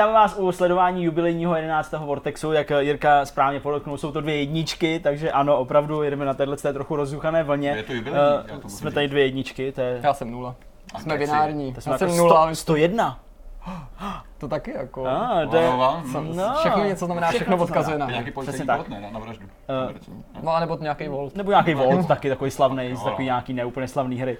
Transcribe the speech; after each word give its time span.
vítáme 0.00 0.12
vás 0.12 0.36
u 0.38 0.52
sledování 0.52 1.04
jubilejního 1.04 1.56
11. 1.56 1.92
Vortexu, 1.92 2.52
jak 2.52 2.72
Jirka 2.78 3.24
správně 3.24 3.60
podotknul, 3.60 3.98
jsou 3.98 4.12
to 4.12 4.20
dvě 4.20 4.36
jedničky, 4.36 5.00
takže 5.00 5.32
ano, 5.32 5.58
opravdu 5.58 6.02
jedeme 6.02 6.24
na 6.24 6.34
téhle 6.34 6.56
té 6.56 6.72
trochu 6.72 6.96
rozjuchané 6.96 7.42
vlně. 7.42 7.68
Je 7.68 7.82
to 7.82 7.92
jubilejní, 7.92 8.26
já 8.48 8.58
to 8.58 8.64
uh, 8.64 8.70
jsme 8.70 8.90
říct. 8.90 8.94
tady 8.94 9.08
dvě 9.08 9.24
jedničky, 9.24 9.72
to 9.72 9.80
je... 9.80 10.00
Já 10.02 10.14
jsem 10.14 10.30
nula. 10.30 10.54
A 10.94 11.00
Jsme 11.00 11.18
binární. 11.18 11.74
To 11.74 11.80
jsme 11.80 11.92
Já 11.92 11.98
jsem 11.98 12.08
jako 12.08 12.22
nula, 12.22 12.54
100, 12.54 12.54
101. 12.54 13.18
to 14.38 14.48
taky 14.48 14.72
jako. 14.76 15.06
Ah, 15.06 15.46
to 15.50 15.56
je, 15.56 15.68
vám. 15.68 16.12
no, 16.36 16.54
Všechno 16.58 16.84
něco 16.84 17.06
znamená, 17.06 17.28
všechno 17.28 17.56
to 17.56 17.62
odkazuje 17.62 17.98
na 17.98 18.06
Nějaký 18.06 18.22
mě. 18.22 18.32
policajní 18.32 18.66
tak. 18.66 18.88
ne, 18.88 19.00
na, 19.00 19.10
na 19.10 19.18
vraždu. 19.18 19.46
Eh, 19.68 19.94
No 20.42 20.52
a 20.54 20.60
nebo 20.60 20.76
nějaký 20.80 21.08
volt. 21.08 21.36
Nebo 21.36 21.50
nějaký 21.50 21.74
Volt, 21.74 22.06
taky 22.08 22.28
takový 22.28 22.50
slavný, 22.50 22.94
z 22.94 22.98
No. 22.98 23.04
takový 23.04 23.24
nějaký 23.24 23.52
neúplně 23.52 23.88
slavný 23.88 24.16
hry. 24.16 24.38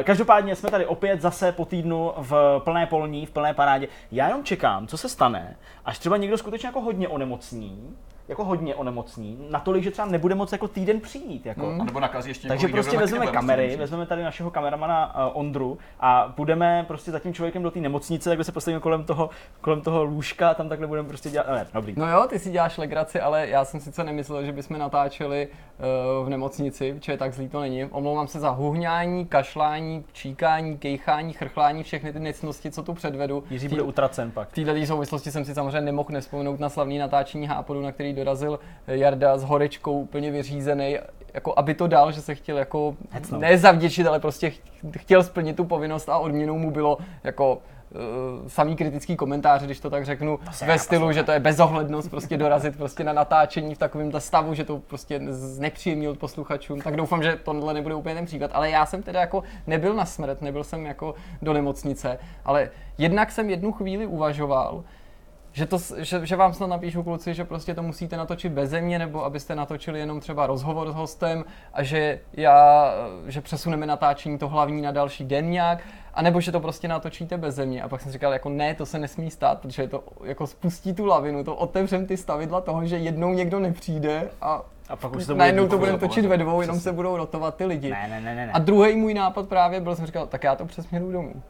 Eh, 0.00 0.04
Každopádně 0.04 0.56
jsme 0.56 0.70
tady 0.70 0.86
opět 0.86 1.20
zase 1.20 1.52
po 1.52 1.64
týdnu 1.64 2.12
v 2.16 2.60
plné 2.64 2.86
polní, 2.86 3.26
v 3.26 3.30
plné 3.30 3.54
parádě. 3.54 3.88
Já 4.12 4.26
jenom 4.28 4.44
čekám, 4.44 4.86
co 4.86 4.96
se 4.98 5.08
stane, 5.08 5.56
až 5.84 5.98
třeba 5.98 6.16
někdo 6.16 6.38
skutečně 6.38 6.66
jako 6.66 6.80
hodně 6.80 7.08
onemocní, 7.08 7.96
jako 8.28 8.44
hodně 8.44 8.74
onemocní, 8.74 9.46
natolik, 9.50 9.84
že 9.84 9.90
třeba 9.90 10.08
nebude 10.08 10.34
moc 10.34 10.52
jako 10.52 10.68
týden 10.68 11.00
přijít. 11.00 11.46
Jako. 11.46 11.76
A 11.80 11.84
nebo 11.84 12.00
nakazí 12.00 12.30
ještě 12.30 12.48
Takže 12.48 12.68
prostě 12.68 12.96
vezmeme 12.96 13.26
kamery, 13.26 13.76
vezmeme 13.76 14.06
tady 14.06 14.22
našeho 14.22 14.50
kameramana 14.50 15.26
uh, 15.26 15.40
Ondru 15.40 15.78
a 16.00 16.32
půjdeme 16.36 16.84
prostě 16.88 17.10
za 17.10 17.18
tím 17.18 17.34
člověkem 17.34 17.62
do 17.62 17.70
té 17.70 17.80
nemocnice, 17.80 18.30
takhle 18.30 18.44
se 18.44 18.52
postavíme 18.52 18.80
kolem 18.80 19.04
toho, 19.04 19.30
kolem 19.60 19.80
toho 19.80 20.04
lůžka, 20.04 20.54
tam 20.54 20.68
takhle 20.68 20.86
budeme 20.86 21.08
prostě 21.08 21.30
dělat, 21.30 21.46
ne, 21.48 21.66
dobrý. 21.74 21.94
No 21.96 22.10
jo, 22.10 22.26
ty 22.28 22.38
si 22.38 22.50
děláš 22.50 22.78
legraci, 22.78 23.20
ale 23.20 23.48
já 23.48 23.64
jsem 23.64 23.80
sice 23.80 24.04
nemyslel, 24.04 24.44
že 24.44 24.52
bychom 24.52 24.78
natáčeli 24.78 25.48
uh, 25.48 26.26
v 26.26 26.28
nemocnici, 26.28 26.94
protože 26.94 27.16
tak 27.16 27.32
zlý 27.34 27.48
to 27.48 27.60
není. 27.60 27.84
Omlouvám 27.84 28.28
se 28.28 28.40
za 28.40 28.50
huhňání, 28.50 29.26
kašlání, 29.26 30.04
číkání, 30.12 30.78
kejchání, 30.78 31.32
chrchlání, 31.32 31.82
všechny 31.82 32.12
ty 32.12 32.20
necnosti, 32.20 32.70
co 32.70 32.82
tu 32.82 32.94
předvedu. 32.94 33.44
Jiří 33.50 33.68
bude 33.68 33.82
utracen 33.82 34.30
pak. 34.30 34.48
V 34.48 34.52
této 34.52 34.86
souvislosti 34.86 35.30
jsem 35.30 35.44
si 35.44 35.54
samozřejmě 35.54 35.80
nemohl 35.80 36.08
nespomenout 36.10 36.60
na 36.60 36.68
slavný 36.68 36.98
natáčení 36.98 37.46
Hápodu, 37.46 37.82
na 37.82 37.92
který 37.92 38.12
dorazil 38.18 38.58
Jarda 38.86 39.38
s 39.38 39.44
horečkou 39.44 40.00
úplně 40.00 40.30
vyřízený, 40.30 40.96
jako 41.34 41.54
aby 41.56 41.74
to 41.74 41.86
dal, 41.86 42.12
že 42.12 42.20
se 42.20 42.34
chtěl 42.34 42.58
jako 42.58 42.96
nezavděčit, 43.38 44.06
ale 44.06 44.20
prostě 44.20 44.50
ch- 44.50 44.60
chtěl 44.98 45.22
splnit 45.22 45.56
tu 45.56 45.64
povinnost 45.64 46.08
a 46.08 46.18
odměnou 46.18 46.58
mu 46.58 46.70
bylo 46.70 46.98
jako 47.24 47.54
uh, 47.54 48.48
samý 48.48 48.76
kritický 48.76 49.16
komentář, 49.16 49.62
když 49.62 49.80
to 49.80 49.90
tak 49.90 50.04
řeknu, 50.04 50.38
se 50.52 50.66
ve 50.66 50.78
stylu, 50.78 51.12
že 51.12 51.22
to 51.22 51.32
je 51.32 51.40
bezohlednost 51.40 52.10
prostě 52.10 52.36
dorazit 52.36 52.76
prostě 52.76 53.04
na 53.04 53.12
natáčení 53.12 53.74
v 53.74 53.78
takovém 53.78 54.12
stavu, 54.18 54.54
že 54.54 54.64
to 54.64 54.78
prostě 54.78 55.20
znepříjemnil 55.30 56.14
posluchačům, 56.14 56.80
tak 56.80 56.96
doufám, 56.96 57.22
že 57.22 57.38
tohle 57.44 57.74
nebude 57.74 57.94
úplně 57.94 58.14
ten 58.14 58.26
případ, 58.26 58.50
ale 58.54 58.70
já 58.70 58.86
jsem 58.86 59.02
teda 59.02 59.20
jako 59.20 59.42
nebyl 59.66 59.94
na 59.94 60.04
smrt, 60.04 60.42
nebyl 60.42 60.64
jsem 60.64 60.86
jako 60.86 61.14
do 61.42 61.52
nemocnice, 61.52 62.18
ale 62.44 62.70
jednak 62.98 63.32
jsem 63.32 63.50
jednu 63.50 63.72
chvíli 63.72 64.06
uvažoval, 64.06 64.84
že, 65.58 65.66
to, 65.66 65.78
že, 65.96 66.26
že 66.26 66.36
vám 66.36 66.54
snad 66.54 66.66
napíšu 66.66 67.02
kluci, 67.02 67.34
že 67.34 67.44
prostě 67.44 67.74
to 67.74 67.82
musíte 67.82 68.16
natočit 68.16 68.52
bez 68.52 68.72
mě, 68.80 68.98
nebo 68.98 69.24
abyste 69.24 69.54
natočili 69.54 70.00
jenom 70.00 70.20
třeba 70.20 70.46
rozhovor 70.46 70.92
s 70.92 70.94
hostem 70.94 71.44
a 71.72 71.82
že 71.82 72.20
já, 72.32 72.92
že 73.26 73.40
přesuneme 73.40 73.86
natáčení 73.86 74.38
to 74.38 74.48
hlavní 74.48 74.82
na 74.82 74.90
další 74.90 75.24
den 75.24 75.50
nějak, 75.50 75.78
a 76.14 76.22
nebo 76.22 76.40
že 76.40 76.52
to 76.52 76.60
prostě 76.60 76.88
natočíte 76.88 77.36
bez 77.36 77.58
mě. 77.58 77.82
A 77.82 77.88
pak 77.88 78.00
jsem 78.00 78.12
říkal, 78.12 78.32
jako 78.32 78.48
ne, 78.48 78.74
to 78.74 78.86
se 78.86 78.98
nesmí 78.98 79.30
stát, 79.30 79.60
protože 79.60 79.88
to 79.88 80.04
jako 80.24 80.46
spustí 80.46 80.94
tu 80.94 81.06
lavinu, 81.06 81.44
to 81.44 81.54
otevřem 81.54 82.06
ty 82.06 82.16
stavidla 82.16 82.60
toho, 82.60 82.86
že 82.86 82.96
jednou 82.96 83.34
někdo 83.34 83.60
nepřijde 83.60 84.30
a 84.40 84.62
A 84.88 84.96
pak 84.96 85.16
už 85.16 85.26
to 85.26 85.32
bude 85.32 85.38
najednou 85.38 85.68
to 85.68 85.78
budeme 85.78 85.98
točit 85.98 86.24
ve 86.24 86.36
dvou, 86.36 86.60
jenom 86.60 86.80
se 86.80 86.92
budou 86.92 87.16
rotovat 87.16 87.56
ty 87.56 87.64
lidi. 87.64 87.90
Ne, 87.90 88.08
ne, 88.08 88.20
ne. 88.20 88.34
ne. 88.34 88.52
A 88.52 88.58
druhý 88.58 88.96
můj 88.96 89.14
nápad 89.14 89.48
právě 89.48 89.80
byl, 89.80 89.96
jsem 89.96 90.06
říkal, 90.06 90.26
tak 90.26 90.44
já 90.44 90.56
to 90.56 90.66
přesměruju 90.66 91.12
domů. 91.12 91.42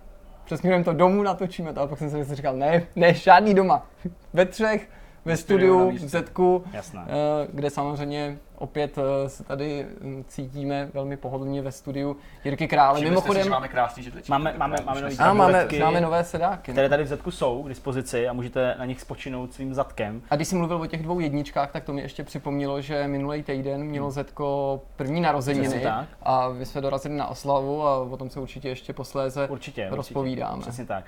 Přesměrujeme 0.48 0.84
to 0.84 0.92
domů, 0.92 1.22
natočíme 1.22 1.72
to. 1.72 1.80
A 1.80 1.86
pak 1.86 1.98
jsem 1.98 2.24
si 2.24 2.34
říkal, 2.34 2.56
ne, 2.56 2.86
ne, 2.96 3.14
žádný 3.14 3.54
doma. 3.54 3.86
Ve 4.32 4.46
třech, 4.46 4.88
ve 5.24 5.36
studiu 5.36 5.90
v. 5.90 5.98
Zetku, 5.98 6.64
Jasné. 6.72 7.00
eh, 7.08 7.48
kde 7.52 7.70
samozřejmě 7.70 8.38
opět 8.58 8.98
eh, 8.98 9.28
se 9.28 9.44
tady 9.44 9.86
hm, 10.00 10.24
cítíme 10.28 10.88
velmi 10.94 11.16
pohodlně 11.16 11.62
ve 11.62 11.72
studiu 11.72 12.16
Jirky 12.44 12.68
Krále. 12.68 12.94
Všimli 12.94 13.08
si, 13.08 13.10
Mimochodem, 13.10 13.44
že 13.44 13.50
máme 13.50 13.68
krásný 13.68 14.02
židličky. 14.02 14.30
Máme- 14.30 14.54
máme- 14.56 14.76
máme 14.84 14.98
jsme 15.00 15.08
a 15.08 15.10
si- 15.10 15.38
máme, 15.38 15.66
máme 15.80 16.00
nové 16.00 16.24
sedáky. 16.24 16.72
které 16.72 16.88
tady 16.88 17.02
v 17.02 17.06
Zetku 17.06 17.30
jsou 17.30 17.62
k 17.62 17.68
dispozici 17.68 18.28
a 18.28 18.32
můžete 18.32 18.74
na 18.78 18.84
nich 18.84 19.00
spočinout 19.00 19.52
svým 19.52 19.74
zadkem. 19.74 20.22
A 20.30 20.36
když 20.36 20.48
jsi 20.48 20.56
mluvil 20.56 20.76
o 20.82 20.86
těch 20.86 21.02
dvou 21.02 21.20
jedničkách, 21.20 21.70
tak 21.72 21.84
to 21.84 21.92
mi 21.92 22.00
ještě 22.00 22.24
připomnělo, 22.24 22.80
že 22.80 23.08
minulý 23.08 23.42
týden 23.42 23.84
mělo 23.84 24.10
Zetko 24.10 24.80
první 24.96 25.20
narozeniny 25.20 25.86
a 26.22 26.48
my 26.48 26.66
jsme 26.66 26.80
dorazili 26.80 27.14
na 27.16 27.26
oslavu 27.26 27.82
a 27.86 27.98
o 27.98 28.16
tom 28.16 28.30
se 28.30 28.40
určitě 28.40 28.68
ještě 28.68 28.92
posléze 28.92 29.48
Určitě, 29.48 29.86
rozpovídáme. 29.90 30.52
Určitě. 30.52 30.68
Přesně 30.70 30.86
tak. 30.86 31.04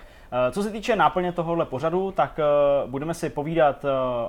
Eh, 0.49 0.53
Co 0.53 0.63
se 0.63 0.71
týče 0.71 0.97
náplně 0.97 1.33
tohohle 1.33 1.67
pořadu, 1.67 2.11
tak 2.13 2.39
eh, 2.39 2.45
budeme 2.87 3.15
si 3.15 3.31
povídat 3.31 3.85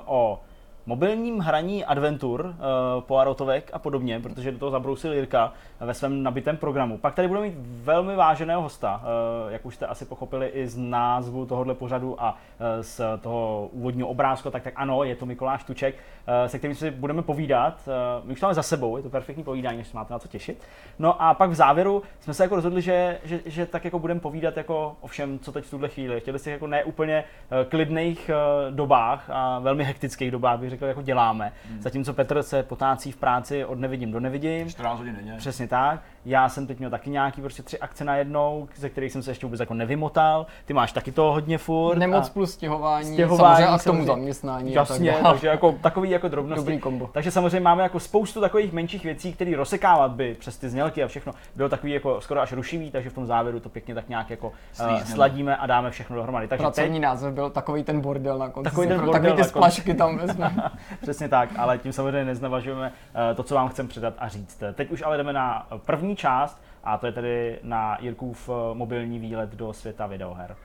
o 0.06 0.40
mobilním 0.86 1.38
hraní 1.38 1.84
adventur, 1.84 2.40
uh, 2.40 2.54
Poirotovek 3.00 3.70
a 3.72 3.78
podobně, 3.78 4.20
protože 4.20 4.52
do 4.52 4.58
toho 4.58 4.70
zabrousil 4.70 5.12
Jirka 5.12 5.52
ve 5.80 5.94
svém 5.94 6.22
nabitém 6.22 6.56
programu. 6.56 6.98
Pak 6.98 7.14
tady 7.14 7.28
budeme 7.28 7.46
mít 7.46 7.58
velmi 7.58 8.16
váženého 8.16 8.62
hosta, 8.62 9.02
uh, 9.04 9.52
jak 9.52 9.66
už 9.66 9.74
jste 9.74 9.86
asi 9.86 10.04
pochopili 10.04 10.46
i 10.46 10.68
z 10.68 10.76
názvu 10.76 11.46
tohohle 11.46 11.74
pořadu 11.74 12.22
a 12.22 12.30
uh, 12.30 12.66
z 12.80 13.00
toho 13.20 13.68
úvodního 13.72 14.08
obrázku, 14.08 14.50
tak, 14.50 14.62
tak 14.62 14.74
ano, 14.76 15.04
je 15.04 15.16
to 15.16 15.26
Mikuláš 15.26 15.64
Tuček, 15.64 15.94
uh, 15.94 16.48
se 16.48 16.58
kterým 16.58 16.76
si 16.76 16.90
budeme 16.90 17.22
povídat. 17.22 17.80
Uh, 17.86 18.26
my 18.26 18.32
už 18.32 18.40
to 18.40 18.46
máme 18.46 18.54
za 18.54 18.62
sebou, 18.62 18.96
je 18.96 19.02
to 19.02 19.10
perfektní 19.10 19.44
povídání, 19.44 19.78
než 19.78 19.88
se 19.88 19.96
máte 19.96 20.12
na 20.12 20.18
co 20.18 20.28
těšit. 20.28 20.62
No 20.98 21.22
a 21.22 21.34
pak 21.34 21.50
v 21.50 21.54
závěru 21.54 22.02
jsme 22.20 22.34
se 22.34 22.42
jako 22.42 22.54
rozhodli, 22.54 22.82
že, 22.82 23.18
že, 23.24 23.40
že 23.46 23.66
tak 23.66 23.84
jako 23.84 23.98
budeme 23.98 24.20
povídat 24.20 24.56
jako 24.56 24.96
o 25.00 25.06
všem, 25.06 25.38
co 25.38 25.52
teď 25.52 25.64
v 25.64 25.70
tuhle 25.70 25.88
chvíli. 25.88 26.20
Chtěli 26.20 26.38
si 26.38 26.50
jako 26.50 26.66
ne 26.66 26.84
úplně 26.84 27.24
eh, 27.24 27.64
klidných 27.64 28.28
eh, 28.28 28.70
dobách 28.70 29.30
a 29.30 29.58
velmi 29.58 29.84
hektických 29.84 30.30
dobách, 30.30 30.58
bych 30.58 30.70
řekl, 30.72 30.84
jako 30.84 31.02
děláme. 31.02 31.52
Zatímco 31.80 32.14
Petr 32.14 32.42
se 32.42 32.62
potácí 32.62 33.12
v 33.12 33.16
práci 33.16 33.64
od 33.64 33.78
nevidím 33.78 34.12
do 34.12 34.20
nevidím. 34.20 34.70
14 34.70 34.98
hodin 34.98 35.16
denně. 35.16 35.34
Přesně 35.38 35.68
tak. 35.68 36.02
Já 36.24 36.48
jsem 36.48 36.66
teď 36.66 36.78
měl 36.78 36.90
taky 36.90 37.10
nějaký 37.10 37.40
prostě 37.40 37.62
tři 37.62 37.78
akce 37.78 38.04
na 38.04 38.16
jednou, 38.16 38.68
ze 38.76 38.88
kterých 38.88 39.12
jsem 39.12 39.22
se 39.22 39.30
ještě 39.30 39.46
vůbec 39.46 39.60
jako 39.60 39.74
nevymotal. 39.74 40.46
Ty 40.64 40.72
máš 40.74 40.92
taky 40.92 41.12
toho 41.12 41.32
hodně 41.32 41.58
furt. 41.58 41.98
Nemoc 41.98 42.28
a- 42.28 42.32
plus 42.32 42.52
stěhování, 42.52 43.12
Stěhování, 43.12 43.56
samozřejmě 43.56 43.74
a 43.74 43.78
k 43.78 43.84
tomu 43.84 44.04
zaměstnání. 44.04 44.76
a 44.76 44.80
Jasně, 44.80 45.12
tak 45.12 45.22
takže 45.22 45.48
jako 45.48 45.72
takový 45.80 46.10
jako 46.10 46.28
drobnosti. 46.28 46.60
Dobrý 46.60 46.78
kombo. 46.78 47.10
Takže 47.12 47.30
samozřejmě 47.30 47.60
máme 47.60 47.82
jako 47.82 48.00
spoustu 48.00 48.40
takových 48.40 48.72
menších 48.72 49.04
věcí, 49.04 49.32
které 49.32 49.56
rozsekávat 49.56 50.10
by 50.10 50.34
přes 50.40 50.56
ty 50.58 50.68
znělky 50.68 51.02
a 51.02 51.06
všechno 51.08 51.32
bylo 51.56 51.68
takový 51.68 51.92
jako 51.92 52.20
skoro 52.20 52.40
až 52.40 52.52
rušivý, 52.52 52.90
takže 52.90 53.10
v 53.10 53.14
tom 53.14 53.26
závěru 53.26 53.60
to 53.60 53.68
pěkně 53.68 53.94
tak 53.94 54.08
nějak 54.08 54.30
jako 54.30 54.52
uh, 54.80 55.02
sladíme 55.04 55.56
a 55.56 55.66
dáme 55.66 55.90
všechno 55.90 56.16
dohromady. 56.16 56.48
Takže 56.48 56.62
Pracovní 56.62 57.00
název 57.00 57.34
byl 57.34 57.50
takový 57.50 57.84
ten 57.84 58.00
bordel 58.00 58.38
na 58.38 58.48
konci. 58.48 58.70
Takový 58.70 58.88
ten 58.88 58.96
bordel 59.00 59.12
takový 59.12 59.32
ty 59.42 59.44
splašky 59.48 59.94
tam 59.94 60.18
vezmeme. 60.18 60.70
Přesně 61.02 61.28
tak, 61.28 61.48
ale 61.58 61.78
tím 61.78 61.92
samozřejmě 61.92 62.24
neznavažujeme 62.24 62.92
eh, 63.30 63.34
to, 63.34 63.42
co 63.42 63.54
vám 63.54 63.68
chcem 63.68 63.88
předat 63.88 64.14
a 64.18 64.28
říct. 64.28 64.62
Teď 64.74 64.90
už 64.90 65.02
ale 65.02 65.16
jdeme 65.16 65.32
na 65.32 65.66
první 65.86 66.11
část 66.16 66.62
a 66.84 66.98
to 66.98 67.06
je 67.06 67.12
tedy 67.12 67.58
na 67.62 67.98
Jirkův 68.00 68.48
eh, 68.48 68.74
mobilní 68.74 69.18
výlet 69.18 69.50
do 69.50 69.72
světa 69.72 70.06
videoher. 70.06 70.56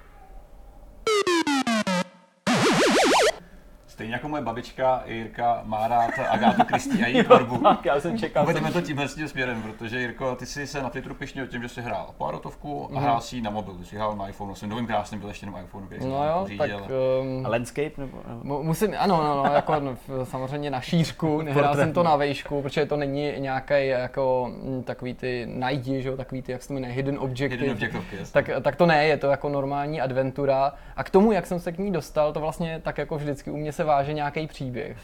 Stejně 3.97 4.13
jako 4.13 4.29
moje 4.29 4.43
babička 4.43 5.03
Jirka 5.05 5.61
má 5.63 5.87
rád 5.87 6.11
Agátu 6.29 6.63
Kristý 6.63 7.03
a 7.03 7.07
její 7.07 7.23
tvorbu. 7.23 7.57
Tak, 7.57 7.85
já 7.85 7.99
jsem 7.99 8.17
čekal. 8.17 8.43
Uvedeme 8.43 8.71
to 8.71 8.81
tímhle 8.81 9.07
tím 9.07 9.27
směrem, 9.27 9.61
protože 9.61 9.99
Jirko, 9.99 10.35
ty 10.35 10.45
jsi 10.45 10.67
se 10.67 10.81
na 10.81 10.89
Twitteru 10.89 11.15
pišnil 11.15 11.47
tím, 11.47 11.61
že 11.61 11.69
jsi 11.69 11.81
hrál 11.81 12.13
Poirotovku 12.17 12.89
a 12.97 12.99
hrál 12.99 13.21
si 13.21 13.35
ji 13.35 13.41
na 13.41 13.49
mobil, 13.49 13.73
ty 13.73 13.85
jsi 13.85 13.95
hrál 13.95 14.15
na 14.15 14.27
iPhone, 14.29 14.55
jsem 14.55 14.69
novým 14.69 14.87
krásným 14.87 15.19
byl 15.19 15.29
ještě 15.29 15.45
na 15.45 15.59
iPhone, 15.61 15.85
který 15.85 16.01
jsem 16.01 16.09
No 16.11 16.25
jo, 16.27 16.39
pořídil, 16.41 16.67
tak 16.67 16.71
ale- 16.71 17.19
um, 17.21 17.45
Landscape 17.45 17.91
nebo... 17.97 18.17
nebo- 18.27 18.43
mu- 18.43 18.63
musím, 18.63 18.95
ano, 18.99 19.23
no, 19.23 19.43
no, 19.43 19.53
jako 19.53 19.75
no, 19.79 19.97
samozřejmě 20.25 20.69
na 20.71 20.81
šířku, 20.81 21.41
nehrál 21.41 21.75
jsem 21.75 21.93
to 21.93 22.03
na 22.03 22.15
vejšku, 22.15 22.61
protože 22.61 22.85
to 22.85 22.97
není 22.97 23.33
nějaký 23.37 23.87
jako 23.87 24.51
mm, 24.63 24.83
takový 24.83 25.13
ty 25.13 25.47
najdi, 25.53 26.01
že 26.01 26.09
jo, 26.09 26.17
takový 26.17 26.41
ty, 26.41 26.51
jak 26.51 26.61
se 26.61 26.67
to 26.67 26.73
jmenuje, 26.73 26.93
hidden 26.93 27.17
objective. 27.19 27.49
Hidden 27.61 27.71
objective, 27.71 28.03
yes. 28.19 28.31
tak, 28.31 28.49
tak 28.61 28.75
to 28.75 28.85
ne, 28.85 29.05
je 29.05 29.17
to 29.17 29.27
jako 29.27 29.49
normální 29.49 30.01
adventura. 30.01 30.73
A 30.95 31.03
k 31.03 31.09
tomu, 31.09 31.31
jak 31.31 31.45
jsem 31.47 31.59
se 31.59 31.71
k 31.71 31.77
ní 31.77 31.91
dostal, 31.91 32.33
to 32.33 32.39
vlastně 32.39 32.81
tak 32.83 32.97
jako 32.97 33.17
vždycky 33.17 33.51
u 33.51 33.57
mě 33.57 33.71
se 33.71 33.86
váže 33.87 34.13
nějaký 34.13 34.47
příběh. 34.47 34.97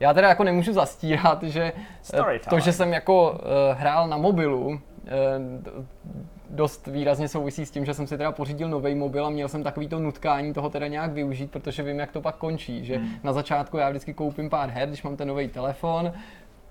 Já 0.00 0.14
teda 0.14 0.28
jako 0.28 0.44
nemůžu 0.44 0.72
zastírat, 0.72 1.42
že 1.42 1.72
eh, 2.14 2.38
to, 2.50 2.58
že 2.60 2.72
jsem 2.72 2.92
jako 2.92 3.30
uh, 3.30 3.38
hrál 3.78 4.08
na 4.08 4.16
mobilu, 4.16 4.80
d- 5.62 5.70
dost 6.50 6.86
výrazně 6.86 7.28
souvisí 7.28 7.66
s 7.66 7.70
tím, 7.70 7.84
že 7.84 7.94
jsem 7.94 8.06
si 8.06 8.18
teda 8.18 8.32
pořídil 8.32 8.68
nový 8.68 8.94
mobil 8.94 9.26
a 9.26 9.30
měl 9.30 9.48
jsem 9.48 9.62
takový 9.62 9.88
to 9.88 9.98
nutkání 9.98 10.54
toho 10.54 10.70
teda 10.70 10.86
nějak 10.86 11.12
využít, 11.12 11.50
protože 11.50 11.82
vím, 11.82 11.98
jak 11.98 12.12
to 12.12 12.20
pak 12.20 12.36
končí, 12.36 12.84
že 12.84 12.96
Hmm. 12.96 13.08
na 13.22 13.32
začátku 13.32 13.76
já 13.76 13.88
vždycky 13.90 14.14
koupím 14.14 14.50
pár 14.50 14.70
her, 14.70 14.88
když 14.88 15.02
mám 15.02 15.16
ten 15.16 15.28
nový 15.28 15.48
telefon, 15.48 16.12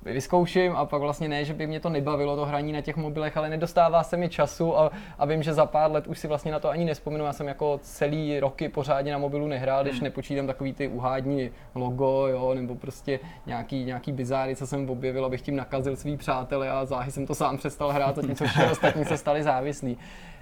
vyzkouším 0.06 0.76
a 0.76 0.86
pak 0.86 1.02
vlastně 1.02 1.30
ne, 1.30 1.46
že 1.46 1.54
by 1.54 1.68
mě 1.68 1.80
to 1.80 1.90
nebavilo 1.90 2.36
to 2.36 2.46
hraní 2.46 2.74
na 2.74 2.82
těch 2.82 2.96
mobilech, 2.96 3.38
ale 3.38 3.50
nedostává 3.50 4.04
se 4.04 4.18
mi 4.18 4.30
času 4.30 4.80
a, 4.80 4.92
a 5.20 5.26
vím, 5.26 5.44
že 5.44 5.54
za 5.54 5.66
pár 5.66 5.92
let 5.92 6.08
už 6.08 6.20
si 6.20 6.28
vlastně 6.28 6.52
na 6.52 6.60
to 6.60 6.70
ani 6.70 6.86
nespomenu. 6.86 7.26
Já 7.26 7.34
jsem 7.34 7.48
jako 7.48 7.80
celý 7.84 8.40
roky 8.40 8.70
pořádně 8.70 9.12
na 9.12 9.18
mobilu 9.18 9.48
nehrál, 9.48 9.84
když 9.84 10.00
nepočítám 10.00 10.48
takový 10.48 10.74
ty 10.74 10.88
uhádní 10.88 11.50
logo, 11.76 12.28
jo, 12.28 12.54
nebo 12.54 12.76
prostě 12.76 13.20
nějaký, 13.46 13.86
nějaký 13.86 14.12
bizáry, 14.12 14.56
co 14.56 14.68
jsem 14.68 14.90
objevil, 14.90 15.26
abych 15.26 15.42
tím 15.42 15.56
nakazil 15.56 15.96
svý 15.96 16.18
přátele 16.18 16.70
a 16.70 16.86
záhy 16.86 17.12
jsem 17.12 17.28
to 17.28 17.36
sám 17.36 17.58
přestal 17.58 17.92
hrát, 17.92 18.16
zatímco 18.16 18.46
všichni 18.46 18.72
ostatní 18.72 19.06
se 19.06 19.18
stali 19.18 19.44
závislí. 19.44 19.98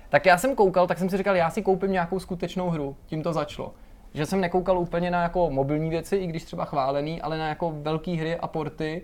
Tak 0.10 0.26
já 0.26 0.38
jsem 0.38 0.56
koukal, 0.56 0.88
tak 0.88 0.98
jsem 0.98 1.10
si 1.10 1.18
říkal, 1.18 1.36
já 1.36 1.50
si 1.50 1.62
koupím 1.62 1.92
nějakou 1.92 2.20
skutečnou 2.20 2.70
hru. 2.70 2.96
Tím 3.06 3.24
to 3.24 3.34
začalo 3.34 3.74
že 4.16 4.26
jsem 4.26 4.42
nekoukal 4.42 4.80
úplně 4.80 5.12
na 5.12 5.24
jako 5.24 5.50
mobilní 5.50 5.90
věci, 5.90 6.16
i 6.16 6.28
když 6.28 6.44
třeba 6.44 6.66
chválený, 6.66 7.22
ale 7.22 7.38
na 7.38 7.50
jako 7.50 7.74
velké 7.76 8.12
hry 8.12 8.36
a 8.36 8.48
porty, 8.48 9.02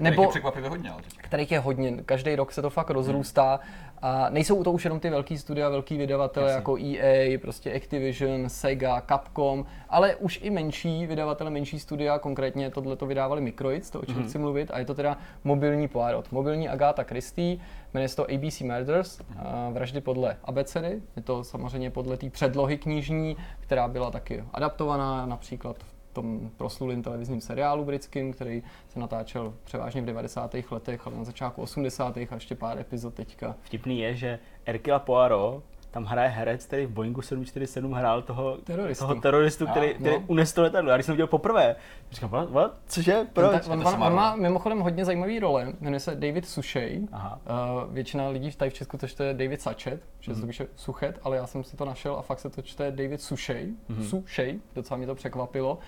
nebo 0.00 0.28
překvapivě 0.28 0.70
hodně, 0.70 0.90
ale 0.90 1.02
kterých 1.18 1.52
je 1.52 1.58
hodně. 1.58 1.96
Každý 2.06 2.36
rok 2.36 2.52
se 2.52 2.62
to 2.62 2.70
fakt 2.70 2.90
rozrůstá. 2.90 3.60
A 4.02 4.30
nejsou 4.30 4.64
to 4.64 4.72
už 4.72 4.84
jenom 4.84 5.00
ty 5.00 5.10
velký 5.10 5.38
studia, 5.38 5.68
velký 5.68 5.98
vydavatele 5.98 6.52
jako 6.52 6.76
EA, 6.78 7.38
prostě 7.38 7.74
Activision, 7.74 8.48
Sega, 8.48 9.02
Capcom, 9.08 9.66
ale 9.88 10.16
už 10.16 10.40
i 10.42 10.50
menší 10.50 11.06
vydavatele, 11.06 11.50
menší 11.50 11.78
studia, 11.78 12.18
konkrétně 12.18 12.70
tohle 12.70 12.96
to 12.96 13.06
vydávali 13.06 13.40
Microids, 13.40 13.90
to 13.90 14.00
o 14.00 14.04
čem 14.04 14.16
mm. 14.16 14.24
chci 14.24 14.38
mluvit, 14.38 14.70
a 14.70 14.78
je 14.78 14.84
to 14.84 14.94
teda 14.94 15.16
mobilní 15.44 15.88
Poirot. 15.88 16.32
Mobilní 16.32 16.68
Agatha 16.68 17.02
Christie, 17.02 17.56
jmenuje 17.94 18.08
se 18.08 18.16
to 18.16 18.26
ABC 18.34 18.60
Murders, 18.60 19.18
mm. 19.18 19.72
vraždy 19.72 20.00
podle 20.00 20.36
abecedy, 20.44 21.02
je 21.16 21.22
to 21.22 21.44
samozřejmě 21.44 21.90
podle 21.90 22.16
té 22.16 22.30
předlohy 22.30 22.78
knižní, 22.78 23.36
která 23.60 23.88
byla 23.88 24.10
taky 24.10 24.44
adaptovaná 24.52 25.26
například 25.26 25.76
v 25.78 25.95
tom 26.16 26.50
proslulým 26.56 27.02
televizním 27.02 27.40
seriálu 27.40 27.84
britským, 27.84 28.32
který 28.32 28.62
se 28.88 29.00
natáčel 29.00 29.54
převážně 29.64 30.02
v 30.02 30.04
90. 30.04 30.54
letech, 30.70 31.06
ale 31.06 31.16
na 31.16 31.24
začátku 31.24 31.62
80. 31.62 32.16
a 32.16 32.34
ještě 32.34 32.54
pár 32.54 32.78
epizod 32.78 33.14
teďka. 33.14 33.56
Vtipný 33.62 34.00
je, 34.00 34.16
že 34.16 34.38
Erkila 34.66 34.98
Poirot 34.98 35.62
tam 35.96 36.04
hraje 36.04 36.28
herec, 36.28 36.66
který 36.66 36.86
v 36.86 36.90
Boeingu 36.90 37.22
747 37.22 37.92
hrál 37.92 38.22
toho 38.22 38.56
teroristu, 38.64 39.04
toho 39.04 39.20
teroristu 39.20 39.66
který, 39.66 39.86
no. 39.86 39.94
který 39.94 40.16
unesl 40.26 40.54
to 40.54 40.62
letadlo. 40.62 40.90
Já 40.90 40.96
když 40.96 41.06
jsem 41.06 41.12
viděl 41.12 41.26
poprvé, 41.26 41.76
říkám, 42.10 42.30
what, 42.30 42.50
what? 42.50 42.74
cože, 42.86 43.26
proč? 43.32 43.66
On, 43.68 43.86
on, 43.86 44.02
on, 44.02 44.14
má 44.14 44.36
mimochodem 44.36 44.80
hodně 44.80 45.04
zajímavý 45.04 45.38
role, 45.38 45.72
jmenuje 45.80 46.00
se 46.00 46.14
David 46.14 46.48
Suchet. 46.48 47.02
Aha. 47.12 47.40
Uh, 47.84 47.94
většina 47.94 48.28
lidí 48.28 48.50
tady 48.52 48.70
v 48.70 48.74
Česku 48.74 48.98
to 48.98 49.06
čte 49.06 49.34
David 49.34 49.62
Sachet, 49.62 50.00
že 50.20 50.30
mm. 50.30 50.34
se 50.34 50.40
to 50.40 50.46
mhm. 50.46 50.48
píše 50.48 50.66
Suchet, 50.76 51.18
ale 51.22 51.36
já 51.36 51.46
jsem 51.46 51.64
si 51.64 51.76
to 51.76 51.84
našel 51.84 52.16
a 52.16 52.22
fakt 52.22 52.40
se 52.40 52.50
to 52.50 52.62
čte 52.62 52.90
David 52.90 53.20
Suchet. 53.20 53.68
Mm-hmm. 53.90 54.08
Suchet, 54.08 54.56
docela 54.74 54.98
mě 54.98 55.06
to 55.06 55.14
překvapilo. 55.14 55.78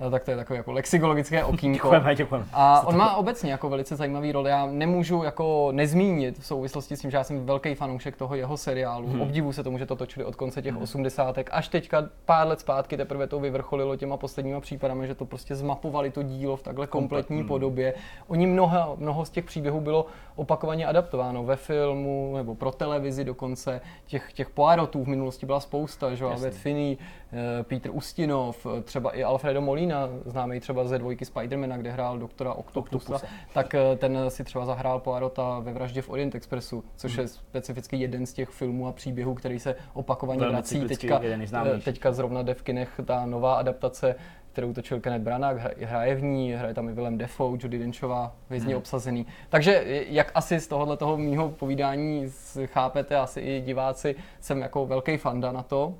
No, 0.00 0.10
tak 0.10 0.24
to 0.24 0.30
je 0.30 0.36
takové 0.36 0.56
jako 0.56 0.72
lexikologické 0.72 1.44
okýnko. 1.50 1.88
děkujeme, 1.88 2.14
děkujeme. 2.14 2.46
A 2.52 2.86
on 2.86 2.96
má 2.96 3.16
obecně 3.16 3.50
jako 3.50 3.68
velice 3.68 3.96
zajímavý 3.96 4.32
roli. 4.32 4.50
Já 4.50 4.66
nemůžu 4.66 5.22
jako 5.22 5.68
nezmínit 5.72 6.38
v 6.38 6.46
souvislosti 6.46 6.96
s 6.96 7.00
tím, 7.00 7.10
že 7.10 7.16
já 7.16 7.24
jsem 7.24 7.46
velký 7.46 7.74
fanoušek 7.74 8.16
toho 8.16 8.34
jeho 8.34 8.56
seriálu. 8.56 9.06
Hmm. 9.06 9.20
Obdivu 9.20 9.52
se 9.52 9.62
tomu, 9.62 9.78
že 9.78 9.86
to 9.86 9.96
točili 9.96 10.24
od 10.24 10.36
konce 10.36 10.62
těch 10.62 10.74
hmm. 10.74 10.82
osmdesátek. 10.82 11.50
Až 11.52 11.68
teďka 11.68 12.08
pár 12.24 12.46
let 12.46 12.60
zpátky 12.60 12.96
teprve 12.96 13.26
to 13.26 13.40
vyvrcholilo 13.40 13.96
těma 13.96 14.16
posledníma 14.16 14.60
případami, 14.60 15.06
že 15.06 15.14
to 15.14 15.24
prostě 15.24 15.54
zmapovali 15.54 16.10
to 16.10 16.22
dílo 16.22 16.56
v 16.56 16.62
takhle 16.62 16.86
kompletní 16.86 17.38
hmm. 17.38 17.48
podobě. 17.48 17.94
Oni 18.28 18.46
mnoho, 18.46 18.96
mnoho 18.98 19.24
z 19.24 19.30
těch 19.30 19.44
příběhů 19.44 19.80
bylo 19.80 20.06
opakovaně 20.36 20.86
adaptováno 20.86 21.44
ve 21.44 21.56
filmu 21.56 22.32
nebo 22.36 22.54
pro 22.54 22.70
televizi 22.70 23.24
dokonce. 23.24 23.80
Těch, 24.06 24.32
těch 24.32 24.50
Poirotů 24.50 25.04
v 25.04 25.08
minulosti 25.08 25.46
byla 25.46 25.60
spousta, 25.60 26.14
že 26.14 26.24
Albert 26.24 26.54
Finney, 26.54 26.96
eh, 27.32 27.62
Peter 27.62 27.92
Ustinov, 27.94 28.66
třeba 28.84 29.10
i 29.10 29.22
Alfredo 29.22 29.60
Molina, 29.60 30.08
známý 30.24 30.60
třeba 30.60 30.84
ze 30.84 30.98
dvojky 30.98 31.24
Spidermana, 31.24 31.76
kde 31.76 31.90
hrál 31.90 32.18
doktora 32.18 32.52
Octopusa, 32.52 33.20
tak 33.54 33.74
eh, 33.74 33.96
ten 33.96 34.18
si 34.28 34.44
třeba 34.44 34.66
zahrál 34.66 35.00
Poirota 35.00 35.58
ve 35.58 35.72
vraždě 35.72 36.02
v 36.02 36.10
Orient 36.10 36.34
Expressu, 36.34 36.84
což 36.96 37.12
hmm. 37.12 37.22
je 37.22 37.28
specificky 37.28 37.96
jeden 37.96 38.26
z 38.26 38.32
těch 38.32 38.48
filmů 38.48 38.88
a 38.88 38.92
příběhů, 38.92 39.34
který 39.34 39.58
se 39.58 39.76
opakovaně 39.92 40.40
Velmi 40.40 40.52
vrací. 40.52 40.80
Teďka, 40.80 41.20
eh, 41.22 41.78
teďka 41.84 42.12
zrovna 42.12 42.42
jde 42.42 42.54
v 42.54 42.62
kinech 42.62 43.00
ta 43.04 43.26
nová 43.26 43.54
adaptace 43.54 44.14
kterou 44.52 44.72
točil 44.72 45.00
Kenneth 45.00 45.22
Branagh, 45.22 45.56
hraje 45.80 46.14
v 46.14 46.22
ní, 46.22 46.52
hraje 46.52 46.74
tam 46.74 46.88
i 46.88 46.92
Willem 46.92 47.18
Defoe, 47.18 47.58
Judy 47.62 47.78
Denchová, 47.78 48.36
vězně 48.50 48.68
hmm. 48.68 48.78
obsazený. 48.78 49.26
Takže 49.48 49.84
jak 50.08 50.32
asi 50.34 50.60
z 50.60 50.68
tohohle 50.68 50.96
toho 50.96 51.16
mýho 51.16 51.48
povídání 51.48 52.26
chápete, 52.66 53.16
asi 53.16 53.40
i 53.40 53.60
diváci, 53.60 54.16
jsem 54.40 54.60
jako 54.60 54.86
velký 54.86 55.16
fanda 55.16 55.52
na 55.52 55.62
to, 55.62 55.94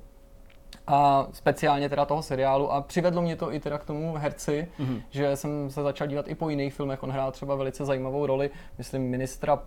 a 0.87 1.27
speciálně 1.31 1.89
teda 1.89 2.05
toho 2.05 2.21
seriálu 2.21 2.71
a 2.71 2.81
přivedlo 2.81 3.21
mě 3.21 3.35
to 3.35 3.53
i 3.53 3.59
teda 3.59 3.77
k 3.77 3.85
tomu 3.85 4.15
herci, 4.15 4.67
mm-hmm. 4.79 5.01
že 5.09 5.35
jsem 5.35 5.69
se 5.69 5.83
začal 5.83 6.07
dívat 6.07 6.27
i 6.27 6.35
po 6.35 6.49
jiných 6.49 6.73
filmech, 6.73 7.03
on 7.03 7.11
hrál 7.11 7.31
třeba 7.31 7.55
velice 7.55 7.85
zajímavou 7.85 8.25
roli, 8.25 8.49
myslím 8.77 9.09
ministra 9.09 9.59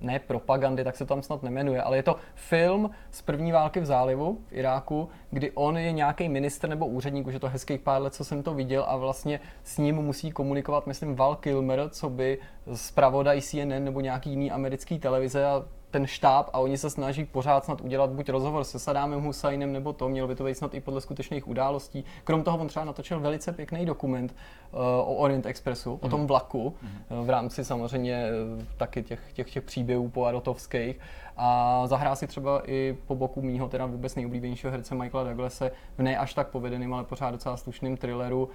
ne 0.00 0.18
propagandy, 0.18 0.84
tak 0.84 0.96
se 0.96 1.04
to 1.04 1.14
tam 1.14 1.22
snad 1.22 1.42
nemenuje, 1.42 1.82
ale 1.82 1.96
je 1.96 2.02
to 2.02 2.16
film 2.34 2.90
z 3.10 3.22
první 3.22 3.52
války 3.52 3.80
v 3.80 3.86
zálivu 3.86 4.38
v 4.48 4.52
Iráku, 4.52 5.08
kdy 5.30 5.50
on 5.50 5.78
je 5.78 5.92
nějaký 5.92 6.28
minister 6.28 6.70
nebo 6.70 6.86
úředník, 6.86 7.26
už 7.26 7.34
je 7.34 7.40
to 7.40 7.48
hezkých 7.48 7.80
pár 7.80 8.02
let, 8.02 8.14
co 8.14 8.24
jsem 8.24 8.42
to 8.42 8.54
viděl 8.54 8.84
a 8.88 8.96
vlastně 8.96 9.40
s 9.64 9.78
ním 9.78 9.96
musí 9.96 10.30
komunikovat, 10.30 10.86
myslím, 10.86 11.16
Val 11.16 11.36
Kilmer, 11.36 11.88
co 11.90 12.10
by 12.10 12.38
zpravodaj 12.74 13.40
CNN 13.40 13.84
nebo 13.84 14.00
nějaký 14.00 14.30
jiný 14.30 14.50
americký 14.50 14.98
televize 14.98 15.46
a 15.46 15.64
ten 15.90 16.06
štáb 16.06 16.50
a 16.52 16.58
oni 16.58 16.78
se 16.78 16.90
snaží 16.90 17.24
pořád 17.24 17.64
snad 17.64 17.80
udělat 17.80 18.10
buď 18.10 18.28
rozhovor 18.28 18.64
se 18.64 18.78
Sadámem 18.78 19.20
Husajnem 19.20 19.72
nebo 19.72 19.92
to, 19.92 20.08
mělo 20.08 20.28
by 20.28 20.34
to 20.34 20.44
být 20.44 20.54
snad 20.54 20.74
i 20.74 20.80
podle 20.80 21.00
skutečných 21.00 21.48
událostí. 21.48 22.04
Krom 22.24 22.42
toho 22.42 22.58
on 22.58 22.68
třeba 22.68 22.84
natočil 22.84 23.20
velice 23.20 23.52
pěkný 23.52 23.86
dokument 23.86 24.34
uh, 24.72 24.80
o 24.80 25.14
Orient 25.14 25.46
Expressu, 25.46 25.90
mm. 25.90 25.98
o 26.02 26.08
tom 26.08 26.20
mhm. 26.20 26.28
vlaku, 26.28 26.74
mm. 26.82 27.18
uh, 27.18 27.26
v 27.26 27.30
rámci 27.30 27.64
samozřejmě 27.64 28.26
uh, 28.56 28.64
taky 28.76 29.02
těch, 29.02 29.20
těch, 29.32 29.50
těch 29.50 29.62
příběhů 29.62 30.08
poarotovských 30.08 31.00
a 31.36 31.82
zahrál 31.86 32.16
si 32.16 32.26
třeba 32.26 32.62
i 32.66 32.96
po 33.06 33.14
boku 33.14 33.42
mýho 33.42 33.68
teda 33.68 33.86
vůbec 33.86 34.14
nejoblíbenějšího 34.14 34.70
herce 34.70 34.94
Michaela 34.94 35.28
Douglase 35.28 35.72
v 35.98 36.02
ne 36.02 36.18
až 36.18 36.34
tak 36.34 36.48
povedeným, 36.48 36.94
ale 36.94 37.04
pořád 37.04 37.30
docela 37.30 37.56
slušným 37.56 37.96
thrilleru 37.96 38.48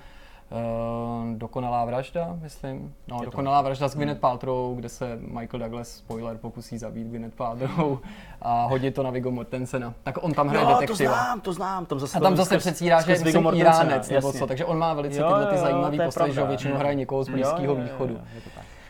uh, 0.53 1.03
Uh, 1.23 1.37
dokonalá 1.37 1.85
vražda, 1.85 2.37
myslím. 2.41 2.95
No, 3.07 3.17
je 3.19 3.25
dokonalá 3.25 3.59
to. 3.59 3.63
vražda 3.63 3.87
s 3.87 3.95
Gwyneth 3.95 4.19
Paltrow, 4.19 4.75
kde 4.75 4.89
se 4.89 5.17
Michael 5.21 5.59
Douglas, 5.59 5.87
spoiler, 5.87 6.37
pokusí 6.37 6.77
zabít 6.77 7.07
Gwyneth 7.07 7.35
Paltrow 7.35 7.99
a 8.41 8.65
hodit 8.65 8.95
to 8.95 9.03
na 9.03 9.09
Viggo 9.09 9.31
Mortensena. 9.31 9.93
Tak 10.03 10.23
on 10.23 10.33
tam 10.33 10.47
hraje 10.47 10.65
jo, 10.65 10.77
detektiva. 10.79 11.13
to 11.13 11.23
znám, 11.23 11.39
to 11.39 11.53
znám. 11.53 11.85
Tam 11.85 11.99
zase 11.99 12.17
a 12.17 12.21
tam 12.21 12.35
zase 12.37 12.57
předstírá, 12.57 13.01
že 13.01 13.11
je 13.11 13.33
Iránec 13.53 14.09
nebo 14.09 14.33
co, 14.33 14.47
takže 14.47 14.65
on 14.65 14.77
má 14.77 14.93
velice 14.93 15.19
jo, 15.19 15.27
tyhle 15.27 15.45
ty 15.45 15.57
zajímavé 15.57 16.05
postavy, 16.05 16.33
že 16.33 16.43
většinou 16.43 16.75
hraje 16.75 16.95
někoho 16.95 17.23
z 17.23 17.29
Blízkého 17.29 17.75
východu. 17.75 18.19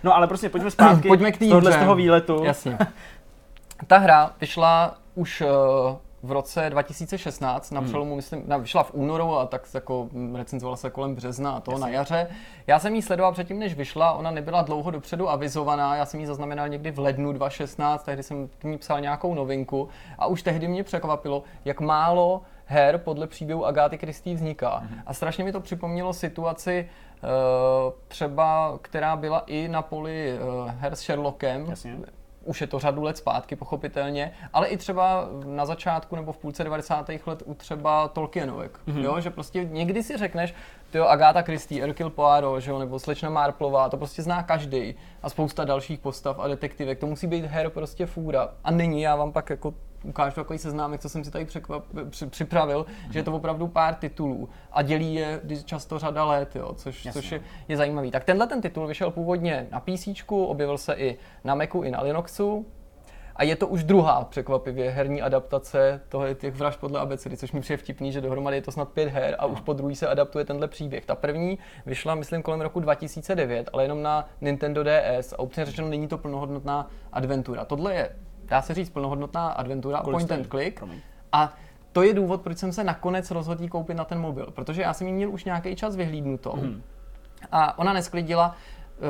No 0.03 0.15
ale 0.15 0.27
prostě 0.27 0.49
pojďme 0.49 0.71
zpátky 0.71 1.07
pojďme 1.07 1.31
k 1.31 1.37
tohle 1.49 1.71
z 1.71 1.77
toho 1.77 1.95
výletu. 1.95 2.43
Jasně. 2.43 2.77
Ta 3.87 3.97
hra 3.97 4.31
vyšla 4.41 4.97
už 5.15 5.41
uh, 5.41 5.47
v 6.23 6.31
roce 6.31 6.69
2016 6.69 7.71
na 7.71 7.79
hmm. 7.79 7.89
přelomu, 7.89 8.09
hmm. 8.09 8.15
myslím, 8.15 8.43
na, 8.47 8.57
vyšla 8.57 8.83
v 8.83 8.93
únoru 8.93 9.37
a 9.37 9.45
tak 9.45 9.67
jako 9.73 10.09
recenzovala 10.35 10.77
se 10.77 10.89
kolem 10.89 11.15
března 11.15 11.51
a 11.51 11.59
to 11.59 11.77
na 11.77 11.89
jaře. 11.89 12.27
Já 12.67 12.79
jsem 12.79 12.95
ji 12.95 13.01
sledoval 13.01 13.31
předtím, 13.31 13.59
než 13.59 13.73
vyšla, 13.73 14.13
ona 14.13 14.31
nebyla 14.31 14.61
dlouho 14.61 14.91
dopředu 14.91 15.29
avizovaná, 15.29 15.95
já 15.95 16.05
jsem 16.05 16.19
ji 16.19 16.27
zaznamenal 16.27 16.69
někdy 16.69 16.91
v 16.91 16.99
lednu 16.99 17.33
2016, 17.33 18.03
tehdy 18.03 18.23
jsem 18.23 18.47
k 18.59 18.63
ní 18.63 18.77
psal 18.77 19.01
nějakou 19.01 19.33
novinku 19.33 19.89
a 20.17 20.25
už 20.25 20.43
tehdy 20.43 20.67
mě 20.67 20.83
překvapilo, 20.83 21.43
jak 21.65 21.79
málo 21.79 22.41
her 22.65 22.97
podle 22.97 23.27
příběhu 23.27 23.65
Agáty 23.65 23.97
Kristý 23.97 24.33
vzniká. 24.33 24.77
Hmm. 24.77 24.99
A 25.05 25.13
strašně 25.13 25.43
mi 25.43 25.51
to 25.51 25.59
připomnělo 25.59 26.13
situaci, 26.13 26.89
uh, 27.23 27.29
třeba, 28.07 28.79
která 28.81 29.15
byla 29.15 29.43
i 29.47 29.67
na 29.67 29.81
poli 29.81 30.39
uh, 30.39 30.71
her 30.71 30.95
s 30.95 30.99
Sherlockem, 30.99 31.65
Jasně 31.69 31.97
už 32.45 32.61
je 32.61 32.67
to 32.67 32.79
řadu 32.79 33.03
let 33.03 33.17
zpátky, 33.17 33.55
pochopitelně, 33.55 34.33
ale 34.53 34.67
i 34.67 34.77
třeba 34.77 35.27
na 35.45 35.65
začátku 35.65 36.15
nebo 36.15 36.31
v 36.31 36.37
půlce 36.37 36.63
90. 36.63 37.09
let 37.25 37.43
u 37.45 37.53
třeba 37.53 38.07
Tolkienovek, 38.07 38.79
mm-hmm. 38.87 39.03
jo, 39.03 39.19
že 39.19 39.29
prostě 39.29 39.63
někdy 39.63 40.03
si 40.03 40.17
řekneš, 40.17 40.53
jo, 40.93 41.05
Agáta 41.05 41.41
Christie, 41.41 41.81
Hercule 41.81 42.09
Poirot, 42.09 42.61
že 42.61 42.71
jo, 42.71 42.79
nebo 42.79 42.99
slečna 42.99 43.29
Marplová, 43.29 43.89
to 43.89 43.97
prostě 43.97 44.21
zná 44.21 44.43
každý 44.43 44.95
a 45.21 45.29
spousta 45.29 45.65
dalších 45.65 45.99
postav 45.99 46.39
a 46.39 46.47
detektivek, 46.47 46.99
to 46.99 47.07
musí 47.07 47.27
být 47.27 47.45
her 47.45 47.69
prostě 47.69 48.05
fůra 48.05 48.49
a 48.63 48.71
není, 48.71 49.01
já 49.01 49.15
vám 49.15 49.31
pak 49.31 49.49
jako 49.49 49.73
ukážu 50.03 50.35
takový 50.35 50.59
seznámek, 50.59 51.01
co 51.01 51.09
jsem 51.09 51.23
si 51.23 51.31
tady 51.31 51.45
překvap, 51.45 51.83
při, 52.09 52.25
připravil, 52.25 52.83
mm-hmm. 52.83 53.11
že 53.11 53.19
je 53.19 53.23
to 53.23 53.33
opravdu 53.33 53.67
pár 53.67 53.95
titulů 53.95 54.49
a 54.71 54.81
dělí 54.81 55.15
je 55.15 55.41
často 55.65 55.99
řada 55.99 56.25
let, 56.25 56.55
jo, 56.55 56.73
což, 56.73 57.07
což 57.13 57.31
je, 57.31 57.41
je 57.67 57.77
zajímavý. 57.77 58.11
Tak 58.11 58.23
tenhle 58.23 58.47
ten 58.47 58.61
titul 58.61 58.87
vyšel 58.87 59.11
původně 59.11 59.67
na 59.71 59.79
PC, 59.79 60.07
objevil 60.29 60.77
se 60.77 60.93
i 60.93 61.17
na 61.43 61.55
Macu, 61.55 61.81
i 61.81 61.91
na 61.91 62.01
Linuxu, 62.01 62.65
a 63.35 63.43
je 63.43 63.55
to 63.55 63.67
už 63.67 63.83
druhá 63.83 64.23
překvapivě 64.23 64.89
herní 64.89 65.21
adaptace 65.21 66.01
toho 66.09 66.33
těch 66.33 66.55
vražd 66.55 66.79
podle 66.79 66.99
abecedy, 66.99 67.37
což 67.37 67.51
mi 67.51 67.61
přijde 67.61 67.77
vtipný, 67.77 68.11
že 68.11 68.21
dohromady 68.21 68.57
je 68.57 68.61
to 68.61 68.71
snad 68.71 68.89
pět 68.89 69.09
her 69.09 69.35
a 69.39 69.45
už 69.45 69.61
po 69.61 69.73
druhý 69.73 69.95
se 69.95 70.07
adaptuje 70.07 70.45
tenhle 70.45 70.67
příběh. 70.67 71.05
Ta 71.05 71.15
první 71.15 71.59
vyšla, 71.85 72.15
myslím, 72.15 72.41
kolem 72.41 72.61
roku 72.61 72.79
2009, 72.79 73.69
ale 73.73 73.83
jenom 73.83 74.01
na 74.01 74.29
Nintendo 74.41 74.83
DS 74.83 75.33
a 75.33 75.39
upřímně 75.39 75.65
řečeno 75.65 75.87
není 75.87 76.07
to 76.07 76.17
plnohodnotná 76.17 76.89
adventura. 77.13 77.65
Tohle 77.65 77.95
je 77.95 78.09
dá 78.53 78.61
se 78.61 78.73
říct, 78.73 78.89
plnohodnotná 78.89 79.47
adventura, 79.49 80.01
Cool 80.01 80.11
point 80.11 80.31
and 80.31 80.47
click. 80.47 80.79
Promiň. 80.79 80.99
A 81.31 81.53
to 81.91 82.03
je 82.03 82.13
důvod, 82.13 82.41
proč 82.41 82.57
jsem 82.57 82.71
se 82.71 82.83
nakonec 82.83 83.31
rozhodl 83.31 83.67
koupit 83.67 83.97
na 83.97 84.05
ten 84.05 84.19
mobil, 84.19 84.45
protože 84.45 84.81
já 84.81 84.93
jsem 84.93 85.07
ji 85.07 85.13
měl 85.13 85.29
už 85.31 85.43
nějaký 85.43 85.75
čas 85.75 85.95
vyhlídnutou. 85.95 86.55
Mm. 86.55 86.81
A 87.51 87.79
ona 87.79 87.93
nesklidila 87.93 88.55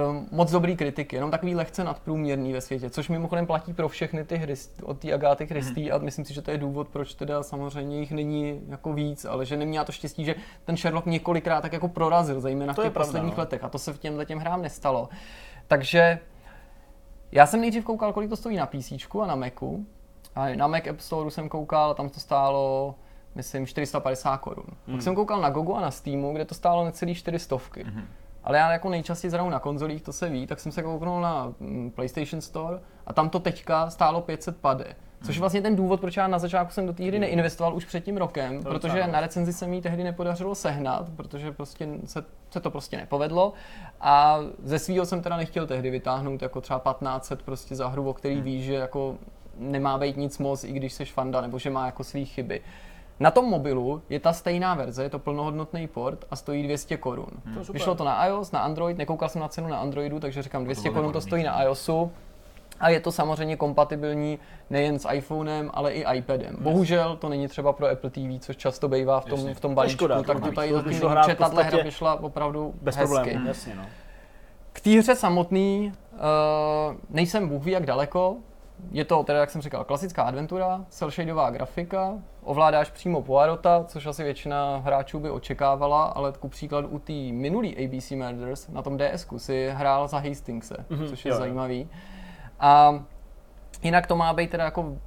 um, 0.09 0.27
moc 0.31 0.51
dobrý 0.51 0.77
kritiky, 0.77 1.15
jenom 1.15 1.31
takový 1.31 1.55
lehce 1.55 1.83
nadprůměrný 1.83 2.53
ve 2.53 2.62
světě, 2.62 2.89
což 2.89 3.09
mimochodem 3.09 3.45
platí 3.45 3.73
pro 3.73 3.89
všechny 3.89 4.23
ty 4.23 4.35
hry 4.35 4.53
od 4.83 5.00
té 5.00 5.13
Agáty 5.13 5.47
Christy 5.47 5.81
mm. 5.81 5.95
a 5.95 5.97
myslím 5.97 6.25
si, 6.25 6.33
že 6.33 6.41
to 6.41 6.51
je 6.51 6.57
důvod, 6.57 6.88
proč 6.88 7.13
teda 7.13 7.43
samozřejmě 7.43 8.00
jich 8.00 8.12
není 8.12 8.62
jako 8.67 8.93
víc, 8.93 9.25
ale 9.25 9.45
že 9.45 9.57
neměla 9.57 9.85
to 9.85 9.91
štěstí, 9.91 10.25
že 10.25 10.35
ten 10.65 10.77
Sherlock 10.77 11.05
několikrát 11.05 11.62
tak 11.62 11.73
jako 11.73 11.88
prorazil, 11.88 12.41
zejména 12.41 12.73
to 12.73 12.81
v 12.81 12.83
těch 12.85 12.93
posledních 12.93 13.38
no. 13.38 13.41
letech 13.41 13.63
a 13.63 13.69
to 13.69 13.79
se 13.79 13.93
v 13.93 14.00
těmhle 14.00 14.25
těm 14.25 14.39
hrám 14.39 14.62
nestalo. 14.62 15.09
Takže 15.67 16.19
já 17.33 17.45
jsem 17.45 17.61
nejdřív 17.61 17.85
koukal, 17.85 18.13
kolik 18.13 18.29
to 18.29 18.35
stojí 18.35 18.57
na 18.57 18.65
PC 18.65 18.91
a 19.21 19.25
na 19.25 19.35
Macu. 19.35 19.85
A 20.35 20.55
na 20.55 20.67
Mac 20.67 20.87
App 20.87 20.99
Store 20.99 21.31
jsem 21.31 21.49
koukal, 21.49 21.93
tam 21.93 22.09
to 22.09 22.19
stálo 22.19 22.95
myslím, 23.35 23.65
450 23.65 24.37
korun. 24.37 24.65
Hmm. 24.87 24.95
Pak 24.95 25.01
jsem 25.01 25.15
koukal 25.15 25.41
na 25.41 25.49
Gogu 25.49 25.75
a 25.75 25.81
na 25.81 25.91
Steamu, 25.91 26.33
kde 26.33 26.45
to 26.45 26.55
stálo 26.55 26.85
necelý 26.85 27.15
400. 27.15 27.57
Hmm. 27.83 28.07
Ale 28.43 28.57
já 28.57 28.71
jako 28.71 28.89
nejčastěji 28.89 29.31
zhraju 29.31 29.49
na 29.49 29.59
konzolích, 29.59 30.01
to 30.01 30.13
se 30.13 30.29
ví, 30.29 30.47
tak 30.47 30.59
jsem 30.59 30.71
se 30.71 30.83
kouknul 30.83 31.21
na 31.21 31.53
mm, 31.59 31.91
PlayStation 31.91 32.41
Store 32.41 32.79
a 33.07 33.13
tam 33.13 33.29
to 33.29 33.39
teďka 33.39 33.89
stálo 33.89 34.21
500 34.21 34.57
pade. 34.57 34.95
Což 35.25 35.36
je 35.36 35.39
vlastně 35.39 35.62
ten 35.62 35.75
důvod, 35.75 36.00
proč 36.00 36.18
já 36.18 36.27
na 36.27 36.39
začátku 36.39 36.74
jsem 36.74 36.86
do 36.86 36.94
té 36.94 37.03
hry 37.03 37.20
neinvestoval 37.20 37.75
už 37.75 37.86
před 37.86 38.03
tím 38.03 38.18
rokem, 38.18 38.63
to 38.63 38.70
protože 38.70 39.08
na 39.08 39.20
recenzi 39.20 39.53
se 39.53 39.68
mi 39.68 39.82
tehdy 39.82 40.03
nepodařilo 40.03 40.56
sehnat, 40.56 41.10
protože 41.15 41.51
prostě 41.51 41.88
se, 42.06 42.24
se 42.51 42.60
to 42.60 42.72
prostě 42.72 42.98
nepovedlo. 42.98 43.53
A 44.01 44.39
ze 44.63 44.80
svého 44.80 45.06
jsem 45.06 45.22
teda 45.22 45.38
nechtěl 45.38 45.68
tehdy 45.68 45.89
vytáhnout 45.89 46.42
jako 46.42 46.62
třeba 46.62 46.80
1500 46.80 47.42
prostě 47.42 47.75
za 47.75 47.88
hru, 47.88 48.10
o 48.10 48.13
který 48.13 48.36
hmm. 48.36 48.44
víš, 48.44 48.65
že 48.65 48.74
jako 48.74 49.18
nemá 49.58 49.98
být 49.98 50.18
nic 50.18 50.38
moc, 50.38 50.63
i 50.63 50.72
když 50.72 50.94
seš 50.94 51.13
fanda, 51.13 51.42
nebo 51.42 51.60
že 51.60 51.70
má 51.70 51.86
jako 51.86 52.03
svý 52.03 52.25
chyby. 52.25 52.62
Na 53.20 53.32
tom 53.32 53.46
mobilu 53.46 54.01
je 54.10 54.20
ta 54.20 54.34
stejná 54.34 54.75
verze, 54.75 55.03
je 55.03 55.10
to 55.10 55.20
plnohodnotný 55.20 55.88
port 55.88 56.25
a 56.32 56.36
stojí 56.36 56.63
200 56.63 56.98
korun. 56.98 57.30
Hmm. 57.46 57.63
Vyšlo 57.74 57.96
to 57.96 58.03
na 58.03 58.25
iOS, 58.25 58.51
na 58.51 58.60
Android, 58.60 58.98
nekoukal 58.98 59.30
jsem 59.30 59.42
na 59.42 59.48
cenu 59.48 59.68
na 59.68 59.77
Androidu, 59.77 60.20
takže 60.20 60.42
říkám 60.42 60.63
200 60.63 60.89
korun 60.89 61.13
to 61.13 61.22
stojí 61.22 61.44
na 61.44 61.63
iOSu. 61.63 62.12
A 62.83 62.89
je 62.89 62.99
to 62.99 63.11
samozřejmě 63.11 63.55
kompatibilní 63.55 64.39
nejen 64.69 64.99
s 64.99 65.09
iPhonem, 65.11 65.71
ale 65.73 65.93
i 65.93 66.17
iPadem. 66.17 66.55
Bohužel 66.59 67.15
to 67.15 67.29
není 67.29 67.47
třeba 67.47 67.73
pro 67.73 67.87
Apple 67.87 68.09
TV, 68.09 68.39
což 68.39 68.57
často 68.57 68.87
bývá 68.87 69.19
v 69.19 69.25
tom, 69.25 69.53
v 69.53 69.59
tom 69.59 69.75
balíčku, 69.75 69.97
škoda, 69.97 70.23
tak 70.23 70.39
to 70.39 70.51
tady 70.51 70.73
zatím 70.73 70.93
že 71.25 71.35
tahle 71.35 71.63
hra 71.63 71.83
vyšla 71.83 72.23
opravdu 72.23 72.73
bez 72.81 72.95
hezky. 72.95 73.13
problémů. 73.13 73.47
Jasně, 73.47 73.75
no. 73.75 73.85
K 74.73 74.81
té 74.81 74.89
hře 74.89 75.15
samotný 75.15 75.93
uh, 76.13 76.19
nejsem 77.09 77.49
Bůh 77.49 77.63
ví 77.63 77.71
jak 77.71 77.85
daleko, 77.85 78.35
je 78.91 79.05
to 79.05 79.23
teda, 79.23 79.39
jak 79.39 79.49
jsem 79.49 79.61
říkal, 79.61 79.83
klasická 79.83 80.23
adventura, 80.23 80.85
cel 80.89 81.11
grafika, 81.51 82.13
ovládáš 82.43 82.91
přímo 82.91 83.21
Poirota, 83.21 83.83
což 83.87 84.05
asi 84.05 84.23
většina 84.23 84.81
hráčů 84.85 85.19
by 85.19 85.29
očekávala, 85.29 86.03
ale 86.03 86.33
ku 86.39 86.47
příkladu 86.47 86.87
u 86.87 86.99
té 86.99 87.13
minulý 87.13 87.85
ABC 87.85 88.11
Murders 88.11 88.67
na 88.67 88.81
tom 88.81 88.97
ds 88.97 89.27
si 89.37 89.69
hrál 89.73 90.07
za 90.07 90.19
Hastingse, 90.19 90.75
mm-hmm, 90.89 91.09
což 91.09 91.25
je 91.25 91.31
jo, 91.31 91.37
zajímavý. 91.37 91.89
A 92.63 93.03
jinak 93.84 94.08
to 94.08 94.15
má 94.15 94.34
být 94.34 94.50
teda 94.50 94.63
jako 94.63 94.98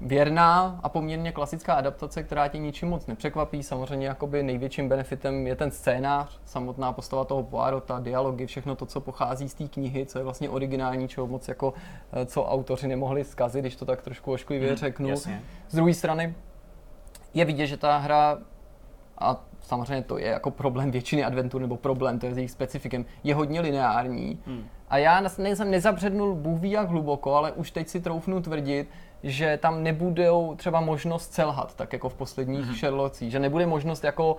věrná 0.00 0.80
a 0.82 0.88
poměrně 0.88 1.32
klasická 1.32 1.74
adaptace, 1.74 2.22
která 2.22 2.48
tě 2.48 2.58
ničím 2.58 2.88
moc 2.88 3.06
nepřekvapí. 3.06 3.62
Samozřejmě 3.62 4.06
jakoby 4.06 4.42
největším 4.42 4.88
benefitem 4.88 5.46
je 5.46 5.56
ten 5.56 5.70
scénář, 5.70 6.40
samotná 6.44 6.92
postava 6.92 7.24
toho 7.24 7.42
Poirota, 7.42 8.00
dialogy, 8.00 8.46
všechno 8.46 8.76
to, 8.76 8.86
co 8.86 9.00
pochází 9.00 9.48
z 9.48 9.54
té 9.54 9.68
knihy, 9.68 10.06
co 10.06 10.18
je 10.18 10.24
vlastně 10.24 10.50
originální, 10.50 11.08
čeho 11.08 11.26
moc 11.26 11.48
jako, 11.48 11.74
eh, 12.12 12.26
co 12.26 12.44
autoři 12.44 12.88
nemohli 12.88 13.24
zkazit, 13.24 13.62
když 13.62 13.76
to 13.76 13.84
tak 13.84 14.02
trošku 14.02 14.32
ošklivě 14.32 14.68
hmm, 14.68 14.76
řeknu. 14.76 15.08
Jasně. 15.08 15.42
Z 15.68 15.74
druhé 15.74 15.94
strany 15.94 16.34
je 17.34 17.44
vidět, 17.44 17.66
že 17.66 17.76
ta 17.76 17.98
hra 17.98 18.38
a 19.18 19.44
samozřejmě 19.60 20.02
to 20.02 20.18
je 20.18 20.26
jako 20.26 20.50
problém 20.50 20.90
většiny 20.90 21.24
adventur, 21.24 21.60
nebo 21.60 21.76
problém, 21.76 22.18
to 22.18 22.26
je 22.26 22.32
jejich 22.32 22.50
specifikem, 22.50 23.04
je 23.24 23.34
hodně 23.34 23.60
lineární. 23.60 24.38
Hmm. 24.46 24.64
A 24.94 24.98
já 24.98 25.28
jsem 25.28 25.70
nezabřednul 25.70 26.34
Bůh 26.34 26.60
ví 26.60 26.70
jak 26.70 26.88
hluboko, 26.88 27.34
ale 27.34 27.52
už 27.52 27.70
teď 27.70 27.88
si 27.88 28.00
troufnu 28.00 28.40
tvrdit, 28.40 28.88
že 29.22 29.58
tam 29.62 29.82
nebudou 29.82 30.54
třeba 30.56 30.80
možnost 30.80 31.32
selhat, 31.32 31.74
tak 31.74 31.92
jako 31.92 32.08
v 32.08 32.14
posledních 32.14 32.66
mm-hmm. 32.66 32.78
Sherlockích, 32.78 33.32
že 33.32 33.38
nebude 33.38 33.66
možnost 33.66 34.04
jako 34.04 34.36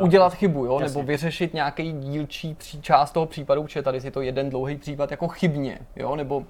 uh, 0.00 0.02
udělat 0.02 0.34
chybu, 0.34 0.64
jo? 0.64 0.78
nebo 0.78 1.02
vyřešit 1.02 1.54
nějaký 1.54 1.92
dílčí 1.92 2.54
pří, 2.54 2.82
část 2.82 3.12
toho 3.12 3.26
případu, 3.26 3.62
protože 3.62 3.82
tady 3.82 4.00
je 4.04 4.10
to 4.10 4.20
jeden 4.20 4.50
dlouhý 4.50 4.76
případ 4.76 5.10
jako 5.10 5.28
chybně, 5.28 5.78
jo? 5.96 6.16
nebo 6.16 6.44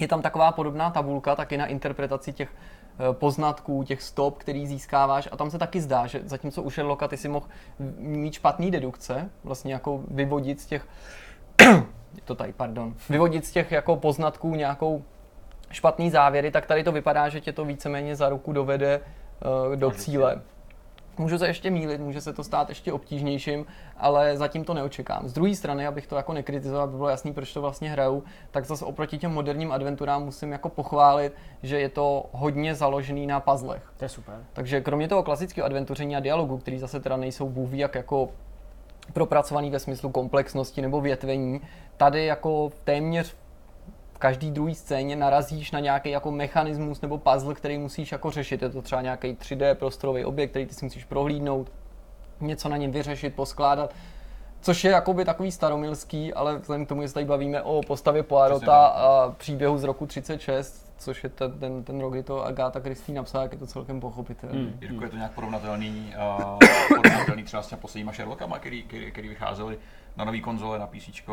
je 0.00 0.08
tam 0.08 0.22
taková 0.22 0.52
podobná 0.52 0.90
tabulka 0.90 1.36
taky 1.36 1.56
na 1.56 1.66
interpretaci 1.66 2.32
těch 2.32 2.48
uh, 2.50 3.14
poznatků, 3.14 3.82
těch 3.82 4.02
stop, 4.02 4.38
který 4.38 4.66
získáváš 4.66 5.28
a 5.32 5.36
tam 5.36 5.50
se 5.50 5.58
taky 5.58 5.80
zdá, 5.80 6.06
že 6.06 6.20
zatímco 6.24 6.62
u 6.62 6.70
Sherlocka 6.70 7.08
ty 7.08 7.16
si 7.16 7.28
mohl 7.28 7.46
mít 7.98 8.34
špatný 8.34 8.70
dedukce, 8.70 9.30
vlastně 9.44 9.72
jako 9.72 10.00
vyvodit 10.08 10.60
z 10.60 10.66
těch 10.66 10.86
to 12.24 12.34
tady, 12.34 12.52
pardon, 12.52 12.94
vyvodit 13.10 13.46
z 13.46 13.52
těch 13.52 13.72
jako 13.72 13.96
poznatků 13.96 14.54
nějakou 14.54 15.02
špatný 15.70 16.10
závěry, 16.10 16.50
tak 16.50 16.66
tady 16.66 16.84
to 16.84 16.92
vypadá, 16.92 17.28
že 17.28 17.40
tě 17.40 17.52
to 17.52 17.64
víceméně 17.64 18.16
za 18.16 18.28
ruku 18.28 18.52
dovede 18.52 19.00
uh, 19.70 19.76
do 19.76 19.90
cíle. 19.90 20.42
Můžu 21.18 21.38
se 21.38 21.46
ještě 21.46 21.70
mílit, 21.70 22.00
může 22.00 22.20
se 22.20 22.32
to 22.32 22.44
stát 22.44 22.68
ještě 22.68 22.92
obtížnějším, 22.92 23.66
ale 23.96 24.36
zatím 24.36 24.64
to 24.64 24.74
neočekám. 24.74 25.28
Z 25.28 25.32
druhé 25.32 25.54
strany, 25.54 25.86
abych 25.86 26.06
to 26.06 26.16
jako 26.16 26.32
nekritizoval, 26.32 26.84
aby 26.84 26.96
bylo 26.96 27.08
jasný, 27.08 27.32
proč 27.32 27.52
to 27.52 27.60
vlastně 27.60 27.90
hraju, 27.90 28.24
tak 28.50 28.64
zase 28.64 28.84
oproti 28.84 29.18
těm 29.18 29.32
moderním 29.32 29.72
adventurám 29.72 30.24
musím 30.24 30.52
jako 30.52 30.68
pochválit, 30.68 31.32
že 31.62 31.80
je 31.80 31.88
to 31.88 32.26
hodně 32.32 32.74
založený 32.74 33.26
na 33.26 33.40
puzzlech. 33.40 33.92
To 33.96 34.04
je 34.04 34.08
super. 34.08 34.34
Takže 34.52 34.80
kromě 34.80 35.08
toho 35.08 35.22
klasického 35.22 35.66
adventuření 35.66 36.16
a 36.16 36.20
dialogu, 36.20 36.58
který 36.58 36.78
zase 36.78 37.00
teda 37.00 37.16
nejsou 37.16 37.48
bůh 37.48 37.72
jak 37.72 37.94
jako 37.94 38.28
propracovaný 39.12 39.70
ve 39.70 39.78
smyslu 39.78 40.10
komplexnosti 40.10 40.82
nebo 40.82 41.00
větvení, 41.00 41.60
tady 41.96 42.26
jako 42.26 42.70
téměř 42.84 43.36
každý 44.22 44.50
druhý 44.50 44.74
scéně 44.74 45.16
narazíš 45.16 45.70
na 45.70 45.80
nějaký 45.80 46.10
jako 46.10 46.30
mechanismus 46.30 47.00
nebo 47.00 47.18
puzzle, 47.18 47.54
který 47.54 47.78
musíš 47.78 48.12
jako 48.12 48.30
řešit. 48.30 48.62
Je 48.62 48.68
to 48.68 48.82
třeba 48.82 49.02
nějaký 49.02 49.32
3D 49.34 49.74
prostorový 49.74 50.24
objekt, 50.24 50.50
který 50.50 50.66
ty 50.66 50.74
si 50.74 50.84
musíš 50.84 51.04
prohlídnout, 51.04 51.72
něco 52.40 52.68
na 52.68 52.76
něm 52.76 52.90
vyřešit, 52.90 53.34
poskládat. 53.34 53.94
Což 54.60 54.84
je 54.84 54.90
jakoby 54.90 55.24
takový 55.24 55.52
staromilský, 55.52 56.34
ale 56.34 56.58
vzhledem 56.58 56.86
k 56.86 56.88
tomu, 56.88 57.02
že 57.02 57.08
se 57.08 57.14
tady 57.14 57.26
bavíme 57.26 57.62
o 57.62 57.80
postavě 57.86 58.22
Poirota 58.22 58.86
a 58.86 59.30
příběhu 59.30 59.78
z 59.78 59.84
roku 59.84 60.06
36, 60.06 60.92
což 60.98 61.24
je 61.24 61.30
ten, 61.30 61.58
ten, 61.58 61.84
ten 61.84 62.00
rok, 62.00 62.12
kdy 62.12 62.22
to 62.22 62.44
Agatha 62.44 62.80
Christie 62.80 63.16
napsala, 63.16 63.42
jak 63.42 63.52
je 63.52 63.58
to 63.58 63.66
celkem 63.66 64.00
pochopitelné. 64.00 64.58
Hmm. 64.58 64.78
Jirko, 64.80 65.04
je 65.04 65.10
to 65.10 65.16
nějak 65.16 65.32
porovnatelný, 65.32 66.14
uh, 66.38 66.58
porovnatelný 66.88 67.42
třeba 67.42 67.62
s 67.62 67.66
těmi 67.66 67.80
posledníma 67.80 68.12
Sherlockama, 68.12 68.58
který, 68.58 68.82
který, 68.82 69.12
který 69.12 69.28
vycházely 69.28 69.78
na 70.16 70.24
nový 70.24 70.40
konzole, 70.40 70.78
na 70.78 70.86
PC, 70.86 71.26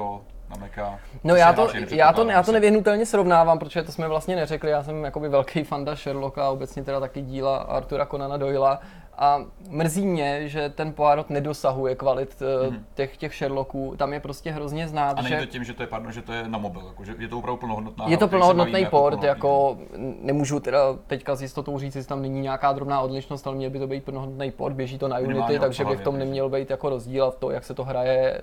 na 0.50 0.56
Maca. 0.60 1.00
No 1.24 1.36
já 1.36 1.54
to, 1.54 1.70
já, 1.90 2.14
to, 2.14 2.30
já 2.30 2.44
to 2.44 2.52
nevyhnutelně 2.52 3.06
srovnávám, 3.06 3.60
protože 3.60 3.84
to 3.84 3.92
jsme 3.92 4.08
vlastně 4.08 4.36
neřekli, 4.36 4.72
já 4.72 4.84
jsem 4.84 5.04
jakoby 5.04 5.30
velký 5.30 5.64
fanda 5.64 5.96
Sherlocka 5.96 6.46
a 6.46 6.50
obecně 6.50 6.84
teda 6.84 7.00
taky 7.00 7.22
díla 7.22 7.58
Artura 7.58 8.06
Conana 8.06 8.38
Doyla 8.38 8.80
a 9.20 9.46
mrzí 9.70 10.06
mě, 10.06 10.50
že 10.50 10.70
ten 10.70 10.94
Poirot 10.94 11.30
nedosahuje 11.30 11.96
kvalit 11.96 12.42
mm-hmm. 12.42 12.84
těch, 12.94 13.18
těch 13.18 13.36
Sherlocků. 13.36 13.96
Tam 13.98 14.14
je 14.14 14.20
prostě 14.20 14.52
hrozně 14.52 14.88
znát, 14.88 15.18
A 15.20 15.22
není 15.22 15.38
to 15.38 15.46
tím, 15.46 15.64
že 15.64 15.74
to 15.74 15.84
je, 15.84 15.88
pardon, 15.88 16.12
že 16.12 16.22
to 16.22 16.34
je 16.34 16.48
na 16.48 16.58
mobil, 16.58 16.82
jako, 16.88 17.06
že 17.06 17.16
je 17.20 17.28
to 17.28 17.38
opravdu 17.38 17.58
plnohodnotná 17.58 18.06
Je 18.08 18.18
to 18.18 18.28
plnohodnotný 18.28 18.86
port, 18.86 19.24
jako, 19.24 19.78
jako 19.78 19.78
nemůžu 20.22 20.60
teda 20.60 20.80
teďka 21.08 21.36
s 21.36 21.42
jistotou 21.42 21.80
říct, 21.80 21.96
jestli 21.96 22.10
tam 22.10 22.22
není 22.22 22.42
nějaká 22.42 22.74
drobná 22.74 23.02
odlišnost, 23.02 23.48
ale 23.48 23.56
měl 23.56 23.70
by 23.70 23.80
to 23.80 23.88
být 23.88 24.04
plnohodnotný 24.04 24.52
port, 24.52 24.76
běží 24.76 24.98
to 24.98 25.08
na 25.08 25.20
Unity, 25.20 25.60
takže 25.60 25.86
by 25.86 25.96
v 25.96 26.02
tom 26.02 26.20
neměl 26.20 26.50
být 26.50 26.70
jako 26.70 26.90
rozdíl 26.90 27.26
a 27.26 27.32
v 27.32 27.36
to, 27.36 27.52
jak 27.52 27.64
se 27.64 27.74
to 27.74 27.84
hraje, 27.84 28.34
eh, 28.34 28.42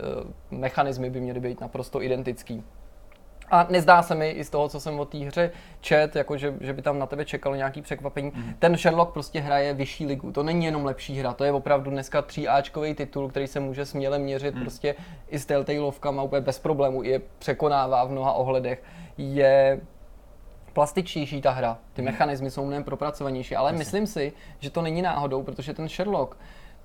mechanismy 0.50 1.10
by 1.10 1.20
měly 1.20 1.40
být 1.40 1.60
naprosto 1.60 2.02
identický. 2.02 2.64
A 3.50 3.66
nezdá 3.70 4.02
se 4.02 4.14
mi 4.14 4.30
i 4.30 4.44
z 4.44 4.50
toho, 4.50 4.68
co 4.68 4.80
jsem 4.80 5.00
o 5.00 5.04
té 5.04 5.18
hře 5.18 5.50
čet, 5.80 6.16
jako 6.16 6.36
že, 6.36 6.54
že 6.60 6.72
by 6.72 6.82
tam 6.82 6.98
na 6.98 7.06
tebe 7.06 7.24
čekalo 7.24 7.54
nějaký 7.54 7.82
překvapení. 7.82 8.32
Mm. 8.34 8.54
Ten 8.58 8.76
Sherlock 8.76 9.12
prostě 9.12 9.40
hraje 9.40 9.74
vyšší 9.74 10.06
ligu. 10.06 10.32
To 10.32 10.42
není 10.42 10.64
jenom 10.64 10.84
lepší 10.84 11.18
hra, 11.18 11.32
to 11.32 11.44
je 11.44 11.52
opravdu 11.52 11.90
dneska 11.90 12.22
3Ačkový 12.22 12.94
titul, 12.94 13.28
který 13.28 13.46
se 13.46 13.60
může 13.60 13.86
směle 13.86 14.18
měřit 14.18 14.54
mm. 14.54 14.60
prostě 14.60 14.94
i 15.28 15.38
s 15.38 15.46
Telltaleovkama 15.46 16.22
úplně 16.22 16.40
bez 16.40 16.58
problému. 16.58 17.02
Je 17.02 17.20
překonává 17.38 18.04
v 18.04 18.10
mnoha 18.10 18.32
ohledech. 18.32 18.82
Je 19.18 19.80
plastičtější 20.72 21.40
ta 21.40 21.50
hra. 21.50 21.78
Ty 21.92 22.02
mm. 22.02 22.06
mechanismy 22.06 22.50
jsou 22.50 22.64
mnohem 22.66 22.84
propracovanější, 22.84 23.56
ale 23.56 23.68
Jasně. 23.68 23.78
myslím 23.78 24.06
si, 24.06 24.32
že 24.58 24.70
to 24.70 24.82
není 24.82 25.02
náhodou, 25.02 25.42
protože 25.42 25.74
ten 25.74 25.88
Sherlock 25.88 26.36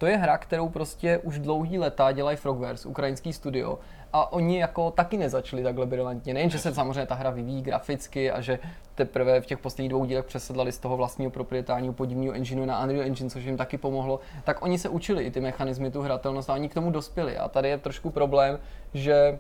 to 0.01 0.07
je 0.07 0.17
hra, 0.17 0.37
kterou 0.37 0.69
prostě 0.69 1.17
už 1.17 1.39
dlouhý 1.39 1.79
leta 1.79 2.11
dělají 2.11 2.37
Frogwares, 2.37 2.85
ukrajinský 2.85 3.33
studio 3.33 3.79
a 4.13 4.33
oni 4.33 4.59
jako 4.59 4.91
taky 4.91 5.17
nezačali 5.17 5.63
takhle 5.63 5.85
brilantně. 5.85 6.33
Nejen, 6.33 6.49
že 6.49 6.59
se 6.59 6.73
samozřejmě 6.73 7.05
ta 7.05 7.15
hra 7.15 7.29
vyvíjí 7.29 7.61
graficky 7.61 8.31
a 8.31 8.41
že 8.41 8.59
teprve 8.95 9.41
v 9.41 9.45
těch 9.45 9.57
posledních 9.57 9.89
dvou 9.89 10.05
dílech 10.05 10.25
přesedlali 10.25 10.71
z 10.71 10.79
toho 10.79 10.97
vlastního 10.97 11.31
proprietárního 11.31 11.93
podivního 11.93 12.33
engineu 12.33 12.65
na 12.65 12.83
Unreal 12.83 13.01
Engine, 13.03 13.29
což 13.29 13.43
jim 13.43 13.57
taky 13.57 13.77
pomohlo, 13.77 14.19
tak 14.43 14.61
oni 14.61 14.79
se 14.79 14.89
učili 14.89 15.23
i 15.23 15.31
ty 15.31 15.41
mechanismy, 15.41 15.91
tu 15.91 16.01
hratelnost 16.01 16.49
a 16.49 16.53
oni 16.53 16.69
k 16.69 16.73
tomu 16.73 16.91
dospěli. 16.91 17.37
A 17.37 17.47
tady 17.47 17.69
je 17.69 17.77
trošku 17.77 18.09
problém, 18.09 18.59
že 18.93 19.39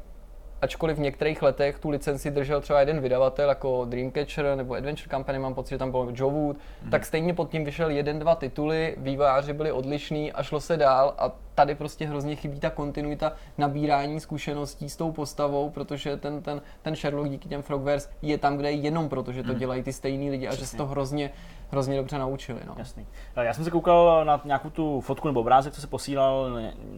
ačkoliv 0.61 0.97
v 0.97 0.99
některých 0.99 1.41
letech 1.41 1.79
tu 1.79 1.89
licenci 1.89 2.31
držel 2.31 2.61
třeba 2.61 2.79
jeden 2.79 3.01
vydavatel 3.01 3.49
jako 3.49 3.85
Dreamcatcher 3.85 4.55
nebo 4.55 4.75
Adventure 4.75 5.09
Company, 5.09 5.39
mám 5.39 5.53
pocit, 5.53 5.69
že 5.69 5.77
tam 5.77 5.91
byl 5.91 6.11
Joe 6.15 6.33
Wood, 6.33 6.57
mm-hmm. 6.57 6.89
tak 6.89 7.05
stejně 7.05 7.33
pod 7.33 7.49
tím 7.49 7.65
vyšel 7.65 7.89
jeden, 7.89 8.19
dva 8.19 8.35
tituly, 8.35 8.95
vývojáři 8.97 9.53
byli 9.53 9.71
odlišní 9.71 10.31
a 10.31 10.43
šlo 10.43 10.59
se 10.59 10.77
dál 10.77 11.13
a 11.17 11.31
tady 11.61 11.75
prostě 11.75 12.05
hrozně 12.05 12.35
chybí 12.35 12.59
ta 12.59 12.69
kontinuita 12.69 13.33
nabírání 13.57 14.19
zkušeností 14.19 14.89
s 14.89 14.95
tou 14.95 15.11
postavou, 15.11 15.69
protože 15.69 16.17
ten, 16.17 16.41
ten, 16.41 16.61
ten 16.81 16.95
Sherlock 16.95 17.29
díky 17.29 17.49
těm 17.49 17.61
Frogwares 17.61 18.09
je 18.21 18.37
tam, 18.37 18.57
kde 18.57 18.71
je 18.71 18.77
jenom 18.77 19.09
proto, 19.09 19.31
že 19.31 19.43
to 19.43 19.53
mm. 19.53 19.59
dělají 19.59 19.83
ty 19.83 19.93
stejní 19.93 20.29
lidi 20.29 20.47
a 20.47 20.49
Přesně. 20.49 20.65
že 20.65 20.71
se 20.71 20.77
to 20.77 20.85
hrozně 20.85 21.31
hrozně 21.71 21.97
dobře 21.97 22.17
naučili. 22.17 22.59
No. 22.67 22.75
Jasný. 22.77 23.07
Eh, 23.35 23.45
já 23.45 23.53
jsem 23.53 23.63
se 23.63 23.71
koukal 23.71 24.25
na 24.25 24.41
nějakou 24.45 24.69
tu 24.69 25.01
fotku 25.01 25.27
nebo 25.27 25.39
obrázek, 25.39 25.73
co 25.73 25.81
se 25.81 25.87
posílal 25.87 26.49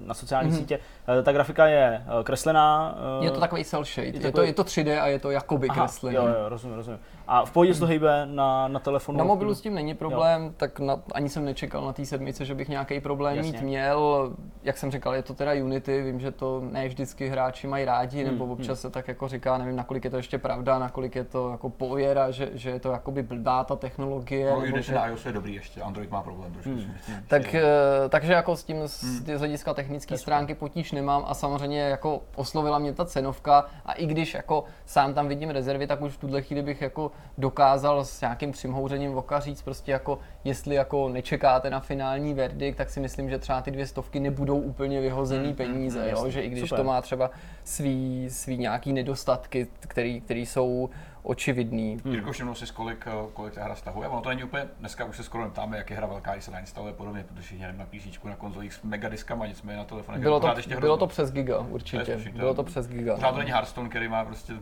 na 0.06 0.14
sociální 0.14 0.52
mm-hmm. 0.52 0.58
sítě. 0.58 0.80
Eh, 1.20 1.24
ta 1.24 1.32
grafika 1.32 1.68
je 1.68 2.04
eh, 2.20 2.24
kreslená. 2.24 2.96
Je 3.22 3.32
to 3.32 3.40
takový 3.40 3.66
cell 3.66 3.84
shade. 3.84 4.08
Je 4.08 4.20
to, 4.20 4.28
je 4.28 4.32
to, 4.32 4.42
je 4.42 4.54
to 4.54 4.64
3D 4.64 5.02
a 5.02 5.08
je 5.08 5.20
to 5.20 5.32
jakoby 5.32 5.70
Aha, 5.70 5.80
kreslený. 5.80 6.16
Jo, 6.16 6.28
jo, 6.28 6.50
rozumím, 6.50 6.76
rozumím. 6.76 7.00
A 7.28 7.46
v 7.46 7.52
pohodě 7.52 7.74
se 7.74 7.80
to 7.80 7.86
hejbe 7.86 8.26
na, 8.26 8.68
na 8.68 8.80
telefonu? 8.80 9.18
Na 9.18 9.24
mobilu 9.24 9.56
s 9.56 9.62
tím 9.62 9.76
není 9.76 9.94
problém, 9.94 10.44
jo. 10.44 10.52
tak 10.58 10.80
na, 10.80 11.02
ani 11.14 11.30
jsem 11.30 11.46
nečekal 11.46 11.86
na 11.86 11.94
té 11.94 12.06
sedmice, 12.06 12.46
že 12.46 12.56
bych 12.56 12.70
nějaký 12.70 13.00
problém 13.00 13.38
Jasně. 13.38 13.52
mít 13.52 13.62
měl. 13.62 14.32
Jak 14.64 14.78
jsem 14.78 14.92
říkal, 14.92 15.16
je 15.16 15.24
to 15.24 15.34
teda 15.34 15.54
Unity, 15.54 16.02
vím, 16.02 16.20
že 16.20 16.32
to 16.32 16.62
ne 16.72 16.88
vždycky 16.88 17.30
hráči 17.30 17.68
mají 17.68 17.86
rádi, 17.86 18.24
hmm, 18.24 18.32
nebo 18.32 18.46
občas 18.46 18.68
hmm. 18.68 18.76
se 18.76 18.90
tak 18.90 19.08
jako 19.08 19.28
říká, 19.28 19.58
nevím, 19.58 19.76
nakolik 19.76 20.04
je 20.04 20.10
to 20.10 20.18
ještě 20.18 20.38
pravda, 20.38 20.80
nakolik 20.80 21.16
je 21.16 21.24
to 21.24 21.52
jako 21.52 21.70
pověra, 21.70 22.32
že, 22.32 22.50
že 22.54 22.70
je 22.70 22.80
to 22.80 22.92
jakoby 22.92 23.24
blbá 23.24 23.64
ta 23.64 23.76
technologie. 23.76 24.52
No, 24.52 24.62
nebo 24.62 24.82
že... 24.82 24.96
na 24.96 25.08
iOS 25.08 25.26
je 25.26 25.32
dobrý 25.32 25.56
ještě, 25.56 25.82
Android 25.82 26.12
má 26.12 26.22
problém 26.22 26.52
trošku. 26.52 26.70
Hmm. 26.70 26.94
Tak, 27.28 27.54
je... 27.54 27.64
takže 28.10 28.34
jako 28.34 28.56
s 28.56 28.64
tím 28.64 28.78
hmm. 28.78 28.88
z 28.88 29.40
hlediska 29.40 29.74
technické 29.74 30.18
stránky 30.18 30.56
potíž 30.56 30.92
nemám 30.92 31.24
a 31.28 31.34
samozřejmě 31.34 31.82
jako 31.82 32.22
oslovila 32.36 32.80
mě 32.80 32.94
ta 32.94 33.06
cenovka 33.06 33.66
a 33.86 33.94
i 33.94 34.06
když 34.06 34.34
jako 34.34 34.64
sám 34.86 35.14
tam 35.14 35.28
vidím 35.28 35.50
rezervy, 35.50 35.88
tak 35.88 36.02
už 36.02 36.14
v 36.14 36.18
tuhle 36.18 36.42
chvíli 36.42 36.62
bych 36.62 36.82
jako 36.82 37.13
dokázal 37.38 38.06
s 38.06 38.22
nějakým 38.22 38.52
přimhouřením 38.52 39.18
oka 39.18 39.40
říct 39.40 39.62
prostě 39.62 39.92
jako, 39.92 40.20
jestli 40.44 40.76
jako 40.76 41.10
nečekáte 41.10 41.70
na 41.70 41.80
finální 41.80 42.34
verdikt, 42.34 42.78
tak 42.78 42.90
si 42.90 43.00
myslím, 43.00 43.30
že 43.30 43.40
třeba 43.40 43.62
ty 43.62 43.72
dvě 43.72 43.88
stovky 43.88 44.20
nebudou 44.20 44.60
úplně 44.60 45.02
vyhozený 45.02 45.48
mm, 45.48 45.56
peníze, 45.56 46.04
mm, 46.04 46.10
jo? 46.10 46.30
že 46.30 46.42
i 46.42 46.50
když 46.50 46.70
Super. 46.70 46.80
to 46.80 46.84
má 46.84 47.02
třeba 47.02 47.32
svý, 47.64 48.28
svý 48.30 48.58
nějaký 48.58 48.94
nedostatky, 48.94 49.68
který, 49.80 50.22
který 50.22 50.46
jsou 50.46 50.90
očividný. 51.24 51.98
Hmm. 52.04 52.14
Jirko, 52.14 52.32
všimnul 52.32 52.56
si, 52.56 52.74
kolik, 52.74 53.06
kolik 53.34 53.54
ta 53.54 53.64
hra 53.64 53.76
stahuje? 53.76 54.08
Ono 54.08 54.22
to 54.22 54.30
není 54.30 54.44
úplně, 54.44 54.68
dneska 54.80 55.06
už 55.06 55.18
se 55.18 55.24
skoro 55.24 55.44
neptáme, 55.44 55.78
jak 55.78 55.90
je 55.90 55.96
hra 55.98 56.08
velká, 56.08 56.32
když 56.32 56.44
se 56.44 56.52
nainstaluje 56.52 56.94
podobně, 56.94 57.26
protože 57.34 57.56
je 57.56 57.74
na 57.74 57.86
PC, 57.86 58.24
na 58.24 58.36
konzolích 58.36 58.74
s 58.74 58.84
megadiskama, 58.84 59.48
nicméně 59.48 59.78
na 59.78 59.84
telefonech. 59.84 60.22
Bylo 60.22 60.40
to, 60.40 60.54
ještě 60.58 60.78
bylo 60.78 60.98
to 60.98 61.08
přes 61.08 61.32
giga, 61.32 61.60
určitě. 61.60 62.18
To 62.32 62.38
bylo 62.38 62.54
to 62.54 62.64
přes 62.64 62.88
giga. 62.88 63.16
Pořád 63.16 63.32
to 63.32 63.38
není 63.38 63.52
Hearthstone, 63.52 63.90
který 63.90 64.08
má 64.08 64.26
prostě 64.26 64.54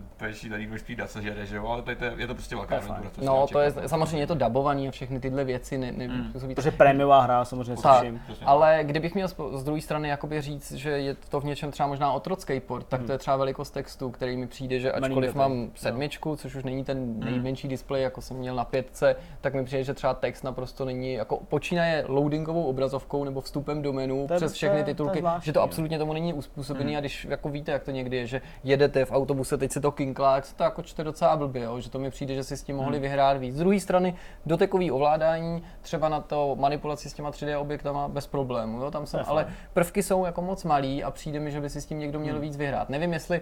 tady 0.50 0.68
množství 0.68 0.96
dat, 0.96 1.12
se 1.12 1.22
žere, 1.22 1.46
že 1.46 1.56
jo, 1.56 1.68
ale 1.68 1.82
to 1.82 1.92
je, 1.92 1.98
je 2.18 2.28
to 2.28 2.34
prostě 2.34 2.56
velká 2.56 2.78
aventura. 2.78 3.12
No, 3.22 3.48
to 3.48 3.60
je, 3.60 3.74
samozřejmě 3.86 4.20
je 4.20 4.28
to 4.28 4.36
dabovaný 4.36 4.88
a 4.88 4.92
všechny 4.92 5.20
tyhle 5.20 5.44
věci 5.44 5.78
ne, 5.78 5.92
ne, 5.92 6.08
hmm. 6.08 6.34
Protože 6.56 6.72
prémiová 6.72 7.22
hra 7.22 7.46
samozřejmě 7.46 7.78
slyším. 7.78 8.22
Ale 8.46 8.80
kdybych 8.84 9.16
měl 9.16 9.28
z 9.28 9.64
druhé 9.64 9.82
strany 9.82 10.10
jakoby 10.10 10.42
říct, 10.42 10.72
že 10.72 10.90
je 10.90 11.16
to 11.16 11.40
v 11.40 11.44
něčem 11.44 11.72
třeba 11.72 11.88
možná 11.88 12.12
otrocký 12.12 12.60
port, 12.60 12.88
tak 12.88 13.00
to 13.00 13.12
je 13.12 13.16
hmm. 13.16 13.20
třeba 13.20 13.38
velikost 13.38 13.72
textu, 13.72 14.12
který 14.12 14.38
mi 14.38 14.48
přijde, 14.48 14.80
že 14.80 14.92
ačkoliv 14.92 15.36
mám 15.36 15.72
sedmičku, 15.76 16.36
což 16.36 16.51
už 16.56 16.64
není 16.64 16.84
ten 16.84 17.20
nejmenší 17.20 17.68
displej, 17.68 18.04
jako 18.04 18.22
jsem 18.22 18.38
měl 18.38 18.56
na 18.56 18.66
pětce, 18.66 19.16
tak 19.42 19.54
mi 19.54 19.66
přijde, 19.66 19.84
že 19.84 19.94
třeba 19.94 20.14
text 20.14 20.44
naprosto 20.44 20.86
není, 20.86 21.14
jako 21.14 21.38
počínaje 21.38 22.06
loadingovou 22.08 22.64
obrazovkou 22.64 23.24
nebo 23.24 23.42
vstupem 23.42 23.82
do 23.82 23.94
menu 23.94 24.28
to 24.28 24.36
přes 24.36 24.54
všechny 24.54 24.84
titulky, 24.84 25.14
to 25.14 25.20
zvláštní, 25.20 25.46
že 25.46 25.54
to 25.54 25.62
absolutně 25.62 25.98
tomu 25.98 26.14
není 26.14 26.34
uspůsobený 26.34 26.92
hmm. 26.92 26.98
a 26.98 27.00
když 27.00 27.26
jako 27.26 27.50
víte, 27.50 27.72
jak 27.72 27.84
to 27.84 27.92
někdy 27.92 28.18
je, 28.18 28.28
že 28.28 28.42
jedete 28.64 29.06
v 29.06 29.12
autobuse, 29.12 29.58
teď 29.58 29.72
se 29.72 29.82
to 29.82 29.92
kinklá, 29.92 30.36
tak 30.36 30.46
se 30.46 30.56
to 30.56 30.64
jako 30.64 30.82
čte 30.82 31.04
docela 31.04 31.36
blbě, 31.36 31.64
jo? 31.64 31.80
že 31.80 31.90
to 31.90 32.00
mi 32.00 32.10
přijde, 32.10 32.36
že 32.36 32.44
si 32.44 32.58
s 32.58 32.64
tím 32.64 32.76
mohli 32.76 32.98
hmm. 32.98 33.02
vyhrát 33.02 33.38
víc. 33.38 33.56
Z 33.56 33.60
druhé 33.60 33.80
strany 33.80 34.16
dotekový 34.46 34.92
ovládání, 34.92 35.64
třeba 35.82 36.10
na 36.10 36.20
to 36.20 36.56
manipulaci 36.60 37.10
s 37.10 37.14
těma 37.14 37.32
3D 37.32 37.60
objektama 37.60 38.08
bez 38.08 38.28
problému, 38.28 38.82
jo? 38.82 38.92
tam 38.92 39.06
jsem, 39.06 39.22
ale 39.26 39.48
prvky 39.74 40.04
jsou 40.04 40.26
jako 40.26 40.42
moc 40.42 40.64
malý 40.64 41.04
a 41.04 41.12
přijde 41.12 41.40
mi, 41.40 41.52
že 41.52 41.62
by 41.62 41.70
si 41.70 41.82
s 41.82 41.86
tím 41.86 42.00
někdo 42.00 42.20
měl 42.20 42.34
hmm. 42.34 42.42
víc 42.42 42.58
vyhrát. 42.58 42.90
Nevím, 42.90 43.14
jestli 43.14 43.42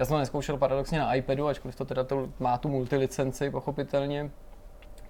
já 0.00 0.06
jsem 0.06 0.14
to 0.14 0.18
neskoušel 0.18 0.56
paradoxně 0.56 0.98
na 0.98 1.14
iPadu, 1.14 1.48
ačkoliv 1.48 1.76
to 1.76 1.84
teda 1.84 2.04
to 2.04 2.28
má 2.38 2.58
tu 2.58 2.68
multilicenci, 2.68 3.50
pochopitelně. 3.50 4.30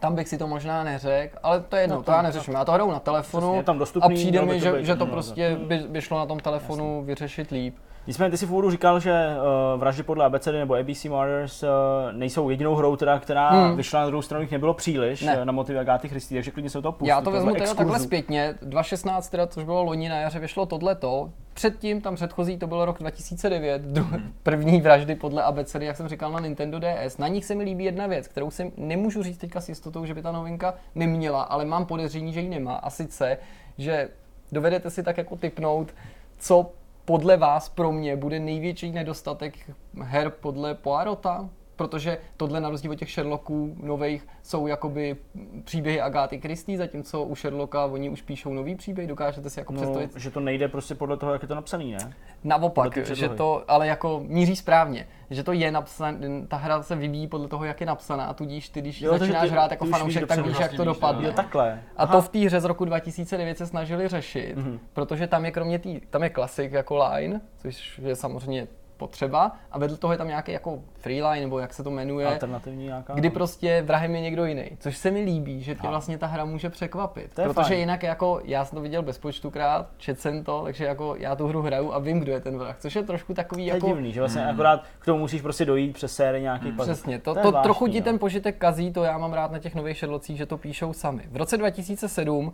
Tam 0.00 0.14
bych 0.14 0.28
si 0.28 0.38
to 0.38 0.46
možná 0.46 0.84
neřekl, 0.84 1.38
ale 1.42 1.60
to 1.60 1.76
je 1.76 1.82
jedno, 1.82 1.96
no, 1.96 2.02
to, 2.02 2.12
já 2.12 2.22
neřeším. 2.22 2.54
Já 2.54 2.64
to 2.64 2.72
hraju 2.72 2.90
na 2.90 3.00
telefonu 3.00 3.64
a 4.00 4.08
přijde 4.08 4.42
mi, 4.42 4.60
že, 4.60 4.84
že 4.84 4.96
to 4.96 5.06
prostě 5.06 5.56
by, 5.66 5.78
by 5.78 6.00
šlo 6.00 6.18
na 6.18 6.26
tom 6.26 6.40
telefonu 6.40 6.96
Jasně. 6.96 7.06
vyřešit 7.06 7.50
líp. 7.50 7.76
Nicméně 8.06 8.30
ty 8.30 8.36
si 8.36 8.46
v 8.46 8.52
úvodu 8.52 8.70
říkal, 8.70 9.00
že 9.00 9.12
uh, 9.12 9.80
vraždy 9.80 10.02
podle 10.02 10.24
ABCD 10.24 10.46
nebo 10.46 10.74
ABC 10.74 11.04
Murders 11.04 11.62
uh, 11.62 11.68
nejsou 12.12 12.50
jedinou 12.50 12.74
hrou, 12.74 12.96
teda, 12.96 13.18
která 13.18 13.50
hmm. 13.50 13.76
vyšla 13.76 14.00
na 14.00 14.06
druhou 14.06 14.22
stranu, 14.22 14.42
jich 14.42 14.50
nebylo 14.50 14.74
příliš 14.74 15.22
ne. 15.22 15.44
na 15.44 15.52
motivy 15.52 15.78
Agáty 15.78 16.08
Christy, 16.08 16.34
takže 16.34 16.50
klidně 16.50 16.70
se 16.70 16.82
to 16.82 16.92
pustí. 16.92 17.08
Já 17.08 17.20
to 17.20 17.30
vezmu 17.30 17.54
teda 17.54 17.74
takhle 17.74 18.00
zpětně. 18.00 18.54
2016, 18.62 19.28
teda, 19.28 19.46
což 19.46 19.64
bylo 19.64 19.82
loni 19.82 20.08
na 20.08 20.16
jaře, 20.16 20.38
vyšlo 20.38 20.66
tohleto. 20.66 21.30
Předtím, 21.54 22.00
tam 22.00 22.14
předchozí, 22.14 22.58
to 22.58 22.66
byl 22.66 22.84
rok 22.84 22.98
2009, 22.98 23.82
hmm. 23.98 24.32
první 24.42 24.80
vraždy 24.80 25.14
podle 25.14 25.42
ABCD, 25.42 25.80
jak 25.80 25.96
jsem 25.96 26.08
říkal, 26.08 26.32
na 26.32 26.40
Nintendo 26.40 26.78
DS. 26.78 27.18
Na 27.18 27.28
nich 27.28 27.44
se 27.44 27.54
mi 27.54 27.64
líbí 27.64 27.84
jedna 27.84 28.06
věc, 28.06 28.28
kterou 28.28 28.50
si 28.50 28.72
nemůžu 28.76 29.22
říct 29.22 29.38
teďka 29.38 29.60
s 29.60 29.68
jistotou, 29.68 30.04
že 30.04 30.14
by 30.14 30.22
ta 30.22 30.32
novinka 30.32 30.74
neměla, 30.94 31.42
ale 31.42 31.64
mám 31.64 31.86
podezření, 31.86 32.32
že 32.32 32.40
ji 32.40 32.48
nemá. 32.48 32.74
A 32.74 32.90
sice, 32.90 33.38
že 33.78 34.08
dovedete 34.52 34.90
si 34.90 35.02
tak 35.02 35.18
jako 35.18 35.36
typnout, 35.36 35.94
co 36.38 36.70
podle 37.10 37.36
vás 37.36 37.68
pro 37.68 37.92
mě 37.92 38.16
bude 38.16 38.40
největší 38.40 38.92
nedostatek 38.92 39.70
her 40.02 40.30
podle 40.30 40.74
Poirota? 40.74 41.48
Protože 41.80 42.18
tohle 42.36 42.60
na 42.60 42.68
rozdíl 42.68 42.92
od 42.92 42.94
těch 42.94 43.10
Sherlocků 43.10 43.76
nových 43.82 44.26
jsou 44.42 44.66
jakoby 44.66 45.16
příběhy 45.64 46.00
Agáty 46.00 46.40
Christie, 46.40 46.78
zatímco 46.78 47.24
u 47.24 47.34
Sherlocka 47.34 47.84
oni 47.84 48.10
už 48.10 48.22
píšou 48.22 48.52
nový 48.52 48.74
příběh, 48.74 49.08
dokážete 49.08 49.50
si 49.50 49.60
jako 49.60 49.72
no, 49.72 49.80
představit? 49.80 50.16
že 50.16 50.30
to 50.30 50.40
nejde 50.40 50.68
prostě 50.68 50.94
podle 50.94 51.16
toho, 51.16 51.32
jak 51.32 51.42
je 51.42 51.48
to 51.48 51.54
napsaný, 51.54 51.92
ne? 51.92 52.12
Naopak, 52.44 52.96
že 52.96 53.28
to, 53.28 53.64
ale 53.68 53.86
jako 53.86 54.22
míří 54.26 54.56
správně, 54.56 55.06
že 55.30 55.42
to 55.42 55.52
je 55.52 55.72
napsané, 55.72 56.46
ta 56.48 56.56
hra 56.56 56.82
se 56.82 56.96
vyvíjí 56.96 57.28
podle 57.28 57.48
toho, 57.48 57.64
jak 57.64 57.80
je 57.80 57.86
napsaná 57.86 58.24
a 58.24 58.34
tudíž 58.34 58.68
ty, 58.68 58.80
když 58.80 59.02
jo, 59.02 59.18
začínáš 59.18 59.48
ty, 59.48 59.52
hrát 59.52 59.70
jako 59.70 59.84
fanoušek, 59.84 60.26
tak 60.26 60.46
víš, 60.46 60.58
jak 60.60 60.72
to 60.72 60.84
dopadne. 60.84 61.28
Jo, 61.28 61.32
takhle. 61.32 61.82
A 61.96 62.06
to 62.06 62.22
v 62.22 62.28
té 62.28 62.38
hře 62.38 62.60
z 62.60 62.64
roku 62.64 62.84
2009 62.84 63.58
se 63.58 63.66
snažili 63.66 64.08
řešit, 64.08 64.56
mm-hmm. 64.56 64.78
protože 64.92 65.26
tam 65.26 65.44
je 65.44 65.50
kromě 65.50 65.78
tý, 65.78 66.00
tam 66.10 66.22
je 66.22 66.30
klasik 66.30 66.72
jako 66.72 67.08
line, 67.08 67.40
což 67.56 68.00
je 68.04 68.16
samozřejmě 68.16 68.68
potřeba 69.00 69.52
a 69.72 69.78
vedle 69.78 69.96
toho 69.96 70.12
je 70.12 70.18
tam 70.18 70.28
nějaký 70.28 70.52
jako 70.52 70.78
freeline, 70.94 71.40
nebo 71.40 71.58
jak 71.58 71.74
se 71.74 71.82
to 71.82 71.90
jmenuje, 71.90 72.26
Alternativní 72.26 72.84
nějaká, 72.84 73.14
kdy 73.14 73.28
no. 73.28 73.34
prostě 73.34 73.82
vrahem 73.82 74.14
je 74.14 74.20
někdo 74.20 74.44
jiný, 74.44 74.64
což 74.78 74.96
se 74.96 75.10
mi 75.10 75.20
líbí, 75.20 75.62
že 75.62 75.74
tě 75.74 75.88
vlastně 75.88 76.18
ta 76.18 76.26
hra 76.26 76.44
může 76.44 76.70
překvapit, 76.70 77.34
to 77.34 77.42
protože 77.42 77.68
fajn. 77.68 77.80
jinak 77.80 78.02
jako 78.02 78.40
já 78.44 78.64
jsem 78.64 78.76
to 78.76 78.82
viděl 78.82 79.02
bezpočtukrát, 79.02 79.88
čet 79.96 80.20
jsem 80.20 80.44
to, 80.44 80.62
takže 80.64 80.84
jako 80.84 81.14
já 81.18 81.36
tu 81.36 81.46
hru 81.46 81.62
hraju 81.62 81.92
a 81.92 81.98
vím, 81.98 82.20
kdo 82.20 82.32
je 82.32 82.40
ten 82.40 82.58
vrah, 82.58 82.76
což 82.78 82.96
je 82.96 83.02
trošku 83.02 83.34
takový 83.34 83.68
to 83.68 83.74
jako... 83.74 83.86
Je 83.86 83.92
divný, 83.92 84.12
že 84.12 84.20
vlastně 84.20 84.42
hmm. 84.42 84.50
akorát 84.50 84.84
k 84.98 85.04
tomu 85.04 85.18
musíš 85.18 85.42
prostě 85.42 85.64
dojít 85.64 85.92
přes 85.92 86.14
sérii 86.14 86.42
nějaký 86.42 86.68
hmm. 86.68 86.78
Přesně, 86.78 87.18
to, 87.18 87.34
to, 87.34 87.52
to 87.52 87.62
trochu 87.62 87.88
ti 87.88 88.00
no. 88.00 88.04
ten 88.04 88.18
požitek 88.18 88.58
kazí, 88.58 88.92
to 88.92 89.04
já 89.04 89.18
mám 89.18 89.32
rád 89.32 89.52
na 89.52 89.58
těch 89.58 89.74
nových 89.74 89.98
Sherlockích, 89.98 90.36
že 90.36 90.46
to 90.46 90.58
píšou 90.58 90.92
sami. 90.92 91.22
V 91.30 91.36
roce 91.36 91.56
2007 91.56 92.52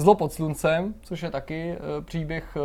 Zlo 0.00 0.14
pod 0.14 0.32
sluncem, 0.32 0.94
což 1.02 1.22
je 1.22 1.30
taky 1.30 1.76
uh, 1.76 2.04
příběh 2.04 2.56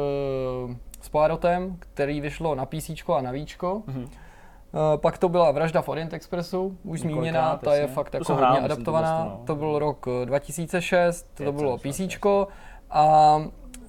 uh, 0.68 0.76
s 1.06 1.10
Poirotem, 1.10 1.78
který 1.80 2.22
vyšlo 2.22 2.56
na 2.56 2.66
PC 2.66 2.90
a 3.16 3.22
na 3.22 3.32
Víčko. 3.32 3.84
Mm-hmm. 3.88 4.04
Uh, 4.04 5.02
pak 5.02 5.18
to 5.18 5.30
byla 5.30 5.52
Vražda 5.52 5.82
v 5.82 5.90
Orient 5.90 6.14
Expressu, 6.14 6.78
už 6.84 7.00
zmíněná, 7.00 7.58
ta 7.58 7.76
je 7.76 7.88
fakt 7.88 8.14
jako 8.14 8.34
hodně 8.36 8.60
adaptovaná. 8.60 9.24
To, 9.24 9.30
no. 9.30 9.42
to 9.46 9.56
byl 9.56 9.80
rok 9.80 10.06
2006, 10.26 11.30
to 11.34 11.52
bylo 11.52 11.78
PC. 11.78 12.02
A 12.90 13.38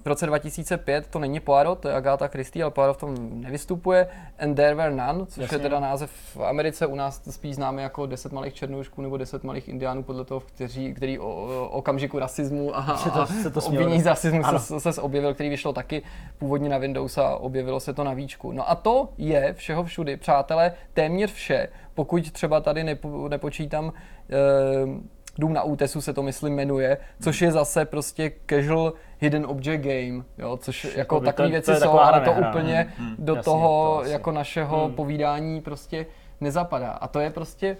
v 0.07 0.09
roce 0.09 0.27
2005 0.27 1.07
to 1.07 1.19
není 1.19 1.41
Poirot, 1.41 1.79
to 1.79 1.89
je 1.89 1.95
Agatha 1.95 2.29
Christie, 2.29 2.63
ale 2.63 2.71
Poirot 2.71 2.97
v 2.97 3.01
tom 3.01 3.41
nevystupuje. 3.41 4.09
And 4.39 4.55
There 4.55 4.75
Were 4.75 4.95
None, 4.95 5.27
což 5.27 5.43
Jasně. 5.43 5.55
je 5.55 5.59
teda 5.59 5.81
název 5.81 6.11
v 6.11 6.45
Americe, 6.45 6.87
u 6.87 6.95
nás 6.95 7.23
spíš 7.31 7.55
známe 7.55 7.83
jako 7.83 8.07
10 8.07 8.33
malých 8.33 8.55
černoušků 8.55 9.03
nebo 9.03 9.17
10 9.17 9.45
malých 9.45 9.69
indiánů, 9.69 10.03
podle 10.03 10.25
toho, 10.25 10.41
kteří, 10.41 10.95
který 10.95 11.19
o, 11.19 11.27
o 11.27 11.69
okamžiku 11.69 12.19
rasismu 12.19 12.77
a, 12.77 12.81
a 13.13 13.27
se 13.27 13.51
to 13.51 13.61
obvinění 13.61 14.03
z 14.03 14.07
rasismu 14.07 14.43
se, 14.59 14.93
se, 14.93 15.03
objevil, 15.03 15.35
který 15.35 15.49
vyšlo 15.49 15.73
taky 15.73 16.03
původně 16.39 16.69
na 16.69 16.79
Windows 16.79 17.19
a 17.19 17.37
objevilo 17.37 17.81
se 17.81 17.95
to 17.95 18.05
na 18.05 18.15
výčku. 18.15 18.53
No 18.53 18.71
a 18.71 18.75
to 18.75 19.09
je 19.19 19.55
všeho 19.55 19.85
všudy, 19.85 20.17
přátelé, 20.17 20.73
téměř 20.95 21.33
vše, 21.33 21.69
pokud 21.95 22.31
třeba 22.33 22.61
tady 22.61 22.85
nepo, 22.85 23.29
nepočítám 23.29 23.93
eh, 24.31 25.16
Dům 25.39 25.53
na 25.53 25.63
útesu 25.63 26.01
se 26.01 26.13
to 26.13 26.23
myslím 26.23 26.55
jmenuje, 26.55 26.99
což 27.21 27.43
je 27.43 27.53
zase 27.53 27.85
prostě 27.85 28.33
casual 28.51 28.93
hidden 29.21 29.47
object 29.47 29.83
game, 29.83 30.25
jo, 30.39 30.57
což 30.57 30.85
jako, 30.85 30.99
jako 30.99 31.21
takové 31.21 31.49
věci 31.49 31.73
to 31.73 31.81
jsou, 31.81 31.99
ale 31.99 32.21
to 32.21 32.33
úplně 32.33 32.93
hmm, 32.99 33.15
do 33.19 33.35
jasně, 33.35 33.45
toho 33.45 34.01
to 34.03 34.11
jako 34.11 34.33
našeho 34.33 34.85
hmm. 34.85 34.95
povídání 34.95 35.61
prostě 35.61 36.07
nezapadá. 36.41 36.91
A 36.91 37.09
to 37.09 37.21
je 37.21 37.31
prostě 37.31 37.77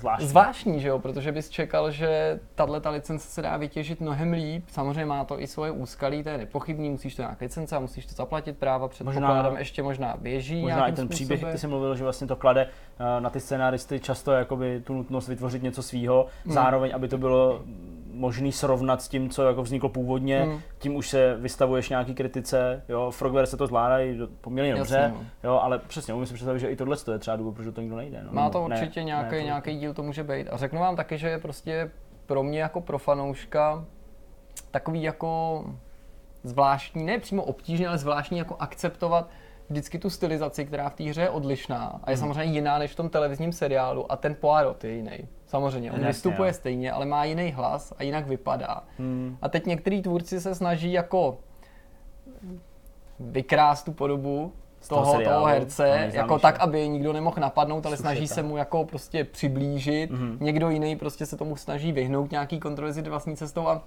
Zvláštní. 0.00 0.28
Zvláštní, 0.28 0.80
že 0.80 0.88
jo, 0.88 0.98
protože 0.98 1.32
bys 1.32 1.48
čekal, 1.48 1.90
že 1.90 2.40
tahle 2.54 2.80
ta 2.80 2.90
licence 2.90 3.28
se 3.28 3.42
dá 3.42 3.56
vytěžit 3.56 4.00
mnohem 4.00 4.32
líp. 4.32 4.64
Samozřejmě 4.68 5.04
má 5.04 5.24
to 5.24 5.40
i 5.40 5.46
svoje 5.46 5.70
úskalí, 5.70 6.22
to 6.22 6.28
je 6.28 6.38
nepochybný, 6.38 6.90
musíš 6.90 7.14
to 7.14 7.22
nějak 7.22 7.40
licence 7.40 7.76
a 7.76 7.80
musíš 7.80 8.06
to 8.06 8.14
zaplatit 8.14 8.58
práva, 8.58 8.88
předpokládám 8.88 9.44
možná, 9.44 9.58
ještě 9.58 9.82
možná 9.82 10.16
běží 10.20 10.62
Možná 10.62 10.86
i 10.86 10.92
ten 10.92 11.06
způsobem. 11.06 11.08
příběh, 11.08 11.52
ty 11.52 11.58
jsi 11.58 11.66
mluvil, 11.66 11.96
že 11.96 12.04
vlastně 12.04 12.26
to 12.26 12.36
klade 12.36 12.66
eh, 12.66 13.20
na 13.20 13.30
ty 13.30 13.40
scénaristy 13.40 14.00
často 14.00 14.32
jakoby 14.32 14.80
tu 14.80 14.94
nutnost 14.94 15.28
vytvořit 15.28 15.62
něco 15.62 15.82
svýho, 15.82 16.26
hmm. 16.44 16.54
zároveň, 16.54 16.92
aby 16.94 17.08
to 17.08 17.18
bylo 17.18 17.62
možný 18.12 18.52
srovnat 18.52 19.02
s 19.02 19.08
tím, 19.08 19.30
co 19.30 19.42
jako 19.42 19.62
vzniklo 19.62 19.88
původně, 19.88 20.42
hmm. 20.42 20.60
tím 20.78 20.96
už 20.96 21.08
se 21.08 21.36
vystavuješ 21.36 21.88
nějaký 21.88 22.14
kritice, 22.14 22.82
jo, 22.88 23.10
Frogware 23.10 23.46
se 23.46 23.56
to 23.56 23.66
zvládají 23.66 24.20
poměrně 24.40 24.74
dobře, 24.74 24.96
Jasně, 24.96 25.18
no. 25.18 25.50
jo, 25.50 25.60
ale 25.62 25.78
přesně, 25.78 26.14
umím 26.14 26.26
si 26.26 26.34
představit, 26.34 26.58
že 26.58 26.68
i 26.68 26.76
tohle 26.76 26.96
je 27.12 27.18
třeba 27.18 27.36
důvod, 27.36 27.54
proč 27.54 27.74
to 27.74 27.80
nikdo 27.80 27.96
nejde. 27.96 28.22
No. 28.22 28.32
Má 28.32 28.50
to 28.50 28.64
určitě 28.64 29.00
ne, 29.00 29.04
nějaký, 29.04 29.34
ne, 29.34 29.42
nějaký 29.42 29.78
díl, 29.78 29.94
to 29.94 30.02
může 30.02 30.24
být. 30.24 30.48
A 30.50 30.56
řeknu 30.56 30.80
vám 30.80 30.96
taky, 30.96 31.18
že 31.18 31.28
je 31.28 31.38
prostě 31.38 31.90
pro 32.26 32.42
mě 32.42 32.60
jako 32.60 32.80
pro 32.80 32.98
fanouška 32.98 33.84
takový 34.70 35.02
jako 35.02 35.64
zvláštní, 36.42 37.04
ne 37.04 37.18
přímo 37.18 37.42
obtížný, 37.42 37.86
ale 37.86 37.98
zvláštní 37.98 38.38
jako 38.38 38.56
akceptovat 38.58 39.28
vždycky 39.70 39.98
tu 39.98 40.10
stylizaci, 40.10 40.64
která 40.64 40.88
v 40.88 40.94
té 40.94 41.04
hře 41.04 41.20
je 41.22 41.30
odlišná 41.30 42.00
a 42.04 42.10
je 42.10 42.16
Hmm. 42.16 42.20
samozřejmě 42.20 42.52
jiná 42.54 42.78
než 42.78 42.92
v 42.92 42.96
tom 42.96 43.08
televizním 43.08 43.52
seriálu 43.52 44.12
a 44.12 44.16
ten 44.16 44.34
Poirot 44.34 44.84
je 44.84 44.90
jiný. 44.90 45.28
Samozřejmě, 45.46 45.90
on 45.92 45.96
Jasně, 45.96 46.08
vystupuje 46.08 46.48
jo. 46.48 46.54
stejně, 46.54 46.92
ale 46.92 47.06
má 47.06 47.24
jiný 47.24 47.50
hlas 47.52 47.92
a 47.98 48.02
jinak 48.02 48.26
vypadá. 48.26 48.84
Hmm. 48.98 49.36
A 49.42 49.48
teď 49.48 49.66
některý 49.66 50.02
tvůrci 50.02 50.40
se 50.40 50.54
snaží 50.54 50.92
jako 50.92 51.38
vykrást 53.20 53.84
tu 53.84 53.92
podobu 53.92 54.52
Z 54.80 54.88
toho 54.88 55.02
toho, 55.02 55.12
seriálu, 55.12 55.36
toho 55.36 55.46
herce, 55.46 56.10
jako 56.12 56.38
tak, 56.38 56.58
aby 56.60 56.80
je 56.80 56.88
nikdo 56.88 57.12
nemohl 57.12 57.36
napadnout, 57.40 57.86
ale 57.86 57.96
snaží 57.96 58.28
se 58.28 58.42
mu 58.42 58.56
jako 58.56 58.84
prostě 58.84 59.24
přiblížit. 59.24 60.10
Mhm. 60.10 60.36
Někdo 60.40 60.70
jiný 60.70 60.96
prostě 60.96 61.26
se 61.26 61.36
tomu 61.36 61.56
snaží 61.56 61.92
vyhnout 61.92 62.30
nějaký 62.30 62.60
kontroverzi 62.60 63.02
vlastní 63.02 63.36
cestou 63.36 63.68
a 63.68 63.82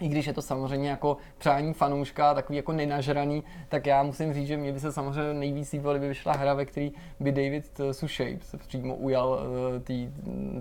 i 0.00 0.08
když 0.08 0.26
je 0.26 0.32
to 0.32 0.42
samozřejmě 0.42 0.90
jako 0.90 1.16
přání 1.38 1.74
fanouška, 1.74 2.34
takový 2.34 2.56
jako 2.56 2.72
nenažraný, 2.72 3.44
tak 3.68 3.86
já 3.86 4.02
musím 4.02 4.32
říct, 4.32 4.46
že 4.46 4.56
mě 4.56 4.72
by 4.72 4.80
se 4.80 4.92
samozřejmě 4.92 5.34
nejvíc 5.34 5.72
líbilo, 5.72 5.92
kdyby 5.92 6.08
vyšla 6.08 6.32
hra, 6.32 6.54
ve 6.54 6.64
který 6.64 6.92
by 7.20 7.32
David 7.32 7.80
eh, 7.80 7.94
Suchet 7.94 8.44
se 8.44 8.56
přímo 8.58 8.94
ujal 8.94 9.40
eh, 9.76 9.80
tý, 9.80 10.10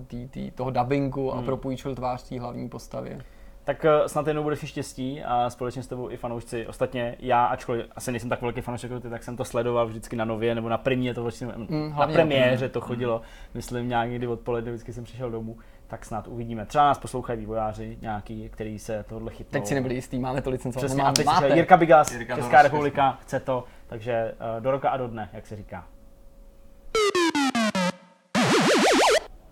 tý, 0.08 0.28
tý, 0.28 0.52
toho 0.52 0.72
dubbingu 0.72 1.34
a 1.34 1.36
Hmm. 1.36 1.46
propůjčil 1.46 1.96
tvář 1.96 2.30
té 2.30 2.40
hlavní 2.40 2.70
postavě. 2.70 3.22
Tak 3.64 3.86
eh, 3.86 4.10
snad 4.10 4.28
jednou 4.28 4.44
budeš 4.44 4.60
štěstí 4.60 5.24
a 5.24 5.50
společně 5.50 5.84
s 5.84 5.88
tebou 5.88 6.10
i 6.10 6.18
fanoušci. 6.18 6.68
Ostatně 6.68 7.16
já, 7.20 7.46
ačkoliv 7.46 7.86
asi 7.96 8.12
nejsem 8.12 8.30
tak 8.30 8.42
velký 8.42 8.62
fanoušek 8.62 8.92
jako 8.92 9.02
ty, 9.02 9.10
tak 9.10 9.24
jsem 9.24 9.38
to 9.38 9.46
sledoval 9.46 9.88
vždycky 9.88 10.16
na 10.16 10.26
nově 10.26 10.56
nebo 10.56 10.70
na 10.70 10.78
primě, 10.78 11.14
to 11.14 11.22
vlastně, 11.24 11.48
na 11.48 11.54
hlavně 11.94 12.14
premiéře 12.14 12.70
to 12.70 12.82
chodilo, 12.82 13.22
myslím 13.54 13.90
nějak 13.90 14.10
někdy 14.10 14.28
odpoledne, 14.28 14.72
vždycky 14.72 14.94
jsem 14.94 15.04
přišel 15.04 15.32
domů, 15.32 15.58
tak 15.90 16.06
snad 16.06 16.28
uvidíme. 16.28 16.66
Třeba 16.66 16.84
nás 16.84 16.98
poslouchají 16.98 17.40
vývojáři 17.40 17.98
nějaký, 18.02 18.50
který 18.50 18.80
se 18.80 19.06
tohle 19.10 19.32
chytnou. 19.32 19.52
Teď 19.52 19.68
si 19.68 19.76
nebyli 19.76 19.96
jistý, 19.96 20.20
máme 20.20 20.42
to 20.42 20.50
licencovat. 20.50 20.86
Přesně, 20.86 21.02
a 21.02 21.04
Nemáme, 21.04 21.16
teď 21.16 21.26
máte. 21.26 21.56
Jirka 21.56 21.78
Bigas, 21.78 22.12
Jirka 22.12 22.36
Česká 22.36 22.62
republika, 22.62 23.18
chce 23.22 23.40
to, 23.40 23.64
takže 23.88 24.12
eh, 24.14 24.62
do 24.62 24.72
roka 24.72 24.90
a 24.90 24.98
do 24.98 25.08
dne, 25.08 25.30
jak 25.34 25.48
se 25.48 25.56
říká. 25.56 25.88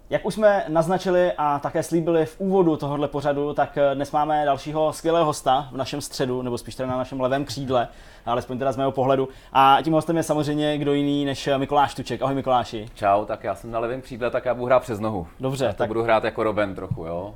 Jak 0.09 0.25
už 0.25 0.33
jsme 0.33 0.65
naznačili 0.67 1.31
a 1.37 1.59
také 1.59 1.83
slíbili 1.83 2.25
v 2.25 2.39
úvodu 2.39 2.77
tohohle 2.77 3.07
pořadu, 3.07 3.53
tak 3.53 3.77
eh, 3.77 3.95
dnes 3.95 4.11
máme 4.11 4.45
dalšího 4.45 4.93
skvělého 4.93 5.25
hosta 5.25 5.69
v 5.71 5.77
našem 5.77 6.01
středu, 6.01 6.41
nebo 6.41 6.57
spíš 6.57 6.75
teda 6.75 6.89
na 6.89 6.97
našem 6.97 7.21
levém 7.21 7.45
křídle, 7.45 7.87
alespoň 8.25 8.59
teda 8.59 8.71
z 8.71 8.77
mého 8.77 8.91
pohledu. 8.91 9.29
A 9.53 9.77
tím 9.83 9.93
hostem 9.93 10.17
je 10.17 10.23
samozřejmě 10.23 10.77
kdo 10.77 10.93
jiný 10.93 11.25
než 11.25 11.47
eh, 11.47 11.57
Mikuláš 11.57 11.95
Tuček. 11.95 12.21
Ahoj 12.21 12.35
Mikuláši. 12.35 12.85
Čau, 12.93 13.25
tak 13.25 13.43
já 13.43 13.55
jsem 13.55 13.71
na 13.71 13.79
levém 13.79 14.01
křídle, 14.01 14.29
tak 14.29 14.45
já 14.45 14.53
budu 14.53 14.65
hrát 14.65 14.79
přes 14.79 14.99
nohu. 14.99 15.27
Dobře, 15.39 15.67
Tak 15.67 15.75
tak 15.77 15.87
budu 15.87 16.03
hrát 16.03 16.23
jako 16.23 16.43
Robin 16.43 16.75
trochu, 16.75 17.05
jo. 17.05 17.33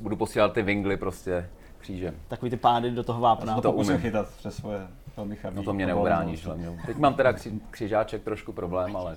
Budu 0.00 0.16
posílat 0.16 0.52
ty 0.52 0.62
wingly 0.62 0.96
prostě 0.96 1.48
křížem. 1.78 2.14
takový 2.28 2.50
ty 2.50 2.56
pády 2.56 2.90
do 2.90 3.02
toho 3.02 3.20
vápna. 3.20 3.60
to 3.60 3.72
umím. 3.72 3.98
chytat 3.98 4.26
přes 4.38 4.56
svoje 4.56 4.86
velmi. 5.16 5.36
No 5.50 5.62
to 5.62 5.72
mě 5.72 5.86
neuráníš. 5.86 6.46
hlavně. 6.46 6.78
Teď 6.86 6.96
mám 6.96 7.14
teda 7.14 7.32
kři, 7.32 7.52
křižáček 7.70 8.22
trošku 8.22 8.52
problém, 8.52 8.96
ale 8.96 9.16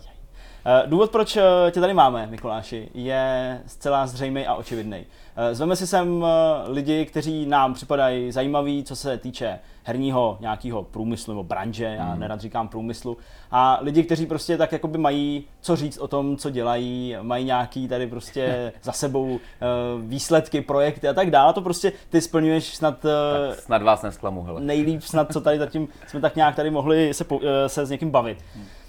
Důvod, 0.85 1.11
proč 1.11 1.37
eh, 1.37 1.41
tě 1.71 1.79
tady 1.79 1.93
máme, 1.93 2.27
Mikuláši, 2.27 2.89
je 2.93 3.61
zcela 3.65 4.07
zřejmý 4.07 4.47
a 4.47 4.55
očividný. 4.55 5.05
Zveme 5.51 5.75
si 5.75 5.87
sem 5.87 6.25
eh, 6.25 6.71
lidi, 6.71 7.05
kteří 7.05 7.45
nám 7.45 7.73
připadají 7.73 8.31
zajímaví, 8.31 8.83
co 8.83 8.95
se 8.95 9.17
týče 9.17 9.59
herního 9.83 10.37
nějakého 10.39 10.83
průmyslu 10.83 11.33
nebo 11.33 11.43
branže, 11.43 11.95
já 11.97 12.15
nerad 12.15 12.41
říkám 12.41 12.67
průmyslu, 12.67 13.17
a 13.51 13.79
lidi, 13.81 14.03
kteří 14.03 14.25
prostě 14.25 14.57
tak 14.57 14.71
jakoby 14.71 14.97
mají 14.97 15.45
co 15.61 15.75
říct 15.75 15.97
o 15.97 16.07
tom, 16.07 16.37
co 16.37 16.49
dělají, 16.49 17.15
mají 17.21 17.45
nějaký 17.45 17.87
tady 17.87 18.07
prostě 18.07 18.73
za 18.83 18.91
sebou 18.91 19.39
eh, 19.39 19.65
výsledky, 19.99 20.61
projekty 20.61 21.07
a 21.07 21.13
tak 21.13 21.31
dále. 21.31 21.53
To 21.53 21.61
prostě 21.61 21.91
ty 22.09 22.21
splňuješ 22.21 22.75
snad 22.75 23.05
eh, 23.05 23.49
tak 23.49 23.59
snad 23.59 23.81
vás 23.81 24.01
nesklamu, 24.01 24.43
hele. 24.43 24.61
nejlíp 24.61 25.01
snad, 25.01 25.33
co 25.33 25.41
tady 25.41 25.59
zatím 25.59 25.87
jsme 26.07 26.21
tak 26.21 26.35
nějak 26.35 26.55
tady 26.55 26.69
mohli 26.69 27.13
se, 27.13 27.23
po, 27.23 27.39
eh, 27.43 27.69
se 27.69 27.85
s 27.85 27.89
někým 27.89 28.11
bavit. 28.11 28.37
Eh, 28.55 28.82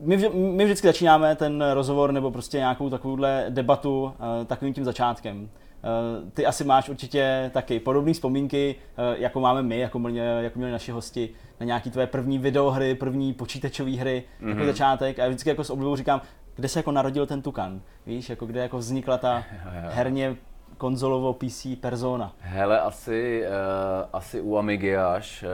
My, 0.00 0.16
vž- 0.16 0.34
my 0.34 0.64
vždycky 0.64 0.86
začínáme 0.86 1.36
ten 1.36 1.64
rozhovor 1.72 2.12
nebo 2.12 2.30
prostě 2.30 2.56
nějakou 2.58 2.90
takovouhle 2.90 3.46
debatu 3.48 4.12
eh, 4.40 4.44
takovým 4.44 4.74
tím 4.74 4.84
začátkem. 4.84 5.48
Eh, 5.84 6.30
Ty 6.30 6.46
asi 6.46 6.64
máš 6.64 6.88
určitě 6.88 7.50
taky 7.54 7.80
podobné 7.80 8.12
vzpomínky, 8.12 8.74
eh, 8.96 9.16
jako 9.18 9.40
máme 9.40 9.62
my, 9.62 9.78
jako 9.78 9.98
měli, 9.98 10.44
jako 10.44 10.58
měli 10.58 10.72
naši 10.72 10.92
hosti, 10.92 11.30
na 11.60 11.66
nějaký 11.66 11.90
tvoje 11.90 12.06
první 12.06 12.38
videohry, 12.38 12.94
první 12.94 13.32
počítačové 13.32 13.90
hry, 13.90 14.24
mm-hmm. 14.40 14.48
takový 14.48 14.66
začátek. 14.66 15.18
A 15.18 15.22
já 15.22 15.28
vždycky 15.28 15.48
jako 15.48 15.64
s 15.64 15.70
oblibou 15.70 15.96
říkám, 15.96 16.20
kde 16.56 16.68
se 16.68 16.78
jako 16.78 16.92
narodil 16.92 17.26
ten 17.26 17.42
Tukan, 17.42 17.80
víš, 18.06 18.30
jako 18.30 18.46
kde 18.46 18.60
jako 18.60 18.78
vznikla 18.78 19.18
ta 19.18 19.44
herně 19.88 20.36
konzolovo 20.80 21.32
PC 21.32 21.76
persona. 21.80 22.32
Hele, 22.40 22.80
asi, 22.80 23.42
uh, 23.44 24.08
asi 24.12 24.40
u 24.40 24.56
Amigy 24.56 24.96
až 24.96 25.42
uh, 25.42 25.48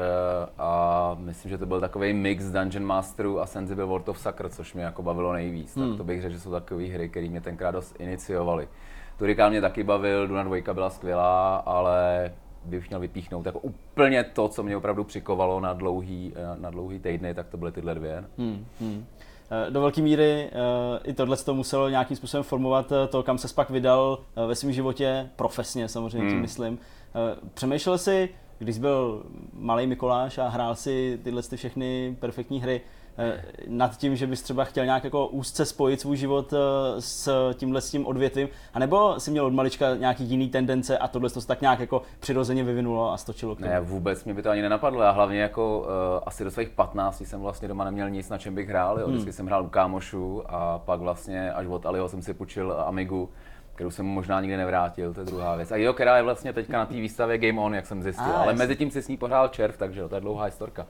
a 0.59 1.17
myslím, 1.19 1.51
že 1.51 1.59
to 1.59 1.67
byl 1.67 1.81
takový 1.81 2.13
mix 2.13 2.45
Dungeon 2.45 2.85
Masterů 2.85 3.41
a 3.41 3.47
Sensible 3.47 3.85
World 3.85 4.09
of 4.09 4.19
Sucker, 4.19 4.49
což 4.49 4.75
mě 4.75 4.85
jako 4.85 5.03
bavilo 5.03 5.33
nejvíc. 5.33 5.77
Hmm. 5.77 5.89
Tak 5.89 5.97
to 5.97 6.05
bych 6.05 6.23
řekl, 6.23 6.35
že 6.35 6.41
jsou 6.41 6.51
takové 6.51 6.85
hry, 6.85 7.09
které 7.09 7.29
mě 7.29 7.41
tenkrát 7.41 7.71
dost 7.71 7.97
iniciovaly. 7.99 8.69
Turikán 9.19 9.51
mě 9.51 9.61
taky 9.61 9.85
bavil, 9.85 10.29
Duna 10.29 10.43
2 10.43 10.75
byla 10.75 10.91
skvělá, 10.91 11.57
ale 11.57 12.31
bych 12.65 12.89
měl 12.89 13.01
vypíchnout 13.01 13.47
jako 13.47 13.59
úplně 13.59 14.25
to, 14.25 14.49
co 14.49 14.63
mě 14.63 14.77
opravdu 14.77 15.05
přikovalo 15.05 15.61
na 15.61 15.73
dlouhý, 15.73 16.33
eh, 16.37 16.61
na 16.61 16.71
dlouhý 16.71 16.99
týdny, 16.99 17.35
tak 17.35 17.49
to 17.49 17.57
byly 17.57 17.73
tyhle 17.73 17.95
dvě. 17.95 18.25
Hmm, 18.39 18.67
hmm. 18.81 19.07
Eh, 19.51 19.71
Do 19.71 19.81
velké 19.81 20.03
míry 20.03 20.51
eh, 20.51 20.51
i 21.05 21.13
tohle 21.13 21.37
to 21.37 21.55
muselo 21.55 21.89
nějakým 21.89 22.17
způsobem 22.17 22.45
formovat 22.45 22.93
eh, 22.93 23.09
to, 23.09 23.23
kam 23.23 23.39
se 23.39 23.55
pak 23.55 23.71
vydal 23.71 24.19
ve 24.47 24.55
svém 24.55 24.73
životě, 24.73 25.31
profesně 25.37 25.89
samozřejmě 25.89 26.19
tím 26.19 26.29
Hmm. 26.29 26.41
myslím. 26.41 26.79
Přemýšlel 27.55 27.99
jsi, 27.99 28.29
když 28.59 28.79
byl 28.79 29.23
malý 29.53 29.87
Mikuláš 29.87 30.39
a 30.39 30.49
hrál 30.49 30.75
si 30.75 31.21
tyhle 31.25 31.43
ty 31.43 31.57
všechny 31.57 32.17
perfektní 32.21 32.61
hry, 32.61 32.81
nad 33.67 33.97
tím, 33.97 34.17
že 34.17 34.27
bys 34.27 34.43
třeba 34.43 34.65
chtěl 34.65 34.85
nějak 34.85 35.05
jako 35.05 35.27
úzce 35.27 35.65
spojit 35.65 36.01
svůj 36.01 36.17
život 36.17 36.53
eh, 36.53 36.57
s 37.01 37.53
tímhle 37.55 37.81
s 37.81 37.91
tím 37.91 38.07
odvětvím, 38.07 38.49
anebo 38.75 39.21
jsi 39.21 39.31
měl 39.31 39.47
od 39.47 39.53
malička 39.53 39.95
nějaký 39.95 40.25
jiný 40.25 40.49
tendence 40.49 40.99
a 40.99 41.09
tohle 41.09 41.31
to 41.31 41.41
se 41.41 41.47
tak 41.47 41.61
nějak 41.61 41.81
jako 41.81 42.03
přirozeně 42.21 42.65
vyvinulo 42.65 43.13
a 43.13 43.17
stočilo 43.17 43.55
k 43.55 43.59
tomu? 43.59 43.71
Ne, 43.71 43.81
vůbec 43.81 44.25
mě 44.25 44.35
by 44.35 44.43
to 44.43 44.51
ani 44.51 44.63
nenapadlo. 44.63 45.03
Já 45.03 45.11
hlavně 45.11 45.41
jako 45.41 45.79
uh, 45.79 45.87
asi 46.27 46.45
do 46.45 46.51
svých 46.51 46.69
15 46.69 47.21
jsem 47.21 47.41
vlastně 47.41 47.69
doma 47.69 47.85
neměl 47.85 48.11
nic, 48.11 48.29
na 48.29 48.39
čem 48.39 48.55
bych 48.55 48.69
hrál. 48.69 49.01
Jo. 49.01 49.09
Vždycky 49.09 49.33
jsem 49.33 49.47
hrál 49.47 49.65
u 49.65 49.69
kámošů 49.69 50.43
a 50.47 50.79
pak 50.79 51.01
vlastně 51.01 51.53
až 51.53 51.67
od 51.67 51.87
Aliho 51.87 52.09
jsem 52.09 52.23
si 52.23 52.35
půjčil 52.35 52.73
Amigu, 52.87 53.29
kterou 53.75 53.91
jsem 53.91 54.07
možná 54.07 54.41
nikdy 54.41 54.57
nevrátil, 54.57 55.15
to 55.15 55.21
je 55.21 55.27
druhá 55.27 55.57
věc. 55.57 55.73
A 55.73 55.77
jo, 55.77 55.93
která 55.93 56.17
je 56.17 56.23
vlastně 56.23 56.53
teďka 56.53 56.79
na 56.79 56.87
té 56.87 56.95
výstavě 56.95 57.39
Game 57.39 57.61
On, 57.61 57.75
jak 57.75 57.87
jsem 57.87 58.03
zjistil. 58.03 58.37
A, 58.37 58.43
Ale 58.43 58.53
mezi 58.55 58.77
tím 58.77 58.91
si 58.91 59.03
s 59.03 59.09
ní 59.09 59.17
pohrál 59.17 59.49
červ, 59.49 59.77
takže 59.77 60.01
jo, 60.01 60.09
to 60.09 60.15
je 60.15 60.21
dlouhá 60.21 60.45
historka. 60.45 60.87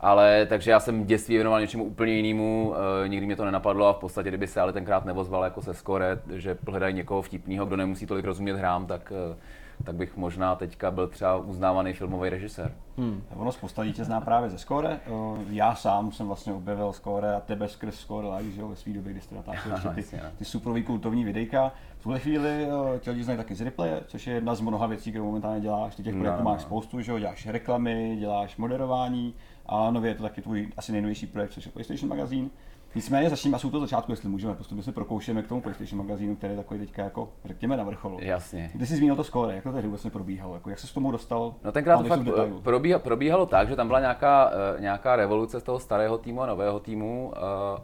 Ale 0.00 0.46
takže 0.46 0.70
já 0.70 0.80
jsem 0.80 1.02
v 1.02 1.06
dětství 1.06 1.34
věnoval 1.34 1.60
něčemu 1.60 1.84
úplně 1.84 2.12
jinému, 2.12 2.68
uh, 3.02 3.08
nikdy 3.08 3.26
mě 3.26 3.36
to 3.36 3.44
nenapadlo 3.44 3.86
a 3.86 3.92
v 3.92 3.96
podstatě, 3.98 4.28
kdyby 4.28 4.46
se 4.46 4.60
ale 4.60 4.72
tenkrát 4.72 5.04
nevozval 5.04 5.44
jako 5.44 5.62
se 5.62 5.74
Score, 5.74 6.18
že 6.34 6.58
hledají 6.68 6.94
někoho 6.94 7.22
vtipného, 7.22 7.66
kdo 7.66 7.76
nemusí 7.76 8.06
tolik 8.06 8.24
rozumět 8.24 8.56
hrám, 8.56 8.86
tak, 8.86 9.12
uh, 9.30 9.36
tak 9.84 9.94
bych 9.94 10.16
možná 10.16 10.54
teďka 10.56 10.90
byl 10.90 11.08
třeba 11.08 11.36
uznávaný 11.36 11.92
filmový 11.92 12.28
režisér. 12.30 12.72
Hmm. 12.98 13.22
Ono 13.36 13.52
spousta 13.52 13.82
lidí 13.82 13.92
tě 13.94 14.04
zná 14.04 14.20
právě 14.20 14.50
ze 14.50 14.58
Score. 14.58 15.00
Eh, 15.06 15.10
Já 15.50 15.74
sám 15.74 16.12
jsem 16.12 16.26
vlastně 16.26 16.52
objevil 16.52 16.92
Score 16.92 17.34
a 17.34 17.40
tebe 17.40 17.68
skrz 17.68 17.94
Score 18.00 18.28
Live, 18.28 18.50
že 18.50 18.60
jo, 18.60 18.68
ve 18.68 18.76
své 18.76 18.92
době, 18.92 19.12
kdy 19.12 19.20
jste 19.20 19.34
natáčeli 19.34 19.74
ty, 19.94 20.00
Jasně, 20.00 20.20
no. 20.24 20.30
ty 20.38 20.44
superový 20.44 20.82
kultovní 20.82 21.24
videjka. 21.24 21.72
V 21.98 22.02
tuhle 22.02 22.18
chvíli 22.18 22.66
tě 23.00 23.10
lidi 23.10 23.24
znají 23.24 23.36
taky 23.36 23.54
z 23.54 23.60
Replay, 23.60 23.90
což 24.06 24.26
je 24.26 24.34
jedna 24.34 24.54
z 24.54 24.60
mnoha 24.60 24.86
věcí, 24.86 25.10
kterou 25.10 25.24
momentálně 25.24 25.60
děláš. 25.60 25.96
Ty 25.96 26.02
těch 26.02 26.14
No, 26.14 26.20
projektů 26.20 26.44
no, 26.44 26.50
máš 26.50 26.60
no. 26.60 26.66
spoustu, 26.66 27.00
že 27.00 27.12
jo, 27.12 27.18
děláš 27.18 27.46
reklamy, 27.46 28.16
děláš 28.20 28.56
moderování 28.56 29.34
a 29.68 29.90
nově 29.90 30.10
je 30.10 30.14
to 30.14 30.22
taky 30.22 30.42
tvůj 30.42 30.68
asi 30.76 30.92
nejnovější 30.92 31.26
projekt, 31.26 31.50
což 31.50 31.66
je 31.66 31.72
PlayStation 31.72 32.08
magazín. 32.08 32.50
Nicméně 32.94 33.30
začneme 33.30 33.56
asi 33.56 33.66
u 33.66 33.70
toho 33.70 33.80
začátku, 33.80 34.12
jestli 34.12 34.28
můžeme, 34.28 34.54
postupně 34.54 34.82
se 34.82 34.92
prokoušeme 34.92 35.42
k 35.42 35.48
tomu 35.48 35.60
PlayStation 35.60 36.06
magazínu, 36.06 36.36
který 36.36 36.52
je 36.52 36.56
takový 36.56 36.80
teďka 36.80 37.04
jako, 37.04 37.28
řekněme, 37.44 37.76
na 37.76 37.84
vrcholu. 37.84 38.18
Jasně. 38.20 38.70
Ty 38.78 38.86
jsi 38.86 38.96
zmínil 38.96 39.16
to 39.16 39.24
score, 39.24 39.54
jak 39.54 39.64
to 39.64 39.72
tady 39.72 39.88
vlastně 39.88 40.10
probíhalo, 40.10 40.54
jako 40.54 40.70
jak 40.70 40.78
se 40.78 40.86
s 40.86 40.92
tomu 40.92 41.10
dostal? 41.10 41.54
No 41.64 41.72
tenkrát 41.72 41.98
to 41.98 42.04
fakt 42.04 42.24
detailu. 42.24 42.60
probíha, 42.60 42.98
probíhalo 42.98 43.46
tak, 43.46 43.68
že 43.68 43.76
tam 43.76 43.86
byla 43.86 44.00
nějaká, 44.00 44.50
eh, 44.76 44.80
nějaká 44.80 45.16
revoluce 45.16 45.60
z 45.60 45.62
toho 45.62 45.78
starého 45.78 46.18
týmu 46.18 46.42
a 46.42 46.46
nového 46.46 46.80
týmu 46.80 47.32
eh, 47.36 47.40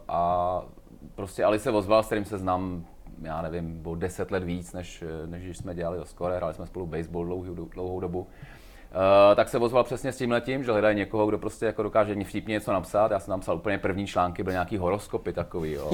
a 0.07 0.61
prostě 1.15 1.43
Ali 1.43 1.59
se 1.59 1.71
ozval, 1.71 2.03
s 2.03 2.05
kterým 2.05 2.25
se 2.25 2.37
znám, 2.37 2.85
já 3.21 3.41
nevím, 3.41 3.81
o 3.85 3.95
10 3.95 4.31
let 4.31 4.43
víc, 4.43 4.73
než, 4.73 5.01
eh, 5.01 5.27
než 5.27 5.43
když 5.43 5.57
jsme 5.57 5.75
dělali 5.75 5.99
o 5.99 6.05
score, 6.05 6.37
hráli 6.37 6.53
jsme 6.53 6.67
spolu 6.67 6.85
baseball 6.85 7.25
dlouhou, 7.25 7.53
dlouhou 7.53 7.99
dobu. 7.99 8.27
Uh, 8.95 9.35
tak 9.35 9.49
se 9.49 9.57
ozval 9.57 9.83
přesně 9.83 10.11
s 10.11 10.17
tím 10.17 10.31
letím, 10.31 10.63
že 10.63 10.71
hledají 10.71 10.95
někoho, 10.95 11.27
kdo 11.27 11.37
prostě 11.37 11.65
jako 11.65 11.83
dokáže 11.83 12.23
vtipně 12.23 12.53
něco 12.53 12.73
napsat. 12.73 13.11
Já 13.11 13.19
jsem 13.19 13.31
napsal 13.31 13.55
úplně 13.55 13.77
první 13.77 14.07
články, 14.07 14.43
byly 14.43 14.53
nějaký 14.53 14.77
horoskopy 14.77 15.33
takový, 15.33 15.71
jo. 15.71 15.91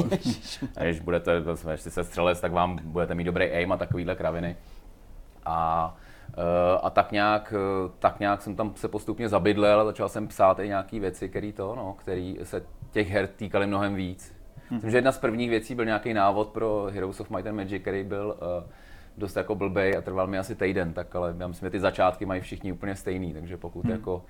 A 0.77 0.83
když 0.83 0.99
budete, 0.99 1.43
jestli 1.71 1.91
se 1.91 2.03
střelec, 2.03 2.41
tak 2.41 2.51
vám 2.51 2.79
budete 2.83 3.15
mít 3.15 3.23
dobrý 3.23 3.45
aim 3.45 3.71
a 3.71 3.77
takovýhle 3.77 4.15
kraviny. 4.15 4.55
A, 5.45 5.95
eh, 6.33 6.79
a 6.81 6.89
tak, 6.89 7.11
nějak, 7.11 7.53
eh, 7.57 7.91
tak 7.99 8.19
nějak 8.19 8.41
jsem 8.41 8.55
tam 8.55 8.73
se 8.75 8.87
postupně 8.87 9.29
zabydlel 9.29 9.81
a 9.81 9.85
začal 9.85 10.09
jsem 10.09 10.27
psát 10.27 10.59
i 10.59 10.67
nějaké 10.67 10.99
věci, 10.99 11.29
které 11.29 11.51
to, 11.51 11.75
no, 11.75 11.93
který 11.93 12.37
se 12.43 12.63
těch 12.91 13.09
her 13.09 13.27
týkaly 13.27 13.67
mnohem 13.67 13.95
víc. 13.95 14.35
Myslím, 14.71 14.91
že 14.91 14.97
jedna 14.97 15.11
z 15.11 15.17
prvních 15.17 15.49
věcí 15.49 15.75
byl 15.75 15.85
nějaký 15.85 16.13
návod 16.13 16.47
pro 16.47 16.87
Heroes 16.93 17.19
of 17.19 17.29
Might 17.29 17.47
and 17.47 17.55
Magic, 17.55 17.81
který 17.81 18.03
byl 18.03 18.37
uh, 18.41 18.71
dost 19.17 19.35
jako 19.35 19.55
blbej 19.55 19.97
a 19.97 20.01
trval 20.01 20.27
mi 20.27 20.37
asi 20.37 20.55
týden, 20.55 20.93
tak 20.93 21.15
ale 21.15 21.35
já 21.39 21.47
myslím, 21.47 21.65
že 21.65 21.69
ty 21.69 21.79
začátky 21.79 22.25
mají 22.25 22.41
všichni 22.41 22.71
úplně 22.71 22.95
stejný, 22.95 23.33
takže 23.33 23.57
pokud 23.57 23.83
hmm. 23.83 23.91
jako 23.91 24.25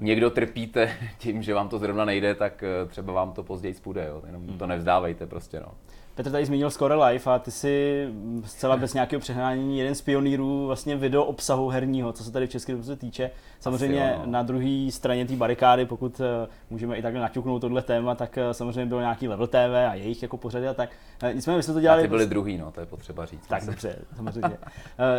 někdo 0.00 0.30
trpíte 0.30 0.90
tím, 1.18 1.42
že 1.42 1.54
vám 1.54 1.68
to 1.68 1.78
zrovna 1.78 2.04
nejde, 2.04 2.34
tak 2.34 2.62
eh, 2.62 2.86
třeba 2.86 3.12
vám 3.12 3.32
to 3.32 3.42
později 3.42 3.74
spůjde, 3.74 4.06
jo. 4.06 4.22
jenom 4.26 4.58
to 4.58 4.66
nevzdávejte 4.66 5.26
prostě. 5.26 5.60
No. 5.60 5.74
Petr 6.14 6.30
tady 6.30 6.46
zmínil 6.46 6.70
Score 6.70 6.94
Life 6.94 7.30
a 7.30 7.38
ty 7.38 7.50
si 7.50 8.08
zcela 8.44 8.76
bez 8.76 8.94
nějakého 8.94 9.20
přehnání 9.20 9.78
jeden 9.78 9.94
z 9.94 10.02
pionýrů 10.02 10.66
vlastně 10.66 10.96
video 10.96 11.24
obsahu 11.24 11.68
herního, 11.68 12.12
co 12.12 12.24
se 12.24 12.32
tady 12.32 12.46
v 12.46 12.50
České 12.50 12.72
republice 12.72 12.96
týče. 12.96 13.30
Samozřejmě 13.60 14.04
Asi 14.04 14.14
jo, 14.14 14.22
no. 14.26 14.32
na 14.32 14.42
druhé 14.42 14.90
straně 14.90 15.26
té 15.26 15.36
barikády, 15.36 15.86
pokud 15.86 16.20
eh, 16.20 16.48
můžeme 16.70 16.96
i 16.96 17.02
takhle 17.02 17.20
naťuknout 17.20 17.60
tohle 17.60 17.82
téma, 17.82 18.14
tak 18.14 18.38
eh, 18.38 18.54
samozřejmě 18.54 18.86
bylo 18.86 19.00
nějaký 19.00 19.28
level 19.28 19.46
TV 19.46 19.88
a 19.90 19.94
jejich 19.94 20.22
jako 20.22 20.36
pořady 20.36 20.68
a 20.68 20.74
tak. 20.74 20.90
Eh, 21.22 21.34
Nicméně 21.34 21.56
vy 21.56 21.62
jste 21.62 21.72
to 21.72 21.78
A 21.78 21.82
dělali... 21.82 22.02
ty 22.02 22.08
byli 22.08 22.26
druhý, 22.26 22.58
no, 22.58 22.70
to 22.70 22.80
je 22.80 22.86
potřeba 22.86 23.26
říct. 23.26 23.46
Tak 23.46 23.66
dobře, 23.66 23.96
samozřejmě. 24.16 24.56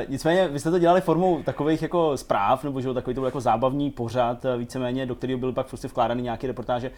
Nicméně 0.07 0.47
vy 0.47 0.59
jste 0.59 0.71
to 0.71 0.79
dělali 0.79 1.01
formou 1.01 1.43
takových 1.43 1.81
jako 1.81 2.17
zpráv, 2.17 2.63
nebo 2.63 2.81
že 2.81 2.93
takový 2.93 3.13
to 3.13 3.21
byl 3.21 3.27
jako 3.27 3.41
zábavní 3.41 3.91
pořad, 3.91 4.45
víceméně, 4.57 5.05
do 5.05 5.15
kterého 5.15 5.39
byly 5.39 5.53
pak 5.53 5.67
prostě 5.67 5.87
vkládány 5.87 6.21
nějaké 6.21 6.47
reportáže. 6.47 6.91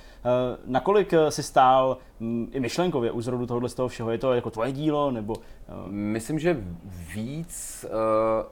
Nakolik 0.65 1.13
si 1.29 1.43
stál 1.43 1.97
i 2.51 2.59
myšlenkově 2.59 3.11
u 3.11 3.21
zrodu 3.21 3.45
tohohle 3.45 3.69
z 3.69 3.73
toho 3.73 3.87
všeho? 3.87 4.11
Je 4.11 4.17
to 4.17 4.33
jako 4.33 4.51
tvoje 4.51 4.71
dílo, 4.71 5.11
nebo 5.11 5.35
eh, 5.39 5.73
Myslím, 5.87 6.39
že 6.39 6.63
víc 7.15 7.85
uh, 7.89 8.45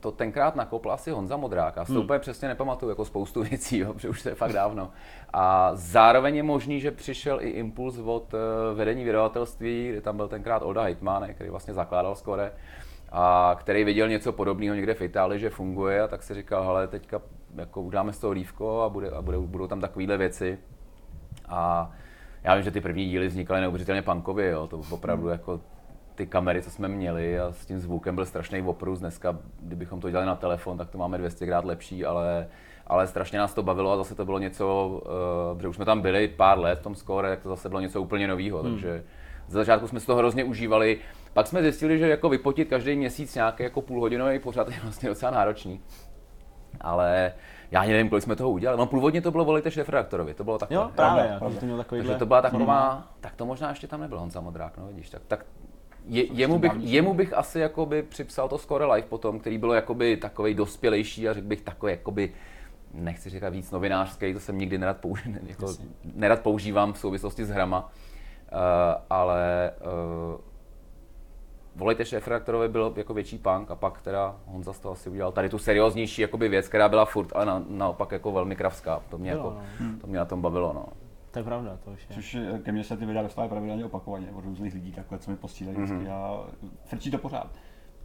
to 0.00 0.12
tenkrát 0.12 0.56
nakopl 0.56 0.92
asi 0.92 1.10
Honza 1.10 1.36
Modrák. 1.36 1.76
Já 1.76 1.84
si 1.84 1.92
to 1.92 1.94
Hmm. 1.94 2.04
úplně 2.04 2.18
přesně 2.18 2.48
nepamatuju, 2.48 2.90
jako 2.90 3.04
spoustu 3.04 3.42
věcí, 3.50 3.78
jo, 3.78 3.92
protože 3.92 4.08
už 4.08 4.22
to 4.22 4.28
je 4.28 4.34
fakt 4.34 4.52
dávno. 4.52 4.90
A 5.32 5.70
zároveň 5.74 6.36
je 6.36 6.42
možný, 6.42 6.80
že 6.80 6.90
přišel 6.90 7.40
i 7.40 7.48
impuls 7.48 7.98
od 8.04 8.34
uh, 8.34 8.40
vedení 8.78 9.04
vydavatelství, 9.04 9.88
kde 9.88 10.00
tam 10.00 10.16
byl 10.16 10.28
tenkrát 10.28 10.62
Olda 10.62 10.82
Heitman, 10.82 11.34
který 11.34 11.50
vlastně 11.50 11.74
zakládal 11.74 12.14
Skore, 12.14 12.52
a 13.12 13.56
který 13.60 13.84
viděl 13.84 14.08
něco 14.08 14.32
podobného 14.32 14.74
někde 14.74 14.94
v 14.94 15.02
Itálii, 15.02 15.40
že 15.40 15.50
funguje, 15.50 16.02
a 16.02 16.08
tak 16.08 16.22
si 16.22 16.34
říkal, 16.34 16.64
hele, 16.64 16.88
teďka 16.88 17.20
jako 17.56 17.82
uděláme 17.82 18.12
z 18.12 18.18
toho 18.18 18.32
lívko 18.32 18.80
a, 18.82 18.88
bude, 18.88 19.10
a 19.10 19.22
bude, 19.22 19.38
budou 19.38 19.66
tam 19.66 19.80
takovéhle 19.80 20.16
věci. 20.16 20.58
A 21.48 21.90
já 22.44 22.54
vím, 22.54 22.64
že 22.64 22.70
ty 22.70 22.80
první 22.80 23.08
díly 23.08 23.28
vznikaly 23.28 23.60
neuvěřitelně 23.60 24.02
punkově, 24.02 24.50
jo, 24.50 24.66
to 24.66 24.80
opravdu 24.90 25.28
jako 25.28 25.60
ty 26.14 26.26
kamery, 26.26 26.62
co 26.62 26.70
jsme 26.70 26.88
měli 26.88 27.40
a 27.40 27.52
s 27.52 27.66
tím 27.66 27.78
zvukem 27.78 28.14
byl 28.14 28.26
strašný 28.26 28.62
oprus. 28.62 28.98
Dneska, 28.98 29.38
kdybychom 29.60 30.00
to 30.00 30.10
dělali 30.10 30.26
na 30.26 30.36
telefon, 30.36 30.78
tak 30.78 30.90
to 30.90 30.98
máme 30.98 31.18
200 31.18 31.46
krát 31.46 31.64
lepší, 31.64 32.04
ale, 32.04 32.46
ale 32.86 33.06
strašně 33.06 33.38
nás 33.38 33.54
to 33.54 33.62
bavilo 33.62 33.92
a 33.92 33.96
zase 33.96 34.14
to 34.14 34.24
bylo 34.24 34.38
něco, 34.38 34.88
uh, 34.88 35.56
protože 35.56 35.68
už 35.68 35.76
jsme 35.76 35.84
tam 35.84 36.00
byli 36.00 36.28
pár 36.28 36.58
let 36.58 36.78
v 36.78 36.82
tom 36.82 36.94
score, 36.94 37.28
tak 37.28 37.42
to 37.42 37.48
zase 37.48 37.68
bylo 37.68 37.80
něco 37.80 38.02
úplně 38.02 38.28
nového, 38.28 38.62
Hmm. 38.62 38.72
takže 38.72 39.04
ze 39.48 39.58
začátku 39.58 39.88
jsme 39.88 40.00
si 40.00 40.06
to 40.06 40.16
hrozně 40.16 40.44
užívali. 40.44 40.98
Pak 41.32 41.46
jsme 41.46 41.62
zjistili, 41.62 41.98
že 41.98 42.08
jako 42.08 42.28
vypotit 42.28 42.68
každý 42.68 42.96
měsíc 42.96 43.34
nějaký 43.34 43.62
jako 43.62 43.80
půlhodinový 43.80 44.38
pořad 44.38 44.68
je 44.68 44.76
vlastně 44.82 45.08
docela 45.08 45.32
náročný. 45.32 45.80
Ale 46.80 47.32
já 47.72 47.80
ani 47.80 47.92
nevím, 47.92 48.08
kolik 48.08 48.24
jsme 48.24 48.36
toho 48.36 48.50
udělali. 48.50 48.78
No 48.78 48.86
původně 48.86 49.20
to 49.20 49.30
bylo 49.30 49.44
volejte 49.44 49.70
šéf-redaktorovi, 49.70 50.34
to 50.34 50.44
bylo 50.44 50.58
takhle. 50.58 50.76
jo, 50.76 50.90
právě, 50.94 51.24
pravda, 51.38 51.50
že 51.50 51.60
to 51.60 51.66
měl 51.66 51.78
takovýhle... 51.78 52.06
Takže 52.08 52.18
to 52.18 52.26
byla 52.26 52.42
taková, 52.42 53.06
tak 53.20 53.34
to 53.34 53.46
možná 53.46 53.68
ještě 53.68 53.86
tam 53.86 54.00
nebyl 54.00 54.18
Honza 54.18 54.40
Modrák, 54.40 54.78
no 54.78 54.86
vidíš, 54.86 55.10
tak, 55.10 55.22
tak 55.28 55.46
je, 56.06 56.24
jemu, 56.32 56.58
bych, 56.58 56.72
jemu 56.78 57.14
bych 57.14 57.34
asi 57.34 57.58
jakoby 57.58 58.02
připsal 58.02 58.48
to 58.48 58.58
Score 58.58 58.84
Live 58.84 59.08
potom, 59.08 59.40
který 59.40 59.58
bylo 59.58 59.74
jakoby 59.74 60.16
takový 60.16 60.54
dospělejší 60.54 61.28
a 61.28 61.32
řekl 61.32 61.46
bych 61.46 61.62
takový 61.62 61.92
jakoby, 61.92 62.32
nechci 62.94 63.30
říkat 63.30 63.48
víc 63.48 63.70
novinářský, 63.70 64.34
to 64.34 64.40
jsem 64.40 64.58
nikdy 64.58 64.78
nerad, 64.78 65.04
použi- 65.04 65.38
jako, 65.46 65.74
nerad 66.14 66.40
používám 66.40 66.92
v 66.92 66.98
souvislosti 66.98 67.44
s 67.44 67.50
hrama, 67.50 67.84
uh, 68.52 68.58
ale 69.10 69.70
uh, 70.34 70.40
volejte 71.76 72.04
šéf 72.04 72.28
redaktorovi 72.28 72.68
byl 72.68 72.92
jako 72.96 73.14
větší 73.14 73.38
punk 73.38 73.70
a 73.70 73.74
pak 73.74 74.02
teda 74.02 74.36
Honza 74.46 74.72
z 74.72 74.78
toho 74.78 74.92
asi 74.92 75.10
udělal 75.10 75.32
tady 75.32 75.48
tu 75.48 75.58
serióznější 75.58 76.22
jakoby 76.22 76.48
věc, 76.48 76.68
která 76.68 76.88
byla 76.88 77.04
furt, 77.04 77.32
ale 77.34 77.46
na, 77.46 77.64
naopak 77.68 78.12
jako 78.12 78.32
velmi 78.32 78.56
kravská. 78.56 79.02
To 79.08 79.18
mě, 79.18 79.32
Bylo, 79.32 79.56
jako, 79.80 79.98
to 80.00 80.06
mě 80.06 80.18
na 80.18 80.24
tom 80.24 80.42
bavilo. 80.42 80.72
No. 80.72 80.86
To 81.30 81.38
je 81.38 81.42
pravda, 81.44 81.78
to 81.84 81.90
už 81.90 82.06
je. 82.10 82.14
Což 82.14 82.36
ke 82.62 82.72
mně 82.72 82.84
se 82.84 82.96
ty 82.96 83.06
videa 83.06 83.22
dostávají 83.22 83.50
pravidelně 83.50 83.84
opakovaně 83.84 84.26
od 84.34 84.44
různých 84.44 84.74
lidí, 84.74 84.92
takhle, 84.92 85.18
co 85.18 85.30
mi 85.30 85.36
posílají 85.36 85.78
Mhm. 85.78 85.86
vždycky 85.86 86.08
a 86.08 86.40
frčí 86.84 87.10
to 87.10 87.18
pořád. 87.18 87.50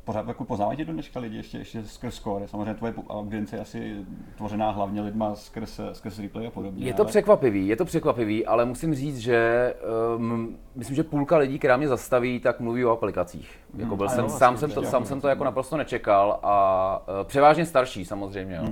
Pořád 0.08 0.28
jako 0.28 0.46
poznávají 0.46 0.86
do 0.86 0.94
dneška 0.94 1.20
lidi 1.20 1.38
ještě, 1.38 1.58
ještě 1.58 1.84
skrz 1.84 2.16
score. 2.16 2.48
Samozřejmě 2.48 2.74
tvoje 2.74 2.94
audience 3.10 3.56
je 3.56 3.62
asi 3.62 3.96
tvořená 4.38 4.72
hlavně 4.72 5.02
lidma 5.02 5.36
skrz, 5.36 5.80
skrz 5.94 6.20
replay 6.20 6.48
a 6.48 6.52
podobně. 6.52 6.86
Je 6.86 6.94
to 6.94 7.02
ale- 7.02 7.10
překvapivý, 7.10 7.68
je 7.68 7.76
to 7.76 7.86
překvapivý, 7.86 8.46
ale 8.46 8.66
musím 8.66 8.96
říct, 8.96 9.18
že 9.18 9.74
um, 10.18 10.58
myslím, 10.76 10.96
že 10.96 11.04
půlka 11.04 11.38
lidí, 11.38 11.60
která 11.60 11.78
mě 11.78 11.88
zastaví, 11.88 12.40
tak 12.40 12.60
mluví 12.60 12.86
o 12.86 12.92
aplikacích. 12.92 13.60
Jako 13.78 13.98
byl 13.98 14.10
jsem, 14.10 14.24
jo, 14.26 14.30
sám, 14.30 14.58
jsem 14.58 14.72
to, 14.72 14.84
sám 14.84 15.06
jsem 15.06 15.22
to 15.22 15.28
jako 15.28 15.44
naprosto 15.44 15.78
nečekal 15.78 16.40
a 16.44 17.02
uh, 17.08 17.28
převážně 17.28 17.66
starší 17.66 18.06
samozřejmě. 18.06 18.56
Jo. 18.56 18.70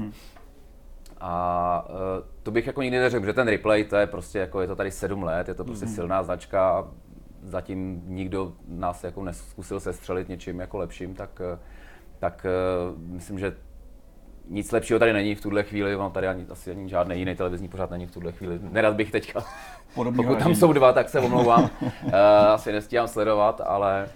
A 1.22 1.86
uh, 1.90 1.96
to 2.44 2.52
bych 2.52 2.68
jako 2.68 2.82
nikdy 2.82 3.00
neřekl, 3.00 3.26
že 3.26 3.34
ten 3.34 3.48
replay, 3.48 3.84
to 3.84 3.96
je 3.96 4.08
prostě 4.08 4.40
jako, 4.40 4.62
je 4.62 4.68
to 4.68 4.76
tady 4.76 4.92
sedm 4.92 5.24
let, 5.24 5.48
je 5.48 5.54
to 5.54 5.64
prostě 5.64 5.88
silná 5.88 6.24
značka 6.24 6.88
zatím 7.46 8.02
nikdo 8.06 8.54
nás 8.68 9.04
jako 9.04 9.24
neskusil 9.24 9.80
sestřelit 9.80 10.30
něčím 10.30 10.60
jako 10.60 10.78
lepším, 10.78 11.16
tak, 11.16 11.42
eh, 11.54 11.60
tak 12.20 12.46
uh, 12.90 13.00
myslím, 13.00 13.40
že 13.40 13.56
nic 14.50 14.72
lepšího 14.72 15.00
tady 15.00 15.14
není 15.14 15.36
v 15.36 15.42
tuhle 15.42 15.64
chvíli, 15.64 15.98
mám 15.98 16.12
tady 16.12 16.28
ani, 16.28 16.46
asi 16.50 16.72
ani 16.72 16.90
žádný 16.90 17.20
jiný 17.20 17.36
televizní 17.36 17.68
pořád 17.68 17.92
není 17.92 18.06
v 18.06 18.12
tuhle 18.12 18.32
chvíli. 18.32 18.60
Nerad 18.62 18.96
bych 18.96 19.12
teďka, 19.12 19.46
Podobného 19.96 20.24
pokud 20.24 20.44
tam 20.44 20.56
jsou 20.56 20.74
dva, 20.74 20.94
tak 20.94 21.10
se 21.10 21.20
omlouvám. 21.20 21.70
uh, 21.82 22.12
asi 22.48 22.72
nestíhám 22.72 23.08
sledovat, 23.08 23.62
ale 23.66 24.10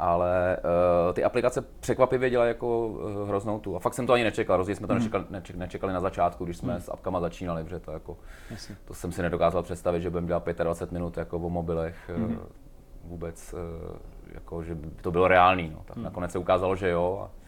ale 0.00 0.56
uh, 0.56 1.14
ty 1.14 1.24
aplikace 1.24 1.60
překvapivě 1.80 2.30
dělají 2.30 2.48
jako 2.48 2.88
uh, 2.88 3.28
hroznou 3.28 3.58
tu. 3.58 3.76
A 3.76 3.78
fakt 3.78 3.94
jsem 3.94 4.06
to 4.06 4.12
ani 4.12 4.24
nečekal, 4.24 4.56
rozhodně 4.56 4.76
jsme 4.76 4.86
to 4.86 4.94
nečekali, 4.94 5.24
neček, 5.30 5.56
nečekali 5.56 5.92
na 5.92 6.00
začátku, 6.00 6.44
když 6.44 6.56
jsme 6.56 6.80
s 6.80 6.88
apkama 6.92 7.20
začínali, 7.20 7.64
protože 7.64 7.80
to 7.80 7.92
jako, 7.92 8.16
Jasně. 8.50 8.76
to 8.84 8.94
jsem 8.94 9.12
si 9.12 9.22
nedokázal 9.22 9.62
představit, 9.62 10.00
že 10.00 10.10
budeme 10.10 10.26
dělat 10.26 10.48
25 10.62 10.92
minut 10.92 11.16
jako 11.16 11.36
o 11.36 11.50
mobilech. 11.50 12.10
Uh, 12.16 12.32
vůbec, 13.04 13.54
uh, 13.54 13.96
jako, 14.34 14.62
že 14.62 14.74
by 14.74 14.88
to 14.90 15.10
bylo 15.10 15.28
reálný. 15.28 15.70
No. 15.74 15.82
Tak 15.86 15.96
nakonec 15.96 16.32
se 16.32 16.38
ukázalo, 16.38 16.76
že 16.76 16.88
jo. 16.88 17.20
A 17.24 17.39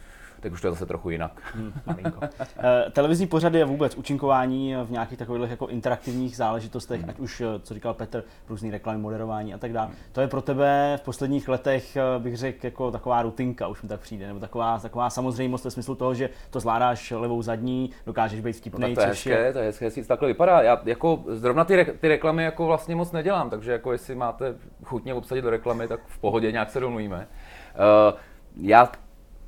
teď 0.42 0.52
už 0.52 0.60
to 0.60 0.66
je 0.66 0.70
zase 0.70 0.86
trochu 0.86 1.10
jinak. 1.10 1.54
Malinko. 1.86 2.20
Eh, 2.58 2.90
Televizní 2.92 3.26
pořady 3.26 3.62
a 3.62 3.66
vůbec 3.66 3.94
účinkování 3.94 4.74
v 4.84 4.90
nějakých 4.90 5.18
takových 5.18 5.50
jako 5.50 5.66
interaktivních 5.66 6.36
záležitostech, 6.36 7.08
ať 7.08 7.18
už, 7.18 7.40
eh, 7.40 7.46
co 7.62 7.74
říkal 7.74 7.94
Petr, 7.94 8.24
různý 8.48 8.70
reklamy, 8.70 8.98
moderování 8.98 9.54
a 9.54 9.58
tak 9.58 9.72
dále. 9.72 9.90
To 10.12 10.20
je 10.20 10.28
pro 10.28 10.42
tebe 10.42 10.98
v 11.00 11.04
posledních 11.04 11.48
letech, 11.48 11.96
eh, 11.96 12.02
bych 12.18 12.36
řekl, 12.36 12.66
jako 12.66 12.90
taková 12.90 13.22
rutinka, 13.22 13.66
už 13.68 13.82
mi 13.82 13.88
tak 13.88 14.00
přijde, 14.00 14.26
nebo 14.26 14.40
taková, 14.40 14.78
taková 14.78 15.10
samozřejmost 15.10 15.64
ve 15.64 15.70
smyslu 15.70 15.94
toho, 15.94 16.14
že 16.14 16.30
to 16.50 16.60
zvládáš 16.60 17.10
levou 17.10 17.42
zadní, 17.42 17.90
dokážeš 18.06 18.40
být 18.40 18.56
No, 18.56 18.60
vtipný, 18.60 18.94
tak 18.94 18.94
to 18.94 19.00
je 19.00 19.14
což 19.14 19.26
je 19.26 19.34
hezké, 19.34 19.52
to 19.52 19.58
je 19.58 19.64
hezké, 19.64 19.84
jestli 19.84 20.02
to 20.02 20.08
takhle 20.08 20.28
vypadá. 20.28 20.62
Já 20.62 20.80
jako 20.84 21.24
zrovna 21.26 21.64
ty, 21.64 21.76
re- 21.76 21.84
ty 21.84 22.08
reklamy 22.08 22.44
jako 22.44 22.66
vlastně 22.66 22.96
moc 22.96 23.12
nedělám, 23.12 23.50
takže 23.50 23.72
jako 23.72 23.92
jestli 23.92 24.14
máte 24.14 24.54
chutně 24.84 25.14
obsadit 25.14 25.42
do 25.42 25.50
reklamy, 25.50 25.88
tak 25.88 26.00
v 26.06 26.18
pohodě 26.18 26.52
nějak 26.52 26.70
se 26.70 26.80
domluvíme. 26.80 27.28
Uh, 27.74 28.18
já 28.56 28.92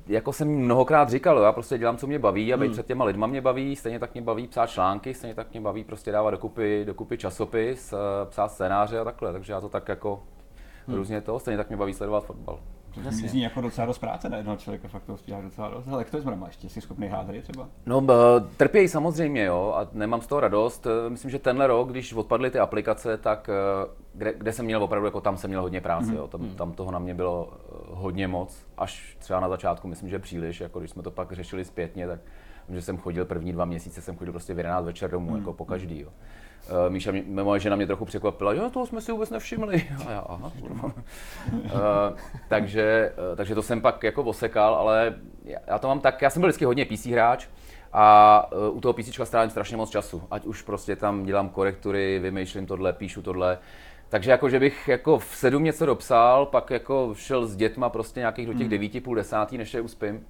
jako 0.07 0.33
jsem 0.33 0.47
mnohokrát 0.47 1.09
říkal, 1.09 1.39
já 1.39 1.51
prostě 1.51 1.77
dělám, 1.77 1.97
co 1.97 2.07
mě 2.07 2.19
baví 2.19 2.53
a 2.53 2.57
být 2.57 2.71
před 2.71 2.85
těma 2.85 3.05
lidma 3.05 3.27
mě 3.27 3.41
baví, 3.41 3.75
stejně 3.75 3.99
tak 3.99 4.13
mě 4.13 4.21
baví 4.21 4.47
psát 4.47 4.69
články, 4.69 5.13
stejně 5.13 5.35
tak 5.35 5.51
mě 5.51 5.61
baví 5.61 5.83
prostě 5.83 6.11
dávat 6.11 6.31
dokupy, 6.31 6.85
dokupy 6.85 7.17
časopis, 7.17 7.93
eh, 7.93 7.97
psát 8.25 8.51
scénáře 8.51 8.99
a 8.99 9.03
takhle, 9.03 9.31
takže 9.33 9.53
já 9.53 9.61
to 9.61 9.69
tak 9.69 9.89
jako 9.89 10.23
různě 10.87 11.21
to, 11.21 11.39
stejně 11.39 11.57
tak 11.57 11.67
mě 11.69 11.77
baví 11.77 11.93
sledovat 11.93 12.25
fotbal. 12.25 12.59
To 13.03 13.11
zní 13.27 13.41
jako 13.41 13.61
docela 13.61 13.87
dost 13.87 13.97
práce 13.99 14.29
na 14.29 14.37
jednoho 14.37 14.57
člověka, 14.57 14.87
fakt 14.87 15.03
to 15.03 15.17
stíháš 15.17 15.43
docela 15.43 15.69
dost. 15.69 15.87
Ale 15.87 16.01
jak 16.01 16.09
to 16.09 16.17
je 16.17 16.21
s? 16.21 16.47
Ještě 16.47 16.69
jsi 16.69 16.81
schopný 16.81 17.07
hrát 17.07 17.27
hry 17.27 17.41
třeba? 17.41 17.67
No, 17.85 18.01
trpějí 18.57 18.87
samozřejmě, 18.87 19.43
jo, 19.43 19.73
a 19.77 19.87
nemám 19.93 20.21
z 20.21 20.27
toho 20.27 20.41
radost. 20.41 20.87
Eh, 20.87 21.09
Myslím, 21.09 21.31
že 21.31 21.39
tenhle 21.39 21.67
rok, 21.67 21.91
když 21.91 22.13
odpadly 22.13 22.51
ty 22.51 22.59
aplikace, 22.59 23.17
tak 23.17 23.49
eh, 23.49 23.87
kde, 24.13 24.33
kde 24.33 24.53
jsem 24.53 24.65
měl 24.65 24.83
opravdu, 24.83 25.05
jako 25.05 25.21
tam 25.21 25.37
jsem 25.37 25.49
měl 25.49 25.61
hodně 25.61 25.81
práce, 25.81 26.15
jo, 26.15 26.27
tam, 26.27 26.49
tam 26.49 26.71
toho 26.71 26.91
na 26.91 26.99
mě 26.99 27.13
bylo 27.13 27.53
eh, 27.53 27.73
hodně 27.87 28.27
moc, 28.27 28.65
až 28.77 29.17
třeba 29.19 29.39
na 29.39 29.49
začátku, 29.49 29.87
myslím, 29.87 30.09
že 30.09 30.19
příliš, 30.19 30.61
jako 30.61 30.79
když 30.79 30.91
jsme 30.91 31.03
to 31.03 31.11
pak 31.11 31.31
řešili 31.31 31.65
zpětně, 31.65 32.07
tak 32.07 32.19
že 32.69 32.81
jsem 32.81 32.97
chodil 32.97 33.25
první 33.25 33.51
dva 33.51 33.65
měsíce, 33.65 34.01
jsem 34.01 34.17
chodil 34.17 34.31
prostě 34.33 34.53
v 34.53 34.57
11 34.57 34.85
večer 34.85 35.11
domů, 35.11 35.37
jako 35.37 35.53
po 35.53 35.65
každý, 35.65 35.99
jo. 35.99 36.09
Eh, 36.67 36.89
Míša, 36.89 37.11
mě, 37.11 37.43
moje 37.43 37.59
žena 37.59 37.75
mě 37.75 37.87
trochu 37.87 38.05
překvapila, 38.05 38.55
že 38.55 38.61
toho 38.61 38.85
jsme 38.85 39.01
si 39.01 39.11
vůbec 39.11 39.29
nevšimli. 39.29 39.87
A 40.07 40.11
já, 40.11 40.19
aha. 40.19 40.51
Eh, 41.65 41.69
takže, 42.47 43.13
eh, 43.33 43.35
takže 43.35 43.55
to 43.55 43.61
jsem 43.61 43.81
pak 43.81 44.03
jako 44.03 44.23
osekal, 44.23 44.75
ale 44.75 45.13
já, 45.43 45.59
já 45.67 45.79
to 45.79 45.87
mám 45.87 45.99
tak, 45.99 46.21
já 46.21 46.29
jsem 46.29 46.39
byl 46.39 46.47
vždycky 46.47 46.65
hodně 46.65 46.85
PC 46.85 47.05
hráč 47.05 47.47
a 47.93 48.49
u 48.71 48.81
toho 48.81 48.93
PC 48.93 49.25
strávím 49.25 49.49
strašně 49.49 49.77
moc 49.77 49.89
času. 49.89 50.23
Ať 50.31 50.45
už 50.45 50.61
prostě 50.61 50.95
tam 50.95 51.23
dělám 51.23 51.49
korektury, 51.49 52.19
vymýšlím 52.19 52.65
tohle, 52.65 52.93
píšu 52.93 53.21
tohle. 53.21 53.57
Takže 54.09 54.31
jako, 54.31 54.49
že 54.49 54.59
bych 54.59 54.87
jako 54.87 55.19
v 55.19 55.25
sedm 55.25 55.63
něco 55.63 55.85
dopsal, 55.85 56.45
pak 56.45 56.71
jako 56.71 57.13
šel 57.17 57.45
s 57.45 57.55
dětma 57.55 57.89
prostě 57.89 58.19
nějakých 58.19 58.47
do 58.47 58.53
těch 58.53 58.69
devíti, 58.69 59.01
půl 59.01 59.15
desátý, 59.15 59.57
než 59.57 59.73
je 59.73 59.81
uspím. 59.81 60.25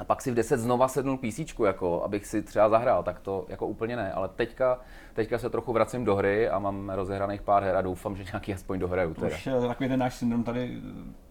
A 0.00 0.04
pak 0.04 0.22
si 0.22 0.30
v 0.30 0.34
10 0.34 0.56
znova 0.60 0.88
sednul 0.88 1.18
PC, 1.18 1.40
jako, 1.66 2.02
abych 2.02 2.26
si 2.26 2.42
třeba 2.42 2.68
zahrál, 2.68 3.02
tak 3.02 3.20
to 3.20 3.46
jako 3.48 3.66
úplně 3.66 3.96
ne. 3.96 4.12
Ale 4.12 4.28
teďka, 4.28 4.80
teďka 5.14 5.38
se 5.38 5.50
trochu 5.50 5.72
vracím 5.72 6.04
do 6.04 6.16
hry 6.16 6.48
a 6.48 6.58
mám 6.58 6.90
rozehraných 6.90 7.42
pár 7.42 7.62
her 7.62 7.76
a 7.76 7.82
doufám, 7.82 8.16
že 8.16 8.24
nějaký 8.24 8.54
aspoň 8.54 8.78
dohraju. 8.78 9.14
Teda. 9.14 9.36
už 9.36 9.48
takový 9.68 9.88
ten 9.88 10.00
náš 10.00 10.14
syndrom 10.14 10.44
tady 10.44 10.80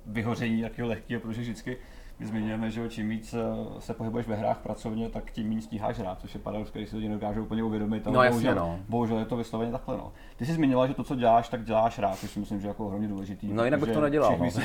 vyhoření 0.06 0.62
takového 0.62 0.90
lehkého, 0.90 1.22
protože 1.22 1.42
vždycky 1.42 1.78
my 2.20 2.26
zmiňujeme, 2.26 2.72
že 2.72 2.90
čím 2.90 3.10
víc 3.10 3.34
eh, 3.34 3.82
se 3.82 3.94
pohybuješ 3.94 4.28
ve 4.28 4.36
hrách 4.36 4.60
pracovně, 4.60 5.10
tak 5.10 5.32
tím 5.32 5.50
méně 5.50 5.62
stíháš 5.62 6.00
hrát, 6.00 6.20
což 6.20 6.34
je 6.34 6.40
paradox, 6.40 6.70
který 6.70 6.86
si 6.86 6.96
lidi 6.96 7.10
nedokážou 7.10 7.44
úplně 7.44 7.64
uvědomit. 7.64 8.06
No, 8.06 8.24
jasně, 8.24 8.30
bohužel, 8.30 8.56
no. 8.56 8.80
bohužel 8.90 9.20
je 9.20 9.26
to 9.26 9.38
vysloveně 9.38 9.72
takhle. 9.72 9.98
No. 9.98 10.12
Ty 10.38 10.46
jsi 10.46 10.54
zmiňovala, 10.54 10.88
že 10.88 10.94
to, 10.94 11.04
co 11.04 11.16
děláš, 11.16 11.50
tak 11.50 11.64
děláš 11.64 12.00
rád, 12.00 12.20
což 12.20 12.32
si 12.32 12.40
myslím, 12.40 12.60
že 12.60 12.68
je 12.68 12.70
jako 12.70 12.90
hodně 12.90 13.08
důležitý. 13.08 13.54
No, 13.54 13.66
jinak 13.66 13.80
bych 13.80 13.92
to 13.92 14.02
nedělal, 14.02 14.38
no. 14.38 14.52
si 14.52 14.62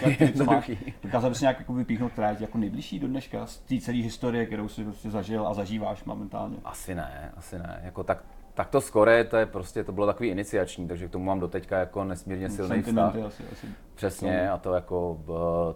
dokázal 1.02 1.30
bys 1.30 1.40
nějak 1.40 1.58
jako 1.58 1.72
vypíchnout, 1.72 2.12
která 2.12 2.30
je 2.30 2.36
jako 2.40 2.58
nejbližší 2.58 2.98
do 2.98 3.08
dneška 3.08 3.46
z 3.46 3.58
té 3.58 3.80
celé 3.80 3.98
historie, 3.98 4.46
kterou 4.46 4.68
jsi 4.68 4.84
prostě 4.84 5.10
zažil 5.10 5.48
a 5.48 5.54
zažíváš 5.54 6.04
momentálně. 6.04 6.56
Asi 6.64 6.94
ne, 6.94 7.32
asi 7.36 7.58
ne. 7.58 7.80
Jako 7.84 8.04
tak, 8.04 8.24
tak 8.54 8.68
to 8.68 8.80
skore, 8.80 9.24
to 9.24 9.36
je 9.36 9.46
prostě, 9.46 9.84
to 9.84 9.92
bylo 9.92 10.06
takový 10.06 10.28
iniciační, 10.28 10.88
takže 10.88 11.08
k 11.08 11.10
tomu 11.10 11.24
mám 11.24 11.40
doteďka 11.40 11.78
jako 11.78 12.04
nesmírně 12.04 12.50
silný 12.50 12.82
vztah. 12.82 13.16
Asi, 13.16 13.44
asi. 13.52 13.66
Přesně, 13.94 14.50
a 14.50 14.58
to 14.58 14.74
jako, 14.74 15.18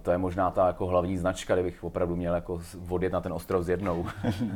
to 0.02 0.10
je 0.10 0.18
možná 0.18 0.50
ta 0.50 0.66
jako 0.66 0.86
hlavní 0.86 1.16
značka, 1.16 1.54
kdybych 1.54 1.84
opravdu 1.84 2.16
měl 2.16 2.34
jako 2.34 2.60
odjet 2.88 3.12
na 3.12 3.20
ten 3.20 3.32
ostrov 3.32 3.64
s 3.64 3.68
jednou. 3.68 4.06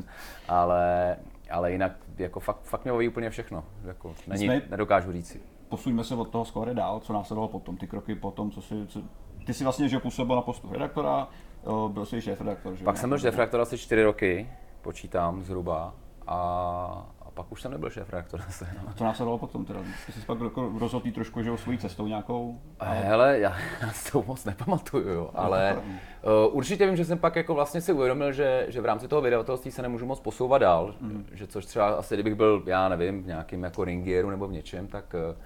ale, 0.48 1.16
ale 1.50 1.72
jinak 1.72 1.92
jako 2.18 2.40
fakt, 2.40 2.62
fakt 2.62 2.84
mě 2.84 2.92
baví 2.92 3.08
úplně 3.08 3.30
všechno. 3.30 3.64
Jako, 3.84 4.14
není, 4.26 4.44
Jsme- 4.44 4.62
nedokážu 4.70 5.12
říct 5.12 5.28
si. 5.28 5.40
Posuňme 5.68 6.04
se 6.04 6.14
od 6.14 6.28
toho 6.28 6.44
skóre 6.44 6.74
dál, 6.74 7.00
co 7.00 7.12
následovalo 7.12 7.48
potom, 7.48 7.76
ty 7.76 7.86
kroky 7.86 8.14
potom, 8.14 8.50
co 8.50 8.62
si, 8.62 8.86
co, 8.86 9.00
ty 9.46 9.54
jsi 9.54 9.64
vlastně, 9.64 9.88
že 9.88 9.98
působil 9.98 10.36
na 10.36 10.42
postu 10.42 10.72
redaktora, 10.72 11.28
byl 11.88 12.06
jsi 12.06 12.20
šéf 12.20 12.40
redaktor, 12.40 12.74
že? 12.74 12.84
Pak 12.84 12.96
jsem 12.96 13.10
byl 13.10 13.18
šéf 13.18 13.34
redaktor 13.34 13.60
asi 13.60 13.78
čtyři 13.78 14.02
roky, 14.02 14.50
počítám 14.82 15.42
zhruba, 15.42 15.94
a 16.26 17.06
pak 17.42 17.52
už 17.52 17.62
jsem 17.62 17.70
nebyl 17.70 17.90
šéf 17.90 18.10
redaktor 18.10 18.40
zase. 18.46 18.68
No. 18.86 18.92
Co 18.94 19.04
následovalo 19.04 19.38
potom 19.38 19.64
teda? 19.64 19.80
Ty 20.06 20.12
jsi 20.12 20.26
pak 20.26 20.40
jako 20.40 20.72
rozhodl 20.78 21.10
trošku, 21.10 21.42
že 21.42 21.50
o 21.50 21.56
svojí 21.56 21.78
cestou 21.78 22.06
nějakou? 22.06 22.60
Hele, 22.80 23.38
já, 23.38 23.56
já 23.80 23.90
si 23.90 24.12
to 24.12 24.24
moc 24.26 24.44
nepamatuju, 24.44 25.08
jo, 25.08 25.30
ale 25.34 25.76
uh, 25.76 26.56
určitě 26.56 26.86
vím, 26.86 26.96
že 26.96 27.04
jsem 27.04 27.18
pak 27.18 27.36
jako 27.36 27.54
vlastně 27.54 27.80
si 27.80 27.92
uvědomil, 27.92 28.32
že, 28.32 28.66
že 28.68 28.80
v 28.80 28.84
rámci 28.84 29.08
toho 29.08 29.22
vydavatelství 29.22 29.70
se 29.70 29.82
nemůžu 29.82 30.06
moc 30.06 30.20
posouvat 30.20 30.60
dál, 30.62 30.94
mm. 31.00 31.26
že 31.32 31.46
což 31.46 31.66
třeba 31.66 31.88
asi 31.88 32.14
kdybych 32.14 32.34
byl, 32.34 32.62
já 32.66 32.88
nevím, 32.88 33.22
v 33.22 33.26
nějakým 33.26 33.64
jako 33.64 33.84
ringieru 33.84 34.30
nebo 34.30 34.46
v 34.46 34.52
něčem, 34.52 34.86
tak, 34.86 35.14
eh, 35.14 35.36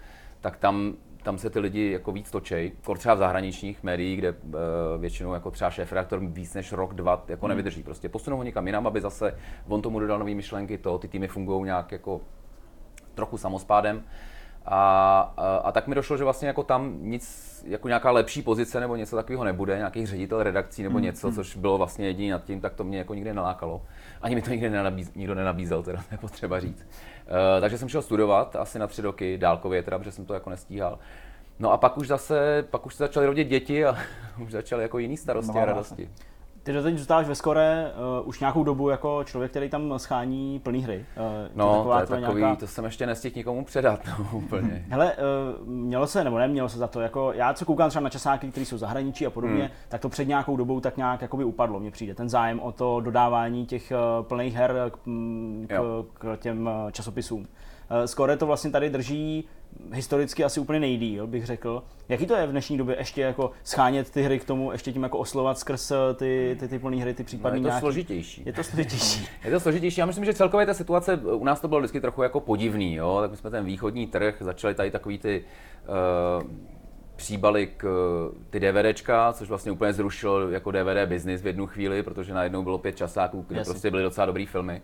tak 0.41 0.57
tam, 0.57 0.95
tam 1.27 1.39
se 1.39 1.51
ty 1.51 1.59
lidi 1.59 1.91
jako 1.93 2.13
víc 2.13 2.31
točej, 2.31 2.73
Kor 2.85 2.99
třeba 2.99 3.15
v 3.15 3.19
zahraničních 3.19 3.83
médiích, 3.83 4.19
kde 4.19 4.33
uh, 4.33 4.59
většinou 4.99 5.35
jako 5.35 5.51
třeba 5.51 5.71
šéf 5.71 5.93
redaktor 5.93 6.21
víc 6.21 6.55
než 6.55 6.73
rok, 6.73 6.95
dva 6.95 7.25
jako 7.29 7.49
nevydrží. 7.49 7.83
Prostě 7.83 8.09
posunou 8.09 8.37
ho 8.37 8.43
někam 8.43 8.67
jinam, 8.67 8.87
aby 8.87 9.01
zase 9.01 9.39
on 9.69 9.83
tomu 9.83 10.01
dodal 10.01 10.19
nové 10.19 10.35
myšlenky, 10.35 10.79
to, 10.79 10.99
ty 10.99 11.09
týmy 11.09 11.29
fungují 11.29 11.65
nějak 11.65 11.93
jako 11.93 12.21
trochu 13.15 13.39
samospádem. 13.39 14.05
A, 14.69 15.21
a, 15.37 15.57
a, 15.57 15.73
tak 15.73 15.87
mi 15.87 15.95
došlo, 15.95 16.17
že 16.17 16.25
vlastně 16.25 16.49
jako 16.49 16.63
tam 16.63 16.97
nic, 17.01 17.47
jako 17.67 17.89
nějaká 17.89 18.11
lepší 18.11 18.43
pozice 18.43 18.81
nebo 18.81 18.97
něco 18.97 19.17
takového 19.17 19.45
nebude, 19.45 19.77
nějaký 19.77 20.07
ředitel 20.07 20.43
redakcí 20.43 20.83
nebo 20.83 20.99
něco, 20.99 21.33
což 21.33 21.57
bylo 21.57 21.79
vlastně 21.79 22.07
jediný 22.07 22.31
nad 22.31 22.45
tím, 22.45 22.61
tak 22.61 22.75
to 22.75 22.85
mě 22.85 22.99
jako 22.99 23.15
nikdy 23.15 23.35
nelákalo. 23.35 23.83
Ani 24.23 24.35
mi 24.35 24.43
to 24.43 24.51
nikdy 24.51 24.71
nenabíz, 24.71 25.15
nikdo 25.15 25.35
nenabízel, 25.35 25.83
teda 25.83 25.99
to 26.09 26.15
je 26.15 26.19
potřeba 26.19 26.61
říct. 26.61 26.87
Uh, 27.27 27.61
takže 27.61 27.79
jsem 27.79 27.89
šel 27.89 28.03
studovat 28.03 28.57
asi 28.57 28.79
na 28.79 28.87
tři 28.87 29.03
roky, 29.03 29.39
dálkově 29.39 29.83
teda, 29.83 29.99
protože 29.99 30.13
jsem 30.13 30.27
to 30.27 30.35
jako 30.35 30.51
nestíhal. 30.51 30.99
No 31.59 31.73
a 31.73 31.77
pak 31.77 31.99
už 31.99 32.09
zase, 32.09 32.65
pak 32.71 32.87
už 32.87 32.95
se 32.95 33.05
začaly 33.05 33.27
rodit 33.27 33.49
děti 33.49 33.85
a 33.85 33.97
už 34.43 34.53
začaly 34.53 34.83
jako 34.83 34.99
jiný 34.99 35.17
starosti 35.17 35.49
Nová 35.49 35.63
a 35.63 35.65
radosti. 35.65 36.11
Ty 36.67 36.73
doteď 36.73 36.99
zůstáváš 36.99 37.27
ve 37.27 37.35
skore 37.35 37.93
uh, 38.21 38.29
už 38.29 38.41
nějakou 38.41 38.65
dobu 38.65 38.89
jako 38.89 39.25
člověk, 39.25 39.51
který 39.51 39.69
tam 39.69 39.99
schání 39.99 40.59
plný 40.59 40.83
hry. 40.83 41.07
Uh, 41.17 41.25
No, 41.55 41.85
to 42.07 42.15
je 42.15 42.21
takový, 42.21 42.57
to 42.57 42.67
jsem 42.67 42.85
ještě 42.85 43.07
nestihl 43.07 43.37
nikomu 43.37 43.65
předat, 43.65 44.01
no, 44.19 44.39
úplně. 44.39 44.85
Hele, 44.89 45.13
uh, 45.13 45.69
mělo 45.69 46.07
se 46.07 46.25
nebo 46.25 46.39
nemělo 46.39 46.69
se 46.69 46.79
za 46.79 46.87
to, 46.87 47.01
jako 47.01 47.33
já 47.33 47.55
co 47.55 47.65
koukám 47.65 47.91
třeba 47.91 48.03
na 48.03 48.11
časáky, 48.11 48.49
které 48.51 48.67
jsou 48.67 48.79
zahraničí 48.79 49.27
a 49.27 49.31
podobně, 49.31 49.63
hmm. 49.63 49.71
tak 49.89 50.01
to 50.01 50.09
před 50.09 50.29
nějakou 50.29 50.57
dobou 50.57 50.81
tak 50.81 50.97
nějak 50.97 51.23
jakoby 51.23 51.45
upadlo, 51.45 51.81
mně 51.81 51.91
přijde 51.91 52.15
ten 52.15 52.29
zájem 52.29 52.61
o 52.61 52.73
to 52.73 53.01
dodávání 53.01 53.67
těch 53.67 53.93
uh, 54.19 54.27
plných 54.27 54.55
her 54.55 54.75
k, 54.91 55.07
mm, 55.07 55.67
Jo. 55.71 56.07
k, 56.15 56.37
k 56.37 56.41
těm 56.41 56.71
časopisům. 56.93 57.41
Uh, 57.41 57.47
Skore 58.05 58.37
to 58.37 58.47
vlastně 58.47 58.71
tady 58.71 58.91
drží 58.91 59.45
historicky 59.93 60.45
asi 60.45 60.61
úplně 60.61 60.81
nejdýl, 60.81 61.27
bych 61.27 61.47
řekl. 61.47 61.83
Jaký 62.09 62.27
to 62.27 62.35
je 62.37 62.47
v 62.47 62.51
dnešní 62.51 62.79
době 62.79 62.97
ještě 62.99 63.21
jako 63.21 63.51
schánět 63.65 64.11
ty 64.11 64.23
hry 64.23 64.39
k 64.39 64.45
tomu, 64.45 64.73
ještě 64.73 64.93
tím 64.93 65.03
jako 65.03 65.19
oslovat 65.19 65.59
skrz 65.59 65.91
uh, 65.91 65.97
ty, 66.17 66.57
ty, 66.61 66.69
ty 66.69 66.79
plné 66.79 66.97
hry, 66.97 67.15
ty 67.15 67.23
No, 67.23 67.27
případný 67.27 67.59
je 67.59 67.63
to 67.63 67.69
nějaký... 67.69 67.81
složitější. 67.81 68.43
Je 68.47 68.53
to 68.53 68.65
složitější. 68.65 69.29
Je 69.45 69.51
to 69.51 69.61
složitější. 69.61 70.01
Já 70.01 70.07
myslím, 70.07 70.25
že 70.25 70.35
celkově 70.35 70.67
ta 70.67 70.75
situace 70.75 71.17
u 71.17 71.45
nás 71.45 71.61
to 71.61 71.69
bylo 71.69 71.81
vždycky 71.81 72.01
trochu 72.01 72.23
jako 72.23 72.41
podivný, 72.41 72.95
jo? 72.95 73.19
tak 73.21 73.31
my 73.31 73.37
jsme 73.37 73.51
ten 73.51 73.65
východní 73.65 74.07
trh, 74.07 74.37
začali 74.41 74.75
tady 74.75 74.91
takový 74.91 75.19
ty 75.19 75.45
uh, 76.43 76.51
příbalík 77.17 77.85
ty 78.51 78.61
DVDčka, 78.61 79.33
což 79.33 79.49
vlastně 79.49 79.73
úplně 79.73 79.93
zrušilo 79.93 80.51
jako 80.51 80.71
DVD 80.71 81.09
business 81.09 81.43
v 81.43 81.47
jednu 81.47 81.67
chvíli, 81.67 82.03
protože 82.03 82.35
najednou 82.35 82.63
bylo 82.63 82.79
pět 82.79 82.97
časáků, 82.97 83.45
kde 83.49 83.59
Jasně. 83.59 83.73
prostě 83.73 83.91
byly 83.91 84.03
docela 84.03 84.27
dobrý 84.27 84.47
filmy. 84.47 84.83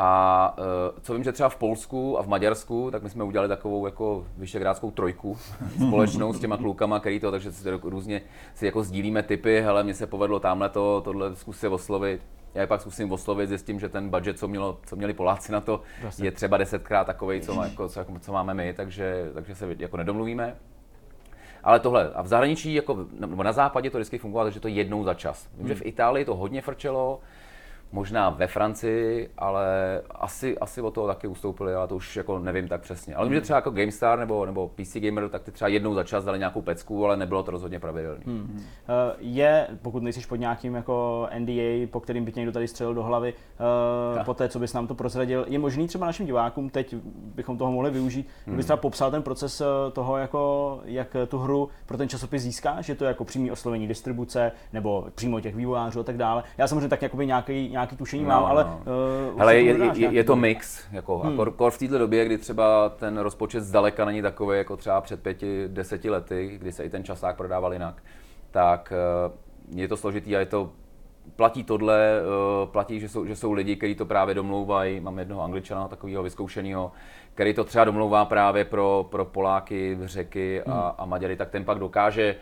A 0.00 0.54
uh, 0.58 0.64
co 1.02 1.14
vím, 1.14 1.24
že 1.24 1.32
třeba 1.32 1.48
v 1.48 1.56
Polsku 1.56 2.18
a 2.18 2.22
v 2.22 2.28
Maďarsku, 2.28 2.90
tak 2.90 3.02
my 3.02 3.10
jsme 3.10 3.24
udělali 3.24 3.48
takovou 3.48 3.86
jako 3.86 4.26
vyšegrádskou 4.36 4.90
trojku 4.90 5.38
společnou 5.86 6.32
s 6.32 6.40
těma 6.40 6.56
klukama, 6.56 7.00
který 7.00 7.20
to, 7.20 7.30
takže 7.30 7.52
si 7.52 7.70
různě 7.82 8.20
si 8.54 8.66
jako 8.66 8.82
sdílíme 8.82 9.22
typy, 9.22 9.60
hele, 9.60 9.84
mně 9.84 9.94
se 9.94 10.06
povedlo 10.06 10.40
tamhle 10.40 10.68
to, 10.68 11.00
tohle 11.04 11.36
zkus 11.36 11.58
si 11.58 11.68
oslovit. 11.68 12.22
Já 12.54 12.60
je 12.60 12.66
pak 12.66 12.80
zkusím 12.80 13.12
oslovit, 13.12 13.48
zjistím, 13.48 13.80
že 13.80 13.88
ten 13.88 14.08
budget, 14.10 14.38
co, 14.38 14.48
mělo, 14.48 14.78
co 14.86 14.96
měli 14.96 15.12
Poláci 15.12 15.52
na 15.52 15.60
to, 15.60 15.80
Jasně. 16.02 16.26
je 16.26 16.32
třeba 16.32 16.56
desetkrát 16.56 17.06
takový, 17.06 17.40
co, 17.40 17.54
má- 17.54 17.64
jako, 17.64 17.88
co, 17.88 18.00
jako, 18.00 18.18
co 18.18 18.32
máme 18.32 18.54
my, 18.54 18.72
takže, 18.72 19.30
takže 19.34 19.54
se 19.54 19.76
jako 19.78 19.96
nedomluvíme. 19.96 20.56
Ale 21.64 21.80
tohle, 21.80 22.10
a 22.14 22.22
v 22.22 22.26
zahraničí, 22.26 22.74
jako, 22.74 23.06
nebo 23.20 23.42
na 23.42 23.52
západě 23.52 23.90
to 23.90 23.98
vždycky 23.98 24.18
fungovalo, 24.18 24.46
takže 24.46 24.60
to 24.60 24.68
jednou 24.68 25.04
za 25.04 25.14
čas. 25.14 25.48
Vím, 25.58 25.68
že 25.68 25.74
v 25.74 25.86
Itálii 25.86 26.24
to 26.24 26.36
hodně 26.36 26.62
frčelo, 26.62 27.20
možná 27.92 28.30
ve 28.30 28.46
Francii, 28.46 29.30
ale 29.38 29.66
asi, 30.10 30.58
asi 30.58 30.80
od 30.80 30.94
toho 30.94 31.06
taky 31.06 31.26
ustoupili, 31.26 31.74
ale 31.74 31.88
to 31.88 31.96
už 31.96 32.16
jako 32.16 32.38
nevím 32.38 32.68
tak 32.68 32.80
přesně. 32.80 33.14
Ale 33.14 33.28
vím, 33.28 33.34
že 33.34 33.40
třeba 33.40 33.56
jako 33.56 33.70
GameStar 33.70 34.18
nebo, 34.18 34.46
nebo 34.46 34.68
PC 34.68 34.96
Gamer, 34.96 35.28
tak 35.28 35.42
ty 35.42 35.52
třeba 35.52 35.68
jednou 35.68 35.94
za 35.94 36.04
čas 36.04 36.24
dali 36.24 36.38
nějakou 36.38 36.62
pecku, 36.62 37.04
ale 37.04 37.16
nebylo 37.16 37.42
to 37.42 37.50
rozhodně 37.50 37.80
pravidelné. 37.80 38.20
Hmm. 38.26 38.62
Eh, 38.88 39.16
je, 39.18 39.66
pokud 39.82 40.02
nejsi 40.02 40.26
pod 40.28 40.36
nějakým 40.36 40.74
jako 40.74 41.28
NDA, 41.38 41.86
po 41.90 42.00
kterým 42.00 42.24
by 42.24 42.32
tě 42.32 42.40
někdo 42.40 42.52
tady 42.52 42.68
střelil 42.68 42.94
do 42.94 43.02
hlavy, 43.02 43.32
uh, 43.32 44.16
Tak. 44.16 44.26
po 44.26 44.34
té, 44.34 44.48
co 44.48 44.58
bys 44.58 44.72
nám 44.72 44.86
to 44.86 44.94
prozradil, 44.94 45.44
je 45.48 45.58
možný 45.58 45.88
třeba 45.88 46.06
našim 46.06 46.26
divákům, 46.26 46.70
teď 46.70 46.94
bychom 47.34 47.58
toho 47.58 47.72
mohli 47.72 47.90
využít, 47.90 48.26
hmm. 48.26 48.54
kdybys 48.54 48.66
třeba 48.66 48.76
popsal 48.76 49.10
ten 49.10 49.22
proces 49.22 49.60
eh, 49.60 49.90
toho, 49.92 50.16
jako, 50.16 50.80
jak 50.84 51.16
tu 51.28 51.38
hru 51.38 51.68
pro 51.86 51.96
ten 51.96 52.08
časopis 52.08 52.42
získáš, 52.42 52.88
je 52.88 52.94
to 52.94 53.04
jako 53.04 53.24
přímý 53.24 53.50
oslovení 53.50 53.88
distribuce, 53.88 54.52
nebo 54.72 55.06
přímo 55.14 55.40
těch 55.40 55.56
vývojářů 55.56 56.00
a 56.00 56.02
tak 56.02 56.16
dále. 56.16 56.42
Já 56.58 56.68
samozřejmě 56.68 56.88
tak 56.88 57.02
nějaký, 57.24 57.68
nějaký 57.78 57.96
tušení 57.96 58.22
No, 58.22 58.28
mám, 58.28 58.44
ale 58.44 58.64
no. 58.64 58.80
uh, 59.34 59.42
Ale 59.42 59.56
je, 59.56 59.62
je, 59.62 59.90
je, 59.94 60.08
je 60.12 60.24
to 60.24 60.36
mix, 60.36 60.84
jako, 60.92 61.18
hmm. 61.18 61.40
a 61.40 61.50
kor 61.50 61.70
v 61.70 61.78
této 61.78 61.98
době, 61.98 62.24
kdy 62.24 62.38
třeba 62.38 62.88
ten 62.88 63.18
rozpočet 63.18 63.60
zdaleka 63.60 64.04
není 64.04 64.22
takový, 64.22 64.58
jako 64.58 64.76
třeba 64.76 65.00
před 65.00 65.22
pěti, 65.22 65.64
deseti 65.68 66.10
lety, 66.10 66.58
kdy 66.58 66.72
se 66.72 66.84
i 66.84 66.90
ten 66.90 67.04
časák 67.04 67.36
prodával 67.36 67.72
jinak, 67.72 68.02
tak 68.50 68.92
eh, 68.92 69.32
je 69.80 69.88
to 69.88 69.96
složitý 69.96 70.36
a 70.36 70.40
je 70.40 70.46
to 70.46 70.70
platí 71.36 71.64
tohle, 71.64 72.20
eh, 72.20 72.66
platí, 72.66 73.00
že 73.00 73.08
jsou, 73.08 73.26
že 73.26 73.36
jsou 73.36 73.52
lidi, 73.52 73.76
kteří 73.76 73.94
to 73.94 74.06
právě 74.06 74.34
domlouvají. 74.34 75.00
Mám 75.00 75.18
jednoho 75.18 75.42
angličana, 75.42 75.88
takového 75.88 76.22
vyzkoušeného, 76.22 76.92
který 77.34 77.54
to 77.54 77.64
třeba 77.64 77.84
domlouvá 77.84 78.24
právě 78.24 78.64
pro, 78.64 79.06
pro 79.10 79.24
Poláky, 79.24 79.98
Řeky 80.04 80.62
a, 80.62 80.94
a 80.98 81.04
Maďary, 81.04 81.36
tak 81.36 81.50
ten 81.50 81.64
pak 81.64 81.78
dokáže 81.78 82.36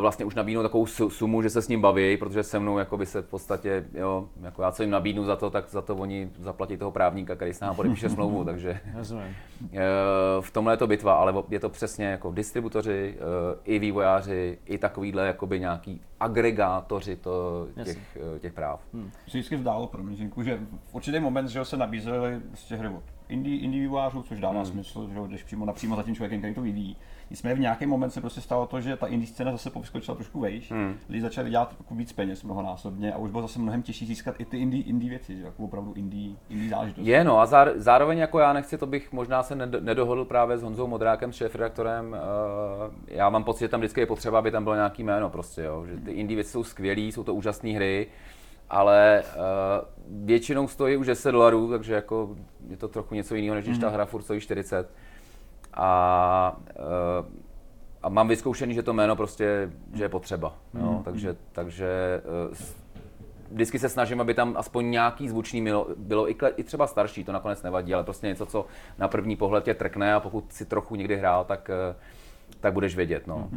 vlastně 0.00 0.24
už 0.24 0.34
nabídnout 0.34 0.62
takovou 0.62 0.86
su- 0.86 1.10
sumu, 1.10 1.42
že 1.42 1.50
se 1.50 1.62
s 1.62 1.68
ním 1.68 1.80
baví, 1.80 2.16
protože 2.16 2.42
se 2.42 2.58
mnou 2.58 2.78
jako 2.78 2.96
by 2.96 3.06
se 3.06 3.22
v 3.22 3.26
podstatě, 3.26 3.84
jo, 3.94 4.28
jako 4.42 4.62
já 4.62 4.72
co 4.72 4.82
jim 4.82 4.90
nabídnu 4.90 5.24
za 5.24 5.36
to, 5.36 5.50
tak 5.50 5.70
za 5.70 5.82
to 5.82 5.96
oni 5.96 6.30
zaplatí 6.38 6.76
toho 6.76 6.90
právníka, 6.90 7.34
který 7.34 7.52
s 7.52 7.60
námi 7.60 7.76
podepíše 7.76 8.08
smlouvu, 8.08 8.44
takže 8.50 8.80
eh, 9.72 9.80
v 10.40 10.50
tomhle 10.50 10.72
je 10.72 10.76
to 10.76 10.86
bitva, 10.86 11.14
ale 11.14 11.34
je 11.50 11.60
to 11.60 11.68
přesně 11.68 12.06
jako 12.06 12.32
distributoři, 12.32 13.14
eh, 13.16 13.58
i 13.64 13.78
vývojáři, 13.78 14.58
i 14.66 14.78
takovýhle 14.78 15.26
jakoby 15.26 15.60
nějaký 15.60 16.00
agregátoři 16.20 17.16
to, 17.16 17.66
těch, 17.84 18.18
eh, 18.36 18.38
těch 18.38 18.52
práv. 18.52 18.80
Se 18.92 19.38
vždycky 19.38 19.58
zdálo 19.58 19.86
pro 19.86 20.02
mě, 20.02 20.16
Žinku, 20.16 20.42
že 20.42 20.60
v 20.86 20.94
určitý 20.94 21.20
moment 21.20 21.48
že 21.48 21.64
se 21.64 21.76
nabízely 21.76 22.40
z 22.54 22.64
těch 22.64 22.78
hry 22.78 22.88
od 22.88 23.02
indie, 23.28 23.60
indie 23.60 23.82
vývojářů, 23.82 24.22
což 24.22 24.40
dává 24.40 24.62
hmm. 24.62 24.66
smysl, 24.66 25.08
že 25.12 25.20
jdeš 25.28 25.42
přímo 25.42 25.64
napřímo 25.64 25.96
za 25.96 26.02
tím 26.02 26.14
člověkem, 26.14 26.38
který 26.38 26.54
to 26.54 26.62
vyvíjí. 26.62 26.96
Nicméně 27.30 27.54
v 27.54 27.60
nějaký 27.60 27.86
moment 27.86 28.10
se 28.10 28.20
prostě 28.20 28.40
stalo 28.40 28.66
to, 28.66 28.80
že 28.80 28.96
ta 28.96 29.06
indie 29.06 29.26
scéna 29.26 29.52
zase 29.52 29.70
povyskočila 29.70 30.14
trošku 30.14 30.40
vejš, 30.40 30.70
hmm. 30.70 30.94
lidi 31.08 31.22
začali 31.22 31.50
dělat 31.50 31.74
jako 31.78 31.94
víc 31.94 32.12
peněz 32.12 32.42
mnohonásobně 32.42 33.12
a 33.12 33.18
už 33.18 33.30
bylo 33.30 33.42
zase 33.42 33.58
mnohem 33.58 33.82
těžší 33.82 34.06
získat 34.06 34.34
i 34.38 34.44
ty 34.44 34.58
indie, 34.58 34.84
indie 34.84 35.10
věci, 35.10 35.36
že 35.36 35.42
jako 35.42 35.64
opravdu 35.64 35.92
indie, 35.92 36.36
indie 36.48 36.70
záležitosti. 36.70 37.10
Je 37.10 37.24
no 37.24 37.38
a 37.38 37.46
záro- 37.46 37.72
zároveň 37.76 38.18
jako 38.18 38.38
já 38.38 38.52
nechci, 38.52 38.78
to 38.78 38.86
bych 38.86 39.12
možná 39.12 39.42
se 39.42 39.56
ned- 39.56 39.82
nedohodl 39.82 40.24
právě 40.24 40.58
s 40.58 40.62
Honzou 40.62 40.86
Modrákem, 40.86 41.32
s 41.32 41.36
šéfredaktorem. 41.36 42.06
Uh, 42.06 42.94
já 43.08 43.30
mám 43.30 43.44
pocit, 43.44 43.60
že 43.60 43.68
tam 43.68 43.80
vždycky 43.80 44.00
je 44.00 44.06
potřeba, 44.06 44.38
aby 44.38 44.50
tam 44.50 44.64
bylo 44.64 44.74
nějaký 44.74 45.04
jméno 45.04 45.30
prostě, 45.30 45.62
jo. 45.62 45.86
že 45.86 45.96
ty 45.96 46.10
indie 46.10 46.36
věci 46.36 46.50
jsou 46.50 46.64
skvělý, 46.64 47.12
jsou 47.12 47.24
to 47.24 47.34
úžasné 47.34 47.70
hry, 47.70 48.06
ale 48.70 49.22
uh, 49.26 50.24
většinou 50.26 50.68
stojí 50.68 50.96
už 50.96 51.06
10 51.06 51.32
dolarů, 51.32 51.70
takže 51.70 51.94
jako 51.94 52.36
je 52.68 52.76
to 52.76 52.88
trochu 52.88 53.14
něco 53.14 53.34
jiného, 53.34 53.54
než 53.54 53.64
když 53.64 53.78
ta 53.78 53.88
hra 53.88 54.04
furt 54.04 54.22
stojí 54.22 54.40
40. 54.40 54.90
A 55.76 56.56
uh, 56.78 57.26
a 58.06 58.08
mám 58.08 58.28
vyzkoušený, 58.28 58.74
že 58.74 58.82
to 58.82 58.92
jméno 58.92 59.16
prostě, 59.16 59.70
že 59.94 60.04
je 60.04 60.08
potřeba. 60.08 60.54
Jo? 60.74 60.92
Mhm. 60.92 61.02
Takže, 61.02 61.36
takže 61.52 61.88
eh, 62.52 62.56
vždycky 63.50 63.78
se 63.78 63.88
snažím, 63.88 64.20
aby 64.20 64.34
tam 64.34 64.54
aspoň 64.56 64.90
nějaký 64.90 65.28
zvučný 65.28 65.60
milo, 65.60 65.86
bylo 65.96 66.30
i, 66.30 66.36
i 66.56 66.64
třeba 66.64 66.86
starší, 66.86 67.24
to 67.24 67.32
nakonec 67.32 67.62
nevadí, 67.62 67.94
ale 67.94 68.04
prostě 68.04 68.26
něco, 68.26 68.46
co 68.46 68.66
na 68.98 69.08
první 69.08 69.36
pohled 69.36 69.64
tě 69.64 69.74
trkne 69.74 70.14
a 70.14 70.20
pokud 70.20 70.52
si 70.52 70.64
trochu 70.64 70.96
někdy 70.96 71.16
hrál, 71.16 71.44
tak, 71.44 71.70
eh, 71.70 71.96
tak 72.60 72.72
budeš 72.72 72.96
vědět. 72.96 73.26
No. 73.26 73.48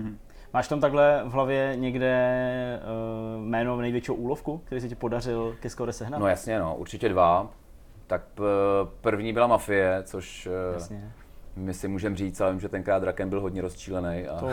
Máš 0.53 0.67
tam 0.67 0.79
takhle 0.79 1.23
v 1.25 1.31
hlavě 1.31 1.73
někde 1.75 2.79
uh, 3.37 3.45
jméno 3.45 3.77
největšího 3.77 4.15
úlovku, 4.15 4.61
který 4.65 4.81
se 4.81 4.89
ti 4.89 4.95
podařil 4.95 5.55
ke 5.59 5.69
skore 5.69 5.93
sehnat? 5.93 6.19
no 6.19 6.27
jasně, 6.27 6.59
no, 6.59 6.75
určitě 6.75 7.09
dva. 7.09 7.49
Tak 8.07 8.21
první 9.01 9.33
byla 9.33 9.47
Mafie, 9.47 10.03
což 10.03 10.47
eh, 10.47 10.73
Jasně. 10.73 11.11
My 11.59 11.73
si 11.73 11.87
můžeme 11.87 12.15
říct, 12.15 12.41
ale 12.41 12.51
vím, 12.51 12.59
že 12.59 12.69
tenkrát 12.69 12.99
Draken 12.99 13.29
byl 13.29 13.41
hodně 13.41 13.61
rozčílený 13.61 14.27
a, 14.27 14.35
To 14.39 14.49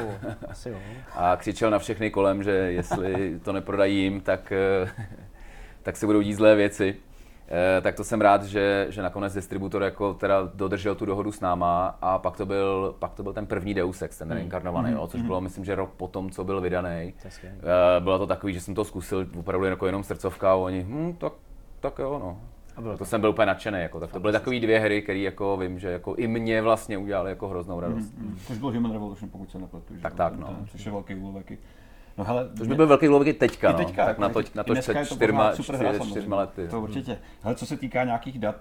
asi 0.48 0.68
jo. 0.70 0.76
a 1.14 1.36
křičel 1.36 1.70
na 1.70 1.78
všechny 1.78 2.10
kolem, 2.10 2.42
že 2.42 2.50
jestli 2.50 3.40
to 3.42 3.52
neprodají 3.52 3.96
jim, 4.02 4.20
tak, 4.20 4.52
eh, 4.52 4.88
tak 5.82 5.96
se 5.96 6.06
budou 6.06 6.20
dít 6.20 6.34
zlé 6.34 6.54
věci. 6.54 6.96
Eh, 7.48 7.80
Tak 7.80 7.94
to 7.94 8.04
jsem 8.04 8.20
rád, 8.20 8.42
že, 8.44 8.86
že 8.88 9.02
nakonec 9.02 9.34
distributor 9.34 9.82
jako 9.82 10.14
teda 10.14 10.50
dodržel 10.54 10.94
tu 10.94 11.04
dohodu 11.06 11.32
s 11.32 11.40
náma 11.40 11.98
a 12.02 12.18
pak 12.18 12.36
to 12.36 12.46
byl, 12.46 12.94
pak 12.98 13.14
to 13.14 13.22
byl 13.22 13.32
ten 13.32 13.46
první 13.46 13.74
Deus 13.74 14.02
Ex, 14.02 14.18
ten 14.18 14.30
reinkarnovaný, 14.30 14.92
jo, 14.92 15.06
což 15.06 15.22
bylo 15.22 15.40
myslím, 15.40 15.64
že 15.64 15.74
rok 15.74 15.90
potom, 15.96 16.30
co 16.30 16.44
byl 16.44 16.60
vydaný. 16.60 17.14
Eh, 17.96 18.00
Bylo 18.00 18.18
to 18.18 18.26
takový, 18.26 18.52
že 18.52 18.60
jsem 18.60 18.74
to 18.74 18.84
zkusil 18.84 19.26
opravdu 19.38 19.66
jako 19.66 19.86
jenom 19.86 20.02
srdcovka 20.02 20.50
a 20.52 20.54
oni, 20.54 20.82
hm, 20.88 21.14
tak, 21.18 21.32
tak 21.80 21.98
jo, 21.98 22.18
no. 22.22 22.40
A 22.76 22.80
bylo 22.80 22.94
To 22.94 22.98
to. 22.98 23.04
jsem 23.04 23.20
byl 23.20 23.30
úplně 23.30 23.46
nadšený, 23.46 23.80
jako, 23.80 24.00
tak 24.00 24.12
to 24.12 24.20
byly 24.20 24.32
takové 24.32 24.60
dvě 24.60 24.78
hry, 24.80 25.02
které 25.02 25.18
jako 25.18 25.56
vím, 25.56 25.78
že 25.78 25.88
jako 25.90 26.14
i 26.14 26.26
mě 26.28 26.62
vlastně 26.62 26.98
udělali 26.98 27.30
jako 27.30 27.48
hroznou 27.48 27.80
radost. 27.80 28.12
Mm, 28.18 28.38
Což 28.46 28.58
byl 28.58 28.70
Human 28.72 28.92
Revolution, 28.92 29.30
pokud 29.30 29.50
se 29.50 29.58
nepletu. 29.58 29.94
Tak 30.02 30.14
tak, 30.14 30.32
ten- 30.32 30.40
no. 30.40 30.46
ten, 30.46 30.66
Což 30.66 30.86
je 30.86 30.92
velký 30.92 31.14
úlovek. 31.14 31.52
No 32.18 32.24
hele, 32.24 32.48
Což 32.58 32.68
by 32.68 32.74
byl 32.74 32.86
velký 32.86 33.08
úlovek 33.08 33.28
i 33.28 33.32
teďka, 33.32 33.72
no. 33.72 33.78
teďka, 33.78 34.04
tak 34.06 34.18
na 34.18 34.28
to, 34.28 34.40
na 34.54 34.64
to 34.64 34.74
před 34.74 34.94
to 35.08 35.14
čtyřma, 35.14 35.52
samozřejmě. 35.52 36.10
čtyřma 36.10 36.36
lety. 36.36 36.68
To 36.68 36.80
určitě. 36.80 37.18
Ale 37.42 37.54
co 37.54 37.66
se 37.66 37.76
týká 37.76 38.04
nějakých 38.04 38.38
dat, 38.38 38.56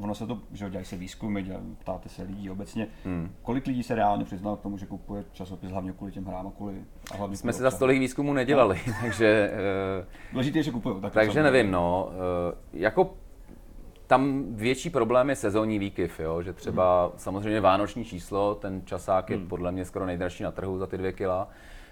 ono 0.00 0.14
se 0.14 0.26
to, 0.26 0.38
že 0.52 0.64
jo, 0.64 0.68
dělají 0.70 0.84
se 0.84 0.96
výzkumy, 0.96 1.42
dělají, 1.42 1.76
ptáte 1.78 2.08
se 2.08 2.22
lidí 2.22 2.50
obecně. 2.50 2.86
Hmm. 3.04 3.30
Kolik 3.42 3.66
lidí 3.66 3.82
se 3.82 3.94
reálně 3.94 4.24
přiznalo 4.24 4.56
k 4.56 4.60
tomu, 4.60 4.78
že 4.78 4.86
kupuje 4.86 5.24
časopis 5.32 5.70
hlavně 5.70 5.92
kvůli 5.92 6.12
těm 6.12 6.24
hrám 6.24 6.46
a 6.46 6.50
kvůli 6.50 6.74
a 7.14 7.16
hlavně 7.16 7.36
Jsme 7.36 7.52
si 7.52 7.58
za 7.62 7.66
obsahu? 7.68 7.78
stolik 7.78 8.00
výzkumu 8.00 8.32
nedělali, 8.32 8.80
takže, 9.02 9.50
eh, 10.00 10.06
Důležité 10.32 10.58
je, 10.58 10.62
že 10.62 10.70
kupují. 10.70 11.00
Tak 11.00 11.12
takže 11.12 11.42
nevím, 11.42 11.70
no. 11.70 12.08
eh, 12.12 12.54
Jako 12.72 13.14
tam 14.06 14.44
větší 14.50 14.90
problém 14.90 15.30
je 15.30 15.36
sezónní 15.36 15.78
výkyv, 15.78 16.20
jo? 16.20 16.42
že 16.42 16.52
třeba 16.52 17.12
samozřejmě 17.16 17.60
vánoční 17.60 18.04
číslo, 18.04 18.54
ten 18.54 18.82
časák 18.84 19.30
je 19.30 19.38
podle 19.38 19.72
mě 19.72 19.84
skoro 19.84 20.06
nejdražší 20.06 20.42
na 20.42 20.50
trhu 20.50 20.78
za 20.78 20.86
ty 20.86 20.98
dvě 20.98 21.12
kila, 21.12 21.48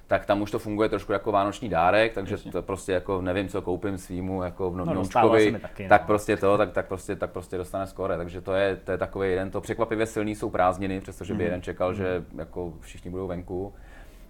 tak 0.07 0.27
tam 0.27 0.43
už 0.43 0.51
to 0.51 0.59
funguje 0.59 0.89
trošku 0.89 1.13
jako 1.13 1.33
vánoční 1.33 1.69
dárek, 1.69 2.15
takže 2.15 2.35
Jasně. 2.35 2.53
to 2.53 2.63
prostě 2.63 2.93
jako 2.93 3.21
nevím, 3.21 3.49
co 3.49 3.63
koupím 3.63 3.99
svýmu 3.99 4.43
jako 4.43 4.71
v 4.71 4.77
No, 4.77 4.85
dostává 4.95 5.29
se 5.29 5.33
Noučkovi, 5.33 5.53
mi 5.53 5.59
taky, 5.59 5.83
no. 5.83 5.89
tak 5.89 6.07
prostě 6.07 6.37
to, 6.37 6.59
tak, 6.59 6.73
tak, 6.73 6.87
prostě, 6.87 7.17
tak 7.17 7.31
prostě 7.31 7.57
dostane 7.57 7.87
skore, 7.87 8.17
takže 8.17 8.41
to 8.41 8.55
je, 8.55 8.77
to 8.77 8.93
je 8.93 8.99
takový 8.99 9.31
jeden, 9.31 9.51
to 9.51 9.61
překvapivě 9.61 10.07
silný 10.07 10.35
jsou 10.35 10.51
prázdniny, 10.51 11.01
přestože 11.01 11.35
by 11.35 11.45
jeden 11.45 11.63
čekal, 11.63 11.95
že 11.95 12.25
jako 12.39 12.73
všichni 12.81 13.11
budou 13.11 13.27
venku. 13.27 13.75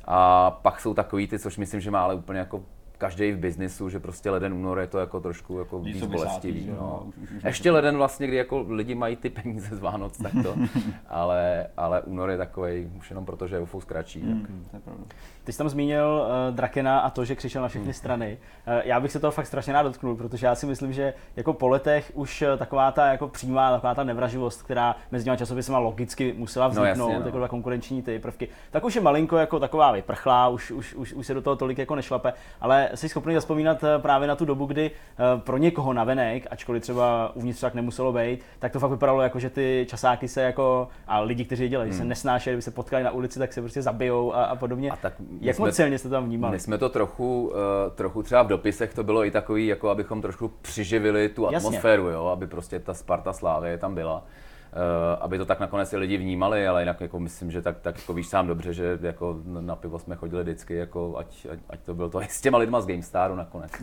A 0.04 0.50
pak 0.50 0.80
jsou 0.80 0.94
takový 0.94 1.26
ty, 1.26 1.38
což 1.38 1.56
myslím, 1.56 1.80
že 1.80 1.90
má 1.90 2.02
ale 2.02 2.14
úplně 2.14 2.38
jako 2.38 2.62
každý 2.98 3.32
v 3.32 3.38
biznisu, 3.38 3.88
že 3.88 4.00
prostě 4.00 4.30
leden, 4.30 4.54
únor 4.54 4.78
je 4.78 4.86
to 4.86 4.98
jako 4.98 5.20
trošku 5.20 5.58
jako 5.58 5.78
Víc 5.80 6.04
bolestivý. 6.06 6.66
No. 6.70 7.02
už- 7.06 7.14
už- 7.22 7.30
už 7.36 7.44
Ještě 7.44 7.70
leden 7.70 7.96
vlastně, 7.96 8.26
kdy 8.26 8.36
jako 8.36 8.64
lidi 8.68 8.94
mají 8.94 9.16
ty 9.16 9.30
peníze 9.30 9.76
z 9.76 9.80
Vánoc, 9.80 10.18
tak 10.18 10.32
to, 10.42 10.54
ale, 11.08 11.66
ale 11.76 12.02
únor 12.02 12.30
je 12.30 12.36
takový 12.38 12.90
už 12.98 13.10
jenom 13.10 13.24
proto, 13.24 13.48
že 13.48 13.56
je 13.56 13.60
ufou 13.60 13.80
zkračí. 13.80 14.20
tak. 14.20 14.28
Hmm, 14.28 14.64
to 14.70 14.76
je 14.76 14.80
pravda. 14.80 15.04
Ty 15.44 15.52
jsi 15.52 15.58
tam 15.58 15.68
zmínil 15.68 16.26
uh, 16.48 16.54
Drakena 16.54 17.00
a 17.00 17.10
to, 17.10 17.24
že 17.24 17.34
křičel 17.34 17.62
na 17.62 17.68
všechny 17.68 17.92
strany. 17.92 18.38
Uh, 18.66 18.74
já 18.84 19.00
bych 19.00 19.12
se 19.12 19.20
toho 19.20 19.30
fakt 19.30 19.46
strašně 19.46 19.72
rád 19.72 19.82
dotknul, 19.82 20.16
protože 20.16 20.46
já 20.46 20.54
si 20.54 20.66
myslím, 20.66 20.92
že 20.92 21.14
jako 21.36 21.52
po 21.52 21.68
letech 21.68 22.12
už 22.14 22.42
eh, 22.42 22.56
taková 22.56 22.92
ta 22.92 23.06
jako 23.06 23.28
přímá, 23.28 23.72
taková 23.72 23.94
ta 23.94 24.04
nevraživost, 24.04 24.62
která 24.62 24.96
mezi 25.10 25.24
těma 25.24 25.36
časopisama 25.36 25.78
logicky 25.78 26.34
musela 26.38 26.68
vzniknout, 26.68 27.10
jasně, 27.10 27.30
no. 27.30 27.40
jako 27.40 27.48
konkurenční 27.48 28.02
ty 28.02 28.18
prvky, 28.18 28.48
tak 28.70 28.84
už 28.84 28.94
je 28.94 29.00
malinko 29.00 29.36
jako 29.36 29.60
taková 29.60 29.92
vyprchlá, 29.92 30.48
už, 30.48 30.70
už, 30.70 30.94
už, 30.94 31.12
už 31.12 31.26
se 31.26 31.34
do 31.34 31.42
toho 31.42 31.56
tolik 31.56 31.78
jako 31.78 31.94
nešlape, 31.94 32.32
ale 32.60 32.90
jsi 32.94 33.08
schopný 33.08 33.34
zaspomínat 33.34 33.84
eh, 33.84 33.98
právě 33.98 34.28
na 34.28 34.36
tu 34.36 34.44
dobu, 34.44 34.66
kdy 34.66 34.90
eh, 34.90 35.40
pro 35.40 35.56
někoho 35.56 35.92
navenek, 35.92 36.46
ačkoliv 36.50 36.82
třeba 36.82 37.32
uvnitř 37.34 37.60
tak 37.60 37.74
nemuselo 37.74 38.12
být, 38.12 38.40
tak 38.58 38.72
to 38.72 38.80
fakt 38.80 38.90
vypadalo 38.90 39.22
jako, 39.22 39.38
že 39.38 39.50
ty 39.50 39.86
časáky 39.88 40.28
se 40.28 40.42
jako, 40.42 40.88
a 41.06 41.20
lidi, 41.20 41.44
kteří 41.44 41.62
je 41.62 41.68
dělají, 41.68 41.92
se 41.92 42.04
nesnášeli, 42.04 42.54
kdyby 42.54 42.62
se 42.62 42.70
potkali 42.70 43.04
na 43.04 43.10
ulici, 43.10 43.38
tak 43.38 43.52
se 43.52 43.60
prostě 43.60 43.82
zabijou 43.82 44.34
a, 44.34 44.44
a 44.44 44.56
podobně. 44.56 44.90
A 44.90 44.96
tak 44.96 45.12
Jak 45.40 45.58
moc 45.58 45.74
silně 45.74 45.98
jste 45.98 46.08
tam 46.08 46.24
vnímali? 46.24 46.52
My 46.52 46.60
jsme 46.60 46.78
to 46.78 46.88
trochu, 46.88 47.48
uh, 47.48 47.54
trochu 47.94 48.22
třeba 48.22 48.42
v 48.42 48.46
dopisech 48.46 48.94
to 48.94 49.04
bylo 49.04 49.24
i 49.24 49.30
takový, 49.30 49.66
jako 49.66 49.90
abychom 49.90 50.22
trošku 50.22 50.48
přiživili 50.62 51.28
tu 51.28 51.42
Jasně. 51.42 51.56
atmosféru, 51.56 52.08
jo, 52.08 52.26
aby 52.26 52.46
prostě 52.46 52.80
ta 52.80 52.94
Sparta 52.94 53.32
Slávy 53.32 53.78
tam 53.78 53.94
byla. 53.94 54.16
Uh, 54.16 55.22
aby 55.22 55.38
to 55.38 55.44
tak 55.44 55.60
nakonec 55.60 55.92
i 55.92 55.96
lidi 55.96 56.16
vnímali, 56.16 56.68
ale 56.68 56.82
jinak 56.82 57.00
jako 57.00 57.20
myslím, 57.20 57.50
že 57.50 57.62
tak, 57.62 57.80
tak 57.80 57.98
jako 57.98 58.12
víš 58.12 58.26
sám 58.26 58.46
dobře, 58.46 58.72
že 58.74 58.98
jako 59.02 59.40
na 59.44 59.76
pivo 59.76 59.98
jsme 59.98 60.16
chodili 60.16 60.42
vždycky, 60.42 60.74
jako 60.74 61.14
ať, 61.16 61.46
ať, 61.52 61.58
ať 61.70 61.80
to 61.80 61.94
bylo 61.94 62.08
to 62.08 62.22
i 62.22 62.24
s 62.30 62.40
těma 62.40 62.58
lidma 62.58 62.80
z 62.80 62.86
GameStaru 62.86 63.34
nakonec. 63.34 63.72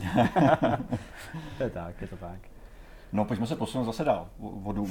To 1.58 1.64
je 1.64 1.70
tak, 1.70 2.02
je 2.02 2.08
to 2.08 2.16
tak. 2.18 2.40
No, 3.14 3.26
pojďme 3.26 3.48
se 3.48 3.56
posunout 3.56 3.86
zase 3.86 4.04
dál 4.04 4.28
vo- 4.42 4.52
vodu. 4.62 4.82
Uh, 4.82 4.90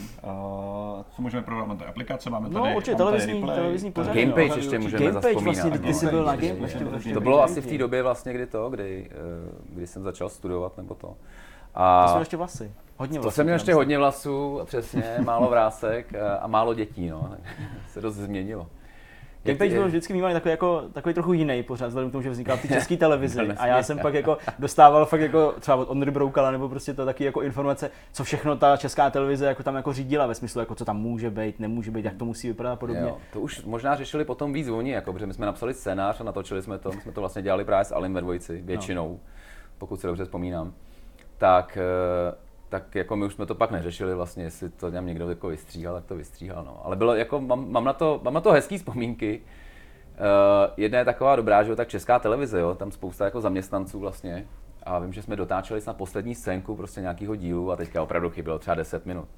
co 1.10 1.22
můžeme? 1.22 1.44
Máme 1.50 1.76
tady 1.76 1.90
aplikace, 1.90 2.30
máme 2.30 2.50
tady, 2.50 2.70
No, 2.70 2.76
určitě, 2.76 2.96
televizní- 2.96 3.32
replay, 3.32 3.56
televizní 3.56 3.92
pořady, 3.92 4.20
Gamepage 4.22 4.48
no. 4.48 4.56
ještě 4.56 4.78
můžeme 4.78 5.04
Gamepage 5.04 5.34
zaspomínat. 5.34 5.54
vlastně, 5.64 5.78
ty 5.88 5.94
jsi 5.94 6.06
byl 6.06 6.24
na 6.24 6.36
Gamepage, 6.36 6.52
Game, 6.54 6.64
ještě, 6.66 6.84
ještě. 6.94 7.14
To 7.14 7.20
bylo 7.20 7.42
asi 7.42 7.60
v 7.60 7.66
té 7.66 7.78
době 7.78 8.02
vlastně, 8.02 8.32
kdy 8.32 8.46
to, 8.46 8.70
kdy, 8.70 9.10
eh, 9.10 9.14
kdy 9.74 9.86
jsem 9.86 10.02
začal 10.02 10.28
studovat 10.28 10.76
nebo 10.76 10.94
to. 10.94 11.14
A 11.74 12.06
To 12.06 12.12
jsou 12.12 12.18
ještě 12.18 12.36
vlasy. 12.36 12.72
Hodně 12.96 13.18
to 13.18 13.22
vlasů. 13.22 13.34
jsem 13.34 13.46
měl 13.46 13.54
ještě 13.54 13.74
hodně 13.74 13.98
vlasů, 13.98 14.60
přesně, 14.64 15.04
málo 15.24 15.50
vrásek 15.50 16.14
eh, 16.14 16.38
a 16.38 16.46
málo 16.46 16.74
dětí, 16.74 17.08
no. 17.08 17.30
se 17.88 18.00
dost 18.00 18.14
změnilo. 18.14 18.66
Jak 19.44 19.56
Gamepage 19.56 19.70
ty- 19.70 19.76
byl 19.76 19.86
vždycky 19.88 20.12
vnímaný 20.12 20.34
takový, 20.34 20.50
jako, 20.50 20.82
takový 20.92 21.14
trochu 21.14 21.32
jiný 21.32 21.62
pořád, 21.62 21.86
vzhledem 21.86 22.10
k 22.10 22.12
tomu, 22.12 22.22
že 22.22 22.30
vznikal 22.30 22.56
v 22.56 22.62
té 22.62 22.68
české 22.74 22.96
televizi. 22.96 23.40
A 23.40 23.66
já 23.66 23.82
jsem 23.82 23.98
pak 23.98 24.14
jako 24.14 24.38
dostával 24.58 25.06
fakt 25.06 25.20
jako 25.20 25.54
třeba 25.60 25.76
od 25.76 25.90
Ondry 25.90 26.10
Broukala 26.10 26.50
nebo 26.50 26.68
prostě 26.68 26.94
to 26.94 27.04
taky 27.04 27.24
jako 27.24 27.42
informace, 27.42 27.90
co 28.12 28.24
všechno 28.24 28.56
ta 28.56 28.76
česká 28.76 29.10
televize 29.10 29.46
jako 29.46 29.62
tam 29.62 29.76
jako 29.76 29.92
řídila 29.92 30.26
ve 30.26 30.34
smyslu, 30.34 30.60
jako 30.60 30.74
co 30.74 30.84
tam 30.84 30.96
může 30.96 31.30
být, 31.30 31.60
nemůže 31.60 31.90
být, 31.90 32.04
jak 32.04 32.14
to 32.14 32.24
musí 32.24 32.48
vypadat 32.48 32.72
a 32.72 32.76
podobně. 32.76 33.02
Jo, 33.02 33.16
to 33.32 33.40
už 33.40 33.64
možná 33.64 33.96
řešili 33.96 34.24
potom 34.24 34.52
víc 34.52 34.68
oni, 34.68 34.90
jako, 34.90 35.12
protože 35.12 35.26
my 35.26 35.34
jsme 35.34 35.46
napsali 35.46 35.74
scénář 35.74 36.20
a 36.20 36.24
natočili 36.24 36.62
jsme 36.62 36.78
to, 36.78 36.92
my 36.92 37.00
jsme 37.00 37.12
to 37.12 37.20
vlastně 37.20 37.42
dělali 37.42 37.64
právě 37.64 37.84
s 37.84 37.92
Alim 37.92 38.14
ve 38.14 38.20
dvojici, 38.20 38.62
většinou, 38.64 39.08
no. 39.08 39.18
pokud 39.78 40.00
si 40.00 40.06
dobře 40.06 40.24
vzpomínám. 40.24 40.72
Tak, 41.38 41.78
eh, 41.80 42.49
tak 42.70 42.94
jako 42.94 43.16
my 43.16 43.26
už 43.26 43.34
jsme 43.34 43.46
to 43.46 43.54
pak 43.54 43.70
neřešili 43.70 44.14
vlastně, 44.14 44.44
jestli 44.44 44.70
to 44.70 44.90
tam 44.90 45.06
někdo 45.06 45.28
jako 45.28 45.48
vystříhal, 45.48 45.94
tak 45.94 46.04
to 46.04 46.16
vystříhal. 46.16 46.64
No. 46.64 46.80
Ale 46.84 46.96
bylo 46.96 47.14
jako, 47.14 47.40
mám, 47.40 47.70
mám, 47.72 47.84
na 47.84 47.92
to, 47.92 48.20
mám 48.22 48.34
na 48.34 48.40
to 48.40 48.52
hezký 48.52 48.78
vzpomínky. 48.78 49.40
Uh, 49.40 50.72
jedna 50.76 50.98
je 50.98 51.04
taková 51.04 51.36
dobrá, 51.36 51.62
že 51.62 51.70
jo, 51.70 51.76
tak 51.76 51.88
česká 51.88 52.18
televize, 52.18 52.60
jo, 52.60 52.74
tam 52.74 52.92
spousta 52.92 53.24
jako 53.24 53.40
zaměstnanců 53.40 53.98
vlastně. 53.98 54.46
A 54.82 54.98
vím, 54.98 55.12
že 55.12 55.22
jsme 55.22 55.36
dotáčeli 55.36 55.80
na 55.86 55.94
poslední 55.94 56.34
scénku 56.34 56.76
prostě 56.76 57.00
nějakého 57.00 57.36
dílu 57.36 57.72
a 57.72 57.76
teďka 57.76 58.02
opravdu 58.02 58.30
chybělo 58.30 58.58
třeba 58.58 58.74
10 58.74 59.06
minut. 59.06 59.28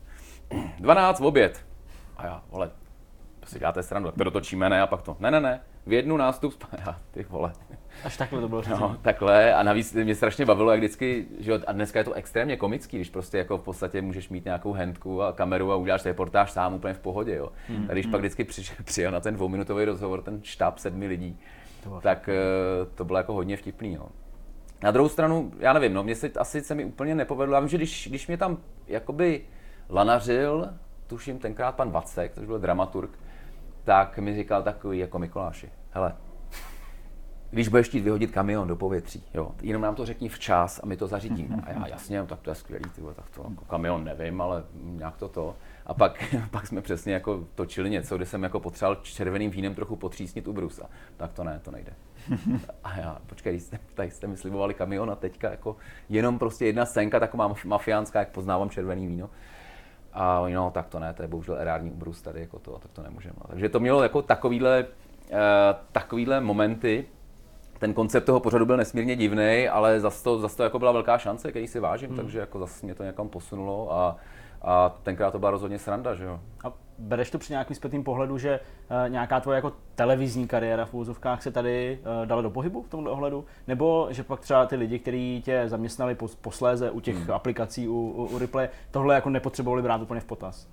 12 0.81 1.21
v 1.21 1.25
oběd. 1.25 1.67
A 2.17 2.27
já, 2.27 2.43
vole, 2.51 2.71
si 3.49 3.59
děláte 3.59 3.83
stranu, 3.83 4.07
tak 4.07 4.15
to 4.15 4.25
dotočíme, 4.25 4.71
ne? 4.71 4.83
A 4.83 4.87
pak 4.87 5.03
to, 5.03 5.17
ne, 5.21 5.31
ne, 5.31 5.41
ne, 5.41 5.61
v 5.87 5.93
jednu 5.93 6.17
nástup, 6.17 6.65
já, 6.87 6.97
ty 7.11 7.27
vole. 7.29 7.53
Až 8.05 8.17
takhle 8.17 8.41
to 8.41 8.49
bylo. 8.49 8.63
No, 8.71 8.97
takhle 9.03 9.55
a 9.55 9.63
navíc 9.63 9.95
mě 9.95 10.15
strašně 10.15 10.47
bavilo, 10.47 10.71
jak 10.71 10.81
vždycky, 10.81 11.27
že 11.39 11.53
a 11.67 11.73
dneska 11.73 11.99
je 11.99 12.05
to 12.05 12.13
extrémně 12.13 12.57
komický, 12.57 12.97
když 12.97 13.11
prostě 13.11 13.39
jako 13.39 13.59
v 13.59 13.63
podstatě 13.63 14.03
můžeš 14.03 14.29
mít 14.29 14.45
nějakou 14.45 14.73
handku 14.73 15.23
a 15.23 15.33
kameru 15.33 15.73
a 15.73 15.77
uděláš 15.77 16.05
reportáž 16.05 16.53
sám 16.53 16.75
úplně 16.75 16.95
v 16.95 16.99
pohodě, 16.99 17.35
jo. 17.35 17.53
Hmm. 17.69 17.87
A 17.91 17.93
když 17.93 18.07
pak 18.07 18.21
vždycky 18.21 18.45
přišel, 18.45 18.77
přijel 18.85 19.11
na 19.11 19.21
ten 19.21 19.35
dvouminutový 19.35 19.85
rozhovor 19.85 20.23
ten 20.23 20.41
štáb 20.43 20.79
sedmi 20.79 21.07
lidí, 21.07 21.39
tak 22.01 22.29
eh, 22.29 22.35
to 22.95 23.05
bylo 23.05 23.19
jako 23.19 23.33
hodně 23.33 23.57
vtipný, 23.57 23.95
jo. 23.95 24.07
Na 24.83 24.91
druhou 24.91 25.09
stranu, 25.09 25.53
já 25.59 25.73
nevím, 25.73 25.95
no, 25.95 26.03
mě 26.03 26.15
se 26.15 26.31
asi 26.39 26.61
se 26.61 26.75
mi 26.75 26.85
úplně 26.85 27.15
nepovedlo. 27.15 27.55
Já 27.55 27.61
vím, 27.61 27.69
že 27.69 27.77
když, 27.77 28.09
když 28.09 28.27
mě 28.27 28.37
tam 28.37 28.59
jakoby 28.87 29.41
lanařil, 29.89 30.69
tuším 31.07 31.39
tenkrát 31.39 31.75
pan 31.75 31.91
Vacek, 31.91 32.35
což 32.35 32.47
byl 32.47 32.59
dramaturg, 32.59 33.11
tak 33.85 34.19
mi 34.19 34.37
říkal 34.37 34.63
takový 34.63 34.99
jako 34.99 35.19
Mikuláši, 35.19 35.71
hele, 35.91 36.15
když 37.51 37.69
budeš 37.69 37.89
chtít 37.89 38.01
vyhodit 38.01 38.31
kamion 38.31 38.69
do 38.69 38.77
povětří, 38.77 39.25
jo, 39.35 39.53
jenom 39.63 39.83
nám 39.83 39.95
to 39.95 40.07
řekni 40.07 40.29
včas 40.29 40.81
a 40.83 40.87
my 40.87 40.97
to 40.97 41.07
zařídíme. 41.07 41.57
A 41.65 41.71
já 41.71 41.89
jasně, 41.89 42.19
no, 42.19 42.27
tak 42.27 42.41
to 42.41 42.51
je 42.51 42.55
skvělý, 42.55 42.85
ty 42.95 43.01
vole, 43.01 43.15
tak 43.15 43.31
to 43.31 43.47
jako 43.51 43.65
kamion 43.65 44.05
nevím, 44.05 44.41
ale 44.41 44.65
nějak 44.75 45.17
to 45.17 45.29
to. 45.29 45.57
A 45.87 45.95
pak, 45.95 46.35
pak 46.51 46.67
jsme 46.67 46.83
přesně 46.83 47.13
jako 47.13 47.45
točili 47.55 47.91
něco, 47.91 48.17
kde 48.17 48.27
jsem 48.27 48.43
jako 48.43 48.61
potřeboval 48.61 48.97
červeným 49.03 49.51
vínem 49.51 49.75
trochu 49.75 49.97
potřísnit 49.97 50.49
u 50.49 50.53
brusa. 50.53 50.91
Tak 51.17 51.33
to 51.33 51.45
ne, 51.45 51.61
to 51.65 51.71
nejde. 51.71 51.93
A 52.85 52.99
já, 52.99 53.19
počkej, 53.27 53.61
jste, 53.61 53.79
tady 53.95 54.11
jste 54.11 54.27
mi 54.27 54.37
slibovali 54.37 54.75
kamion 54.75 55.11
a 55.11 55.17
teďka 55.17 55.51
jako 55.51 55.77
jenom 56.09 56.39
prostě 56.39 56.67
jedna 56.67 56.87
scénka 56.87 57.21
taková 57.21 57.49
maf- 57.49 57.69
mafiánská, 57.69 58.19
jak 58.19 58.29
poznávám 58.29 58.71
červený 58.71 59.07
víno. 59.07 59.31
A 60.13 60.41
oni, 60.41 60.55
no, 60.55 60.71
tak 60.71 60.87
to 60.89 60.99
ne, 60.99 61.15
to 61.15 61.23
je 61.23 61.29
bohužel 61.29 61.57
erární 61.59 61.91
ubrus 61.91 62.23
tady, 62.23 62.41
jako 62.41 62.59
to, 62.59 62.79
tak 62.79 62.93
to 62.93 63.03
nemůžeme. 63.03 63.35
No. 63.41 63.47
Takže 63.49 63.69
to 63.69 63.81
mělo 63.81 64.03
jako 64.03 64.23
takovýhle 64.23 64.87
takovýhle 65.93 66.41
momenty, 66.41 67.05
ten 67.79 67.95
koncept 67.95 68.25
toho 68.25 68.41
pořadu 68.41 68.67
byl 68.67 68.77
nesmírně 68.77 69.17
divný, 69.17 69.69
ale 69.69 70.01
zase 70.01 70.25
to, 70.25 70.39
zas 70.39 70.55
to 70.55 70.63
jako 70.63 70.79
byla 70.79 70.93
velká 70.93 71.19
šance, 71.19 71.51
který 71.51 71.67
si 71.67 71.81
vážím, 71.81 72.09
hmm. 72.09 72.17
takže 72.17 72.39
jako 72.39 72.59
zase 72.59 72.87
mě 72.87 72.95
to 72.95 73.05
někam 73.05 73.29
posunulo 73.29 73.93
a, 73.93 74.17
a 74.63 74.89
tenkrát 75.03 75.31
to 75.31 75.39
byla 75.39 75.51
rozhodně 75.51 75.79
sranda, 75.79 76.15
že 76.15 76.25
jo. 76.25 76.41
A 76.65 76.73
bereš 76.99 77.31
to 77.31 77.39
při 77.39 77.53
nějakým 77.53 77.77
zpětným 77.77 78.05
pohledu, 78.05 78.39
že 78.39 78.61
uh, 78.61 79.13
nějaká 79.13 79.41
tvoje 79.41 79.57
jako 79.57 79.73
televizní 79.95 80.49
kariéra 80.49 80.85
v 80.85 80.95
úzovkách 80.95 81.43
se 81.43 81.51
tady 81.51 81.99
uh, 82.21 82.27
dala 82.27 82.43
do 82.43 82.51
pohybu 82.51 82.83
v 82.83 82.89
tomhle 82.89 83.11
ohledu? 83.11 83.45
Nebo 83.69 84.09
že 84.11 84.23
pak 84.23 84.41
třeba 84.41 84.67
ty 84.67 84.77
lidi, 84.77 84.99
kteří 84.99 85.43
tě 85.45 85.63
zaměstnali 85.67 86.15
pos, 86.15 86.35
posléze 86.35 86.91
u 86.91 87.01
těch 87.01 87.17
hmm. 87.17 87.31
aplikací, 87.31 87.89
u, 87.89 87.95
u, 87.95 88.25
u 88.25 88.39
Replay, 88.39 88.69
tohle 88.91 89.15
jako 89.15 89.31
nepotřebovali 89.31 89.83
brát 89.83 90.03
úplně 90.03 90.21
v 90.21 90.25
potaz? 90.25 90.69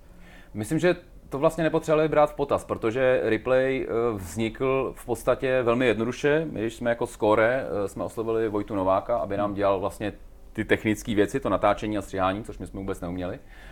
Myslím, 0.54 0.78
že 0.78 0.96
to 1.30 1.38
vlastně 1.38 1.64
nepotřebovali 1.64 2.08
brát 2.08 2.30
v 2.30 2.34
potaz, 2.34 2.64
protože 2.64 3.20
replay 3.24 3.86
eh, 3.88 4.16
vznikl 4.16 4.92
v 4.96 5.06
podstatě 5.06 5.62
velmi 5.62 5.86
jednoduše. 5.86 6.46
Když 6.50 6.74
jsme 6.74 6.90
jako 6.90 7.06
skore 7.06 7.64
eh, 7.84 7.88
jsme 7.88 8.04
oslovili 8.04 8.48
Vojtu 8.48 8.74
Nováka, 8.74 9.16
aby 9.16 9.36
nám 9.36 9.54
dělal 9.54 9.80
vlastně 9.80 10.12
ty 10.52 10.64
technické 10.64 11.14
věci, 11.14 11.40
to 11.40 11.48
natáčení 11.48 11.98
a 11.98 12.02
stříhání, 12.02 12.44
což 12.44 12.58
my 12.58 12.66
jsme 12.66 12.80
vůbec 12.80 13.00
neuměli, 13.00 13.34
eh, 13.34 13.69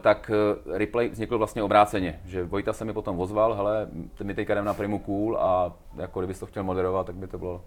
tak 0.00 0.30
replay 0.72 1.08
vznikl 1.08 1.38
vlastně 1.38 1.62
obráceně, 1.62 2.20
že 2.24 2.44
Vojta 2.44 2.72
se 2.72 2.84
mi 2.84 2.92
potom 2.92 3.20
ozval, 3.20 3.54
hele, 3.54 3.88
my 4.22 4.34
teďka 4.34 4.54
jdeme 4.54 4.66
na 4.66 4.74
Primu 4.74 4.98
Cool 4.98 5.38
a 5.40 5.72
jako 5.96 6.20
kdybys 6.20 6.38
to 6.38 6.46
chtěl 6.46 6.64
moderovat, 6.64 7.06
tak 7.06 7.14
by 7.14 7.26
to 7.26 7.38
bylo 7.38 7.62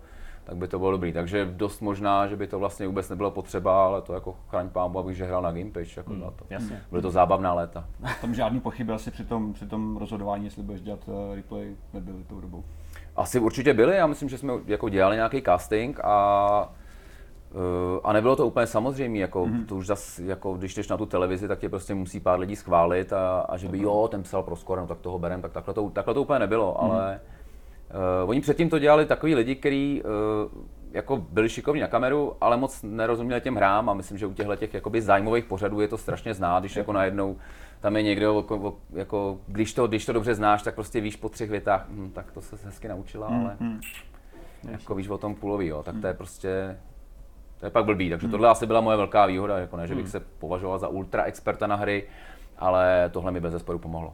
tak 0.48 0.58
by 0.58 0.68
to 0.68 0.80
bylo 0.80 0.92
dobrý. 0.92 1.14
Takže 1.14 1.46
dost 1.46 1.82
možná, 1.82 2.28
že 2.28 2.36
by 2.36 2.48
to 2.48 2.60
vlastně 2.60 2.88
vůbec 2.88 3.10
nebylo 3.10 3.32
potřeba, 3.32 3.86
ale 3.86 4.02
to 4.02 4.14
jako 4.14 4.36
chraň 4.50 4.70
pámu, 4.70 5.00
abych 5.00 5.18
že 5.18 5.26
hrál 5.26 5.42
na 5.42 5.52
Gamepage. 5.52 5.94
Jako 5.98 6.14
hmm, 6.14 6.22
to. 6.22 6.46
Jasně. 6.50 6.82
Byly 6.90 7.02
to 7.02 7.12
zábavná 7.12 7.54
léta. 7.54 7.88
Tam 8.22 8.34
žádný 8.34 8.60
pochyby 8.60 8.94
asi 8.94 9.12
při 9.12 9.26
tom, 9.26 9.54
při 9.54 9.66
tom 9.68 9.98
rozhodování, 9.98 10.46
jestli 10.46 10.64
budeš 10.64 10.82
dělat 10.82 11.00
uh, 11.08 11.36
replay, 11.36 11.76
nebyly 11.94 12.24
tou 12.24 12.42
dobou. 12.42 12.64
Asi 13.16 13.40
určitě 13.40 13.74
byly, 13.74 13.96
já 13.96 14.08
myslím, 14.08 14.30
že 14.30 14.38
jsme 14.38 14.54
jako 14.66 14.90
dělali 14.90 15.16
nějaký 15.16 15.42
casting 15.42 16.00
a 16.04 16.74
a 18.04 18.14
nebylo 18.14 18.36
to 18.36 18.48
úplně 18.48 18.68
samozřejmé, 18.68 19.18
jako, 19.18 19.46
mm-hmm. 19.46 19.66
to 19.66 19.76
už 19.76 19.88
zas, 19.88 20.20
jako, 20.20 20.54
když 20.54 20.76
jdeš 20.76 20.88
na 20.88 20.98
tu 20.98 21.06
televizi, 21.06 21.48
tak 21.48 21.60
tě 21.60 21.70
prostě 21.70 21.96
musí 21.96 22.20
pár 22.20 22.40
lidí 22.40 22.56
schválit 22.56 23.14
a, 23.14 23.40
a 23.40 23.58
že 23.58 23.68
by 23.68 23.82
jo, 23.82 24.08
ten 24.12 24.24
psal 24.24 24.44
pro 24.44 24.56
skoro, 24.56 24.82
no 24.82 24.88
tak 24.88 25.00
toho 25.00 25.20
berem, 25.20 25.42
tak 25.42 25.52
takhle 25.52 25.74
to, 25.74 25.90
takhle 25.90 26.14
to 26.14 26.22
úplně 26.22 26.40
nebylo, 26.40 26.74
mm-hmm. 26.74 26.92
ale 26.92 27.20
Uh, 28.24 28.30
oni 28.30 28.42
předtím 28.42 28.70
to 28.70 28.80
dělali 28.80 29.06
takový 29.06 29.36
lidi, 29.36 29.56
kteří 29.56 30.04
uh, 30.04 30.64
jako 30.92 31.18
byli 31.18 31.50
šikovní 31.50 31.82
na 31.82 31.88
kameru, 31.88 32.34
ale 32.42 32.58
moc 32.58 32.84
nerozuměli 32.84 33.42
těm 33.42 33.56
hrám 33.56 33.90
a 33.90 33.94
myslím, 33.94 34.18
že 34.18 34.26
u 34.26 34.34
těchto 34.34 34.56
těch 34.56 34.74
jakoby 34.74 35.02
zájmových 35.02 35.46
pořadů 35.46 35.82
je 35.82 35.88
to 35.88 35.98
strašně 35.98 36.34
znát, 36.34 36.60
když 36.60 36.76
jako 36.76 36.94
najednou 36.94 37.38
tam 37.80 37.96
je 37.96 38.04
někdo, 38.04 38.38
jako, 38.38 38.78
jako, 38.94 39.40
když, 39.48 39.74
to, 39.74 39.88
když 39.88 40.06
to 40.06 40.14
dobře 40.14 40.36
znáš, 40.36 40.64
tak 40.64 40.76
prostě 40.76 41.02
víš 41.02 41.16
po 41.16 41.30
třech 41.30 41.50
větách, 41.50 41.86
hm, 41.90 42.12
tak 42.14 42.32
to 42.32 42.42
se 42.42 42.58
hezky 42.66 42.88
naučila, 42.88 43.30
mm, 43.30 43.40
ale 43.40 43.58
mm. 43.60 43.82
jako 44.70 44.96
víš 44.96 45.10
o 45.10 45.18
tom 45.18 45.36
půlový, 45.36 45.68
jo, 45.68 45.84
tak 45.84 45.96
to 46.02 46.08
je 46.08 46.14
prostě, 46.14 46.80
to 47.60 47.66
je 47.66 47.70
pak 47.70 47.86
blbý, 47.86 48.10
takže 48.10 48.28
mm. 48.28 48.32
tohle 48.32 48.50
asi 48.50 48.66
byla 48.66 48.82
moje 48.82 48.98
velká 48.98 49.26
výhoda, 49.26 49.58
jako 49.58 49.78
ne, 49.78 49.88
že 49.88 49.96
bych 49.96 50.06
mm. 50.06 50.12
se 50.12 50.20
považoval 50.20 50.80
za 50.80 50.88
ultra 50.88 51.24
experta 51.24 51.68
na 51.68 51.76
hry, 51.76 52.04
ale 52.58 53.10
tohle 53.14 53.32
mi 53.32 53.40
bez 53.40 53.52
zesporu 53.52 53.80
pomohlo. 53.80 54.14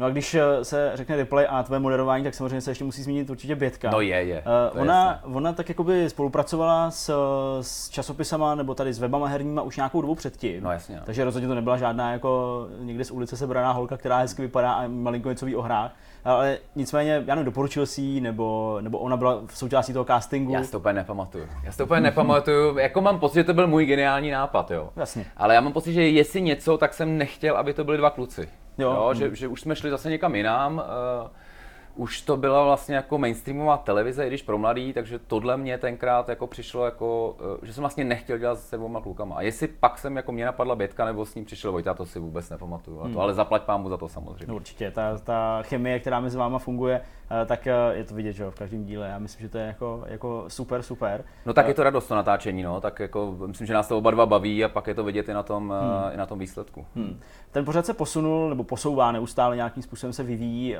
No 0.00 0.06
a 0.06 0.10
když 0.10 0.34
eh, 0.34 0.64
se 0.64 0.92
řekne 0.94 1.16
replay 1.16 1.46
a 1.50 1.62
tvoje 1.62 1.80
moderování, 1.80 2.24
tak 2.24 2.34
samozřejmě 2.34 2.60
se 2.60 2.70
ještě 2.70 2.84
musí 2.84 3.02
zmínit 3.02 3.30
určitě 3.30 3.56
Bětka. 3.56 3.90
No 3.90 4.00
je, 4.00 4.16
je. 4.16 4.42
Uh, 4.72 4.80
ona, 4.80 5.20
ona 5.24 5.52
tak 5.52 5.68
jakoby 5.68 6.10
spolupracovala 6.10 6.90
s, 6.90 7.14
s 7.60 7.88
časopisama 7.88 8.54
nebo 8.54 8.74
tady 8.74 8.92
s 8.92 8.98
webama 8.98 9.26
herníma 9.26 9.62
už 9.62 9.76
nějakou 9.76 10.00
dobu 10.00 10.14
předtím. 10.14 10.62
No 10.62 10.72
jasně. 10.72 10.96
No. 10.96 11.02
Takže 11.04 11.24
rozhodně 11.24 11.48
to 11.48 11.54
nebyla 11.54 11.76
žádná 11.76 12.12
jako 12.12 12.66
někde 12.78 13.04
z 13.04 13.10
ulice 13.10 13.36
sebraná 13.36 13.72
holka, 13.72 13.96
která 13.96 14.18
hezky 14.18 14.42
vypadá 14.42 14.72
a 14.72 14.88
malinko 14.88 15.28
něco 15.28 15.46
ví 15.46 15.56
o 15.56 15.62
hrách. 15.62 15.92
Ale 16.24 16.58
nicméně, 16.76 17.24
já 17.26 17.34
nevím, 17.34 17.44
doporučil 17.44 17.86
si 17.86 18.00
ji, 18.00 18.20
nebo, 18.20 18.78
nebo 18.80 18.98
ona 18.98 19.16
byla 19.16 19.40
v 19.46 19.58
součástí 19.58 19.92
toho 19.92 20.04
castingu. 20.04 20.52
Já 20.52 20.62
si 20.62 20.70
to 20.70 20.78
úplně 20.78 20.92
nepamatuju. 20.92 21.46
Já 21.64 21.72
si 21.72 21.78
to 21.78 21.84
úplně 21.84 22.00
nepamatuju. 22.00 22.78
Jako 22.78 23.00
mám 23.00 23.20
pocit, 23.20 23.34
že 23.34 23.44
to 23.44 23.54
byl 23.54 23.66
můj 23.66 23.86
geniální 23.86 24.30
nápad, 24.30 24.70
jo. 24.70 24.90
Jasně. 24.96 25.26
Ale 25.36 25.54
já 25.54 25.60
mám 25.60 25.72
pocit, 25.72 25.92
že 25.92 26.08
jestli 26.08 26.42
něco, 26.42 26.78
tak 26.78 26.94
jsem 26.94 27.18
nechtěl, 27.18 27.56
aby 27.56 27.74
to 27.74 27.84
byli 27.84 27.96
dva 27.96 28.10
kluci. 28.10 28.48
Jo. 28.78 28.90
jo 28.90 29.14
že, 29.14 29.34
že, 29.34 29.48
už 29.48 29.60
jsme 29.60 29.76
šli 29.76 29.90
zase 29.90 30.10
někam 30.10 30.34
jinam. 30.34 30.74
Uh, 30.74 31.30
už 31.94 32.20
to 32.20 32.36
byla 32.36 32.64
vlastně 32.64 32.94
jako 32.94 33.18
mainstreamová 33.18 33.76
televize, 33.76 34.24
i 34.24 34.28
když 34.28 34.42
pro 34.42 34.58
mladý, 34.58 34.92
takže 34.92 35.18
tohle 35.18 35.56
mě 35.56 35.78
tenkrát 35.78 36.28
jako 36.28 36.46
přišlo 36.46 36.84
jako, 36.84 37.36
eh, 37.62 37.66
že 37.66 37.72
jsem 37.72 37.82
vlastně 37.82 38.04
nechtěl 38.04 38.38
dělat 38.38 38.58
se 38.58 38.76
dvouma 38.76 39.00
klukama. 39.00 39.36
A 39.36 39.42
jestli 39.42 39.68
pak 39.68 39.98
jsem 39.98 40.16
jako 40.16 40.32
mě 40.32 40.44
napadla 40.44 40.76
Bětka 40.76 41.04
nebo 41.04 41.26
s 41.26 41.34
ním 41.34 41.44
přišel 41.44 41.72
Vojta, 41.72 41.94
to 41.94 42.06
si 42.06 42.18
vůbec 42.18 42.50
nepamatuju. 42.50 42.98
Hmm. 42.98 43.14
To, 43.14 43.20
ale 43.20 43.34
zaplať 43.34 43.62
pámu 43.62 43.88
za 43.88 43.96
to 43.96 44.08
samozřejmě. 44.08 44.46
No 44.48 44.54
určitě, 44.54 44.90
ta, 44.90 45.18
ta 45.18 45.62
chemie, 45.62 45.98
která 46.00 46.20
mezi 46.20 46.38
váma 46.38 46.58
funguje, 46.58 47.00
eh, 47.30 47.46
tak 47.46 47.66
eh, 47.66 47.74
je 47.92 48.04
to 48.04 48.14
vidět, 48.14 48.32
že 48.32 48.42
jo, 48.42 48.50
v 48.50 48.54
každém 48.54 48.84
díle. 48.84 49.08
Já 49.08 49.18
myslím, 49.18 49.46
že 49.46 49.48
to 49.48 49.58
je 49.58 49.66
jako, 49.66 50.04
jako 50.06 50.44
super, 50.48 50.82
super. 50.82 51.24
No 51.46 51.52
tak 51.52 51.68
je 51.68 51.74
to 51.74 51.82
radost 51.82 52.06
to 52.06 52.14
natáčení, 52.14 52.62
no, 52.62 52.80
tak 52.80 53.00
jako 53.00 53.36
myslím, 53.46 53.66
že 53.66 53.74
nás 53.74 53.88
to 53.88 53.98
oba 53.98 54.10
dva 54.10 54.26
baví 54.26 54.64
a 54.64 54.68
pak 54.68 54.86
je 54.86 54.94
to 54.94 55.04
vidět 55.04 55.28
i 55.28 55.32
na 55.32 55.42
tom, 55.42 55.74
hmm. 55.80 56.14
i 56.14 56.16
na 56.16 56.26
tom 56.26 56.38
výsledku. 56.38 56.86
Hmm. 56.94 57.20
Ten 57.50 57.64
pořad 57.64 57.86
se 57.86 57.94
posunul 57.94 58.48
nebo 58.48 58.64
posouvá 58.64 59.12
neustále 59.12 59.56
nějakým 59.56 59.82
způsobem 59.82 60.12
se 60.12 60.22
vyvíjí. 60.22 60.76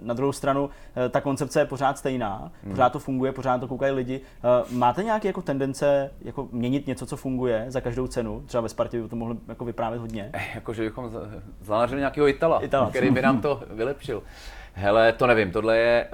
Na 0.00 0.14
druhou 0.14 0.29
stranu 0.32 0.70
eh, 0.96 1.08
ta 1.08 1.20
koncepce 1.20 1.60
je 1.60 1.64
pořád 1.64 1.98
stejná, 1.98 2.52
hmm. 2.62 2.72
pořád 2.72 2.92
to 2.92 2.98
funguje, 2.98 3.32
pořád 3.32 3.58
to 3.58 3.68
koukají 3.68 3.92
lidi. 3.92 4.20
Eh, 4.20 4.64
máte 4.70 5.04
nějaké 5.04 5.28
jako 5.28 5.42
tendence 5.42 6.10
jako 6.20 6.48
měnit 6.52 6.86
něco, 6.86 7.06
co 7.06 7.16
funguje 7.16 7.64
za 7.68 7.80
každou 7.80 8.06
cenu? 8.06 8.42
Třeba 8.46 8.60
ve 8.60 8.68
Spartě 8.68 9.02
by 9.02 9.08
to 9.08 9.16
mohlo 9.16 9.36
jako 9.48 9.64
vyprávět 9.64 10.00
hodně. 10.00 10.30
Eh, 10.32 10.42
jako, 10.54 10.74
že 10.74 10.82
bychom 10.82 11.10
zanařili 11.60 12.00
nějakého 12.00 12.28
Itala, 12.28 12.64
Itala, 12.64 12.90
který 12.90 13.10
by 13.10 13.22
nám 13.22 13.40
to 13.40 13.62
vylepšil. 13.70 14.22
Hele, 14.72 15.12
to 15.12 15.26
nevím, 15.26 15.52
tohle 15.52 15.78
je, 15.78 16.08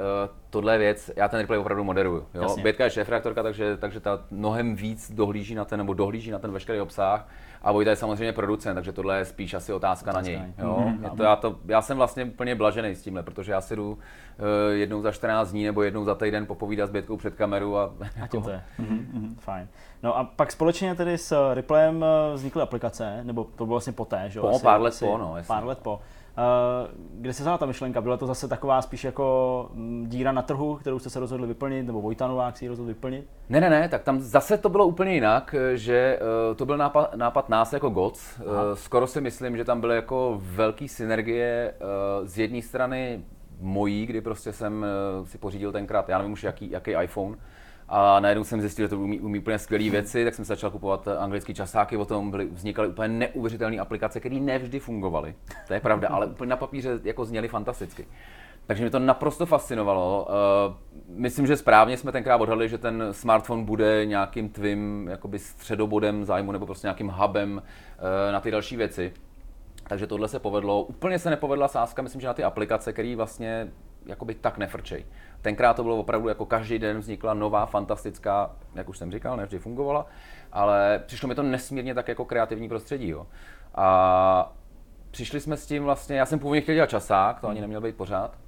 tohle 0.51 0.75
je 0.75 0.79
věc, 0.79 1.11
já 1.17 1.29
ten 1.29 1.41
replay 1.41 1.59
opravdu 1.59 1.85
moderuju. 1.85 2.27
Jo? 2.35 2.57
Bětka 2.63 2.85
je 2.85 2.91
šéfreaktorka, 2.91 3.43
takže, 3.43 3.77
takže 3.77 4.01
ta 4.01 4.25
mnohem 4.31 4.77
víc 4.77 5.13
dohlíží 5.15 5.55
na 5.55 5.65
ten, 5.65 5.79
nebo 5.79 5.95
dohlíží 5.95 6.31
na 6.31 6.39
ten 6.39 6.53
veškerý 6.53 6.81
obsah 6.81 7.29
a 7.63 7.73
Vojta 7.73 7.91
je 7.91 7.97
samozřejmě 7.97 8.33
producent, 8.33 8.75
takže 8.75 8.93
tohle 8.93 9.19
je 9.19 9.25
spíš 9.25 9.55
asi 9.55 9.73
otázka, 9.73 9.87
otázka 10.11 10.13
na 10.13 10.21
něj. 10.21 10.53
Jo? 10.59 10.77
Mm-hmm. 10.79 11.17
To, 11.17 11.23
já, 11.23 11.37
to, 11.37 11.57
já 11.67 11.83
jsem 11.83 11.97
vlastně 11.97 12.25
úplně 12.25 12.55
blažený 12.55 12.95
s 12.95 13.03
tímhle, 13.03 13.23
protože 13.23 13.53
já 13.53 13.61
si 13.61 13.77
jdu 13.77 13.93
uh, 13.93 13.99
jednou 14.73 15.03
za 15.03 15.13
14 15.13 15.51
dní 15.51 15.65
nebo 15.65 15.83
jednou 15.83 16.05
za 16.05 16.15
týden 16.15 16.47
popovídat 16.47 16.87
s 16.87 16.93
Bětkou 16.93 17.17
před 17.17 17.35
kameru 17.35 17.79
a, 17.79 17.95
a 18.23 18.29
to 18.29 18.51
je. 18.51 18.63
Mm-hmm. 18.81 19.35
Fajn. 19.39 19.69
No 20.03 20.19
a 20.19 20.25
pak 20.25 20.53
společně 20.53 20.95
tedy 20.95 21.19
s 21.19 21.55
Replayem 21.55 22.05
eh, 22.05 22.35
vznikly 22.35 22.63
aplikace, 22.63 23.21
nebo 23.25 23.45
to 23.45 23.67
bylo 23.67 23.75
vlastně 23.75 23.93
poté, 23.93 24.25
že 24.31 24.41
Po, 24.41 24.59
pár 24.59 24.81
let 24.81 24.95
po, 25.01 25.19
no. 25.19 25.37
Pár 25.47 25.65
let 25.65 25.79
po. 25.79 26.01
Eh, 26.39 26.89
kde 27.13 27.33
se 27.33 27.43
vzala 27.43 27.59
ta 27.59 27.67
myšlenka? 27.67 28.01
Byla 28.01 28.17
to 28.17 28.27
zase 28.27 28.49
taková 28.49 28.83
spíš 28.83 29.05
jako 29.05 29.69
mm, 29.73 30.07
díra 30.09 30.33
na 30.33 30.43
trhu, 30.43 30.77
kterou 30.77 30.99
jste 30.99 31.11
se 31.11 31.21
rozhodli 31.21 31.47
vyplnit, 31.47 31.87
nebo 31.87 32.03
Vojtanovák 32.03 32.57
si 32.57 32.65
ji 32.65 32.69
rozhodl 32.69 32.89
vyplnit? 32.89 33.27
Ne, 33.49 33.61
ne, 33.61 33.71
ne, 33.71 33.89
tak 33.89 34.03
tam 34.03 34.21
zase 34.21 34.59
to 34.59 34.69
bylo 34.69 34.87
úplně 34.87 35.15
jinak, 35.15 35.55
že 35.75 36.19
uh, 36.21 36.57
to 36.57 36.67
byl 36.67 36.77
nápad, 36.77 37.15
nápad 37.15 37.49
nás 37.49 37.73
jako 37.73 37.91
GOC. 37.91 38.41
Skoro 38.75 39.07
si 39.07 39.21
myslím, 39.21 39.57
že 39.57 39.65
tam 39.65 39.81
byly 39.81 39.97
jako 39.97 40.41
velký 40.43 40.89
synergie 40.89 41.75
z 42.25 42.39
jedné 42.39 42.63
strany 42.63 43.25
mojí, 43.61 44.07
kdy 44.07 44.21
prostě 44.21 44.53
jsem 44.53 44.87
si 45.25 45.39
pořídil 45.39 45.73
tenkrát, 45.73 46.09
já 46.09 46.19
nevím 46.19 46.33
už 46.33 46.45
jaký, 46.45 46.71
jaký 46.71 46.91
iPhone, 47.03 47.37
a 47.89 48.21
najednou 48.21 48.45
jsem 48.45 48.61
zjistil, 48.61 48.85
že 48.85 48.89
to 48.89 48.99
umí, 48.99 49.21
umí 49.21 49.39
úplně 49.39 49.59
skvělé 49.59 49.91
věci, 49.91 50.25
tak 50.25 50.35
jsem 50.35 50.45
se 50.45 50.49
začal 50.49 50.71
kupovat 50.71 51.09
anglické 51.09 51.55
časáky, 51.55 51.97
o 51.97 52.05
tom 52.05 52.31
byly, 52.31 52.47
vznikaly 52.47 52.89
úplně 52.89 53.09
neuvěřitelné 53.09 53.79
aplikace, 53.79 54.21
které 54.21 54.37
nevždy 54.37 54.81
fungovaly. 54.81 55.35
To 55.67 55.75
je 55.75 55.81
pravda, 55.81 56.09
ale 56.09 56.27
úplně 56.27 56.49
na 56.49 56.57
papíře 56.57 57.01
jako 57.05 57.25
zněly 57.25 57.49
fantasticky. 57.49 58.07
Takže 58.67 58.83
mě 58.83 58.91
to 58.91 58.99
naprosto 58.99 59.47
fascinovalo. 59.47 60.29
Uh, 60.69 60.75
myslím, 61.09 61.47
že 61.47 61.57
správně 61.57 61.97
jsme 61.97 62.13
tenkrát 62.13 62.41
odhadli, 62.41 62.69
že 62.69 62.79
ten 62.79 63.05
smartphone 63.11 63.65
bude 63.65 64.07
nějakým 64.07 64.49
tvým 64.49 65.09
jakoby 65.11 65.39
středobodem 65.39 66.25
zájmu 66.25 66.53
nebo 66.53 66.67
prostě 66.67 66.87
nějakým 66.87 67.09
hubem 67.09 67.53
uh, 67.53 68.33
na 68.33 68.41
ty 68.41 68.51
další 68.51 68.77
věci. 68.77 69.13
Takže 69.89 70.07
tohle 70.07 70.29
se 70.29 70.39
povedlo. 70.39 70.83
Úplně 70.83 71.19
se 71.19 71.31
nepovedla 71.31 71.69
sázka, 71.69 72.03
myslím, 72.03 72.21
že 72.21 72.27
na 72.27 72.35
ty 72.35 72.45
aplikace, 72.45 72.93
které 72.93 73.17
vlastně 73.17 73.69
jakoby 74.07 74.35
tak 74.35 74.59
nefrčej. 74.59 75.07
Tenkrát 75.47 75.75
to 75.75 75.83
bylo 75.83 75.97
opravdu 75.97 76.29
jako 76.29 76.47
každý 76.47 76.79
den 76.79 76.99
vznikla 76.99 77.35
nová, 77.35 77.67
fantastická, 77.67 78.51
jak 78.75 78.89
už 78.89 78.99
jsem 78.99 79.13
říkal, 79.13 79.37
nevždy 79.37 79.59
fungovala, 79.59 80.07
ale 80.53 81.03
přišlo 81.07 81.29
mi 81.29 81.35
to 81.35 81.43
nesmírně 81.43 81.95
tak 81.95 82.09
jako 82.09 82.25
kreativní 82.25 82.69
prostředí. 82.69 83.09
Jo. 83.09 83.27
A 83.75 84.53
přišli 85.11 85.41
jsme 85.41 85.57
s 85.57 85.67
tím 85.67 85.85
vlastně, 85.85 86.17
já 86.17 86.27
jsem 86.27 86.39
původně 86.39 86.61
chtěl 86.61 86.75
dělat 86.75 86.91
časák, 86.91 87.41
to 87.41 87.49
ani 87.49 87.61
neměl 87.61 87.81
být 87.81 87.97
pořád, 87.97 88.39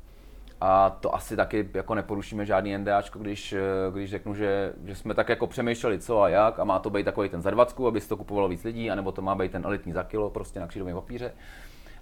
a 0.60 0.90
to 0.90 1.14
asi 1.14 1.36
taky 1.36 1.68
jako 1.74 1.94
neporušíme 1.94 2.46
žádný 2.46 2.78
NDAčko, 2.78 3.18
když, 3.18 3.54
když 3.92 4.10
řeknu, 4.10 4.34
že, 4.34 4.72
že 4.84 4.94
jsme 4.94 5.14
tak 5.14 5.28
jako 5.28 5.46
přemýšleli 5.46 5.98
co 5.98 6.22
a 6.22 6.28
jak 6.28 6.58
a 6.58 6.64
má 6.64 6.78
to 6.78 6.90
být 6.90 7.04
takový 7.04 7.28
ten 7.28 7.42
za 7.42 7.50
20, 7.50 7.80
aby 7.88 8.00
si 8.00 8.08
to 8.08 8.16
kupovalo 8.16 8.48
víc 8.48 8.64
lidí, 8.64 8.90
anebo 8.90 9.12
to 9.12 9.22
má 9.22 9.34
být 9.34 9.52
ten 9.52 9.62
elitní 9.64 9.92
za 9.92 10.02
kilo 10.02 10.30
prostě 10.30 10.60
na 10.60 10.66
křídovém 10.66 10.94
papíře. 10.94 11.32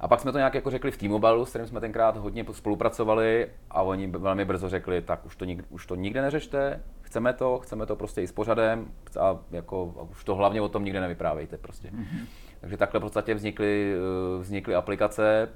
A 0.01 0.09
pak 0.09 0.21
jsme 0.21 0.33
to 0.33 0.39
nějak 0.39 0.55
jako 0.55 0.71
řekli 0.71 0.91
v 0.91 0.97
T-Mobile, 0.97 1.47
s 1.47 1.49
kterým 1.49 1.67
jsme 1.67 1.81
tenkrát 1.81 2.17
hodně 2.17 2.45
spolupracovali 2.53 3.49
a 3.71 3.83
oni 3.83 4.07
velmi 4.07 4.45
brzo 4.45 4.69
řekli, 4.69 5.03
tak 5.03 5.27
už 5.27 5.37
to, 5.37 5.45
nik, 5.45 5.65
už 5.71 5.87
to 5.87 5.95
nikde 5.95 6.23
neřešte, 6.23 6.81
chceme 7.03 7.33
to, 7.33 7.59
chceme 7.59 7.87
to 7.87 7.97
prostě 7.97 8.23
i 8.23 8.27
s 8.27 8.33
pořadem 8.33 8.87
a, 9.21 9.39
jako, 9.51 9.95
a 9.99 10.03
už 10.03 10.25
to 10.25 10.35
hlavně 10.35 10.61
o 10.61 10.69
tom 10.69 10.85
nikde 10.85 11.01
nevyprávejte 11.01 11.57
prostě. 11.57 11.89
Mm-hmm. 11.89 12.27
Takže 12.61 12.77
takhle 12.77 13.01
v 13.01 13.03
podstatě 13.03 13.35
vznikly, 13.35 13.95
eh, 13.95 14.43
vznikly 14.43 14.75
aplikace, 14.75 15.49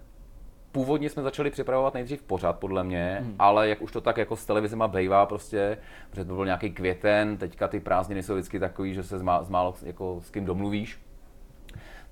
původně 0.73 1.11
jsme 1.11 1.23
začali 1.23 1.51
připravovat 1.51 1.95
nejdřív 1.95 2.23
pořád, 2.23 2.59
podle 2.59 2.85
mě, 2.85 3.19
hmm. 3.23 3.35
ale 3.39 3.69
jak 3.69 3.83
už 3.83 3.93
to 3.93 4.01
tak 4.01 4.17
jako 4.17 4.37
s 4.37 4.47
televizema 4.47 4.89
bejvá 4.89 5.27
prostě, 5.27 5.79
protože 6.11 6.25
to 6.25 6.35
byl 6.35 6.45
nějaký 6.45 6.71
květen, 6.71 7.37
teďka 7.37 7.69
ty 7.69 7.81
prázdniny 7.81 8.23
jsou 8.23 8.35
vždycky 8.35 8.59
takový, 8.59 8.95
že 8.95 9.03
se 9.03 9.23
má, 9.23 9.43
s 9.43 9.49
málo 9.49 9.75
jako 9.83 10.21
s 10.23 10.31
kým 10.31 10.45
domluvíš. 10.45 11.01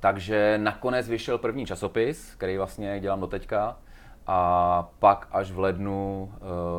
Takže 0.01 0.59
nakonec 0.59 1.09
vyšel 1.09 1.39
první 1.39 1.67
časopis, 1.67 2.35
který 2.35 2.57
vlastně 2.57 3.01
dělám 3.01 3.21
doteďka, 3.21 3.79
a 4.31 4.89
pak 4.99 5.29
až 5.33 5.51
v 5.51 5.59
lednu 5.59 6.31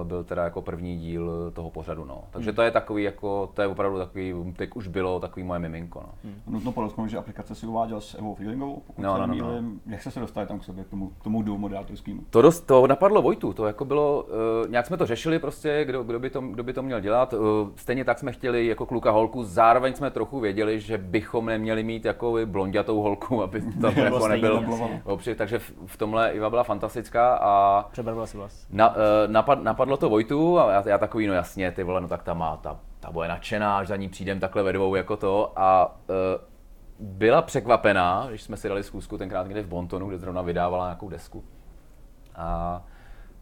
uh, 0.01 0.07
byl 0.07 0.23
teda 0.23 0.43
jako 0.43 0.61
první 0.61 0.97
díl 0.97 1.51
toho 1.53 1.69
pořadu, 1.69 2.05
no. 2.05 2.23
Takže 2.31 2.53
to 2.53 2.61
je 2.61 2.71
takový 2.71 3.03
jako, 3.03 3.49
to 3.53 3.61
je 3.61 3.67
opravdu 3.67 3.97
takový, 3.97 4.53
teď 4.57 4.69
už 4.75 4.87
bylo 4.87 5.19
takový 5.19 5.43
moje 5.43 5.59
miminko, 5.59 5.99
no. 5.99 6.09
Hmm. 6.23 6.35
Nutno 6.47 6.71
podotknout, 6.71 7.07
že 7.09 7.17
aplikace 7.17 7.55
si 7.55 7.65
uváděl 7.67 8.01
s 8.01 8.15
Evou 8.15 8.35
Feelingovou, 8.35 8.81
pokud 8.87 9.01
No, 9.01 9.13
se 9.13 9.19
no, 9.19 9.27
no, 9.27 9.33
nemýlím. 9.33 9.81
Jak 9.85 10.01
jste 10.01 10.11
se 10.11 10.19
dostali 10.19 10.47
tam 10.47 10.59
k 10.59 10.63
sobě, 10.63 10.83
k 10.83 10.87
tomu, 10.89 11.09
k 11.19 11.23
tomu 11.23 11.41
duo 11.41 11.57
moderátorskému? 11.57 12.21
To, 12.29 12.41
dost, 12.41 12.59
to 12.61 12.87
napadlo 12.87 13.21
Vojtu, 13.21 13.53
to 13.53 13.65
jako 13.65 13.85
bylo, 13.85 14.23
uh, 14.23 14.69
nějak 14.71 14.85
jsme 14.85 14.97
to 14.97 15.05
řešili 15.05 15.39
prostě, 15.39 15.85
kdo, 15.85 16.03
kdo, 16.03 16.19
by 16.19 16.29
to, 16.29 16.41
kdo 16.41 16.63
by 16.63 16.73
to 16.73 16.83
měl 16.83 16.99
dělat. 16.99 17.33
Uh, 17.33 17.39
stejně 17.75 18.05
tak 18.05 18.19
jsme 18.19 18.31
chtěli 18.31 18.67
jako 18.67 18.85
kluka 18.85 19.11
holku, 19.11 19.43
zároveň 19.43 19.93
jsme 19.93 20.11
trochu 20.11 20.39
věděli, 20.39 20.79
že 20.79 20.97
bychom 20.97 21.45
neměli 21.45 21.83
mít 21.83 22.05
jako 22.05 22.35
blondětou 22.45 23.01
holku, 23.01 23.43
aby 23.43 23.61
to 23.81 23.87
jako 23.87 24.19
stejný, 24.19 24.41
nebyl 24.41 24.61
jasně. 24.79 25.01
opři, 25.05 25.35
takže 25.35 25.59
v, 25.59 25.71
v 25.85 25.97
tomhle 25.97 26.31
Iva 26.31 26.49
byla 26.49 26.63
fantastická 26.63 27.38
a 27.39 27.85
Přebarvila 27.91 28.27
si 28.27 28.37
vlast. 28.37 28.67
Na, 28.69 28.95
eh, 28.95 29.27
napad, 29.27 29.63
napadlo 29.63 29.97
to 29.97 30.09
Vojtu 30.09 30.59
a 30.59 30.71
já, 30.71 30.83
já 30.89 30.97
takový, 30.97 31.27
no 31.27 31.33
jasně, 31.33 31.71
ty 31.71 31.83
vole, 31.83 32.01
no 32.01 32.07
tak 32.07 32.23
ta 32.23 32.33
má, 32.33 32.57
ta, 32.57 32.77
ta 32.99 33.11
bude 33.11 33.27
nadšená, 33.27 33.77
až 33.77 33.87
za 33.87 33.95
ní 33.95 34.09
přijdem 34.09 34.39
takhle 34.39 34.63
ve 34.63 34.73
dvou 34.73 34.95
jako 34.95 35.17
to 35.17 35.53
a 35.55 35.95
uh, 36.09 36.15
byla 36.99 37.41
překvapená, 37.41 38.25
když 38.29 38.41
jsme 38.41 38.57
si 38.57 38.67
dali 38.69 38.83
schůzku 38.83 39.17
tenkrát 39.17 39.43
někde 39.43 39.61
v 39.61 39.67
Bontonu, 39.67 40.07
kde 40.07 40.17
zrovna 40.17 40.41
vydávala 40.41 40.85
nějakou 40.85 41.09
desku. 41.09 41.43
A 42.35 42.81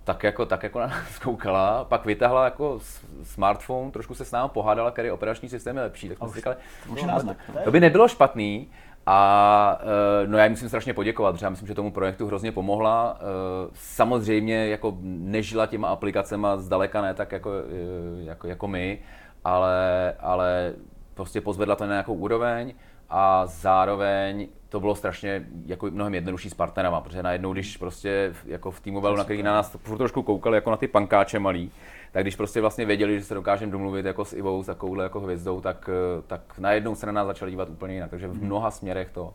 tak 0.04 0.24
jako, 0.24 0.46
tak 0.46 0.64
jako 0.64 0.80
na 0.80 0.88
nás 0.88 1.20
koukala, 1.20 1.84
pak 1.84 2.06
vytáhla 2.06 2.46
jako 2.46 2.80
smartphone, 3.24 3.92
trošku 3.92 4.16
se 4.16 4.26
s 4.26 4.32
námi 4.32 4.50
pohádala, 4.54 4.92
který 4.92 5.12
operační 5.12 5.50
systém 5.50 5.78
je 5.78 5.84
lepší, 5.84 6.10
tak 6.10 6.18
jsme 6.18 6.30
si 6.30 6.36
říkali, 6.36 6.56
Už 6.90 7.04
náznak. 7.04 7.38
to 7.64 7.72
by 7.72 7.80
nebylo 7.80 8.08
špatný. 8.08 8.68
A 9.10 9.80
eh, 10.24 10.28
no 10.28 10.38
já 10.38 10.44
jí 10.44 10.50
musím 10.50 10.68
strašně 10.68 10.94
poděkovat, 10.94 11.32
protože 11.32 11.46
já 11.46 11.50
myslím, 11.50 11.68
že 11.68 11.74
tomu 11.76 11.92
projektu 11.92 12.28
hrozně 12.28 12.52
pomohla. 12.52 13.18
Eh, 13.20 13.70
Samozřejmě 13.74 14.68
jako 14.68 14.98
nežila 15.02 15.66
těma 15.66 15.88
aplikacema 15.88 16.58
zdaleka 16.58 17.02
ne 17.02 17.14
tak 17.14 17.32
jako, 17.32 17.52
eh, 17.52 18.24
jako, 18.24 18.48
jako 18.48 18.68
my, 18.68 19.00
ale, 19.44 20.14
ale 20.20 20.74
prostě 21.14 21.42
pozvedla 21.42 21.76
to 21.76 21.84
na 21.86 21.90
nějakou 21.92 22.14
úroveň 22.14 22.74
a 23.10 23.46
zároveň 23.46 24.48
to 24.70 24.80
bylo 24.80 24.96
strašně 24.96 25.46
jako 25.66 25.88
mnohem 25.92 26.14
jednodušší 26.14 26.50
s 26.50 26.54
partnerama, 26.54 27.02
protože 27.02 27.24
najednou, 27.24 27.54
když 27.54 27.78
prostě 27.78 28.30
v- 28.34 28.48
jako 28.48 28.72
v 28.72 28.80
T-Mobile, 28.80 29.18
na 29.18 29.24
který 29.24 29.44
na 29.44 29.54
nás 29.54 29.72
furt 29.84 29.98
trošku 29.98 30.24
koukali 30.24 30.58
jako 30.58 30.72
na 30.72 30.78
ty 30.78 30.88
pankáče 30.88 31.40
malý, 31.40 31.72
tak 32.18 32.24
když 32.24 32.36
prostě 32.36 32.62
vlastně 32.62 32.86
věděli, 32.86 33.20
že 33.20 33.26
se 33.26 33.34
dokážeme 33.34 33.72
domluvit 33.72 34.06
jako 34.06 34.26
s 34.26 34.34
Ivou, 34.34 34.64
s 34.64 34.66
takovouhle 34.66 35.04
jako 35.04 35.20
hvězdou, 35.20 35.62
tak, 35.62 35.90
eh, 35.90 36.22
tak 36.28 36.60
najednou 36.60 36.96
se 36.96 37.06
na 37.06 37.12
nás 37.12 37.28
začali 37.28 37.52
dívat 37.52 37.70
úplně 37.70 37.94
jinak. 37.94 38.10
Takže 38.10 38.28
v 38.28 38.44
mnoha 38.44 38.72
směrech 38.72 39.12
to 39.12 39.34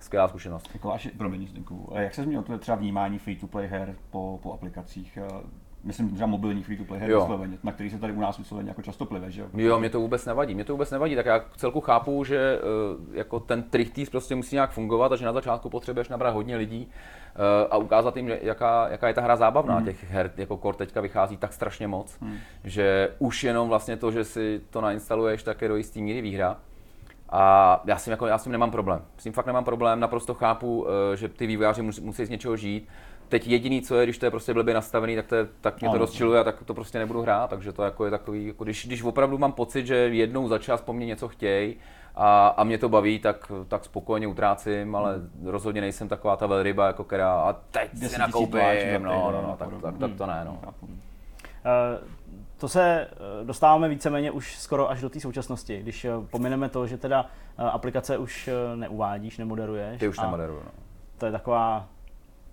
skvělá 0.00 0.28
zkušenost. 0.28 0.70
Jako 0.74 0.88
vaši, 0.88 1.08
promiň, 1.08 1.46
Zdenku, 1.46 1.96
a 1.96 2.00
jak 2.00 2.14
se 2.14 2.22
změnilo 2.22 2.42
to 2.42 2.58
třeba 2.58 2.76
vnímání 2.76 3.18
free-to-play 3.18 3.66
her 3.66 3.94
po, 4.10 4.40
po 4.42 4.52
aplikacích? 4.52 5.18
Myslím, 5.84 6.10
třeba 6.10 6.26
mobilních 6.26 6.66
free-to-play 6.66 7.00
her 7.00 7.10
Jo. 7.10 7.20
vysloveně, 7.20 7.58
na 7.62 7.72
který 7.72 7.90
se 7.90 7.98
tady 7.98 8.12
u 8.12 8.20
nás 8.20 8.38
vysloveně 8.38 8.70
jako 8.70 8.82
často 8.82 9.04
plive, 9.06 9.30
že 9.30 9.40
jo? 9.40 9.46
Jo, 9.54 9.78
mě 9.80 9.90
to 9.90 10.00
vůbec 10.00 10.26
nevadí, 10.26 10.54
mě 10.54 10.64
to 10.64 10.72
vůbec 10.72 10.90
nevadí, 10.90 11.14
tak 11.16 11.26
já 11.26 11.44
celku 11.56 11.80
chápu, 11.80 12.24
že 12.24 12.58
eh, 12.58 13.18
jako 13.18 13.40
ten 13.40 13.62
trichtýř 13.62 14.08
prostě 14.10 14.34
musí 14.34 14.56
nějak 14.56 14.70
fungovat 14.70 15.12
a 15.12 15.16
že 15.16 15.24
na 15.24 15.32
začátku 15.32 15.70
potřebuješ 15.70 16.08
nabrat 16.08 16.34
hodně 16.34 16.56
lidí 16.56 16.88
eh, 17.34 17.68
a 17.70 17.76
ukázat 17.76 18.16
jim, 18.16 18.28
že- 18.28 18.38
jaká, 18.42 18.88
jaká 18.88 19.08
je 19.08 19.14
ta 19.14 19.20
hra 19.20 19.36
zábavná. 19.36 19.82
Těch 19.82 20.10
her 20.10 20.30
jako 20.36 20.56
kor 20.56 20.74
teďka 20.74 21.00
vychází 21.00 21.36
tak 21.36 21.52
strašně 21.52 21.88
moc, 21.88 22.18
že 22.64 23.10
už 23.18 23.44
jenom 23.44 23.68
vlastně 23.68 23.96
to, 23.96 24.10
že 24.12 24.24
si 24.24 24.60
to 24.70 24.80
nainstaluješ, 24.80 25.42
tak 25.42 25.62
je 25.62 25.68
do 25.68 25.76
jistý 25.76 26.02
míry 26.02 26.20
výhra. 26.22 26.56
A 27.34 27.82
já 27.84 27.96
s 27.98 28.04
tím, 28.04 28.10
jako, 28.10 28.26
já 28.26 28.38
s 28.38 28.42
tím 28.42 28.52
nemám 28.52 28.70
problém. 28.70 29.00
S 29.18 29.22
tím 29.22 29.32
fakt 29.32 29.46
nemám 29.46 29.64
problém, 29.64 30.00
naprosto 30.00 30.34
chápu, 30.34 30.86
eh, 31.12 31.16
že 31.16 31.28
ty 31.28 31.46
vývojáři 31.46 31.82
musí, 31.82 32.00
musí 32.00 32.24
z 32.24 32.30
něčeho 32.30 32.56
žít. 32.56 32.88
Teď 33.32 33.46
jediný, 33.48 33.82
co 33.82 33.96
je, 33.96 34.06
když 34.06 34.18
to 34.18 34.26
je 34.26 34.30
prostě 34.30 34.54
blbě 34.54 34.74
nastavený, 34.74 35.16
tak, 35.16 35.26
to 35.26 35.34
je, 35.34 35.48
tak 35.60 35.80
mě 35.80 35.90
to 35.90 35.98
rozčiluje 35.98 36.40
a 36.40 36.44
tak 36.44 36.62
to 36.64 36.74
prostě 36.74 36.98
nebudu 36.98 37.22
hrát, 37.22 37.50
takže 37.50 37.72
to 37.72 37.82
jako 37.82 38.04
je 38.04 38.10
takový, 38.10 38.46
jako 38.46 38.64
když, 38.64 38.86
když 38.86 39.02
opravdu 39.02 39.38
mám 39.38 39.52
pocit, 39.52 39.86
že 39.86 39.94
jednou 39.96 40.48
za 40.48 40.58
čas 40.58 40.80
po 40.80 40.92
mně 40.92 41.06
něco 41.06 41.28
chtějí 41.28 41.76
a, 42.14 42.48
a 42.48 42.64
mě 42.64 42.78
to 42.78 42.88
baví, 42.88 43.18
tak, 43.18 43.52
tak 43.68 43.84
spokojně 43.84 44.26
utrácím, 44.26 44.96
ale 44.96 45.14
rozhodně 45.44 45.80
nejsem 45.80 46.08
taková 46.08 46.36
ta 46.36 46.46
velryba, 46.46 46.86
jako 46.86 47.04
která 47.04 47.34
a 47.34 47.52
teď 47.52 47.90
si 47.94 48.00
10 48.00 48.18
000 48.18 48.26
nakoupím, 48.26 49.02
no, 49.02 49.10
no, 49.12 49.28
a 49.28 49.42
no, 49.42 49.56
tak, 49.58 49.68
tak, 49.82 49.98
tak, 49.98 50.10
to 50.18 50.26
ne, 50.26 50.42
no. 50.44 50.58
Eh, 51.64 51.98
To 52.58 52.68
se 52.68 53.08
eh, 53.10 53.44
dostáváme 53.44 53.88
víceméně 53.88 54.30
už 54.30 54.58
skoro 54.58 54.90
až 54.90 55.00
do 55.00 55.10
té 55.10 55.20
současnosti, 55.20 55.80
když 55.82 56.04
eh, 56.04 56.10
pomineme 56.30 56.68
to, 56.68 56.86
že 56.86 56.98
teda 56.98 57.26
aplikace 57.58 58.18
už 58.18 58.50
neuvádíš, 58.74 59.38
nemoderuješ. 59.38 60.00
Ty 60.00 60.08
už 60.08 60.20
nemoderuju, 60.20 60.60
no. 60.64 60.70
To 61.18 61.26
je 61.26 61.32
taková, 61.32 61.88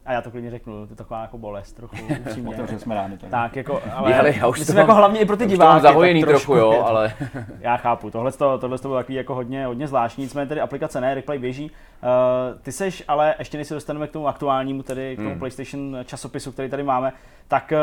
a 0.10 0.14
já 0.14 0.22
to 0.22 0.32
klidně 0.32 0.52
řeknu, 0.52 0.88
to 0.88 0.94
je 0.94 0.96
taková 0.96 1.22
jako 1.22 1.38
bolest 1.38 1.72
trochu 1.74 1.96
upřímně. 2.26 2.50
Otevřeli 2.56 2.80
jsme 2.82 2.96
rány. 2.96 3.18
Tak. 3.18 3.30
tak 3.30 3.56
jako, 3.56 3.82
ale, 3.94 4.20
Ale 4.20 4.34
já 4.38 4.48
už 4.48 4.60
myslím 4.60 4.76
to 4.76 4.80
jako 4.80 4.94
hlavně 4.94 5.20
i 5.20 5.26
pro 5.26 5.38
ty 5.38 5.44
to 5.44 5.50
diváky. 5.50 5.82
zahojený 5.82 6.24
trochu, 6.24 6.56
jo, 6.56 6.72
je 6.72 6.78
to- 6.78 6.88
ale 6.88 7.14
Já 7.60 7.78
chápu, 7.78 8.10
tohle 8.12 8.32
to, 8.32 8.58
tohle 8.58 8.78
to 8.78 8.88
bylo 8.88 9.00
takový 9.00 9.16
jako 9.16 9.36
hodně, 9.36 9.66
hodně 9.66 9.88
zvláštní, 9.88 10.24
nicméně 10.24 10.48
tedy 10.48 10.62
aplikace 10.62 11.02
ne, 11.02 11.14
replay 11.16 11.40
běží. 11.40 11.72
Uh, 11.72 12.60
ty 12.62 12.72
seš, 12.72 13.04
ale 13.08 13.36
ještě 13.40 13.58
než 13.58 13.68
se 13.68 13.74
dostaneme 13.74 14.08
k 14.08 14.12
tomu 14.12 14.28
aktuálnímu, 14.28 14.84
tedy 14.84 15.14
k 15.16 15.18
tomu 15.18 15.30
Hmm. 15.30 15.40
PlayStation 15.40 15.98
časopisu, 16.06 16.52
který 16.52 16.70
tady 16.70 16.84
máme, 16.84 17.14
tak 17.48 17.74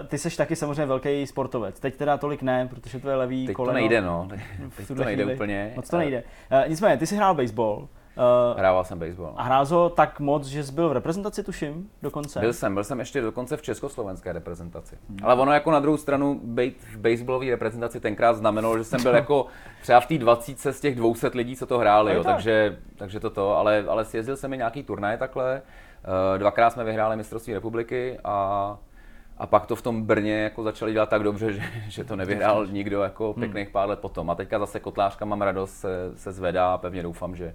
uh, 0.00 0.06
ty 0.06 0.18
seš 0.18 0.36
taky 0.36 0.56
samozřejmě 0.56 0.86
velký 0.86 1.26
sportovec. 1.26 1.80
Teď 1.80 1.96
teda 1.96 2.16
tolik 2.16 2.42
ne, 2.42 2.66
protože 2.70 2.98
to 2.98 3.08
je 3.10 3.16
levý 3.16 3.46
teď 3.46 3.56
to 3.56 3.62
koleno. 3.62 3.74
nejde, 3.78 4.00
no. 4.00 4.28
Teď 4.76 4.88
to 4.88 4.94
nejde 4.94 5.22
chvíli. 5.22 5.34
úplně. 5.34 5.72
Moc 5.76 5.88
to 5.90 5.96
nejde. 5.98 6.22
Uh, 6.52 6.68
nicméně, 6.68 6.96
ty 6.96 7.06
jsi 7.06 7.16
hrál 7.16 7.34
baseball. 7.34 7.88
Uh, 8.16 8.58
Hrával 8.58 8.84
jsem 8.84 8.98
baseball. 8.98 9.34
a 9.36 9.42
hrál 9.42 9.66
ho 9.66 9.90
tak 9.90 10.20
moc, 10.20 10.46
že 10.46 10.64
jsi 10.64 10.72
byl 10.72 10.88
v 10.88 10.92
reprezentaci, 10.92 11.42
tuším, 11.42 11.90
dokonce. 12.02 12.40
Byl 12.40 12.52
jsem, 12.52 12.74
byl 12.74 12.84
jsem 12.84 12.98
ještě 12.98 13.20
dokonce 13.20 13.56
v 13.56 13.62
československé 13.62 14.32
reprezentaci. 14.32 14.98
Ale 15.22 15.34
ono 15.34 15.52
jako 15.52 15.70
na 15.70 15.80
druhou 15.80 15.96
stranu 15.96 16.40
být 16.44 16.84
v 16.92 16.96
baseballové 16.98 17.50
reprezentaci 17.50 18.00
tenkrát 18.00 18.32
znamenalo, 18.36 18.78
že 18.78 18.84
jsem 18.84 19.02
byl 19.02 19.14
jako 19.14 19.46
třeba 19.82 20.00
v 20.00 20.06
té 20.06 20.18
20 20.18 20.58
z 20.58 20.80
těch 20.80 20.94
200 20.96 21.30
lidí, 21.34 21.56
co 21.56 21.66
to 21.66 21.78
hráli, 21.78 22.12
Jo, 22.12 22.16
jo, 22.18 22.24
tak. 22.24 22.34
takže, 22.34 22.78
takže 22.96 23.20
to 23.20 23.30
to, 23.30 23.56
ale, 23.56 23.84
ale 23.88 24.04
sjezdil 24.04 24.36
jsem 24.36 24.50
mi 24.50 24.56
nějaký 24.56 24.82
turnaj 24.82 25.18
takhle, 25.18 25.62
Eh, 26.04 26.38
dvakrát 26.38 26.70
jsme 26.70 26.84
vyhráli 26.84 27.16
mistrovství 27.16 27.54
republiky 27.54 28.18
a 28.24 28.78
a 29.38 29.46
pak 29.46 29.66
to 29.66 29.76
v 29.76 29.82
tom 29.82 30.02
Brně 30.02 30.42
jako 30.42 30.62
začali 30.62 30.92
dělat 30.92 31.08
tak 31.08 31.22
dobře, 31.22 31.52
že, 31.52 31.62
že 31.88 32.04
to 32.04 32.16
nevyhrál 32.16 32.66
nikdo 32.66 33.02
jako 33.02 33.32
pěkných 33.34 33.70
pár 33.70 33.88
let 33.88 33.98
potom. 33.98 34.30
A 34.30 34.34
teďka 34.34 34.58
zase 34.58 34.80
Kotlářka 34.80 35.24
mám 35.24 35.42
radost, 35.42 35.74
se, 35.74 36.12
se 36.16 36.32
zvedá 36.32 36.74
a 36.74 36.78
pevně 36.78 37.02
doufám, 37.02 37.36
že, 37.36 37.54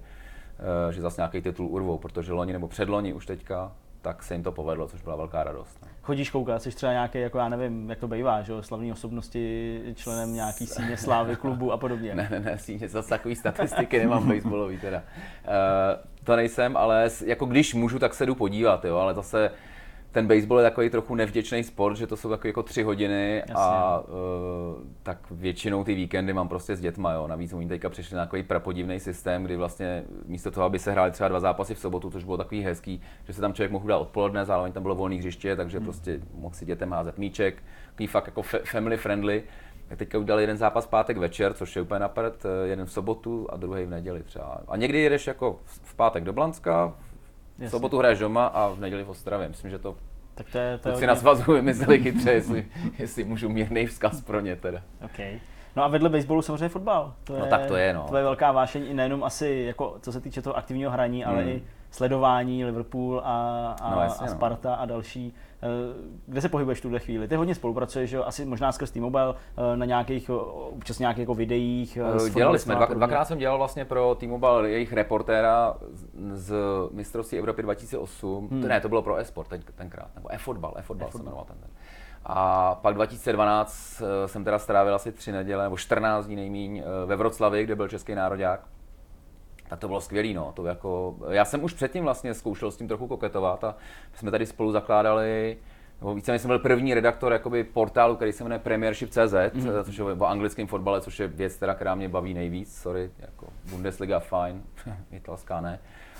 že 0.92 1.02
zase 1.02 1.22
nějaký 1.22 1.42
titul 1.42 1.68
urvou, 1.68 1.98
protože 1.98 2.34
loni 2.34 2.54
nebo 2.54 2.68
předloni 2.68 3.14
už 3.14 3.26
teďka, 3.26 3.72
tak 4.02 4.24
se 4.24 4.34
jim 4.34 4.44
to 4.44 4.52
povedlo, 4.52 4.88
což 4.88 5.02
byla 5.02 5.16
velká 5.16 5.44
radost. 5.44 5.78
no. 5.82 5.88
Chodíš 6.02 6.30
koukat, 6.30 6.62
jsi 6.62 6.70
třeba 6.72 6.92
nějaký, 6.92 7.20
jako 7.20 7.38
já 7.38 7.50
nevím, 7.50 7.90
jak 7.90 8.00
to 8.00 8.08
bývá, 8.08 8.42
že 8.42 8.52
jo, 8.52 8.64
slavní 8.64 8.92
osobnosti, 8.92 9.82
členem 9.96 10.34
nějaký 10.34 10.68
síně 10.68 10.98
slávy 10.98 11.36
klubu 11.36 11.72
a 11.72 11.78
podobně. 11.78 12.16
Ne, 12.16 12.28
ne, 12.32 12.40
ne, 12.40 12.58
síně, 12.58 12.90
zase 12.90 13.10
takový 13.10 13.36
statistiky 13.36 14.00
nemám 14.00 14.28
baseballový 14.30 14.78
teda. 14.78 14.98
Uh, 14.98 15.54
to 16.24 16.36
nejsem, 16.36 16.78
ale 16.78 17.10
jako 17.26 17.46
když 17.46 17.74
můžu, 17.74 18.00
tak 18.00 18.14
se 18.14 18.26
jdu 18.26 18.36
podívat, 18.36 18.86
jo, 18.86 18.98
ale 18.98 19.14
zase 19.14 19.52
ten 20.12 20.28
baseball 20.28 20.60
je 20.60 20.64
takový 20.64 20.90
trochu 20.90 21.16
nevděčný 21.16 21.64
sport, 21.64 21.96
že 21.96 22.08
to 22.08 22.18
jsou 22.18 22.30
takové 22.30 22.50
jako 22.50 22.64
tři 22.64 22.84
hodiny 22.84 23.44
a 23.56 24.00
uh, 24.00 24.06
tak 25.04 25.18
většinou 25.32 25.84
ty 25.84 25.96
víkendy 25.96 26.34
mám 26.34 26.48
prostě 26.48 26.76
s 26.76 26.80
dětma, 26.80 27.14
jo. 27.14 27.28
Navíc 27.28 27.54
oni 27.54 27.68
teďka 27.68 27.90
přišli 27.90 28.16
na 28.16 28.26
takový 28.26 28.44
prapodivný 28.44 29.00
systém, 29.00 29.44
kdy 29.44 29.58
vlastně 29.58 30.04
místo 30.26 30.52
toho, 30.52 30.66
aby 30.66 30.80
se 30.80 30.92
hráli 30.92 31.12
třeba 31.12 31.30
dva 31.30 31.40
zápasy 31.40 31.76
v 31.76 31.80
sobotu, 31.80 32.12
což 32.12 32.24
bylo 32.24 32.38
takový 32.38 32.62
hezký, 32.62 33.02
že 33.28 33.34
se 33.34 33.42
tam 33.42 33.54
člověk 33.54 33.72
mohl 33.72 33.88
dát 33.88 33.98
odpoledne, 33.98 34.46
zároveň 34.46 34.72
tam 34.72 34.84
bylo 34.84 34.96
volné 34.96 35.16
hřiště, 35.16 35.56
takže 35.56 35.80
prostě 35.80 36.20
mohl 36.34 36.56
si 36.56 36.66
dětem 36.66 36.92
házet 36.92 37.18
míček, 37.18 37.64
takový 37.90 38.08
fakt 38.08 38.28
jako 38.28 38.42
fa- 38.42 38.66
family 38.66 38.98
friendly. 38.98 39.44
Tak 39.88 39.98
teďka 39.98 40.18
udělali 40.18 40.44
jeden 40.44 40.58
zápas 40.58 40.86
v 40.86 40.90
pátek 40.90 41.18
večer, 41.18 41.54
což 41.54 41.76
je 41.76 41.82
úplně 41.82 42.00
napad, 42.00 42.46
jeden 42.64 42.86
v 42.86 42.92
sobotu 42.92 43.48
a 43.50 43.58
druhý 43.58 43.86
v 43.86 43.90
neděli 43.90 44.24
třeba. 44.24 44.62
A 44.68 44.78
někdy 44.78 45.00
jedeš 45.00 45.28
jako 45.28 45.60
v 45.64 45.96
pátek 45.96 46.24
do 46.24 46.34
Blanska, 46.34 46.96
v 47.60 47.70
sobotu 47.70 47.98
hraješ 47.98 48.20
doma 48.20 48.46
a 48.48 48.68
v 48.68 48.80
neděli 48.80 49.04
v 49.04 49.10
Ostravě. 49.10 49.48
Myslím, 49.50 49.72
že 49.72 49.80
to 49.80 49.96
Tak 50.36 50.46
to 50.52 50.58
je, 50.58 50.78
to 50.78 50.90
je 50.90 50.92
kluci 50.92 50.96
hodně- 50.96 51.08
na 51.08 51.16
svazu 51.16 51.54
vymysleli 51.54 52.00
chytře, 52.00 52.32
jestli, 52.32 52.66
jestli 53.00 53.24
můžu 53.24 53.50
mírný 53.50 53.86
vzkaz 53.86 54.22
pro 54.22 54.40
ně 54.40 54.56
teda. 54.56 54.82
Okay. 55.06 55.40
No 55.76 55.84
a 55.84 55.88
vedle 55.88 56.10
baseballu 56.10 56.42
samozřejmě 56.42 56.70
fotbal. 56.70 57.14
To 57.24 57.34
je, 57.34 57.40
No 57.40 57.46
tak 57.46 57.66
to 57.66 57.76
je, 57.76 57.94
no. 57.94 58.06
To 58.10 58.18
je 58.18 58.24
velká 58.24 58.52
vášeň 58.52 58.86
i 58.90 58.94
nejenom 58.94 59.24
asi, 59.24 59.64
jako, 59.68 59.98
co 60.02 60.12
se 60.12 60.22
týče 60.22 60.42
toho 60.42 60.58
aktivního 60.58 60.92
hraní, 60.92 61.26
ale 61.26 61.42
Hmm. 61.42 61.50
i 61.52 61.64
sledování 61.92 62.66
Liverpool 62.66 63.22
a, 63.24 63.76
a, 63.82 63.96
No, 63.96 64.02
jasně, 64.02 64.28
a 64.28 64.30
no. 64.30 64.36
Sparta 64.36 64.76
a 64.76 64.86
další. 64.86 65.34
Eh, 65.64 65.68
Kde 66.26 66.42
se 66.42 66.50
pohybuješ 66.50 66.80
v 66.80 66.82
tuhle 66.82 67.00
chvíli? 67.00 67.28
Ty 67.28 67.36
hodně 67.36 67.56
spolupracuješ, 67.56 68.10
že 68.10 68.18
jo? 68.18 68.24
asi 68.24 68.46
možná 68.46 68.72
skrz 68.72 68.92
T-Mobile 68.92 69.36
eh, 69.58 69.78
na 69.78 69.86
nějakých, 69.86 70.30
eh, 70.30 70.34
občas 70.78 71.00
nějakých 71.00 71.20
jako 71.20 71.34
videích. 71.34 71.98
Dělali 72.34 72.60
jsme, 72.60 72.76
dva, 72.76 72.86
dvakrát 72.86 73.26
jsem 73.26 73.38
dělal 73.38 73.58
vlastně 73.58 73.86
pro 73.86 74.16
T-Mobile 74.16 74.70
jejich 74.70 74.94
reportéra 74.94 75.78
z, 76.34 76.56
mistrovství 76.92 77.38
Evropy 77.38 77.62
2008, 77.62 78.48
hmm. 78.52 78.68
ne, 78.68 78.82
to 78.82 78.90
bylo 78.90 79.02
pro 79.02 79.18
e-sport 79.18 79.48
ten, 79.48 79.62
tenkrát, 79.76 80.16
nebo 80.16 80.34
e-fotbal, 80.34 80.74
e-fotbal 80.78 81.12
se 81.12 81.18
jmenoval 81.18 81.46
ten. 81.46 81.58
ten. 81.58 81.70
A 82.26 82.76
pak 82.76 82.96
2012 82.96 84.02
eh, 84.02 84.28
jsem 84.28 84.44
teda 84.44 84.60
strávil 84.60 84.96
asi 84.96 85.12
tři 85.12 85.32
neděle, 85.32 85.64
nebo 85.64 85.78
14 85.78 86.26
dní 86.26 86.36
nejmíň 86.36 86.84
ve 87.06 87.16
Vroclavi, 87.16 87.64
kde 87.64 87.76
byl 87.76 87.88
český 87.88 88.16
nároďák. 88.16 88.60
Tak 89.70 89.80
to 89.80 89.88
bylo 89.88 90.02
skvělý, 90.02 90.34
no. 90.34 90.52
To 90.56 90.66
jako, 90.66 91.16
já 91.30 91.46
jsem 91.46 91.64
už 91.64 91.74
předtím 91.74 92.04
vlastně 92.04 92.34
zkoušel 92.34 92.72
s 92.72 92.78
tím 92.78 92.88
trochu 92.88 93.08
koketovat 93.08 93.64
a 93.64 93.76
my 94.12 94.18
jsme 94.18 94.32
tady 94.32 94.46
spolu 94.46 94.72
zakládali 94.72 95.58
nebo 96.02 96.16
víceméně 96.16 96.40
jsem 96.40 96.48
byl 96.50 96.60
první 96.60 96.94
redaktor 96.94 97.34
jakoby 97.34 97.64
portálu, 97.64 98.16
který 98.16 98.32
se 98.32 98.44
jmenuje 98.44 98.60
Premiership.cz, 98.60 99.54
mm. 99.54 99.70
což 99.84 99.98
je 99.98 100.04
o 100.04 100.26
anglickém 100.26 100.68
fotbale, 100.68 101.02
což 101.02 101.20
je 101.20 101.28
věc, 101.28 101.58
teda, 101.58 101.74
která 101.74 101.96
mě 101.96 102.10
baví 102.10 102.34
nejvíc, 102.34 102.82
sorry, 102.82 103.12
jako 103.20 103.48
Bundesliga 103.70 104.20
fajn, 104.20 104.64
italská 105.12 105.62
ne, 105.62 105.80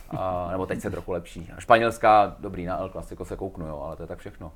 a, 0.10 0.48
nebo 0.52 0.66
teď 0.66 0.82
se 0.82 0.90
trochu 0.90 1.12
lepší. 1.12 1.52
Španělská, 1.60 2.36
dobrý, 2.40 2.66
na 2.66 2.78
El 2.78 2.90
Clasico 2.90 3.26
se 3.26 3.36
kouknu, 3.36 3.68
jo, 3.68 3.82
ale 3.86 3.96
to 3.96 4.04
je 4.04 4.08
tak 4.08 4.20
všechno. 4.20 4.52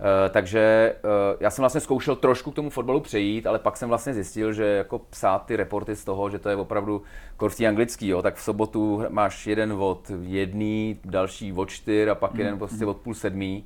Uh, 0.00 0.32
takže 0.32 0.94
uh, 1.04 1.36
já 1.40 1.50
jsem 1.50 1.62
vlastně 1.62 1.80
zkoušel 1.80 2.16
trošku 2.16 2.50
k 2.50 2.54
tomu 2.54 2.70
fotbalu 2.70 3.00
přejít, 3.00 3.46
ale 3.46 3.58
pak 3.58 3.76
jsem 3.76 3.88
vlastně 3.88 4.14
zjistil, 4.14 4.52
že 4.52 4.64
jako 4.64 4.98
psát 4.98 5.38
ty 5.46 5.56
reporty 5.56 5.96
z 5.96 6.04
toho, 6.04 6.30
že 6.30 6.38
to 6.38 6.48
je 6.48 6.56
opravdu 6.56 7.02
korstý 7.36 7.66
anglický, 7.66 8.08
jo, 8.08 8.22
tak 8.22 8.34
v 8.34 8.42
sobotu 8.42 9.02
máš 9.08 9.46
jeden 9.46 9.72
od 9.72 10.10
jedný, 10.22 11.00
další 11.04 11.52
od 11.52 11.70
čtyř 11.70 12.08
a 12.08 12.14
pak 12.14 12.34
jeden 12.34 12.58
prostě 12.58 12.86
od 12.86 12.96
půl 12.96 13.14
sedmý. 13.14 13.64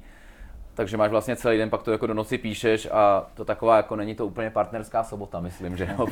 Takže 0.75 0.97
máš 0.97 1.11
vlastně 1.11 1.37
celý 1.37 1.59
den, 1.59 1.71
pak 1.71 1.83
to 1.83 1.93
jako 1.93 2.07
do 2.07 2.15
noci 2.15 2.39
píšeš 2.39 2.89
a 2.93 3.27
to 3.35 3.45
taková 3.45 3.77
jako 3.77 3.97
není 3.97 4.15
to 4.15 4.27
úplně 4.27 4.51
partnerská 4.51 5.05
sobota, 5.05 5.41
myslím, 5.41 5.77
že 5.77 5.89
jo. 5.99 6.07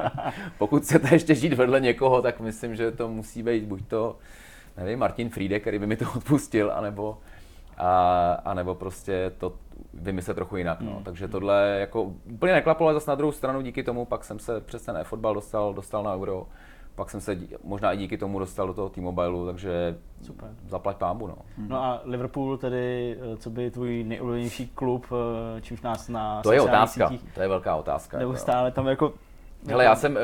Pokud 0.58 0.82
chcete 0.82 1.14
ještě 1.14 1.34
žít 1.34 1.52
vedle 1.52 1.80
někoho, 1.80 2.22
tak 2.22 2.40
myslím, 2.40 2.76
že 2.76 2.90
to 2.90 3.08
musí 3.08 3.42
být 3.42 3.64
buď 3.64 3.86
to, 3.88 4.16
nevím, 4.76 4.98
Martin 4.98 5.30
Friede, 5.30 5.60
který 5.60 5.78
by 5.78 5.86
mi 5.86 5.96
to 5.96 6.04
odpustil, 6.16 6.72
anebo, 6.74 7.18
a, 7.80 8.32
a 8.44 8.54
nebo 8.54 8.74
prostě 8.74 9.32
to 9.38 9.52
vymyslet 9.94 10.34
trochu 10.34 10.56
jinak. 10.56 10.80
No. 10.80 11.00
Takže 11.04 11.28
tohle 11.28 11.76
jako 11.80 12.02
úplně 12.32 12.52
neklaplo, 12.52 12.86
ale 12.86 12.94
zase 12.94 13.10
na 13.10 13.14
druhou 13.14 13.32
stranu 13.32 13.60
díky 13.60 13.82
tomu 13.82 14.04
pak 14.04 14.24
jsem 14.24 14.38
se 14.38 14.60
přes 14.60 14.82
ten 14.82 14.96
e-fotbal 14.96 15.34
dostal, 15.34 15.74
dostal 15.74 16.02
na 16.02 16.14
euro. 16.14 16.46
Pak 16.94 17.10
jsem 17.10 17.20
se 17.20 17.34
dí- 17.34 17.48
možná 17.64 17.92
i 17.92 17.96
díky 17.96 18.18
tomu 18.18 18.38
dostal 18.38 18.66
do 18.66 18.74
toho 18.74 18.88
T-Mobileu, 18.88 19.46
takže 19.46 19.98
Super. 20.22 20.48
zaplať 20.68 20.96
pámbu. 20.96 21.26
No. 21.26 21.34
No 21.68 21.84
a 21.84 22.00
Liverpool 22.04 22.56
tedy, 22.58 23.16
eh, 23.20 23.36
co 23.36 23.50
by 23.50 23.70
tvůj 23.70 24.04
nejoblíbenější 24.04 24.66
klub, 24.68 25.06
eh, 25.56 25.60
čímž 25.60 25.82
nás 25.82 26.08
na 26.08 26.42
To 26.42 26.52
je 26.52 26.60
otázka, 26.60 27.08
sítích 27.08 27.34
to 27.34 27.42
je 27.42 27.48
velká 27.48 27.76
otázka. 27.76 28.16
jako 28.16 28.28
neustále 28.28 28.70
tam 28.70 28.86
jako... 28.86 29.12
Hele, 29.68 29.84
já 29.84 29.96
jsem, 29.96 30.12
uh, 30.12 30.18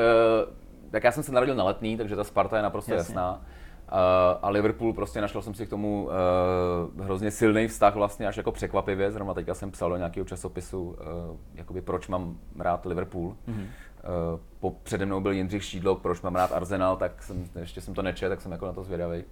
tak 0.91 1.03
já 1.03 1.11
jsem 1.11 1.23
se 1.23 1.31
narodil 1.31 1.55
na 1.55 1.63
letný, 1.63 1.97
takže 1.97 2.15
ta 2.15 2.23
Sparta 2.23 2.57
je 2.57 2.63
naprosto 2.63 2.93
Jasně. 2.93 3.11
jasná. 3.11 3.41
Uh, 3.91 4.39
a 4.41 4.49
Liverpool 4.49 4.93
prostě 4.93 5.21
našel 5.21 5.41
jsem 5.41 5.53
si 5.53 5.67
k 5.67 5.69
tomu 5.69 6.09
uh, 6.95 7.03
hrozně 7.05 7.31
silný 7.31 7.67
vztah 7.67 7.95
vlastně 7.95 8.27
až 8.27 8.37
jako 8.37 8.51
překvapivě. 8.51 9.11
Zrovna 9.11 9.33
teďka 9.33 9.53
jsem 9.53 9.71
psal 9.71 9.89
do 9.89 9.97
nějakého 9.97 10.25
časopisu, 10.25 10.83
uh, 10.83 10.95
jakoby 11.53 11.81
proč 11.81 12.07
mám 12.07 12.37
rád 12.59 12.85
Liverpool. 12.85 13.35
Mm-hmm. 13.47 13.61
Uh, 13.63 14.39
po, 14.59 14.71
přede 14.83 15.05
mnou 15.05 15.21
byl 15.21 15.31
Jindřich 15.31 15.63
Šídlo, 15.63 15.95
proč 15.95 16.21
mám 16.21 16.35
rád 16.35 16.51
Arsenal, 16.51 16.97
tak 16.97 17.23
jsem, 17.23 17.45
ještě 17.59 17.81
jsem 17.81 17.93
to 17.93 18.01
nečet, 18.01 18.29
tak 18.29 18.41
jsem 18.41 18.51
jako 18.51 18.65
na 18.65 18.73
to 18.73 18.83
zvědavý. 18.83 19.23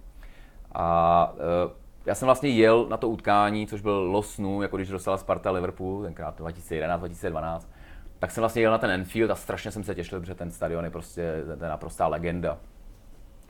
A 0.72 1.32
uh, 1.34 1.72
já 2.06 2.14
jsem 2.14 2.26
vlastně 2.26 2.50
jel 2.50 2.86
na 2.88 2.96
to 2.96 3.08
utkání, 3.08 3.66
což 3.66 3.80
byl 3.80 3.92
los 3.92 4.34
snů, 4.34 4.62
jako 4.62 4.76
když 4.76 4.88
dostala 4.88 5.16
Sparta 5.16 5.50
Liverpool, 5.50 6.02
tenkrát 6.02 6.40
2011-2012, 6.40 7.60
tak 8.18 8.30
jsem 8.30 8.42
vlastně 8.42 8.62
jel 8.62 8.72
na 8.72 8.78
ten 8.78 8.90
Enfield 8.90 9.30
a 9.30 9.34
strašně 9.34 9.70
jsem 9.70 9.84
se 9.84 9.94
těšil, 9.94 10.20
protože 10.20 10.34
ten 10.34 10.50
stadion 10.50 10.84
je 10.84 10.90
prostě 10.90 11.20
je 11.20 11.68
naprostá 11.68 12.06
legenda. 12.06 12.58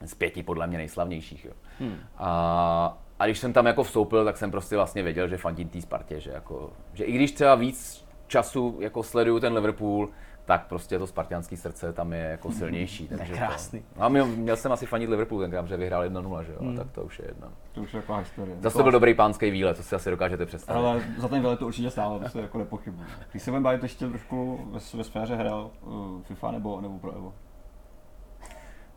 Z 0.05 0.15
pěti 0.15 0.43
podle 0.43 0.67
mě 0.67 0.79
nejslavnějších. 0.79 1.45
Jo. 1.45 1.53
Hmm. 1.81 1.97
A, 2.17 2.99
a 3.19 3.27
když 3.27 3.39
jsem 3.39 3.53
tam 3.53 3.67
jako 3.67 3.83
vstoupil, 3.83 4.25
tak 4.25 4.37
jsem 4.37 4.51
prostě 4.51 4.77
vlastně 4.77 5.03
věděl, 5.03 5.29
že 5.29 5.37
fandím 5.37 5.69
té 5.69 5.81
Spartě, 5.81 6.21
že, 6.21 6.31
jako, 6.31 6.71
že 6.93 7.05
i 7.05 7.13
když 7.13 7.33
třeba 7.33 7.55
víc 7.55 8.07
času 8.27 8.79
jako 8.81 9.03
sleduju 9.03 9.41
ten 9.41 9.53
Liverpool, 9.53 10.09
tak 10.47 10.67
prostě 10.67 10.99
to 10.99 11.07
spartianské 11.07 11.57
srdce 11.57 11.93
tam 11.93 12.13
je 12.13 12.23
jako 12.23 12.53
silnější. 12.53 13.09
Takže 13.19 13.33
krásný. 13.33 13.83
To, 13.95 14.03
a 14.03 14.09
měl, 14.09 14.27
měl, 14.27 14.57
jsem 14.57 14.73
asi 14.73 14.87
fanit 14.87 15.11
Liverpool 15.11 15.41
tenkrát, 15.41 15.69
že 15.69 15.77
vyhrál 15.77 16.09
1-0, 16.09 16.41
že 16.41 16.53
jo, 16.53 16.59
hmm. 16.61 16.77
tak 16.77 16.91
to 16.91 17.03
už 17.03 17.19
je 17.19 17.25
jedno. 17.29 17.49
To 17.73 17.81
už 17.81 17.95
je 17.95 18.01
taková 18.01 18.19
historie. 18.19 18.57
Zase 18.61 18.77
to 18.77 18.83
byl 18.83 18.93
dobrý 18.93 19.15
pánský 19.15 19.51
výlet, 19.51 19.77
to 19.77 19.83
si 19.83 19.95
asi 19.95 20.11
dokážete 20.11 20.47
představit. 20.47 20.79
Ale 20.79 21.01
za 21.19 21.29
ten 21.29 21.41
výlet 21.41 21.59
to 21.59 21.67
určitě 21.67 21.91
stálo, 21.91 22.19
to 22.19 22.29
se 22.29 22.41
jako 22.41 22.59
nepochybuji. 22.59 23.07
Když 23.31 23.43
se 23.43 23.51
budeme 23.51 23.65
bavit 23.65 23.83
ještě 23.83 24.09
trošku 24.09 24.61
ve, 24.73 24.99
ve 24.99 25.05
sféře 25.05 25.37
hrál 25.37 25.71
uh, 25.81 26.23
FIFA 26.23 26.51
nebo, 26.51 26.81
nebo 26.81 26.99
pro 26.99 27.13
Evo. 27.13 27.35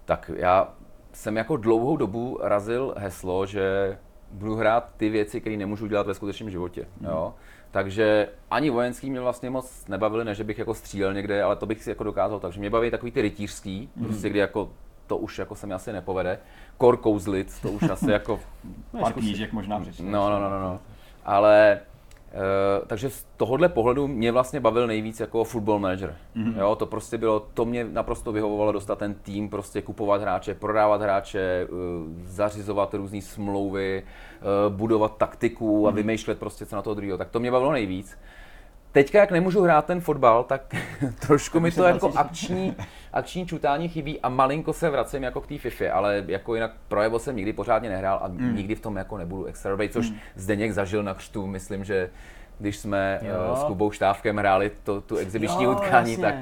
Tak 0.06 0.32
já 0.36 0.74
jsem 1.20 1.38
jako 1.38 1.58
dlouhou 1.58 1.98
dobu 1.98 2.40
razil 2.42 2.94
heslo, 2.98 3.46
že 3.46 3.98
budu 4.32 4.56
hrát 4.56 4.94
ty 4.98 5.10
věci, 5.10 5.42
které 5.42 5.58
nemůžu 5.58 5.88
dělat 5.88 6.08
ve 6.08 6.14
skutečném 6.14 6.50
životě. 6.50 6.86
Jo? 7.02 7.34
Takže 7.72 8.30
ani 8.52 8.70
vojenský 8.70 9.10
mě 9.10 9.22
vlastně 9.22 9.50
moc 9.50 9.88
nebavili, 9.88 10.26
ne 10.26 10.36
že 10.36 10.44
bych 10.44 10.60
jako 10.60 10.74
střílel 10.74 11.14
někde, 11.14 11.44
ale 11.44 11.56
to 11.56 11.66
bych 11.66 11.84
si 11.84 11.90
jako 11.90 12.04
dokázal. 12.04 12.40
Takže 12.40 12.60
mě 12.60 12.70
baví 12.70 12.92
takový 12.92 13.12
ty 13.12 13.22
rytířský, 13.22 13.90
prostě 14.04 14.30
kdy 14.30 14.40
jako 14.40 14.70
to 15.08 15.18
už 15.18 15.40
jako 15.40 15.56
se 15.56 15.68
mi 15.68 15.74
asi 15.74 15.94
nepovede. 15.94 16.40
Kor 16.78 16.98
kouzlit, 16.98 17.62
to 17.62 17.72
už 17.72 17.84
asi 17.84 18.12
jako 18.12 18.40
Pár 19.02 19.14
knížek 19.14 19.54
možná 19.54 19.80
přečte. 19.80 20.04
No, 20.04 20.30
no, 20.30 20.40
no, 20.40 20.50
no, 20.50 20.60
no. 20.62 20.80
Ale 21.26 21.80
Uh, 21.80 21.89
takže 22.88 23.10
z 23.10 23.26
tohohle 23.38 23.70
pohledu 23.70 24.08
mě 24.08 24.32
vlastně 24.32 24.60
bavil 24.60 24.88
nejvíc 24.88 25.20
jako 25.20 25.44
football 25.44 25.80
manager. 25.80 26.16
Mm-hmm. 26.36 26.60
Jo, 26.60 26.76
to 26.76 26.86
prostě 26.86 27.18
bylo, 27.18 27.48
to 27.54 27.66
mě 27.66 27.84
naprosto 27.84 28.32
vyhovovalo 28.32 28.72
dostat 28.72 29.00
ten 29.00 29.14
tým, 29.14 29.50
prostě 29.50 29.82
kupovat 29.82 30.22
hráče, 30.22 30.54
prodávat 30.54 31.02
hráče, 31.02 31.68
uh, 31.70 31.78
zařizovat 32.24 32.94
různé 32.94 33.22
smlouvy, 33.22 34.04
uh, 34.04 34.76
budovat 34.76 35.18
taktiku 35.18 35.88
a 35.88 35.92
vymýšlet 35.92 36.40
prostě 36.40 36.66
co 36.66 36.76
na 36.76 36.82
toho 36.82 36.94
druhého. 36.94 37.18
Tak 37.18 37.30
to 37.30 37.40
mě 37.40 37.52
bavilo 37.52 37.72
nejvíc. 37.72 38.18
Teďka, 38.92 39.20
jak 39.20 39.32
nemůžu 39.32 39.62
hrát 39.62 39.86
ten 39.86 40.02
fotbal, 40.02 40.44
tak 40.44 40.62
trošku 41.28 41.60
mi 41.60 41.72
to 41.72 41.84
jako 41.84 42.12
akční, 42.16 42.76
akční 43.14 43.46
čutání 43.46 43.90
chybí 43.90 44.20
a 44.22 44.30
malinko 44.30 44.74
se 44.74 44.90
vracím 44.90 45.24
jako 45.24 45.42
k 45.42 45.48
té 45.48 45.58
FIFA, 45.58 45.86
ale 45.94 46.24
jako 46.28 46.56
jinak 46.56 46.72
projevo 46.88 47.20
jsem 47.20 47.36
nikdy 47.36 47.54
pořádně 47.54 47.90
nehrál 47.90 48.20
a 48.24 48.28
Hmm. 48.28 48.56
nikdy 48.56 48.76
v 48.76 48.80
tom 48.80 48.98
jako 48.98 49.18
nebudu 49.18 49.46
extra 49.46 49.72
dobrý, 49.72 49.90
což 49.90 50.12
Zdeněk 50.36 50.72
zažil 50.72 51.04
na 51.04 51.14
křtu, 51.14 51.48
myslím, 51.48 51.84
že 51.84 52.10
když 52.60 52.78
jsme 52.78 53.20
Jo. 53.22 53.34
jo. 53.50 53.56
s 53.56 53.64
Kubou 53.64 53.92
Štávkem 53.92 54.38
hráli 54.38 54.72
to, 54.84 55.02
tu 55.02 55.18
exibiční 55.18 55.64
Jo, 55.64 55.72
utkání, 55.72 56.12
jasně, 56.12 56.26
tak 56.26 56.36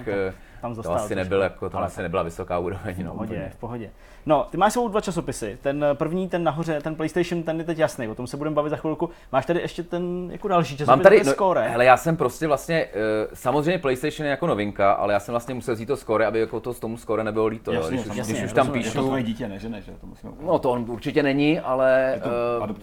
tam- 0.61 0.75
tam 0.75 0.83
to 0.83 0.91
asi 0.93 1.07
trošku. 1.07 1.15
nebyl 1.15 1.41
jako, 1.41 1.69
to 1.69 1.77
Ale 1.77 1.85
asi 1.85 2.01
nebyla 2.01 2.23
vysoká 2.23 2.59
úroveň. 2.59 2.95
V 2.95 2.99
No, 3.03 3.11
pohodě, 3.11 3.33
úplně. 3.35 3.49
v 3.49 3.57
pohodě. 3.59 3.89
No, 4.25 4.47
ty 4.51 4.57
máš 4.57 4.73
svou 4.73 4.87
dva 4.87 5.01
časopisy. 5.01 5.57
Ten 5.61 5.83
eh, 5.83 5.95
první, 5.95 6.29
ten 6.29 6.43
nahoře, 6.43 6.81
ten 6.81 6.95
PlayStation, 6.95 7.43
ten 7.43 7.57
je 7.59 7.63
teď 7.63 7.77
jasný, 7.77 8.07
o 8.07 8.15
tom 8.15 8.27
se 8.27 8.37
budeme 8.37 8.55
bavit 8.55 8.69
za 8.69 8.75
chvilku. 8.75 9.09
Máš 9.31 9.45
tady 9.45 9.59
ještě 9.61 9.83
ten 9.83 10.29
jako 10.31 10.47
další 10.47 10.73
časopis, 10.77 10.87
Mám 10.87 10.99
tady, 10.99 11.21
to 11.21 11.29
je 11.29 11.33
Score. 11.33 11.69
hele, 11.69 11.85
já 11.85 11.97
jsem 11.97 12.17
prostě 12.17 12.47
vlastně, 12.47 12.85
uh, 12.85 13.33
samozřejmě 13.33 13.77
PlayStation 13.79 14.25
je 14.25 14.31
jako 14.31 14.47
novinka, 14.47 14.91
ale 14.91 15.13
já 15.13 15.19
jsem 15.19 15.33
vlastně 15.33 15.53
musel 15.55 15.75
vzít 15.75 15.85
to 15.85 15.97
score, 15.97 16.25
aby 16.25 16.39
jako 16.39 16.59
to 16.59 16.73
z 16.73 16.79
tomu 16.79 16.97
score 16.97 17.23
nebylo 17.23 17.45
líto. 17.47 17.71
jo. 17.73 17.79
Jasně, 17.81 17.97
Když, 17.97 18.07
už, 18.11 18.15
jasně, 18.17 18.33
když 18.33 18.45
už 18.45 18.53
tam 18.53 18.67
rozumím. 18.67 18.85
Je 18.85 18.91
to 18.91 18.97
píšu, 18.99 19.05
tvoje 19.07 19.23
dítě, 19.23 19.47
ne, 19.47 19.59
že 19.59 19.69
ne, 19.69 19.81
že 19.81 19.91
to 20.01 20.07
musíme 20.07 20.33
No 20.41 20.59
to 20.59 20.71
on 20.71 20.85
určitě 20.87 21.23
není, 21.23 21.59
ale 21.59 22.21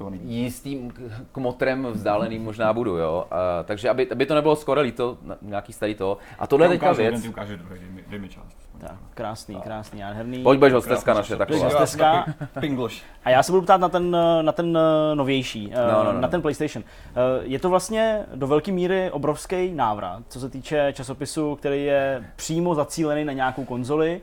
uh, 0.07 0.15
jistým 0.23 0.91
k- 0.91 1.01
kmotrem 1.33 1.87
vzdáleným 1.91 2.43
možná 2.45 2.73
budu, 2.73 2.97
jo. 2.97 3.25
Uh, 3.33 3.37
takže 3.65 3.91
aby, 3.91 4.11
aby 4.11 4.27
to 4.27 4.35
nebylo 4.35 4.57
skoro 4.57 4.81
líto, 4.81 5.19
nějaký 5.43 5.73
starý 5.73 5.95
to. 5.95 6.19
A 6.39 6.47
tohle 6.47 6.67
je 6.67 6.71
teďka 6.71 6.93
věc. 6.93 7.15
jeden 7.15 7.33
druhý, 7.65 7.81
dej 7.81 7.91
mi, 7.91 8.05
dej 8.09 8.19
mi 8.19 8.29
část. 8.29 8.57
Tak, 8.81 8.97
krásný, 9.15 9.61
krásný, 9.61 10.01
nádherný. 10.01 10.43
Pojď, 10.43 10.59
budeš 10.59 10.73
hosteská 10.73 11.15
naše, 11.15 11.37
taková. 11.37 12.25
Pingloš. 12.61 13.03
A 13.25 13.31
já 13.31 13.43
se 13.43 13.53
budu 13.53 13.63
ptát 13.63 13.81
na 13.81 13.89
ten, 13.89 14.17
na 14.43 14.53
ten 14.53 14.79
eh, 14.79 15.15
novější, 15.15 15.73
eh, 15.73 15.93
No, 15.93 16.05
no, 16.05 16.13
no. 16.13 16.21
na 16.21 16.29
ten 16.29 16.43
PlayStation. 16.43 16.85
Eh, 16.85 17.13
Je 17.43 17.59
to 17.59 17.71
vlastně 17.71 18.27
do 18.35 18.47
velké 18.47 18.73
míry 18.73 19.11
obrovský 19.11 19.73
návrat, 19.75 20.23
co 20.29 20.41
se 20.41 20.49
týče 20.51 20.93
časopisu, 20.93 21.57
který 21.57 21.85
je 21.85 22.25
přímo 22.37 22.75
zacílený 22.75 23.25
na 23.25 23.33
nějakou 23.33 23.65
konzoli. 23.65 24.21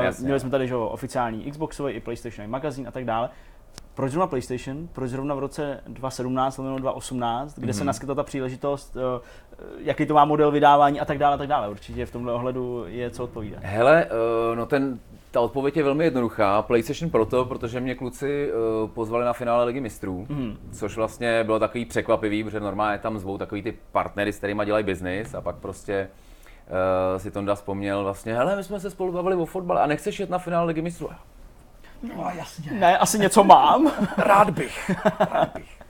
Jasně. 0.00 0.24
Měli 0.24 0.40
jsme 0.40 0.50
tady 0.50 0.68
že, 0.68 0.74
jo, 0.74 0.86
oficiální 0.86 1.50
Xboxový 1.50 1.92
i 1.92 2.00
PlayStation 2.00 2.50
magazín 2.50 2.88
a 2.88 2.90
tak 2.90 3.04
dále. 3.04 3.28
Proč 3.94 4.10
zrovna 4.12 4.26
PlayStation? 4.26 4.88
Proč 4.92 5.10
zrovna 5.10 5.34
v 5.34 5.38
roce 5.38 5.80
2017 5.86 6.58
nebo 6.58 6.78
2018, 6.78 7.54
kde 7.58 7.66
Mhm. 7.66 7.74
se 7.74 7.84
naskytla 7.84 8.14
ta 8.14 8.22
příležitost, 8.22 8.96
eh, 8.96 9.20
jaký 9.78 10.06
to 10.06 10.14
má 10.14 10.24
model 10.24 10.50
vydávání 10.50 11.00
a 11.00 11.04
tak 11.04 11.18
dále, 11.18 11.34
a 11.34 11.38
tak 11.38 11.48
dále. 11.48 11.68
Určitě 11.68 12.06
v 12.06 12.10
tomhle 12.10 12.32
ohledu 12.32 12.84
je 12.86 13.10
co 13.10 13.24
odpovídat. 13.24 13.60
Hele, 13.62 14.06
uh, 14.50 14.56
no 14.56 14.66
ten, 14.66 14.98
ta 15.30 15.40
odpověď 15.40 15.76
je 15.76 15.82
velmi 15.82 16.04
jednoduchá. 16.04 16.62
PlayStation 16.62 17.10
proto, 17.10 17.44
protože 17.44 17.80
mě 17.80 17.94
kluci 17.94 18.50
uh, 18.84 18.90
pozvali 18.90 19.24
na 19.24 19.32
finále 19.32 19.64
Ligy 19.64 19.80
mistrů, 19.80 20.26
Mhm. 20.28 20.56
což 20.72 20.96
vlastně 20.96 21.44
bylo 21.44 21.58
takový 21.58 21.84
překvapivý, 21.84 22.44
protože 22.44 22.60
normálně 22.60 22.98
tam 22.98 23.18
zvou 23.18 23.38
takový 23.38 23.62
ty 23.62 23.74
partnery, 23.92 24.32
s 24.32 24.38
kterými 24.38 24.62
dělají 24.66 24.84
biznis 24.84 25.34
a 25.34 25.40
pak 25.40 25.56
prostě 25.56 26.08
uh, 26.68 27.18
si 27.20 27.30
Tonda 27.30 27.54
vzpomněl 27.54 28.02
vlastně, 28.04 28.34
hele, 28.34 28.56
my 28.56 28.64
jsme 28.64 28.80
se 28.80 28.90
spolu 28.90 29.12
bavili 29.12 29.36
o 29.36 29.44
fotbale 29.46 29.80
a 29.80 29.86
nechceš 29.86 30.20
jet 30.20 30.30
na 30.30 30.38
finále 30.38 30.66
Ligy 30.66 30.82
mistrů? 30.82 31.08
No 32.16 32.30
jasně. 32.36 32.72
Ne, 32.72 32.98
asi 32.98 33.18
něco 33.18 33.44
mám. 33.44 33.92
Rád 34.16 34.50
bych. 34.50 34.90
Rád 35.20 35.52
bych. 35.54 35.80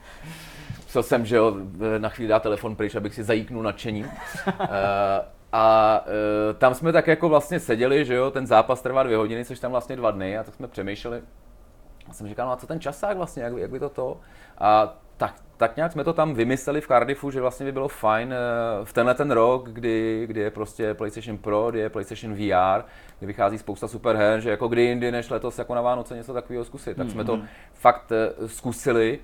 Musel 0.83 1.03
jsem, 1.03 1.25
že 1.25 1.35
jo, 1.35 1.55
na 1.97 2.09
chvíli 2.09 2.29
dát 2.29 2.43
telefon 2.43 2.75
pryč, 2.75 2.95
abych 2.95 3.15
si 3.15 3.23
zajíknul 3.23 3.63
nadšením. 3.63 4.05
Uh, 4.05 4.65
a 5.51 5.99
uh, 6.05 6.57
tam 6.57 6.73
jsme 6.73 6.91
tak 6.91 7.07
jako 7.07 7.29
vlastně 7.29 7.59
seděli, 7.59 8.05
že 8.05 8.15
jo, 8.15 8.31
ten 8.31 8.47
zápas 8.47 8.81
trvá 8.81 9.03
dvě 9.03 9.17
hodiny, 9.17 9.45
což 9.45 9.59
tam 9.59 9.71
vlastně 9.71 9.95
dva 9.95 10.11
dny, 10.11 10.37
a 10.37 10.43
tak 10.43 10.55
jsme 10.55 10.67
přemýšleli. 10.67 11.21
A 12.09 12.13
jsem 12.13 12.27
říkal, 12.27 12.47
no 12.47 12.53
a 12.53 12.57
co 12.57 12.67
ten 12.67 12.79
časák 12.79 13.17
vlastně, 13.17 13.43
jak, 13.43 13.53
jak 13.57 13.71
by 13.71 13.79
to 13.79 13.89
to? 13.89 14.17
A 14.57 14.93
tak, 15.17 15.35
tak 15.57 15.75
nějak 15.75 15.91
jsme 15.91 16.03
to 16.03 16.13
tam 16.13 16.33
vymysleli 16.33 16.81
v 16.81 16.87
Cardiffu, 16.87 17.31
že 17.31 17.41
vlastně 17.41 17.65
by 17.65 17.71
bylo 17.71 17.87
fajn 17.87 18.27
uh, 18.27 18.85
v 18.85 18.93
tenhle 18.93 19.13
ten 19.13 19.31
rok, 19.31 19.69
kdy, 19.69 20.23
kdy 20.27 20.39
je 20.39 20.51
prostě 20.51 20.93
PlayStation 20.93 21.37
Pro, 21.37 21.71
kdy 21.71 21.79
je 21.79 21.89
PlayStation 21.89 22.33
VR, 22.33 22.83
kdy 23.19 23.27
vychází 23.27 23.57
spousta 23.57 23.87
super 23.87 24.15
her, 24.15 24.39
že 24.39 24.49
jako 24.49 24.67
kdy 24.67 24.81
jindy 24.81 25.11
než 25.11 25.29
letos 25.29 25.59
jako 25.59 25.75
na 25.75 25.81
Vánoce 25.81 26.15
něco 26.15 26.33
takového 26.33 26.65
zkusit. 26.65 26.97
Tak 26.97 27.11
jsme 27.11 27.25
to 27.25 27.39
fakt 27.73 28.11
uh, 28.11 28.47
zkusili. 28.47 29.19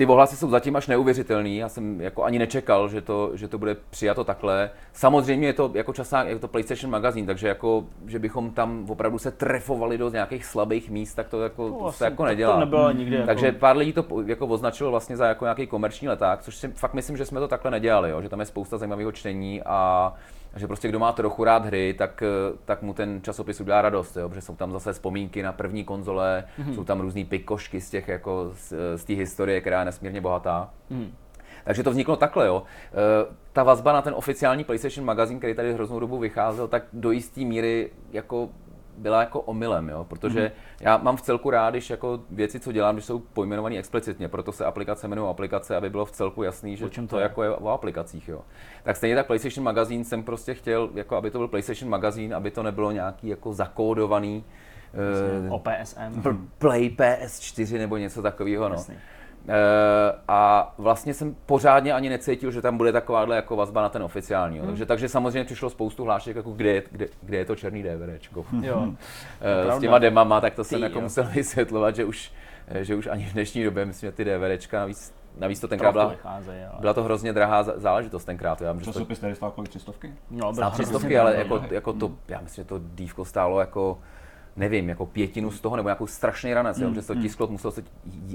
Ty 0.00 0.06
ohlasy 0.06 0.36
jsou 0.36 0.50
zatím 0.50 0.76
až 0.76 0.86
neuvěřitelný. 0.86 1.56
Já 1.56 1.68
jsem 1.68 2.00
jako 2.00 2.24
ani 2.24 2.38
nečekal, 2.38 2.88
že 2.88 3.00
to, 3.00 3.30
že 3.34 3.48
to 3.48 3.58
bude 3.58 3.76
přijato 3.90 4.24
takhle. 4.24 4.70
Samozřejmě 4.92 5.46
je 5.46 5.52
to 5.52 5.70
jako 5.74 5.92
časák, 5.92 6.28
je 6.28 6.38
to 6.38 6.48
PlayStation 6.48 6.90
magazín, 6.90 7.26
takže 7.26 7.48
jako, 7.48 7.84
že 8.06 8.18
bychom 8.18 8.50
tam 8.50 8.86
opravdu 8.88 9.18
se 9.18 9.30
trefovali 9.30 9.98
do 9.98 10.10
nějakých 10.10 10.44
slabých 10.44 10.90
míst, 10.90 11.14
tak 11.14 11.28
to 11.28 11.42
jako, 11.42 11.70
to 11.70 11.92
se 11.92 12.04
jako 12.04 12.24
nedělá. 12.24 12.54
To 12.54 12.60
nebylo 12.60 12.92
nikdy. 12.92 13.14
Jako... 13.16 13.26
Takže 13.26 13.52
pár 13.52 13.76
lidí 13.76 13.92
to 13.92 14.04
jako 14.26 14.46
označilo 14.46 14.90
vlastně 14.90 15.16
za 15.16 15.26
jako 15.26 15.44
nějaký 15.44 15.66
komerční 15.66 16.08
leták, 16.08 16.42
což 16.42 16.56
si 16.56 16.68
fakt 16.68 16.94
myslím, 16.94 17.16
že 17.16 17.24
jsme 17.24 17.40
to 17.40 17.48
takhle 17.48 17.70
nedělali, 17.70 18.10
jo? 18.10 18.22
že 18.22 18.28
tam 18.28 18.40
je 18.40 18.46
spousta 18.46 18.78
zajímavého 18.78 19.12
čtení 19.12 19.62
a 19.62 20.12
že 20.56 20.66
prostě 20.66 20.88
kdo 20.88 20.98
má 20.98 21.12
trochu 21.12 21.44
rád 21.44 21.66
hry, 21.66 21.94
tak, 21.98 22.22
tak 22.64 22.82
mu 22.82 22.94
ten 22.94 23.20
časopis 23.22 23.60
udělá 23.60 23.82
radost, 23.82 24.16
jo? 24.16 24.28
protože 24.28 24.40
jsou 24.40 24.56
tam 24.56 24.72
zase 24.72 24.92
vzpomínky 24.92 25.42
na 25.42 25.52
první 25.52 25.84
konzole, 25.84 26.44
mm-hmm. 26.58 26.74
jsou 26.74 26.84
tam 26.84 27.00
různý 27.00 27.24
pikošky 27.24 27.80
z 27.80 27.90
těch 27.90 28.08
jako 28.08 28.50
z, 28.54 28.72
z 28.96 29.04
té 29.04 29.12
historie, 29.12 29.60
která 29.60 29.78
je 29.78 29.84
nesmírně 29.84 30.20
bohatá. 30.20 30.70
Mm. 30.90 31.12
Takže 31.64 31.82
to 31.82 31.90
vzniklo 31.90 32.16
takhle, 32.16 32.46
jo. 32.46 32.62
E, 32.92 33.34
ta 33.52 33.62
vazba 33.62 33.92
na 33.92 34.02
ten 34.02 34.14
oficiální 34.16 34.64
PlayStation 34.64 35.06
magazín, 35.06 35.38
který 35.38 35.54
tady 35.54 35.74
hroznou 35.74 36.00
dobu 36.00 36.18
vycházel, 36.18 36.68
tak 36.68 36.82
do 36.92 37.10
jisté 37.10 37.40
míry 37.40 37.90
jako 38.12 38.48
byla 39.00 39.20
jako 39.20 39.40
omylem, 39.40 39.88
jo? 39.88 40.04
protože 40.08 40.40
mm-hmm. 40.40 40.80
já 40.80 40.96
mám 40.96 41.16
v 41.16 41.22
celku 41.22 41.50
rád, 41.50 41.70
když 41.70 41.90
jako 41.90 42.20
věci, 42.30 42.60
co 42.60 42.72
dělám, 42.72 42.94
když 42.94 43.04
jsou 43.04 43.18
pojmenované 43.18 43.76
explicitně, 43.76 44.28
proto 44.28 44.52
se 44.52 44.64
aplikace 44.64 45.06
jmenují 45.06 45.30
aplikace, 45.30 45.76
aby 45.76 45.90
bylo 45.90 46.04
v 46.04 46.10
celku 46.10 46.42
jasný, 46.42 46.76
že 46.76 46.88
to, 46.88 47.06
to 47.06 47.18
je? 47.18 47.22
jako 47.22 47.42
je 47.42 47.50
o 47.50 47.68
aplikacích. 47.68 48.28
Jo? 48.28 48.40
Tak 48.82 48.96
stejně 48.96 49.16
tak 49.16 49.26
PlayStation 49.26 49.64
magazín 49.64 50.04
jsem 50.04 50.22
prostě 50.22 50.54
chtěl, 50.54 50.90
jako 50.94 51.16
aby 51.16 51.30
to 51.30 51.38
byl 51.38 51.48
PlayStation 51.48 51.90
magazín, 51.90 52.34
aby 52.34 52.50
to 52.50 52.62
nebylo 52.62 52.92
nějaký 52.92 53.28
jako 53.28 53.52
zakódovaný 53.52 54.44
uh, 55.46 55.54
OPSM. 55.54 56.40
Play 56.58 56.88
PS4 56.88 57.78
nebo 57.78 57.96
něco 57.96 58.22
takového. 58.22 58.68
No. 58.68 58.76
Uh, 58.76 58.84
a 60.28 60.74
vlastně 60.78 61.14
jsem 61.14 61.36
pořádně 61.46 61.92
ani 61.92 62.08
necítil, 62.08 62.50
že 62.50 62.62
tam 62.62 62.76
bude 62.76 62.92
takováhle 62.92 63.36
jako 63.36 63.56
vazba 63.56 63.82
na 63.82 63.88
ten 63.88 64.02
oficiální. 64.02 64.58
Hmm. 64.58 64.68
Takže, 64.68 64.86
takže 64.86 65.08
samozřejmě 65.08 65.44
přišlo 65.44 65.70
spoustu 65.70 66.04
hlášek, 66.04 66.36
jako 66.36 66.50
kde, 66.50 66.70
je, 66.70 66.82
kde, 66.90 67.08
kde 67.22 67.38
je 67.38 67.44
to 67.44 67.56
černý 67.56 67.82
DVDčko. 67.82 68.44
Jo. 68.62 68.80
uh, 68.80 69.76
s 69.76 69.80
těma 69.80 69.98
demama, 69.98 70.40
tak 70.40 70.54
to 70.54 70.62
Ty, 70.62 70.68
jsem 70.68 70.82
jako 70.82 70.98
jo. 70.98 71.02
musel 71.02 71.24
vysvětlovat, 71.34 71.96
že 71.96 72.04
už, 72.04 72.32
že 72.80 72.94
už 72.94 73.06
ani 73.06 73.24
v 73.24 73.32
dnešní 73.32 73.64
době, 73.64 73.84
myslím, 73.84 74.08
že 74.08 74.12
ty 74.12 74.24
DVDčka 74.24 74.78
navíc 74.78 75.20
Navíc 75.38 75.60
to 75.60 75.68
tenkrát 75.68 75.92
byla, 75.92 76.14
byla 76.80 76.94
to 76.94 77.02
hrozně 77.02 77.32
drahá 77.32 77.62
záležitost 77.62 78.24
tenkrát. 78.24 78.60
Já 78.60 78.72
myslím, 78.72 78.92
Časopis 78.92 79.18
tady 79.18 79.34
stál 79.34 79.50
kolik, 79.50 79.70
třistovky? 79.70 80.14
No, 80.30 80.52
třistovky, 80.72 81.18
ale 81.18 81.36
jako, 81.36 81.62
jako 81.70 81.92
to, 81.92 82.12
já 82.28 82.40
myslím, 82.40 82.64
že 82.64 82.68
to 82.68 82.80
dívko 82.94 83.24
stálo 83.24 83.60
jako 83.60 83.98
nevím, 84.56 84.88
jako 84.88 85.06
pětinu 85.06 85.50
z 85.50 85.60
toho, 85.60 85.76
nebo 85.76 85.88
nějakou 85.88 86.06
strašný 86.06 86.54
ranec, 86.54 86.78
mm, 86.78 86.94
že 86.94 87.02
se 87.02 87.06
to 87.06 87.14
mm. 87.14 87.22
tisklo, 87.22 87.46
muselo 87.46 87.72
se 87.72 87.82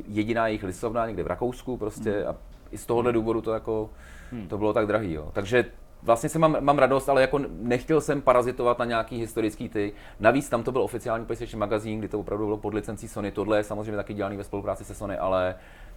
jediná 0.07 0.47
jejich 0.47 0.63
lisovna 0.63 1.07
někde 1.07 1.23
v 1.23 1.27
Rakousku 1.27 1.77
prostě 1.77 2.11
mm. 2.11 2.27
a 2.27 2.35
i 2.71 2.77
z 2.77 2.85
tohohle 2.85 3.11
důvodu 3.13 3.41
to 3.41 3.53
jako, 3.53 3.89
mm. 4.31 4.47
to 4.47 4.57
bylo 4.57 4.73
tak 4.73 4.87
drahý, 4.87 5.13
jo. 5.13 5.29
Takže 5.33 5.65
vlastně 6.03 6.29
si 6.29 6.39
mám, 6.39 6.57
mám 6.59 6.77
radost, 6.77 7.09
ale 7.09 7.21
jako 7.21 7.39
nechtěl 7.61 8.01
jsem 8.01 8.21
parazitovat 8.21 8.79
na 8.79 8.85
nějaký 8.85 9.17
historický 9.17 9.69
ty. 9.69 9.93
Navíc 10.19 10.49
tam 10.49 10.63
to 10.63 10.71
byl 10.71 10.81
oficiální 10.81 11.25
PlayStation 11.25 11.59
magazín, 11.59 11.99
kdy 11.99 12.07
to 12.07 12.19
opravdu 12.19 12.45
bylo 12.45 12.57
pod 12.57 12.73
licencí 12.73 13.07
Sony. 13.07 13.31
Tohle 13.31 13.57
je 13.57 13.63
samozřejmě 13.63 13.95
taky 13.95 14.13
dělaný 14.13 14.37
ve 14.37 14.43
spolupráci 14.43 14.85
se 14.85 14.95
Sony, 14.95 15.17
ale 15.17 15.55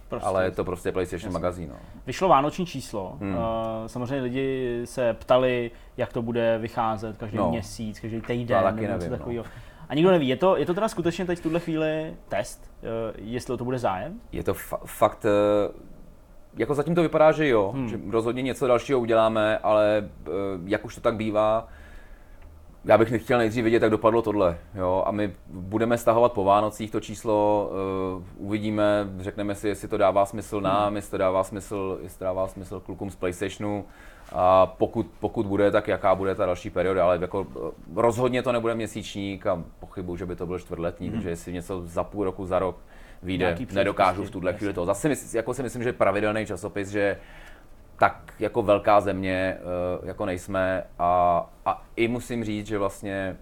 Prostě. 0.09 0.27
Ale 0.27 0.43
je 0.43 0.51
to 0.51 0.63
prostě 0.63 0.91
PlayStation 0.91 1.27
Jasně. 1.27 1.33
magazín. 1.33 1.69
No. 1.69 1.75
Vyšlo 2.07 2.27
vánoční 2.27 2.65
číslo. 2.65 3.17
Hmm. 3.21 3.35
Uh, 3.35 3.41
samozřejmě 3.87 4.21
lidi 4.21 4.81
se 4.85 5.13
ptali, 5.13 5.71
jak 5.97 6.13
to 6.13 6.21
bude 6.21 6.57
vycházet 6.57 7.17
každý 7.17 7.37
no. 7.37 7.49
měsíc, 7.49 7.99
každý 7.99 8.21
týden, 8.21 8.63
taky 8.63 8.81
nebo 8.81 8.93
nevím, 8.93 9.17
takového. 9.17 9.43
No. 9.43 9.68
A 9.89 9.95
nikdo 9.95 10.11
neví, 10.11 10.27
je 10.27 10.37
to, 10.37 10.57
je 10.57 10.65
to 10.65 10.73
teda 10.73 10.87
skutečně 10.87 11.25
teď 11.25 11.39
v 11.39 11.43
tuhle 11.43 11.59
chvíli 11.59 12.13
test, 12.27 12.71
uh, 12.81 12.87
jestli 13.17 13.53
o 13.53 13.57
to 13.57 13.65
bude 13.65 13.79
zájem? 13.79 14.19
Je 14.31 14.43
to 14.43 14.53
fa- 14.53 14.85
fakt, 14.85 15.25
uh, 15.25 15.75
jako 16.57 16.75
zatím 16.75 16.95
to 16.95 17.01
vypadá, 17.01 17.31
že 17.31 17.47
jo, 17.47 17.71
hmm. 17.75 17.89
že 17.89 17.99
rozhodně 18.09 18.41
něco 18.41 18.67
dalšího 18.67 18.99
uděláme, 18.99 19.57
ale 19.57 20.09
uh, 20.27 20.33
jak 20.65 20.85
už 20.85 20.95
to 20.95 21.01
tak 21.01 21.15
bývá, 21.15 21.67
já 22.85 22.97
bych 22.97 23.11
nechtěl 23.11 23.37
nejdřív 23.37 23.63
vidět, 23.63 23.81
jak 23.81 23.91
dopadlo 23.91 24.21
tohle. 24.21 24.57
Jo? 24.75 25.03
A 25.05 25.11
my 25.11 25.33
budeme 25.47 25.97
stahovat 25.97 26.33
po 26.33 26.43
Vánocích 26.43 26.91
to 26.91 26.99
číslo, 26.99 27.69
uh, 28.17 28.47
uvidíme, 28.47 29.07
řekneme 29.19 29.55
si, 29.55 29.67
jestli 29.67 29.87
to 29.87 29.97
dává 29.97 30.25
smysl 30.25 30.61
nám, 30.61 30.95
jestli 30.95 31.11
to 31.11 31.17
dává 31.17 31.43
smysl, 31.43 31.99
jestli 32.01 32.19
to 32.19 32.25
dává 32.25 32.47
smysl 32.47 32.79
klukům 32.79 33.09
z 33.09 33.15
PlayStationu. 33.15 33.85
A 34.31 34.65
pokud, 34.65 35.07
pokud 35.19 35.45
bude, 35.45 35.71
tak 35.71 35.87
jaká 35.87 36.15
bude 36.15 36.35
ta 36.35 36.45
další 36.45 36.69
perioda, 36.69 37.03
ale 37.03 37.17
jako 37.21 37.47
rozhodně 37.95 38.43
to 38.43 38.51
nebude 38.51 38.75
měsíčník 38.75 39.47
a 39.47 39.63
pochybuji, 39.79 40.17
že 40.17 40.25
by 40.25 40.35
to 40.35 40.45
byl 40.45 40.59
čtvrtletní, 40.59 41.07
hmm. 41.07 41.15
takže 41.15 41.29
jestli 41.29 41.53
něco 41.53 41.81
za 41.85 42.03
půl 42.03 42.23
roku, 42.23 42.45
za 42.45 42.59
rok 42.59 42.77
vyjde, 43.23 43.57
nedokážu 43.73 44.23
v 44.23 44.31
tuhle 44.31 44.53
chvíli 44.53 44.73
to. 44.73 44.85
Zase 44.85 45.09
jako 45.33 45.53
si 45.53 45.63
myslím, 45.63 45.83
že 45.83 45.93
pravidelný 45.93 46.45
časopis, 46.45 46.89
že 46.89 47.17
tak 47.97 48.33
jako 48.39 48.63
velká 48.63 49.01
země 49.01 49.57
eh, 49.57 50.07
jako 50.07 50.25
nejsme 50.25 50.83
a, 50.99 51.45
a 51.65 51.83
i 51.95 52.07
musím 52.07 52.43
říct, 52.43 52.67
že 52.67 52.77
vlastně 52.77 53.37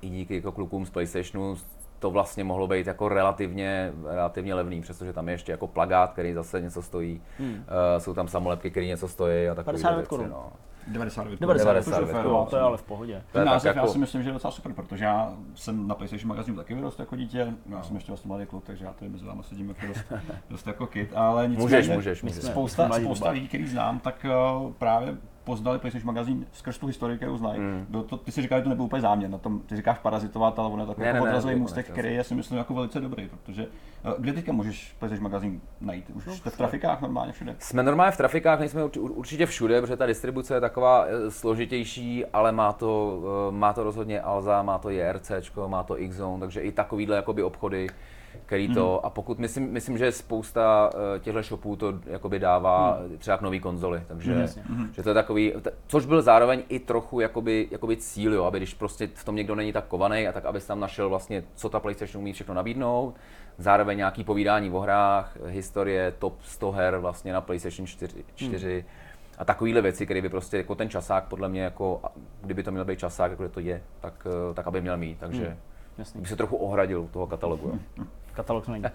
i 0.00 0.08
díky 0.08 0.34
jako 0.34 0.52
klukům 0.52 0.86
z 0.86 0.90
PlayStationu 0.90 1.56
to 2.00 2.10
vlastně 2.10 2.44
mohlo 2.44 2.66
být 2.66 2.86
jako 2.86 3.08
relativně, 3.08 3.92
relativně 4.04 4.54
levný, 4.54 4.80
přestože 4.80 5.12
tam 5.12 5.28
je 5.28 5.34
ještě 5.34 5.52
jako 5.52 5.66
plagát, 5.66 6.12
který 6.12 6.32
zase 6.32 6.60
něco 6.60 6.82
stojí. 6.82 7.22
Hmm. 7.38 7.54
Uh, 7.54 7.58
jsou 7.98 8.14
tam 8.14 8.28
samolepky, 8.28 8.70
které 8.70 8.86
něco 8.86 9.08
stojí 9.08 9.48
a 9.48 9.54
takové 9.54 9.72
věci. 9.72 10.28
No. 10.28 10.52
99. 10.86 11.40
99, 11.40 11.64
99 11.64 12.22
to, 12.22 12.46
to 12.50 12.56
je 12.56 12.62
ale 12.62 12.76
v 12.76 12.82
pohodě. 12.82 13.22
Ten 13.32 13.46
název 13.46 13.76
jako... 13.76 13.86
já 13.86 13.92
si 13.92 13.98
myslím, 13.98 14.22
že 14.22 14.28
je 14.28 14.32
docela 14.32 14.50
super, 14.50 14.72
protože 14.72 15.04
já 15.04 15.32
jsem 15.54 15.88
na 15.88 15.94
PlayStation 15.94 16.28
magazínu 16.28 16.56
taky 16.56 16.74
vyrost 16.74 17.00
jako 17.00 17.16
dítě, 17.16 17.52
já 17.70 17.82
jsem 17.82 17.96
ještě 17.96 18.12
vlastně 18.12 18.28
mladý 18.28 18.46
kluk, 18.46 18.64
takže 18.64 18.84
já 18.84 18.92
tady 18.92 19.10
mezi 19.10 19.24
vámi 19.24 19.42
sedím 19.42 19.68
jako 19.68 19.86
dost, 19.86 20.04
dost 20.50 20.66
jako 20.66 20.86
kid, 20.86 21.12
ale 21.14 21.48
nicméně 21.48 21.64
můžeš, 21.64 21.88
můžeš, 21.88 22.22
můžeš. 22.22 22.44
spousta, 22.44 22.90
spousta 23.00 23.30
lidí, 23.30 23.48
který 23.48 23.66
znám, 23.66 24.00
tak 24.00 24.26
uh, 24.64 24.72
právě 24.72 25.16
poznali 25.50 25.78
PlayStation 25.78 26.06
magazín 26.06 26.46
skrz 26.52 26.78
tu 26.78 26.86
historii, 26.86 27.16
kterou 27.16 27.36
znají. 27.36 27.60
Mm. 27.60 28.04
To, 28.08 28.16
ty 28.16 28.32
si 28.32 28.42
říkal, 28.42 28.58
že 28.58 28.62
to 28.62 28.68
nebyl 28.68 28.84
úplně 28.84 29.02
záměr, 29.02 29.30
na 29.30 29.38
tom 29.38 29.60
ty 29.60 29.76
říkáš 29.76 29.98
parazitovat, 29.98 30.58
ale 30.58 30.68
ono 30.68 30.82
je 30.82 30.86
takový 30.86 31.06
jako 31.06 31.24
odrazový 31.24 31.54
můstek, 31.54 31.90
který 31.90 32.14
je 32.14 32.24
si 32.24 32.34
myslím 32.34 32.58
jako 32.58 32.74
velice 32.74 33.00
dobrý, 33.00 33.28
protože 33.28 33.66
uh, 34.04 34.12
kde 34.18 34.32
teďka 34.32 34.52
můžeš 34.52 34.94
PlayStation 34.98 35.22
magazín 35.22 35.60
najít? 35.80 36.10
Už 36.10 36.24
jste 36.24 36.50
v 36.50 36.56
trafikách 36.56 37.00
normálně 37.00 37.32
všude? 37.32 37.56
Jsme 37.58 37.82
normálně 37.82 38.12
v 38.12 38.16
trafikách, 38.16 38.58
nejsme 38.58 38.84
určitě 39.00 39.46
všude, 39.46 39.80
protože 39.80 39.96
ta 39.96 40.06
distribuce 40.06 40.54
je 40.54 40.60
taková 40.60 41.06
eh, 41.06 41.30
složitější, 41.30 42.26
ale 42.26 42.52
má 42.52 42.72
to, 42.72 43.20
uh, 43.48 43.54
má 43.54 43.72
to 43.72 43.82
rozhodně 43.82 44.20
Alza, 44.20 44.62
má 44.62 44.78
to 44.78 44.90
JRC, 44.90 45.30
má 45.66 45.82
to 45.82 46.00
X-Zone, 46.00 46.40
takže 46.40 46.60
i 46.60 46.72
takovýhle 46.72 47.16
jakoby 47.16 47.42
obchody 47.42 47.88
který 48.50 48.74
to, 48.74 48.90
hmm. 48.90 49.00
a 49.02 49.10
pokud 49.10 49.38
myslím, 49.38 49.72
myslím, 49.72 49.98
že 49.98 50.12
spousta 50.12 50.90
uh, 50.94 51.00
těchto 51.22 51.42
shopů 51.42 51.76
to 51.76 51.94
jakoby 52.06 52.38
dává 52.38 52.92
hmm. 52.92 53.18
třeba 53.18 53.36
k 53.36 53.40
nový 53.40 53.60
konzoli, 53.60 54.02
takže 54.06 54.48
hmm. 54.66 54.92
že 54.92 55.02
to 55.02 55.10
je 55.10 55.14
takový, 55.14 55.52
což 55.86 56.06
byl 56.06 56.22
zároveň 56.22 56.62
i 56.68 56.78
trochu 56.78 57.20
jakoby, 57.20 57.68
jakoby 57.70 57.96
cíl, 57.96 58.34
jo, 58.34 58.44
aby 58.44 58.58
když 58.58 58.74
prostě 58.74 59.08
v 59.14 59.24
tom 59.24 59.36
někdo 59.36 59.54
není 59.54 59.72
tak 59.72 59.84
kovaný 59.84 60.28
a 60.28 60.32
tak 60.32 60.44
aby 60.44 60.60
tam 60.60 60.80
našel 60.80 61.08
vlastně, 61.08 61.44
co 61.54 61.68
ta 61.68 61.80
PlayStation 61.80 62.22
umí 62.22 62.32
všechno 62.32 62.54
nabídnout, 62.54 63.14
zároveň 63.58 63.98
nějaký 63.98 64.24
povídání 64.24 64.70
o 64.70 64.80
hrách, 64.80 65.36
historie 65.46 66.12
top 66.18 66.42
100 66.42 66.72
her 66.72 66.96
vlastně 66.98 67.32
na 67.32 67.40
PlayStation 67.40 67.86
4, 67.86 68.24
4 68.34 68.72
hmm. 68.72 68.88
a 69.38 69.44
takovéhle 69.44 69.80
věci, 69.80 70.04
které 70.04 70.22
by 70.22 70.28
prostě 70.28 70.56
jako 70.56 70.74
ten 70.74 70.90
časák 70.90 71.24
podle 71.24 71.48
mě 71.48 71.62
jako, 71.62 72.00
kdyby 72.40 72.62
to 72.62 72.70
měl 72.70 72.84
být 72.84 72.98
časák, 72.98 73.30
jako 73.30 73.48
to 73.48 73.60
je, 73.60 73.82
tak, 74.00 74.26
eh, 74.50 74.54
tak 74.54 74.66
aby 74.66 74.80
měl 74.80 74.96
mít, 74.96 75.18
takže 75.18 75.46
hmm. 75.46 75.56
Jasný. 75.98 76.20
bych 76.20 76.30
se 76.30 76.36
trochu 76.36 76.56
ohradil 76.56 77.08
toho 77.12 77.26
katalogu. 77.26 77.80
Hmm 77.96 78.08
katalog 78.40 78.66
to 78.66 78.72
není. 78.72 78.84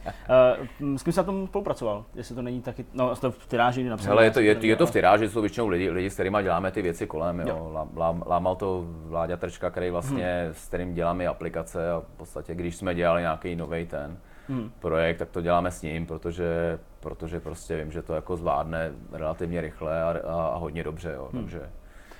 Uh, 0.79 0.97
s 0.97 1.03
kým 1.03 1.13
jsi 1.13 1.19
na 1.19 1.23
tom 1.23 1.47
spolupracoval? 1.47 2.05
Jestli 2.15 2.35
to 2.35 2.41
není 2.41 2.61
taky, 2.61 2.85
no 2.93 3.15
to 3.15 3.31
v 3.31 3.47
tiráži 3.47 3.83
napsal. 3.83 4.11
Ale 4.11 4.25
je 4.25 4.31
to, 4.31 4.39
je, 4.39 4.57
je 4.61 4.75
to 4.75 4.87
v 4.87 4.91
tiráži, 4.91 5.29
jsou 5.29 5.41
většinou 5.41 5.67
lidi, 5.67 5.89
lidi, 5.89 6.09
s 6.09 6.13
kterými 6.13 6.37
děláme 6.43 6.71
ty 6.71 6.81
věci 6.81 7.07
kolem. 7.07 7.39
Jo. 7.39 7.47
Jo. 7.47 7.69
Lá, 7.73 7.87
lá, 7.95 8.19
lámal 8.25 8.55
to 8.55 8.85
Vláďa 8.87 9.37
Trčka, 9.37 9.69
který 9.69 9.89
vlastně, 9.89 10.41
hmm. 10.45 10.53
s 10.53 10.67
kterým 10.67 10.93
děláme 10.93 11.27
aplikace 11.27 11.91
a 11.91 11.99
v 11.99 12.17
podstatě, 12.17 12.55
když 12.55 12.75
jsme 12.75 12.95
dělali 12.95 13.21
nějaký 13.21 13.55
nový 13.55 13.85
ten 13.85 14.17
hmm. 14.47 14.71
projekt, 14.79 15.17
tak 15.17 15.29
to 15.29 15.41
děláme 15.41 15.71
s 15.71 15.81
ním, 15.81 16.05
protože, 16.05 16.79
protože 16.99 17.39
prostě 17.39 17.77
vím, 17.77 17.91
že 17.91 18.01
to 18.01 18.13
jako 18.13 18.37
zvládne 18.37 18.91
relativně 19.11 19.61
rychle 19.61 20.03
a, 20.03 20.09
a, 20.27 20.47
a 20.47 20.57
hodně 20.57 20.83
dobře. 20.83 21.11
Jo. 21.15 21.29
Hmm. 21.33 21.41
Takže, 21.41 21.61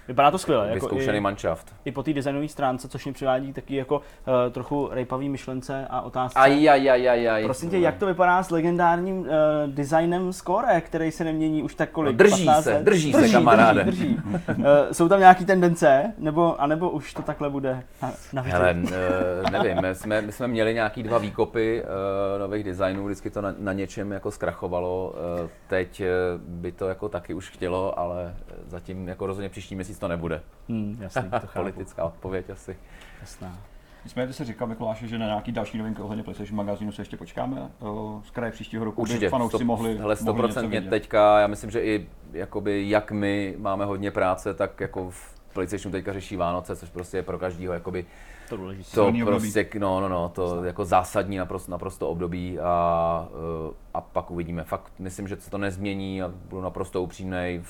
Vypadá 0.08 0.32
to 0.32 0.38
skvěle. 0.38 0.68
Jako 0.68 0.74
vyzkoušený 0.74 1.18
i, 1.18 1.22
manšaft. 1.22 1.76
I 1.86 1.92
po 1.92 2.04
té 2.04 2.14
designové 2.14 2.48
stránce, 2.48 2.88
což 2.88 3.06
mi 3.06 3.14
přivádí 3.14 3.54
taky 3.54 3.76
jako 3.76 3.98
uh, 3.98 4.04
trochu 4.52 4.90
rejpavý 4.92 5.30
myšlence 5.30 5.88
a 5.90 6.02
otázce. 6.02 6.40
Aj, 6.40 6.70
aj, 6.70 6.90
aj, 6.90 7.10
aj, 7.10 7.30
aj. 7.30 7.44
Prosím 7.44 7.70
tě, 7.70 7.78
jak 7.78 7.98
to 7.98 8.06
vypadá 8.06 8.44
s 8.44 8.52
legendárním 8.52 9.20
uh, 9.20 9.26
designem 9.68 10.34
Score, 10.34 10.82
který 10.82 11.12
se 11.12 11.24
nemění 11.24 11.64
už 11.64 11.76
tak 11.76 11.90
kolik? 11.90 12.12
No, 12.12 12.18
drží 12.18 12.46
15 12.46 12.64
se, 12.64 12.74
let? 12.74 12.84
drží 12.84 13.14
se, 13.14 13.30
kamaráde. 13.30 13.84
Drží, 13.84 14.20
drží. 14.26 14.58
uh, 14.58 14.66
jsou 14.92 15.10
tam 15.10 15.20
nějaký 15.20 15.46
tendence, 15.46 16.14
nebo, 16.18 16.62
anebo 16.62 16.90
už 16.90 17.14
to 17.14 17.22
takhle 17.22 17.50
bude 17.50 17.84
na, 18.02 18.14
na? 18.34 18.42
Hele, 18.42 18.76
uh, 18.84 19.52
nevím, 19.52 19.82
my 19.82 19.96
jsme, 19.96 20.22
my 20.22 20.32
jsme 20.32 20.48
měli 20.48 20.74
nějaký 20.74 21.04
dva 21.04 21.18
výkopy 21.18 21.84
uh, 21.84 22.40
nových 22.40 22.64
designů, 22.64 23.06
vždycky 23.06 23.30
to 23.30 23.42
na, 23.42 23.56
na 23.60 23.74
něčem 23.74 24.12
jako 24.12 24.32
zkrachovalo. 24.32 25.14
Uh, 25.42 25.50
teď 25.68 26.02
by 26.38 26.72
to 26.72 26.88
jako 26.88 27.10
taky 27.10 27.34
už 27.34 27.50
chtělo, 27.50 28.00
ale 28.00 28.34
zatím 28.68 29.08
jako 29.08 29.26
rozhodně 29.26 29.50
příští 29.50 29.76
měsíc 29.76 29.95
to 30.00 30.08
nebude. 30.08 30.42
Hmm, 30.70 30.98
jasný, 31.02 31.22
to 31.24 31.30
chápu. 31.40 31.54
Politická 31.54 32.04
odpověď 32.04 32.50
asi. 32.50 32.78
Jasná. 33.22 33.58
Nicméně 34.04 34.28
ty 34.28 34.34
se 34.34 34.46
říkal, 34.46 34.68
Mikuláši, 34.68 35.08
že 35.08 35.18
na 35.18 35.26
nějaký 35.26 35.52
další 35.52 35.78
novinky 35.78 36.02
ohledně 36.02 36.24
PlayStation 36.24 36.56
magazínu 36.58 36.92
se 36.92 37.02
ještě 37.02 37.18
počkáme. 37.18 37.70
O, 37.80 38.22
Z 38.26 38.32
kraje 38.32 38.52
příštího 38.52 38.84
roku 38.86 39.02
Určitě, 39.02 39.20
by 39.26 39.30
fanoušci 39.30 39.58
stop, 39.58 39.68
mohli, 39.68 39.98
hele, 39.98 40.16
mohli 40.24 40.48
něco 40.48 40.60
100% 40.60 40.68
vidět. 40.70 40.90
teďka, 40.90 41.40
já 41.40 41.48
myslím, 41.48 41.72
že 41.72 41.82
i 41.82 42.08
jakoby, 42.34 42.90
jak 42.90 43.12
my 43.12 43.56
máme 43.58 43.86
hodně 43.86 44.12
práce, 44.12 44.54
tak 44.54 44.80
jako 44.80 45.10
v 45.12 45.36
PlayStationu 45.54 45.92
teďka 45.92 46.14
řeší 46.14 46.36
Vánoce, 46.36 46.76
což 46.76 46.90
prostě 46.90 47.18
je 47.18 47.24
pro 47.24 47.40
každýho 47.40 47.74
jakoby 47.74 48.06
To 48.50 48.58
důležité. 48.58 48.96
to 48.96 49.12
prostě, 49.26 49.68
no, 49.80 50.00
no, 50.02 50.10
no, 50.10 50.30
to 50.30 50.64
jako 50.64 50.86
zásadní 50.86 51.38
naprosto, 51.38 51.72
naprosto 51.72 52.10
období 52.10 52.60
a, 52.60 53.28
eh, 53.70 53.74
a 53.94 54.02
pak 54.02 54.32
uvidíme. 54.32 54.64
Fakt 54.64 54.92
myslím, 55.00 55.28
že 55.28 55.36
se 55.36 55.50
to 55.50 55.58
nezmění 55.58 56.22
a 56.22 56.28
budu 56.50 56.62
naprosto 56.62 57.02
upřímnej. 57.02 57.62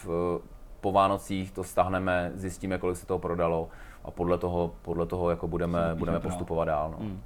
Po 0.85 0.91
Vánocích 0.91 1.51
to 1.51 1.63
stáhneme, 1.63 2.31
zjistíme, 2.35 2.77
kolik 2.77 2.97
se 2.97 3.05
toho 3.05 3.19
prodalo 3.19 3.69
a 4.03 4.11
podle 4.11 4.37
toho, 4.37 4.71
podle 4.81 5.05
toho 5.05 5.29
jako 5.29 5.47
budeme, 5.47 5.79
budeme 5.95 6.19
dál. 6.19 6.21
postupovat 6.21 6.65
dál. 6.65 6.91
No. 6.91 7.05
Mm. 7.05 7.21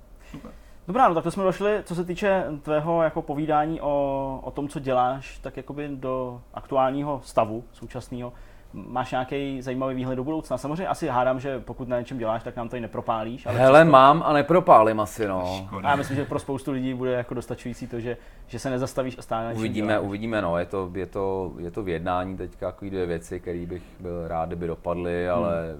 Dobrá, 0.88 1.10
no 1.10 1.16
tak 1.16 1.24
to 1.24 1.32
jsme 1.32 1.44
došli, 1.44 1.82
co 1.84 1.96
se 1.96 2.06
týče 2.06 2.46
tvého 2.62 3.04
jako 3.04 3.22
povídání 3.22 3.82
o, 3.82 4.40
o 4.44 4.52
tom, 4.52 4.68
co 4.68 4.80
děláš, 4.80 5.40
tak 5.40 5.58
jakoby 5.58 5.90
do 5.94 6.42
aktuálního 6.54 7.22
stavu 7.24 7.64
současného. 7.72 8.34
Máš 8.74 9.12
nějaký 9.12 9.62
zajímavý 9.62 9.96
výhled 9.96 10.16
do 10.16 10.24
budoucna? 10.24 10.58
Samozřejmě 10.58 10.88
asi 10.88 11.08
hádám, 11.08 11.40
že 11.40 11.60
pokud 11.60 11.88
na 11.88 12.00
něčem 12.00 12.18
děláš, 12.18 12.44
tak 12.44 12.56
nám 12.56 12.70
to 12.70 12.76
i 12.76 12.82
nepropálíš. 12.82 13.46
Ale 13.46 13.58
Hele, 13.58 13.80
přesto- 13.82 13.92
mám 13.92 14.24
a 14.26 14.34
nepropálím 14.34 15.00
asi, 15.00 15.28
no. 15.28 15.62
Škoda. 15.68 15.88
A 15.88 15.92
já 15.92 15.96
myslím, 15.96 16.18
že 16.18 16.26
pro 16.26 16.40
spoustu 16.40 16.72
lidí 16.72 16.94
bude 16.94 17.12
jako 17.12 17.34
dostačující 17.34 17.88
to, 17.88 18.00
že, 18.00 18.18
že 18.48 18.60
se 18.60 18.70
nezastavíš 18.70 19.18
a 19.18 19.22
stále 19.22 19.54
Uvidíme, 19.54 19.88
děláš. 19.94 20.06
uvidíme, 20.06 20.42
no, 20.42 20.58
je 20.58 20.66
to, 20.66 20.92
je 20.94 21.06
to, 21.06 21.52
je 21.58 21.72
to 21.72 21.84
v 21.84 21.90
jednání 21.90 22.38
teďka 22.38 22.72
takový 22.72 22.92
dvě 22.92 23.06
věci, 23.06 23.40
které 23.40 23.66
bych 23.66 23.84
byl 24.00 24.28
rád, 24.28 24.46
kdyby 24.50 24.68
dopadly, 24.68 25.30
ale 25.30 25.76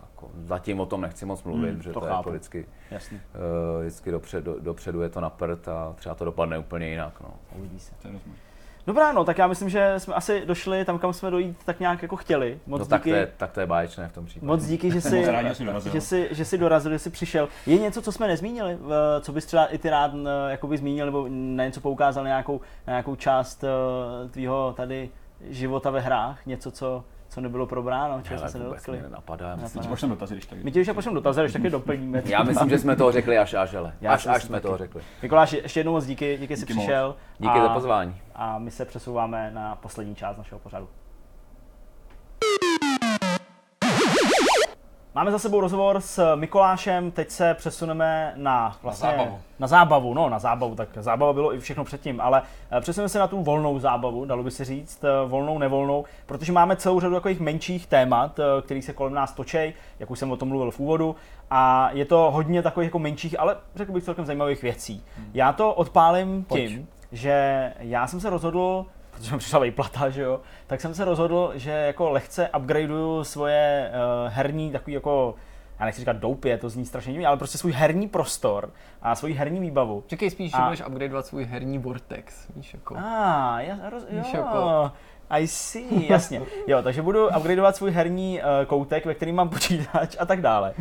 jako, 0.00 0.30
zatím 0.44 0.80
o 0.80 0.86
tom 0.86 1.00
nechci 1.00 1.26
moc 1.26 1.42
mluvit, 1.42 1.68
Hmm, 1.68 1.76
protože 1.76 1.92
to 1.92 2.00
to, 2.00 2.06
je 2.06 2.10
chápu. 2.10 2.18
jako 2.20 2.30
vždycky, 2.30 2.66
Jasný, 2.90 3.20
uh, 3.76 3.80
vždycky 3.80 4.10
dopředu, 4.10 4.56
dopředu 4.60 5.02
je 5.02 5.08
to 5.08 5.20
na 5.20 5.30
prd 5.30 5.68
a 5.68 5.92
třeba 5.96 6.14
to 6.14 6.24
dopadne 6.24 6.58
úplně 6.58 6.88
jinak, 6.88 7.20
no. 7.20 7.28
uvidí 7.58 7.78
se. 7.80 7.92
To 8.02 8.08
je 8.08 8.12
rozumím. 8.12 8.36
Dobrá, 8.86 9.12
no 9.12 9.24
tak 9.24 9.38
já 9.38 9.46
myslím, 9.46 9.68
že 9.68 9.94
jsme 9.98 10.14
asi 10.14 10.42
došli 10.46 10.84
tam, 10.84 10.98
kam 10.98 11.12
jsme 11.12 11.30
dojít 11.30 11.56
tak 11.64 11.80
nějak 11.80 12.02
jako 12.02 12.16
chtěli. 12.16 12.58
Moc 12.66 12.78
no 12.78 12.86
tak 12.86 13.02
to, 13.02 13.08
díky. 13.08 13.18
je, 13.18 13.32
tak 13.36 13.52
to 13.52 13.60
je 13.60 13.66
báječné 13.66 14.08
v 14.08 14.12
tom 14.12 14.26
případě. 14.26 14.46
Moc 14.46 14.64
díky, 14.66 14.90
že 14.90 15.00
jsi, 15.00 15.08
že 15.10 15.54
jsi 15.54 15.64
dorazil. 15.64 15.90
že 16.30 16.44
jsi, 16.44 16.58
dorazil, 16.58 16.92
že 16.92 16.98
jsi 16.98 17.10
přišel. 17.10 17.48
Je 17.66 17.78
něco, 17.78 18.02
co 18.02 18.12
jsme 18.12 18.26
nezmínili, 18.28 18.78
co 19.20 19.32
bys 19.32 19.46
třeba 19.46 19.66
i 19.66 19.78
ty 19.78 19.90
rád 19.90 20.14
n- 20.14 20.28
jakoby 20.48 20.78
zmínil, 20.78 21.06
nebo 21.06 21.26
na 21.30 21.64
něco 21.64 21.80
poukázal, 21.80 22.24
na 22.24 22.28
nějakou, 22.28 22.60
na 22.86 22.90
nějakou 22.90 23.16
část 23.16 23.64
eh, 23.64 24.28
tvýho 24.28 24.74
tady 24.76 25.10
života 25.48 25.90
ve 25.90 26.00
hrách? 26.00 26.46
Něco, 26.46 26.70
co, 26.70 27.04
co 27.32 27.40
nebylo 27.40 27.66
probráno, 27.66 28.22
čeho 28.22 28.38
jsme 28.40 28.48
se 28.48 28.58
nedotkli? 28.58 28.92
mě 28.92 29.02
nenapadá. 29.02 29.48
Já 29.48 29.56
myslím, 29.56 29.78
Napadá. 29.78 29.90
Pošlem 29.92 30.10
dotazy, 30.10 30.34
když 30.34 30.46
tak. 30.46 30.62
My 30.64 30.70
tě 30.72 30.80
už 30.80 30.90
pošlem 30.94 31.14
dotazy, 31.14 31.40
když 31.40 31.52
taky 31.52 31.70
doplníme. 31.70 32.22
já 32.24 32.42
myslím, 32.42 32.68
že 32.70 32.78
jsme 32.78 32.96
toho 32.96 33.12
řekli 33.12 33.38
až 33.38 33.54
až, 33.54 33.74
ale. 33.74 33.94
Já 34.00 34.12
Až 34.12 34.26
až 34.26 34.42
jsme 34.44 34.56
taky. 34.56 34.62
toho 34.62 34.78
řekli. 34.78 35.02
Mikuláši, 35.22 35.56
ještě 35.56 35.80
jednou 35.80 35.92
moc 35.92 36.06
díky, 36.06 36.36
díky, 36.40 36.56
jsi 36.56 36.60
Díky 36.62 36.74
moc. 36.74 36.84
přišel. 36.84 37.16
Díky 37.38 37.58
a, 37.58 37.62
za 37.62 37.68
pozvání. 37.68 38.16
A 38.34 38.58
my 38.58 38.70
se 38.70 38.84
přesouváme 38.84 39.50
na 39.50 39.76
poslední 39.76 40.14
část 40.14 40.36
našeho 40.36 40.58
pořadu. 40.58 40.88
Máme 45.14 45.30
za 45.30 45.38
sebou 45.38 45.60
rozhovor 45.60 46.00
s 46.00 46.34
Mikolášem, 46.36 47.10
teď 47.10 47.30
se 47.30 47.54
přesuneme 47.54 48.32
na, 48.36 48.76
vlastně, 48.82 49.10
zábavu. 49.10 49.38
Na 49.58 49.66
zábavu, 49.66 50.14
no 50.14 50.28
na 50.28 50.38
zábavu, 50.38 50.74
tak 50.74 50.88
zábava 51.00 51.32
bylo 51.32 51.54
i 51.54 51.60
všechno 51.60 51.84
předtím, 51.84 52.20
ale 52.20 52.42
eh, 52.70 52.80
přesuneme 52.80 53.08
se 53.08 53.18
na 53.18 53.26
tu 53.26 53.42
volnou 53.42 53.78
zábavu, 53.78 54.24
dalo 54.24 54.42
by 54.42 54.50
se 54.50 54.64
říct, 54.64 55.04
eh, 55.04 55.28
volnou, 55.28 55.58
nevolnou, 55.58 56.04
protože 56.26 56.52
máme 56.52 56.76
celou 56.76 57.00
řadu 57.00 57.14
takových 57.14 57.40
menších 57.40 57.86
témat, 57.86 58.38
eh, 58.38 58.62
který 58.62 58.82
se 58.82 58.92
kolem 58.92 59.14
nás 59.14 59.32
točej, 59.32 59.74
jak 59.98 60.10
už 60.10 60.18
jsem 60.18 60.30
o 60.30 60.36
tom 60.36 60.48
mluvil 60.48 60.70
v 60.70 60.80
úvodu, 60.80 61.16
a 61.50 61.90
je 61.92 62.04
to 62.04 62.30
hodně 62.30 62.62
takových 62.62 62.86
jako 62.86 62.98
menších, 62.98 63.40
ale 63.40 63.56
řekl 63.76 63.92
bych 63.92 64.04
celkem 64.04 64.26
zajímavých 64.26 64.62
věcí. 64.62 65.04
Já 65.34 65.52
to 65.52 65.74
odpálím 65.74 66.44
Pojď. 66.44 66.68
tím, 66.68 66.88
že 67.12 67.72
já 67.78 68.06
jsem 68.06 68.20
se 68.20 68.30
rozhodl, 68.30 68.86
protože 69.12 69.32
mi 69.32 69.38
přišla 69.38 69.58
vejplata, 69.58 70.10
že 70.10 70.22
jo, 70.22 70.40
tak 70.66 70.80
jsem 70.80 70.94
se 70.94 71.04
rozhodl, 71.04 71.52
že 71.54 71.70
jako 71.70 72.10
lehce 72.10 72.50
upgradeuju 72.58 73.24
svoje 73.24 73.90
uh, 74.24 74.32
herní 74.32 74.70
takový 74.72 74.92
jako 74.92 75.34
já 75.80 75.86
nechci 75.86 76.00
říkat 76.00 76.16
doupě, 76.16 76.58
to 76.58 76.68
zní 76.68 76.86
strašně 76.86 77.12
divně, 77.12 77.26
ale 77.26 77.36
prostě 77.36 77.58
svůj 77.58 77.72
herní 77.72 78.08
prostor 78.08 78.70
a 79.02 79.14
svoji 79.14 79.34
herní 79.34 79.60
výbavu. 79.60 80.04
Čekej 80.06 80.30
spíš, 80.30 80.54
A- 80.54 80.56
že 80.56 80.62
budeš 80.64 80.82
upgradeovat 80.86 81.26
svůj 81.26 81.44
herní 81.44 81.78
Vortex, 81.78 82.46
víš 82.56 82.74
jako. 82.74 82.96
A, 82.98 83.60
já, 83.60 83.90
roz, 83.90 84.02
jo, 84.10 84.18
Víš, 84.22 84.32
jako- 84.34 84.90
I 85.30 85.46
see, 85.48 86.06
jasně. 86.12 86.42
Jo, 86.66 86.82
takže 86.82 87.02
budu 87.02 87.28
upgradeovat 87.28 87.76
svůj 87.76 87.90
herní 87.90 88.40
uh, 88.40 88.66
koutek, 88.66 89.06
ve 89.06 89.14
kterým 89.14 89.34
mám 89.34 89.48
počítač 89.48 90.16
a 90.18 90.26
tak 90.26 90.40
dále. 90.40 90.74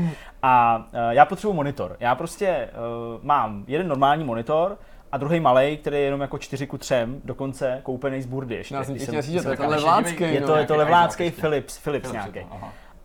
A 0.43 0.77
uh, 0.77 0.99
já 1.09 1.25
potřebuji 1.25 1.53
monitor. 1.53 1.97
Já 1.99 2.15
prostě 2.15 2.69
uh, 3.17 3.23
mám 3.25 3.63
jeden 3.67 3.87
normální 3.87 4.23
monitor, 4.23 4.77
a 5.11 5.17
druhý 5.17 5.39
malý, 5.39 5.77
který 5.77 5.97
je 5.97 6.03
jenom 6.03 6.21
jako 6.21 6.37
4 6.37 6.67
ku 6.67 6.77
3, 6.77 6.95
dokonce 7.23 7.79
koupený 7.83 8.21
z 8.21 8.25
burdy 8.25 8.55
ještě. 8.55 8.75
Já 8.75 8.83
jsem 8.83 8.95
chtěl 8.99 9.21
říct, 9.21 9.33
že 9.33 9.41
to 9.41 9.51
je 9.51 9.57
to 9.57 9.67
levlácký. 9.67 10.23
je 10.23 10.41
no. 10.41 10.47
to, 10.47 10.55
je 10.55 10.65
to 10.65 10.75
levlácký 10.75 11.23
iPhone 11.23 11.41
Philips, 11.41 11.77
Philips 11.77 12.11
nějaký. 12.11 12.39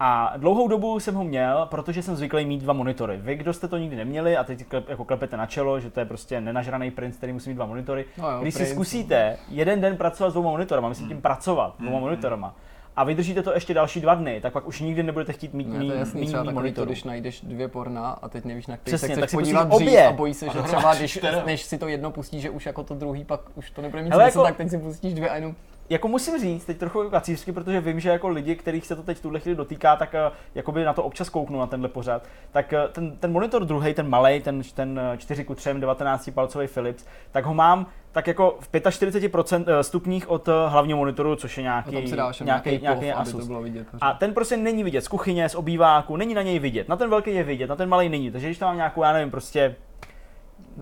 A 0.01 0.33
dlouhou 0.37 0.69
dobu 0.69 1.01
jsem 1.01 1.15
ho 1.15 1.25
měl, 1.25 1.67
protože 1.71 2.03
jsem 2.03 2.17
zvyklý 2.17 2.45
mít 2.45 2.63
dva 2.63 2.73
monitory. 2.73 3.17
Vy, 3.17 3.35
kdo 3.35 3.53
jste 3.53 3.69
to 3.69 3.79
nikdy 3.79 3.97
neměli 3.97 4.37
a 4.37 4.45
teď 4.45 4.67
klep, 4.67 4.89
jako 4.89 5.05
klepete 5.05 5.37
na 5.37 5.47
čelo, 5.47 5.81
že 5.81 5.91
to 5.91 6.01
je 6.01 6.07
prostě 6.07 6.41
nenažraný 6.41 6.91
princ, 6.91 7.17
který 7.17 7.33
musí 7.33 7.49
mít 7.51 7.55
dva 7.55 7.67
monitory. 7.67 8.05
No 8.19 8.31
jo, 8.31 8.39
Když 8.43 8.55
si 8.55 8.61
princ. 8.61 8.73
zkusíte 8.75 9.37
jeden 9.49 9.81
den 9.81 9.97
pracovat 9.97 10.31
s 10.31 10.33
dvouma 10.33 10.51
monitorama, 10.51 10.89
myslím 10.89 11.09
tím 11.09 11.21
pracovat 11.21 11.75
dvouma 11.79 12.01
monitorama, 12.01 12.55
a 12.97 13.05
vydržíte 13.05 13.43
to 13.43 13.55
ještě 13.55 13.75
další 13.75 14.01
dva 14.01 14.15
dny, 14.15 14.41
tak 14.41 14.53
pak 14.53 14.67
už 14.69 14.81
nikdy 14.81 15.03
nebudete 15.03 15.33
chtít 15.33 15.55
mít 15.55 15.69
Ne, 15.69 15.79
mý, 15.79 15.87
to 15.87 15.93
je 15.93 15.99
jasný, 15.99 16.27
třeba 16.27 16.53
když 16.85 17.05
najdeš 17.05 17.41
dvě 17.41 17.69
porna 17.69 18.11
a 18.11 18.29
teď 18.29 18.45
nevíš 18.45 18.67
na 18.67 18.77
který, 18.77 18.97
Přesně, 18.97 19.09
tak 19.09 19.21
tak 19.21 19.31
se 19.31 19.37
si 19.37 19.37
podívat 19.37 19.69
pustíš 19.69 19.87
dřív 19.87 19.89
obě. 19.89 20.07
a 20.07 20.13
bojí 20.13 20.35
se, 20.35 20.47
že 20.53 20.63
třeba 20.63 20.95
když, 20.95 21.21
než 21.47 21.63
si 21.63 21.79
to 21.79 21.89
jedno 21.89 22.11
pustíš, 22.11 22.43
že 22.43 22.51
už 22.51 22.67
jako 22.67 22.83
to 22.83 22.95
druhý 22.95 23.25
pak 23.25 23.41
už 23.55 23.71
to 23.71 23.83
nebude 23.83 24.03
mít 24.03 24.11
Hele, 24.11 24.25
smysl, 24.25 24.39
jako- 24.39 24.49
tak 24.49 24.57
teď 24.57 24.71
si 24.71 24.79
pustíš 24.79 25.15
dvě 25.15 25.31
a 25.31 25.35
jenom 25.35 25.55
jako 25.91 26.09
musím 26.09 26.41
říct, 26.41 26.65
teď 26.65 26.79
trochu 26.79 27.11
kacířsky, 27.11 27.53
protože 27.53 27.81
vím, 27.81 28.01
že 28.01 28.09
jako 28.09 28.29
lidi, 28.29 28.57
kterých 28.57 28.87
se 28.87 28.97
to 28.97 29.03
teď 29.03 29.19
v 29.19 29.23
tuhle 29.23 29.41
chvíli 29.41 29.57
dotýká, 29.57 29.97
tak 29.97 30.15
uh, 30.15 30.37
jakoby 30.55 30.85
na 30.85 30.93
to 30.93 31.03
občas 31.03 31.29
kouknu 31.29 31.59
na 31.59 31.67
tenhle 31.67 31.89
pořad. 31.89 32.23
Tak 32.53 32.73
uh, 32.73 32.93
ten, 32.93 33.17
ten 33.17 33.33
monitor 33.33 33.65
druhý, 33.65 33.95
ten 33.95 34.09
malý, 34.09 34.41
ten, 34.41 34.63
ten 34.75 35.01
eh, 35.15 35.19
4 35.19 35.45
ku 35.45 35.55
3, 35.55 35.75
19 35.75 36.31
palcový 36.35 36.67
Philips, 36.67 37.07
tak 37.33 37.45
ho 37.45 37.55
mám 37.55 37.87
tak 38.17 38.27
jako 38.27 38.57
v 38.61 38.73
45% 38.73 39.65
eh, 39.67 39.83
stupních 39.83 40.31
od 40.31 40.49
eh, 40.49 40.53
hlavního 40.69 40.99
monitoru, 40.99 41.37
což 41.37 41.57
je 41.57 41.63
nějaký, 41.63 41.91
dáš 42.13 42.41
nějaký, 42.41 42.71
nějaký, 42.71 42.83
nějaký 42.83 43.13
aby 43.13 43.31
to 43.31 43.37
Asus. 43.37 43.47
bylo 43.47 43.63
vidět. 43.63 43.87
A 44.01 44.13
ten 44.13 44.35
prostě 44.35 44.57
není 44.57 44.85
vidět 44.85 45.01
z 45.01 45.09
kuchyně, 45.09 45.49
z 45.49 45.55
obýváku, 45.55 46.17
není 46.17 46.35
na 46.35 46.43
něj 46.43 46.59
vidět. 46.59 46.89
Na 46.89 46.97
ten 46.97 47.11
velký 47.11 47.35
je 47.35 47.45
vidět, 47.45 47.67
na 47.67 47.77
ten 47.77 47.89
malý 47.89 48.09
není. 48.09 48.31
Takže 48.31 48.47
když 48.47 48.59
tam 48.59 48.69
mám 48.69 48.77
nějakou, 48.77 49.03
já 49.03 49.13
nevím, 49.13 49.31
prostě 49.31 49.77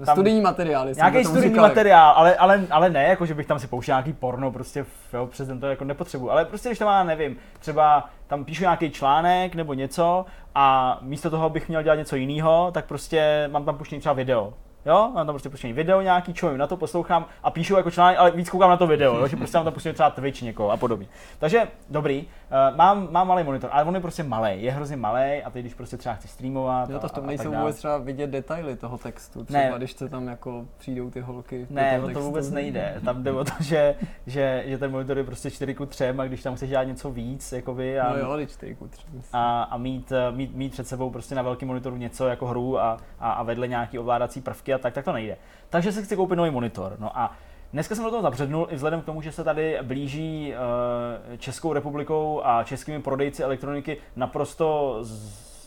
tam- 0.04 0.14
Studijní 0.14 0.40
materiály. 0.40 0.94
jsem 0.94 1.10
Nějaký 1.10 1.24
studijní 1.24 1.48
říkal. 1.48 1.68
materiál, 1.68 2.14
ale, 2.16 2.36
ale, 2.36 2.66
ale 2.70 2.90
ne, 2.90 3.02
jako 3.02 3.26
že 3.26 3.34
bych 3.34 3.46
tam 3.46 3.58
si 3.58 3.66
pouštěl 3.66 3.92
nějaký 3.92 4.12
porno, 4.12 4.52
prostě 4.52 4.86
jo, 5.12 5.26
přes 5.26 5.48
ten 5.48 5.60
to 5.60 5.66
jako 5.66 5.84
nepotřebuji. 5.84 6.30
Ale 6.30 6.44
prostě 6.44 6.68
když 6.68 6.78
tam 6.78 6.88
má, 6.88 7.04
nevím, 7.04 7.36
třeba 7.60 8.08
tam 8.26 8.44
píšu 8.44 8.62
nějaký 8.62 8.90
článek 8.90 9.54
nebo 9.54 9.74
něco 9.74 10.26
a 10.54 10.98
místo 11.02 11.30
toho 11.30 11.50
bych 11.50 11.68
měl 11.68 11.82
dělat 11.82 11.96
něco 11.96 12.16
jiného, 12.16 12.70
tak 12.74 12.84
prostě 12.84 13.48
mám 13.52 13.64
tam 13.64 13.78
puštěný 13.78 14.00
třeba 14.00 14.12
video. 14.12 14.54
Jo, 14.86 15.10
mám 15.14 15.26
tam 15.26 15.34
prostě 15.34 15.48
puštěný 15.48 15.72
video 15.72 16.00
nějaký, 16.00 16.34
čumím 16.34 16.58
na 16.58 16.66
to, 16.66 16.76
poslouchám 16.76 17.26
a 17.42 17.50
píšu 17.50 17.76
jako 17.76 17.90
článek, 17.90 18.18
ale 18.18 18.30
víc 18.30 18.50
koukám 18.50 18.70
na 18.70 18.76
to 18.76 18.86
video, 18.86 19.16
jo, 19.18 19.28
že 19.28 19.36
prostě 19.36 19.52
tam 19.52 19.72
puštěný 19.72 19.92
třeba 19.92 20.10
Twitch 20.10 20.42
někoho 20.42 20.70
a 20.70 20.76
podobně. 20.76 21.06
Takže 21.38 21.68
dobrý, 21.90 22.20
uh, 22.70 22.76
mám, 22.76 23.08
mám 23.10 23.28
malý 23.28 23.44
monitor, 23.44 23.70
ale 23.72 23.84
on 23.84 23.94
je 23.94 24.00
prostě 24.00 24.22
malý, 24.22 24.62
je 24.62 24.72
hrozně 24.72 24.96
malý 24.96 25.42
a 25.44 25.50
teď 25.50 25.62
když 25.62 25.74
prostě 25.74 25.96
třeba 25.96 26.14
chci 26.14 26.28
streamovat 26.28 26.90
Jo, 26.90 26.98
to 26.98 27.08
v 27.08 27.12
tom 27.12 27.26
nejsou 27.26 27.52
vůbec 27.52 27.76
třeba 27.76 27.98
vidět 27.98 28.26
detaily 28.30 28.76
toho 28.76 28.98
textu. 28.98 29.44
Třeba 29.44 29.62
Ne. 29.62 29.72
když 29.76 29.92
se 29.92 30.08
tam 30.08 30.28
jako 30.28 30.64
přijdou 30.78 31.10
ty 31.10 31.20
holky. 31.20 31.66
Ne, 31.70 32.00
to 32.00 32.06
textu. 32.06 32.24
vůbec 32.24 32.50
nejde. 32.50 33.00
Tam 33.04 33.22
jde 33.22 33.32
o 33.32 33.44
to, 33.44 33.52
že, 33.60 33.94
že, 34.26 34.62
že 34.66 34.78
ten 34.78 34.90
monitor 34.90 35.18
je 35.18 35.24
prostě 35.24 35.50
4 35.50 35.74
ku 35.74 35.86
3 35.86 36.08
a 36.08 36.24
když 36.24 36.42
tam 36.42 36.54
chceš 36.56 36.70
dělat 36.70 36.84
něco 36.84 37.10
víc, 37.10 37.52
jakoby, 37.52 38.00
a, 38.00 38.10
No 38.10 38.18
jo, 38.18 38.36
když 38.36 38.56
ty 38.56 38.68
jako 38.68 38.88
třeba. 38.88 39.12
a, 39.32 39.62
a 39.62 39.76
mít, 39.76 40.12
eh, 40.12 40.32
mít, 40.32 40.54
mít, 40.54 40.72
před 40.72 40.88
sebou 40.88 41.10
prostě 41.10 41.34
na 41.34 41.42
velkém 41.42 41.68
monitoru 41.68 41.96
něco 41.96 42.26
jako 42.26 42.46
hru 42.46 42.78
a, 42.78 42.96
a, 43.20 43.32
a 43.32 43.42
vedle 43.42 43.68
nějaký 43.68 43.98
ovládací 43.98 44.40
prvky 44.40 44.73
a 44.74 44.78
tak, 44.78 44.94
tak 44.94 45.04
to 45.04 45.12
nejde. 45.12 45.36
Takže 45.70 45.92
se 45.92 46.02
chci 46.02 46.16
koupit 46.16 46.36
nový 46.36 46.50
monitor. 46.50 46.96
No 46.98 47.18
a 47.18 47.36
Dneska 47.74 47.94
jsem 47.94 48.04
do 48.04 48.10
toho 48.10 48.22
zabřednul 48.22 48.66
i 48.70 48.74
vzhledem 48.74 49.02
k 49.02 49.04
tomu, 49.04 49.22
že 49.22 49.32
se 49.32 49.44
tady 49.44 49.78
blíží 49.82 50.52
uh, 50.52 51.36
Českou 51.36 51.72
republikou 51.72 52.40
a 52.44 52.64
českými 52.64 53.02
prodejci 53.02 53.42
elektroniky 53.42 53.96
naprosto 54.16 54.98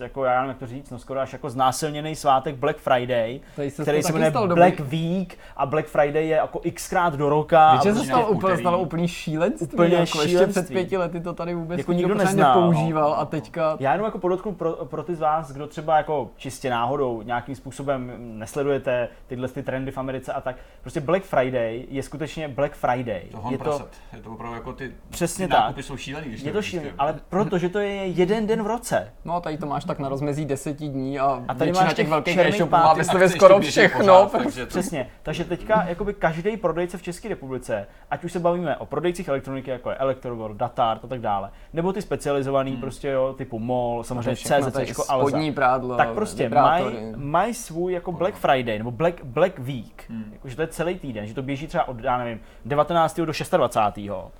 jako 0.01 0.23
já 0.25 0.33
nevím, 0.35 0.49
jak 0.49 0.57
to 0.57 0.67
říct, 0.67 0.91
no 0.91 0.99
skoro 0.99 1.19
až 1.19 1.33
jako 1.33 1.49
znásilněný 1.49 2.15
svátek 2.15 2.55
Black 2.55 2.77
Friday, 2.77 3.39
Tady 3.55 3.71
se 3.71 3.81
který 3.81 4.03
se 4.03 4.13
jmenuje 4.13 4.31
stalo 4.31 4.47
Black 4.47 4.77
dobrý. 4.77 5.17
Week 5.17 5.37
a 5.57 5.65
Black 5.65 5.85
Friday 5.87 6.27
je 6.27 6.35
jako 6.35 6.61
xkrát 6.73 7.13
do 7.15 7.29
roka. 7.29 7.71
Víš, 7.71 7.79
a 7.79 7.83
že 7.83 7.93
se 7.95 8.05
stalo 8.05 8.27
úplně, 8.27 8.57
stalo 8.57 8.79
úplný 8.79 9.07
šílenství, 9.07 9.67
Úplně 9.73 9.95
jako 9.95 10.01
ještě 10.21 10.27
šílenství. 10.29 10.61
před 10.63 10.73
pěti 10.73 10.97
lety 10.97 11.19
to 11.19 11.33
tady 11.33 11.55
vůbec 11.55 11.77
Jako 11.77 11.93
nikdo 11.93 12.07
nikdo 12.13 12.23
neznal, 12.25 12.61
nepoužíval 12.61 13.13
a 13.13 13.25
teďka 13.25 13.77
Já 13.79 13.91
jenom 13.91 14.05
jako 14.05 14.19
podotknu 14.19 14.51
pro, 14.53 14.71
pro 14.73 15.03
ty 15.03 15.15
z 15.15 15.19
vás, 15.19 15.51
kdo 15.51 15.67
třeba 15.67 15.97
jako 15.97 16.29
čistě 16.37 16.69
náhodou 16.69 17.21
nějakým 17.21 17.55
způsobem 17.55 18.11
nesledujete 18.17 19.09
tyhle 19.27 19.47
ty 19.47 19.63
trendy 19.63 19.91
v 19.91 19.97
Americe 19.97 20.33
a 20.33 20.41
tak. 20.41 20.55
Prostě 20.81 20.99
Black 21.01 21.23
Friday 21.23 21.85
je 21.89 22.03
skutečně 22.03 22.47
Black 22.47 22.73
Friday. 22.75 23.21
To 23.31 23.51
je 23.51 23.57
to. 23.57 23.87
Je 24.13 24.21
to 24.21 24.31
opravdu 24.31 24.55
jako 24.55 24.73
ty, 24.73 24.91
Přesně 25.09 25.47
ty 25.47 25.51
tak. 25.53 25.59
nákupy 25.61 25.83
jsou 25.83 25.97
šílený. 25.97 26.27
Je 26.43 26.51
to 26.51 26.61
šílené, 26.61 26.89
prostě- 26.89 27.01
ale 27.01 27.15
protože 27.29 27.69
to 27.69 27.79
je 27.79 27.89
jeden 28.07 28.47
den 28.47 28.63
v 28.63 28.67
roce. 28.67 29.13
No 29.25 29.41
tady 29.41 29.57
to 29.57 29.65
máš 29.65 29.85
tak 29.87 29.99
na 29.99 30.09
rozmezí 30.09 30.45
deseti 30.45 30.87
dní 30.87 31.19
a, 31.19 31.43
A 31.47 31.53
tady 31.53 31.71
většina 31.71 31.87
těch 31.87 31.95
těch 31.95 32.09
velkých 32.09 32.37
e-shopů 32.37 32.71
má 32.71 32.77
akce 32.77 33.29
skoro 33.29 33.59
všechno. 33.59 33.99
pořád, 33.99 34.31
protože- 34.31 34.43
takže 34.43 34.65
to- 34.65 34.69
Přesně. 34.69 35.09
Takže 35.23 35.43
teďka 35.43 35.83
jakoby 35.87 36.13
každý 36.13 36.57
prodejce 36.57 36.97
v 36.97 37.01
České 37.01 37.29
republice, 37.29 37.87
ať 38.11 38.23
už 38.23 38.31
se 38.31 38.39
bavíme 38.39 38.77
o 38.77 38.85
prodejcích 38.85 39.27
elektroniky, 39.27 39.71
jako 39.71 39.89
je 39.89 39.95
Electroworld, 39.95 40.57
Datart 40.57 41.05
a 41.05 41.07
tak 41.07 41.21
dále, 41.21 41.49
nebo 41.73 41.93
ty 41.93 42.01
specializovaný 42.01 42.77
prostě 42.77 43.07
jo, 43.07 43.33
typu 43.37 43.59
MOL, 43.59 44.03
samozřejmě 44.03 44.35
CZ, 44.35 44.51
Alza. 44.51 45.27
spodní 45.27 45.53
prádlo, 45.53 45.97
tak 45.97 46.09
prostě 46.09 46.49
mají 46.49 46.85
maj 47.15 47.53
svůj 47.53 47.93
jako 47.93 48.11
Black 48.11 48.35
Friday 48.35 48.77
nebo 48.77 48.91
Black, 48.91 49.23
Black 49.23 49.59
Week, 49.59 50.05
hmm. 50.09 50.29
jakože 50.33 50.55
to 50.55 50.61
je 50.61 50.67
celý 50.67 50.99
týden, 50.99 51.25
že 51.27 51.33
to 51.33 51.41
běží 51.41 51.67
třeba 51.67 51.87
od, 51.87 52.03
já 52.03 52.17
nevím, 52.17 52.39
19. 52.65 53.15
do 53.17 53.25
26. 53.57 54.31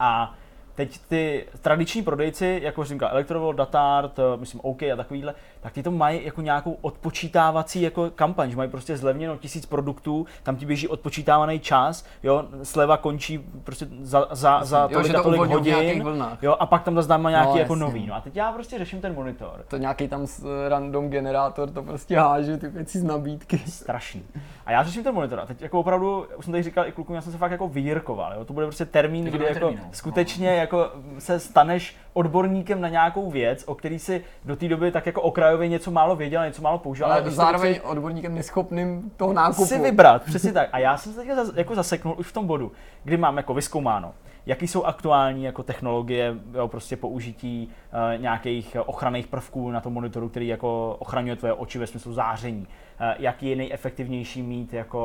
A 0.00 0.34
teď 0.80 0.98
ty 1.08 1.46
tradiční 1.62 2.02
prodejci, 2.02 2.60
jako 2.62 2.84
jsem 2.84 2.94
říkal, 2.96 3.08
Electrovolt, 3.12 3.56
Datart, 3.56 4.18
eh, 4.18 4.22
myslím 4.36 4.60
OK 4.64 4.82
a 4.82 4.96
takovýhle, 4.96 5.34
tak 5.60 5.72
ty 5.72 5.82
to 5.82 5.90
mají 5.90 6.24
jako 6.24 6.40
nějakou 6.40 6.76
odpočítávací 6.80 7.82
jako 7.82 8.10
kampaň, 8.10 8.50
že 8.50 8.56
mají 8.56 8.70
prostě 8.70 8.96
zlevněno 8.96 9.36
tisíc 9.36 9.66
produktů, 9.66 10.26
tam 10.42 10.56
ti 10.56 10.66
běží 10.66 10.88
odpočítávaný 10.88 11.60
čas, 11.60 12.04
jo, 12.22 12.44
sleva 12.62 12.96
končí 12.96 13.38
prostě 13.64 13.86
za, 14.02 14.26
za, 14.30 14.64
za 14.64 14.88
Jo, 14.90 15.02
že 15.02 15.12
tolik 15.12 15.14
a 15.14 15.22
to 15.22 15.22
tolik 15.22 15.40
hodin, 15.52 16.04
jo, 16.42 16.56
a 16.60 16.66
pak 16.66 16.82
tam 16.82 16.94
zase 16.94 17.08
dáme 17.08 17.30
nějaký 17.30 17.50
No, 17.52 17.58
jako 17.58 17.72
jasně. 17.72 17.84
nový. 17.84 18.06
No 18.06 18.14
a 18.14 18.20
teď 18.20 18.36
já 18.36 18.52
prostě 18.52 18.78
řeším 18.78 19.00
ten 19.00 19.14
monitor. 19.14 19.64
To 19.68 19.76
nějaký 19.76 20.08
tam 20.08 20.26
s- 20.26 20.68
random 20.68 21.10
generátor 21.10 21.70
to 21.70 21.82
prostě 21.82 22.16
háže 22.18 22.56
ty 22.56 22.68
věci 22.68 22.98
z 22.98 23.04
nabídky. 23.04 23.58
strašný. 23.58 24.22
A 24.70 24.72
já 24.72 24.82
řeším 24.82 25.04
ten 25.04 25.14
monitor 25.14 25.40
a 25.40 25.46
teď 25.46 25.62
jako 25.62 25.80
opravdu, 25.80 26.26
už 26.36 26.44
jsem 26.44 26.52
tady 26.52 26.62
říkal 26.62 26.86
i 26.86 26.92
klukům, 26.92 27.14
já 27.14 27.20
jsem 27.20 27.32
se 27.32 27.38
fakt 27.38 27.50
jako 27.50 27.68
vyrkoval, 27.68 28.34
jo? 28.34 28.44
to 28.44 28.52
bude 28.52 28.66
prostě 28.66 28.84
termín, 28.84 29.24
kdy 29.24 29.44
jako 29.44 29.58
termín, 29.58 29.80
no. 29.82 29.88
skutečně 29.92 30.48
jako 30.48 30.90
se 31.18 31.40
staneš 31.40 31.96
odborníkem 32.12 32.80
na 32.80 32.88
nějakou 32.88 33.30
věc, 33.30 33.64
o 33.66 33.74
který 33.74 33.98
si 33.98 34.24
do 34.44 34.56
té 34.56 34.68
doby 34.68 34.92
tak 34.92 35.06
jako 35.06 35.22
okrajově 35.22 35.68
něco 35.68 35.90
málo 35.90 36.16
věděl, 36.16 36.44
něco 36.44 36.62
málo 36.62 36.78
používal. 36.78 37.12
Ale 37.12 37.22
to 37.22 37.30
zároveň 37.30 37.74
chci 37.74 37.82
odborníkem 37.82 38.34
neschopným 38.34 39.10
toho 39.16 39.32
nákupu. 39.32 39.66
si 39.66 39.78
vybrat, 39.78 40.22
přesně 40.22 40.52
tak. 40.52 40.68
A 40.72 40.78
já 40.78 40.96
jsem 40.96 41.12
se 41.12 41.22
zas- 41.22 41.56
jako 41.56 41.74
zaseknul 41.74 42.14
už 42.18 42.26
v 42.26 42.32
tom 42.32 42.46
bodu, 42.46 42.72
kdy 43.04 43.16
mám 43.16 43.36
jako 43.36 43.54
vyskoumáno, 43.54 44.14
jaký 44.46 44.68
jsou 44.68 44.84
aktuální 44.84 45.44
jako 45.44 45.62
technologie 45.62 46.34
jo, 46.54 46.68
prostě 46.68 46.96
použití 46.96 47.68
uh, 47.92 48.22
nějakých 48.22 48.76
ochranných 48.86 49.26
prvků 49.26 49.70
na 49.70 49.80
tom 49.80 49.92
monitoru, 49.92 50.28
který 50.28 50.48
jako 50.48 50.96
ochraňuje 50.98 51.36
tvoje 51.36 51.52
oči 51.52 51.78
ve 51.78 51.86
smyslu 51.86 52.12
záření. 52.12 52.66
Uh, 53.00 53.06
jaký 53.18 53.50
je 53.50 53.56
nejefektivnější 53.56 54.42
mít 54.42 54.72
jako 54.72 54.98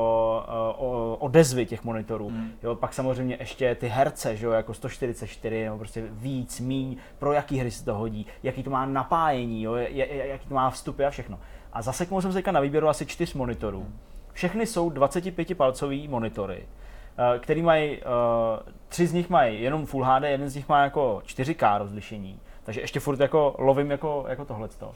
o- 0.78 1.18
odezvy 1.20 1.66
těch 1.66 1.84
monitorů. 1.84 2.30
Hmm. 2.30 2.52
Jo, 2.64 2.76
pak 2.76 2.94
samozřejmě 2.94 3.38
ještě 3.40 3.76
ty 3.76 3.88
herce, 3.88 4.36
že 4.38 4.46
jo, 4.46 4.52
jako 4.52 4.74
144, 4.74 5.64
nebo 5.64 5.78
prostě 5.78 6.04
víc, 6.12 6.60
míň, 6.60 6.98
pro 7.20 7.34
jaký 7.34 7.58
hry 7.58 7.72
se 7.72 7.86
to 7.86 7.94
hodí, 7.94 8.26
jaký 8.44 8.64
to 8.64 8.70
má 8.70 8.86
napájení, 8.86 9.64
jo, 9.64 9.76
jaký 10.10 10.48
to 10.48 10.56
má 10.56 10.70
vstupy 10.70 11.06
a 11.06 11.10
všechno. 11.10 11.40
A 11.74 11.82
zaseknul 11.82 12.22
jsem 12.22 12.32
se 12.32 12.38
teďka 12.38 12.52
na 12.52 12.60
výběru 12.60 12.88
asi 12.90 13.06
čtyř 13.06 13.34
monitorů. 13.34 13.88
Všechny 14.34 14.66
jsou 14.66 14.90
25-palcový 14.90 16.10
monitory, 16.10 16.68
eh, 17.36 17.40
který 17.40 17.62
mají, 17.62 17.98
eh, 17.98 18.04
tři 18.88 19.08
z 19.08 19.14
nich 19.14 19.30
mají 19.30 19.62
jenom 19.64 19.86
Full 19.86 20.04
HD, 20.04 20.24
jeden 20.30 20.50
z 20.50 20.56
nich 20.56 20.70
má 20.70 20.84
jako 20.84 21.22
4K 21.26 21.78
rozlišení, 21.78 22.40
takže 22.64 22.82
ještě 22.82 23.00
furt 23.00 23.20
jako 23.20 23.56
lovím 23.58 23.92
jako, 23.92 24.26
jako 24.28 24.46
tohleto. 24.46 24.92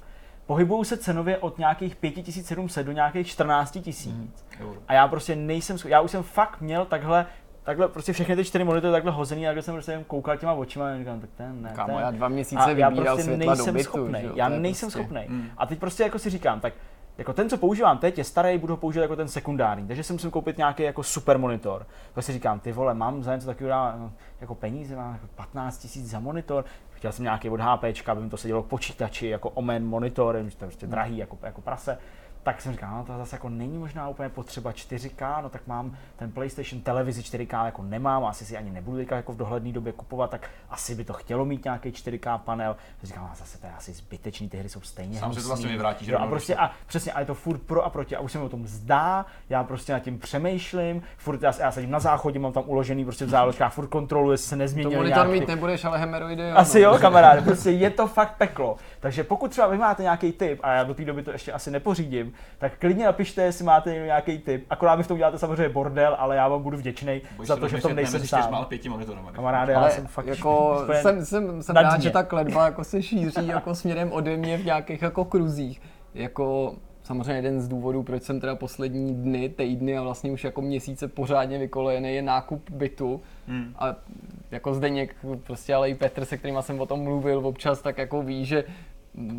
Pohybují 0.50 0.86
se 0.86 0.98
cenově 0.98 1.38
od 1.38 1.58
nějakých 1.58 1.96
5700 1.96 2.86
do 2.86 2.92
nějakých 2.92 3.28
14 3.28 3.80
000. 4.06 4.28
Euro. 4.60 4.80
A 4.88 4.94
já 4.94 5.08
prostě 5.08 5.36
nejsem, 5.36 5.78
já 5.88 6.02
už 6.02 6.12
jsem 6.12 6.24
fakt 6.24 6.62
měl 6.62 6.86
takhle, 6.86 7.26
takhle 7.64 7.88
prostě 7.88 8.14
všechny 8.14 8.36
ty 8.36 8.46
čtyři 8.46 8.64
monitory 8.64 8.92
takhle 8.92 9.12
hozený, 9.12 9.48
a 9.48 9.54
když 9.54 9.66
jsem 9.66 9.76
prostě 9.76 9.92
jen 9.92 10.04
koukal 10.04 10.38
těma 10.38 10.54
očima 10.54 10.90
a 10.94 10.98
říkám, 10.98 11.20
tak 11.20 11.30
ten 11.38 11.62
ne, 11.62 11.72
Kámo, 11.76 11.94
ten. 11.94 12.04
já 12.04 12.12
dva 12.12 12.26
A 12.26 12.30
měsíce 12.30 12.62
já 12.76 12.90
vybíral 12.90 13.16
prostě 13.16 13.24
světla 13.24 13.54
do 13.54 13.58
nejsem 13.58 13.74
bytu, 13.74 13.84
schopnej, 13.84 14.26
jo, 14.26 14.32
já 14.36 14.50
to 14.50 14.60
nejsem 14.60 14.88
prostě- 14.88 15.00
schopnej. 15.00 15.26
Mm. 15.30 15.50
A 15.58 15.66
teď 15.66 15.80
prostě 15.80 16.04
jako 16.04 16.20
si 16.20 16.30
říkám, 16.30 16.60
tak 16.60 16.74
jako 17.18 17.34
ten, 17.34 17.50
co 17.50 17.58
používám 17.58 17.98
teď, 17.98 18.18
je 18.18 18.24
starý, 18.24 18.58
budu 18.58 18.74
ho 18.74 18.78
používat 18.78 19.02
jako 19.04 19.16
ten 19.16 19.28
sekundární. 19.28 19.88
Takže 19.88 20.04
jsem 20.04 20.14
musel 20.14 20.32
koupit 20.32 20.58
nějaký 20.58 20.84
jako 20.84 21.04
super 21.04 21.38
monitor. 21.38 21.88
Tak 22.14 22.24
si 22.24 22.34
říkám, 22.34 22.60
ty 22.60 22.72
vole, 22.72 22.94
mám 22.94 23.24
za 23.24 23.36
něco 23.36 23.48
takového 23.48 23.70
dá- 23.70 24.12
jako 24.42 24.56
peníze, 24.56 24.96
mám 24.96 25.14
jako 25.14 25.28
15 25.36 25.78
tisíc 25.78 26.10
za 26.10 26.20
monitor. 26.20 26.66
Chtěl 27.00 27.12
jsem 27.12 27.24
nějaký 27.24 27.50
od 27.50 27.60
HP, 27.60 27.84
aby 28.08 28.22
mi 28.22 28.30
to 28.30 28.38
sedělo 28.38 28.64
k 28.64 28.68
počítači, 28.68 29.28
jako 29.28 29.50
omen 29.50 29.86
monitor, 29.86 30.40
že 30.48 30.58
to 30.58 30.66
je 30.66 30.70
prostě 30.70 30.88
drahý, 30.88 31.18
jako, 31.18 31.38
jako 31.44 31.62
prase. 31.62 31.98
Tak 32.44 32.62
jsem 32.62 32.72
říkal, 32.72 32.98
no 32.98 33.06
to 33.06 33.18
zase 33.18 33.36
jako 33.36 33.50
není 33.50 33.78
možná 33.78 34.10
úplně 34.10 34.30
potřeba 34.30 34.72
4K, 34.72 35.44
no 35.44 35.50
tak 35.50 35.68
mám 35.68 35.98
ten 36.16 36.32
PlayStation 36.32 36.82
televizi 36.82 37.22
4K 37.22 37.66
jako 37.66 37.84
nemám, 37.84 38.26
asi 38.26 38.46
si 38.46 38.58
ani 38.58 38.72
nebudu 38.72 38.98
teďka 38.98 39.16
jako 39.16 39.34
v 39.34 39.38
dohledné 39.38 39.72
době 39.72 39.94
kupovat, 39.94 40.32
tak 40.32 40.50
asi 40.70 40.96
by 40.96 41.04
to 41.04 41.14
chtělo 41.14 41.46
mít 41.46 41.64
nějaký 41.64 41.92
4K 41.92 42.38
panel. 42.38 42.76
Říkám, 43.04 43.24
no 43.24 43.36
zase 43.36 43.58
to 43.58 43.68
je 43.68 43.74
asi 43.74 43.94
zbytečný, 43.94 44.50
ty 44.50 44.58
hry 44.58 44.70
jsou 44.70 44.82
stejně 44.82 45.20
Sám 45.20 45.34
se 45.34 45.42
to 45.42 45.48
vlastně 45.48 45.70
vyvrátíš 45.70 46.08
Jo, 46.08 46.18
a 46.20 46.28
prostě 46.28 46.56
a 46.56 46.72
přesně, 46.88 47.12
a 47.12 47.20
je 47.20 47.26
to 47.26 47.36
furt 47.36 47.62
pro 47.62 47.86
a 47.86 47.90
proti 47.90 48.16
a 48.16 48.20
už 48.20 48.32
se 48.32 48.38
mi 48.38 48.44
o 48.44 48.50
tom 48.50 48.68
zdá, 48.68 49.26
já 49.50 49.64
prostě 49.64 49.94
nad 49.94 50.00
tím 50.00 50.20
přemýšlím, 50.20 51.02
furt 51.18 51.42
já, 51.42 51.52
já 51.60 51.72
sedím 51.72 51.92
na 51.92 52.00
záchodě, 52.00 52.40
mám 52.40 52.54
tam 52.54 52.64
uložený 52.68 53.06
prostě 53.06 53.26
v 53.26 53.30
záložkách, 53.30 53.74
furt 53.74 53.88
kontroluji, 53.88 54.34
jestli 54.34 54.48
se 54.48 54.56
To 54.56 54.60
nezměnil 54.60 54.98
monitor 55.00 55.28
mít 55.28 55.48
nebudeš, 55.48 55.86
ale 55.86 56.00
hemeroidy 56.00 56.50
jo. 56.50 56.56
Asi 56.56 56.82
no. 56.82 56.92
jo, 56.92 56.98
kamaráde, 57.00 57.42
prostě 57.42 57.72
je 57.72 57.90
to 57.90 58.08
fakt 58.08 58.38
peklo. 58.38 58.76
Takže 59.00 59.24
pokud 59.24 59.52
třeba 59.52 59.68
vy 59.68 59.78
máte 59.78 60.04
nějaký 60.04 60.32
tip, 60.32 60.60
a 60.64 60.74
já 60.74 60.84
do 60.84 60.94
té 60.94 61.06
doby 61.06 61.24
to 61.24 61.32
ještě 61.32 61.52
asi 61.52 61.72
nepořídím, 61.72 62.29
tak 62.58 62.78
klidně 62.80 63.06
napište, 63.06 63.42
jestli 63.42 63.66
máte 63.66 63.94
nějaký 63.94 64.40
tip. 64.40 64.66
Akorát 64.70 64.96
mi 64.96 65.04
v 65.04 65.08
tom 65.08 65.18
děláte 65.18 65.38
samozřejmě 65.38 65.70
bordel, 65.70 66.16
ale 66.20 66.36
já 66.36 66.48
vám 66.48 66.64
budu 66.64 66.78
vděčný 66.78 67.22
za 67.44 67.56
to, 67.56 67.68
že 67.68 67.78
v 67.78 67.82
tom 67.82 67.92
ne 67.92 67.96
nejsem 67.96 68.28
sám. 68.28 68.66
Kamaráde, 69.34 69.74
já 69.74 69.80
Ale 69.80 69.92
jsem 69.92 70.08
fakt 70.08 70.28
jako 70.28 70.84
jsem, 71.02 71.26
jsem, 71.26 71.64
jsem 71.64 71.76
rád, 71.76 72.02
že 72.02 72.10
ta 72.10 72.24
kledba 72.24 72.66
jako 72.66 72.84
se 72.84 73.02
šíří 73.02 73.48
jako 73.48 73.76
směrem 73.76 74.12
ode 74.12 74.38
mě 74.38 74.58
v 74.58 74.66
nějakých 74.66 75.02
jako 75.02 75.26
kruzích. 75.26 75.82
Jako 76.14 76.76
samozřejmě 77.04 77.34
jeden 77.34 77.62
z 77.62 77.68
důvodů, 77.68 78.04
proč 78.04 78.24
jsem 78.24 78.40
teda 78.40 78.56
poslední 78.56 79.16
dny, 79.16 79.50
týdny 79.50 79.98
a 79.98 80.02
vlastně 80.02 80.32
už 80.32 80.44
jako 80.44 80.62
měsíce 80.62 81.08
pořádně 81.08 81.58
vykolejený 81.58 82.16
je 82.16 82.22
nákup 82.22 82.70
bytu. 82.70 83.22
Hmm. 83.48 83.74
A 83.80 83.96
jako 84.52 84.74
Zdeněk, 84.74 85.16
prostě 85.44 85.76
ale 85.76 85.90
i 85.90 85.96
Petr, 85.96 86.26
se 86.26 86.38
kterým 86.38 86.62
jsem 86.62 86.80
o 86.80 86.86
tom 86.86 87.00
mluvil 87.00 87.48
občas, 87.48 87.82
tak 87.82 87.98
jako 87.98 88.22
ví, 88.22 88.46
že 88.46 88.64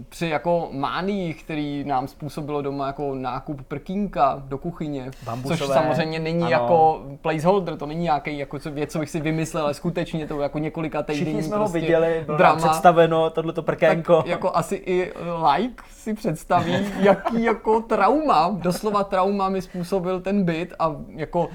při 0.09 0.29
jako 0.29 0.69
máních, 0.73 1.45
který 1.45 1.85
nám 1.85 2.09
způsobilo 2.09 2.63
doma 2.63 2.87
jako 2.87 3.15
nákup 3.15 3.63
prkínka 3.69 4.43
do 4.49 4.59
kuchyně, 4.59 5.11
Bambusové, 5.25 5.59
což 5.59 5.67
samozřejmě 5.67 6.19
není 6.19 6.43
ano. 6.43 6.51
jako 6.51 7.03
placeholder, 7.23 7.77
to 7.77 7.87
není 7.87 8.03
nějaký 8.03 8.39
jako 8.39 8.59
co, 8.59 8.71
věc, 8.71 8.93
co 8.93 8.99
bych 8.99 9.11
si 9.11 9.21
vymyslel, 9.21 9.65
ale 9.65 9.75
skutečně 9.75 10.27
to 10.27 10.41
jako 10.41 10.59
několika 10.59 11.03
týdenní 11.03 11.25
Všichni 11.25 11.43
jsme 11.43 11.57
prostě 11.57 11.79
ho 11.79 11.83
viděli, 11.83 12.23
bylo 12.27 12.39
drama. 12.39 12.57
představeno 12.57 13.31
tohleto 13.31 13.63
prkénko. 13.63 14.17
Tak 14.17 14.27
jako 14.27 14.57
asi 14.57 14.75
i 14.75 15.13
like 15.55 15.83
si 15.91 16.15
představí, 16.15 16.75
jaký 17.01 17.43
jako 17.43 17.81
trauma, 17.81 18.51
doslova 18.63 19.05
trauma 19.05 19.49
mi 19.49 19.63
způsobil 19.63 20.21
ten 20.21 20.45
byt 20.45 20.75
a 20.79 20.97
jako 21.09 21.49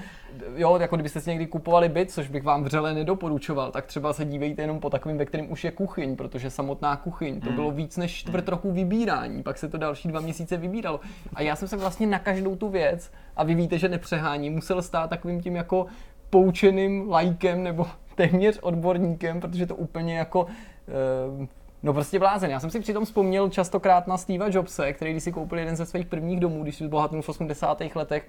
Jo, 0.54 0.78
jako 0.80 0.96
kdybyste 0.96 1.20
si 1.20 1.30
někdy 1.30 1.46
kupovali 1.46 1.88
byt, 1.88 2.10
což 2.10 2.28
bych 2.28 2.42
vám 2.42 2.64
vřele 2.64 2.94
nedoporučoval, 2.94 3.70
tak 3.70 3.86
třeba 3.86 4.12
se 4.12 4.24
dívejte 4.24 4.62
jenom 4.62 4.80
po 4.80 4.90
takovým, 4.90 5.18
ve 5.18 5.24
kterém 5.24 5.52
už 5.52 5.64
je 5.64 5.70
kuchyň, 5.70 6.16
protože 6.16 6.50
samotná 6.50 6.96
kuchyň, 6.96 7.40
to 7.40 7.52
bylo 7.52 7.70
víc 7.70 7.96
než 7.96 8.14
čtvrt 8.14 8.48
roku 8.48 8.72
vybírání, 8.72 9.42
pak 9.42 9.58
se 9.58 9.68
to 9.68 9.78
další 9.78 10.08
dva 10.08 10.20
měsíce 10.20 10.56
vybíralo. 10.56 11.00
A 11.34 11.42
já 11.42 11.56
jsem 11.56 11.68
se 11.68 11.76
vlastně 11.76 12.06
na 12.06 12.18
každou 12.18 12.56
tu 12.56 12.68
věc, 12.68 13.12
a 13.36 13.44
vy 13.44 13.54
víte, 13.54 13.78
že 13.78 13.88
nepřehání, 13.88 14.50
musel 14.50 14.82
stát 14.82 15.10
takovým 15.10 15.40
tím 15.40 15.56
jako 15.56 15.86
poučeným 16.30 17.10
lajkem 17.10 17.62
nebo 17.62 17.86
téměř 18.14 18.58
odborníkem, 18.62 19.40
protože 19.40 19.66
to 19.66 19.76
úplně 19.76 20.18
jako 20.18 20.46
eh, 20.88 21.46
No 21.82 21.92
prostě 21.92 22.18
blázen. 22.18 22.50
Já 22.50 22.60
jsem 22.60 22.70
si 22.70 22.80
přitom 22.80 23.04
vzpomněl 23.04 23.48
častokrát 23.48 24.06
na 24.06 24.16
Steva 24.16 24.46
Jobse, 24.50 24.92
který 24.92 25.10
když 25.10 25.22
si 25.22 25.32
koupil 25.32 25.58
jeden 25.58 25.76
ze 25.76 25.86
svých 25.86 26.06
prvních 26.06 26.40
domů, 26.40 26.62
když 26.62 26.76
si 26.76 26.88
bohatnul 26.88 27.22
v 27.22 27.28
80. 27.28 27.82
letech, 27.94 28.28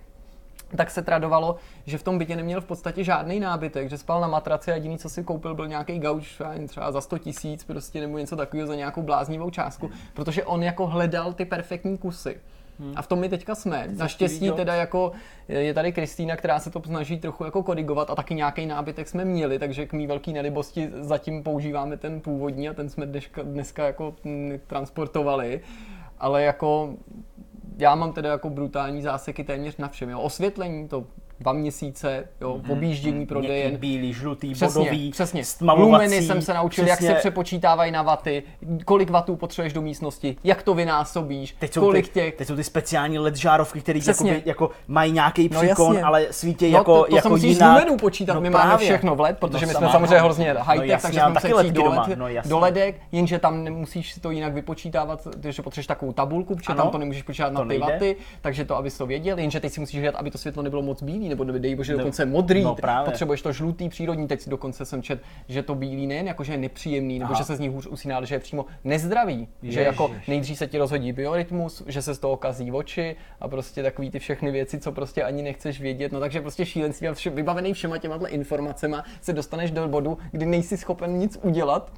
tak 0.76 0.92
se 0.92 1.02
tradovalo, 1.02 1.56
že 1.86 1.98
v 1.98 2.04
tom 2.04 2.18
bytě 2.18 2.36
neměl 2.36 2.62
v 2.62 2.66
podstatě 2.66 3.04
žádný 3.04 3.40
nábytek, 3.40 3.90
že 3.90 3.98
spal 3.98 4.22
na 4.22 4.28
matraci 4.28 4.72
a 4.72 4.76
jediný, 4.76 4.98
co 4.98 5.10
si 5.10 5.24
koupil, 5.24 5.56
byl 5.56 5.68
nějaký 5.68 6.00
gauč 6.00 6.42
třeba 6.68 6.92
za 6.92 7.02
100 7.02 7.18
tisíc, 7.18 7.64
prostě 7.64 8.02
nebo 8.02 8.18
něco 8.18 8.36
takového 8.36 8.68
za 8.68 8.76
nějakou 8.76 9.02
bláznivou 9.02 9.50
částku, 9.50 9.90
protože 10.14 10.44
on 10.44 10.64
jako 10.64 10.88
hledal 10.88 11.34
ty 11.34 11.46
perfektní 11.46 11.98
kusy. 11.98 12.40
A 12.96 13.02
v 13.02 13.08
tom 13.08 13.20
my 13.20 13.30
teďka 13.30 13.56
jsme. 13.56 13.88
Naštěstí 13.98 14.52
teda 14.52 14.76
jako 14.76 15.12
je 15.48 15.74
tady 15.74 15.92
Kristýna, 15.92 16.36
která 16.36 16.60
se 16.60 16.70
to 16.70 16.82
snaží 16.86 17.20
trochu 17.20 17.46
jako 17.46 17.64
korigovat 17.64 18.10
a 18.10 18.16
taky 18.16 18.36
nějaký 18.36 18.66
nábytek 18.66 19.08
jsme 19.08 19.26
měli, 19.26 19.60
takže 19.60 19.86
k 19.86 19.94
mý 19.94 20.08
velký 20.08 20.34
nelibosti 20.34 20.90
zatím 21.00 21.44
používáme 21.44 21.98
ten 21.98 22.22
původní 22.22 22.70
a 22.70 22.74
ten 22.74 22.90
jsme 22.90 23.06
dneska, 23.06 23.42
dneska 23.44 23.86
jako 23.86 24.16
transportovali. 24.68 25.62
Ale 26.20 26.44
jako 26.44 26.94
já 27.78 27.96
mám 27.96 28.14
teda 28.14 28.30
jako 28.30 28.50
brutální 28.50 29.02
záseky 29.02 29.44
téměř 29.44 29.78
na 29.78 29.88
všem. 29.88 30.10
Jo. 30.10 30.20
Osvětlení 30.20 30.88
to 30.88 31.06
dva 31.40 31.54
měsíce, 31.54 32.28
jo, 32.42 32.62
objíždění 32.70 33.16
Měkký, 33.16 33.30
prodejen. 33.30 33.78
bílý, 33.78 34.14
žlutý, 34.14 34.54
Přesně, 34.54 34.80
bodový, 34.80 35.12
přesně. 35.12 35.44
stmavovací. 35.46 35.92
Lumeny 35.92 36.22
jsem 36.22 36.42
se 36.42 36.54
naučil, 36.54 36.88
jak 36.88 36.98
přesně. 37.00 37.14
se 37.16 37.20
přepočítávají 37.20 37.92
na 37.92 38.02
vaty, 38.02 38.44
kolik 38.86 39.10
vatů 39.10 39.36
potřebuješ 39.36 39.74
do 39.74 39.82
místnosti, 39.82 40.36
jak 40.44 40.64
to 40.64 40.74
vynásobíš, 40.74 41.56
Teď 41.60 41.74
jsou, 41.74 41.82
kolik 41.82 42.08
ty, 42.08 42.14
těch... 42.14 42.36
teď 42.36 42.48
jsou 42.48 42.56
ty 42.56 42.64
speciální 42.64 43.20
LED 43.20 43.36
žárovky, 43.36 43.82
které 43.82 44.00
Přesně. 44.00 44.32
jako, 44.32 44.48
jako 44.50 44.70
mají 44.88 45.12
nějaký 45.12 45.50
No 45.54 45.60
příkon, 45.62 45.88
jasně. 45.94 46.04
ale 46.04 46.28
svítí 46.32 46.72
No, 46.72 46.78
jako, 46.78 46.98
to, 47.04 47.10
to 47.10 47.16
jako 47.16 47.30
musíš 47.30 47.56
jinak. 47.58 47.80
lumenů 47.80 47.98
počítat, 47.98 48.34
no 48.34 48.42
my 48.42 48.50
máme 48.50 48.66
právě. 48.66 48.88
všechno 48.88 49.16
v 49.16 49.20
LED, 49.20 49.38
protože 49.40 49.66
No 49.66 49.70
my 49.70 49.76
jsme 49.76 49.90
samozřejmě 49.90 50.20
hrozně 50.20 50.56
high-tech, 50.60 50.90
jasně, 50.90 51.08
takže 51.08 51.20
jsme 51.20 51.30
museli 51.30 51.54
ledky 51.54 51.72
do, 51.72 51.94
no 52.50 52.60
ledek, 52.60 52.96
jenže 53.12 53.40
tam 53.40 53.64
nemusíš 53.64 54.14
si 54.14 54.20
to 54.20 54.32
jinak 54.32 54.54
vypočítávat, 54.54 55.28
že 55.50 55.62
potřebuješ 55.62 55.88
takovou 55.88 56.14
tabulku, 56.14 56.56
protože 56.56 56.74
tam 56.76 56.90
to 56.90 56.98
nemůžeš 56.98 57.24
počítat 57.24 57.54
na 57.54 57.66
ty 57.66 57.78
vaty, 57.78 58.16
takže 58.42 58.66
to, 58.66 58.76
abys 58.78 58.98
to 58.98 59.06
věděl, 59.06 59.40
jenže 59.40 59.60
teď 59.60 59.74
si 59.74 59.80
musíš 59.80 59.96
hlídat, 60.00 60.16
aby 60.16 60.32
to 60.32 60.38
světlo 60.38 60.64
nebylo 60.64 60.82
moc 60.82 61.02
bílý, 61.36 61.46
nebo 61.48 61.60
dej 61.60 61.76
bože 61.76 61.94
No, 61.94 61.98
dokonce 61.98 62.26
modrý, 62.26 62.64
no 62.64 62.76
právě. 62.76 63.06
potřebuješ 63.12 63.42
to 63.42 63.52
žlutý, 63.52 63.90
přírodní, 63.90 64.28
teď 64.28 64.42
si 64.42 64.50
dokonce 64.50 64.86
jsem 64.86 65.02
čet, 65.02 65.22
že 65.48 65.64
to 65.64 65.76
bílý 65.76 66.08
nejen 66.08 66.28
jako, 66.28 66.44
že 66.44 66.54
je 66.54 66.58
nepříjemný, 66.58 67.20
nebo 67.20 67.32
Aha. 67.32 67.38
že 67.42 67.44
se 67.46 67.56
z 67.56 67.60
ní 67.60 67.70
hůř 67.70 67.88
usíná, 67.88 68.16
ale 68.18 68.26
že 68.26 68.36
je 68.36 68.40
přímo 68.40 68.66
nezdravý, 68.84 69.48
že 69.64 69.82
jako 69.82 70.10
Ježiš. 70.14 70.28
nejdřív 70.28 70.58
se 70.58 70.68
ti 70.68 70.78
rozhodí 70.78 71.12
biorytmus, 71.14 71.84
že 71.88 72.02
se 72.02 72.14
z 72.16 72.20
toho 72.20 72.38
kazí 72.38 72.72
oči 72.72 73.16
a 73.42 73.48
prostě 73.48 73.84
takový 73.84 74.12
ty 74.12 74.20
všechny 74.20 74.52
věci, 74.52 74.80
co 74.80 74.92
prostě 74.92 75.24
ani 75.24 75.42
nechceš 75.44 75.82
vědět. 75.82 76.12
No 76.12 76.20
takže 76.20 76.42
prostě 76.42 76.66
šílenství 76.66 77.08
a 77.08 77.14
vše, 77.14 77.30
vybavený 77.30 77.74
všema 77.74 77.98
těma 77.98 78.16
informacemi 78.28 78.98
se 79.22 79.34
dostaneš 79.34 79.72
do 79.72 79.88
bodu, 79.88 80.18
kdy 80.32 80.46
nejsi 80.46 80.78
schopen 80.78 81.18
nic 81.18 81.40
udělat. 81.44 81.92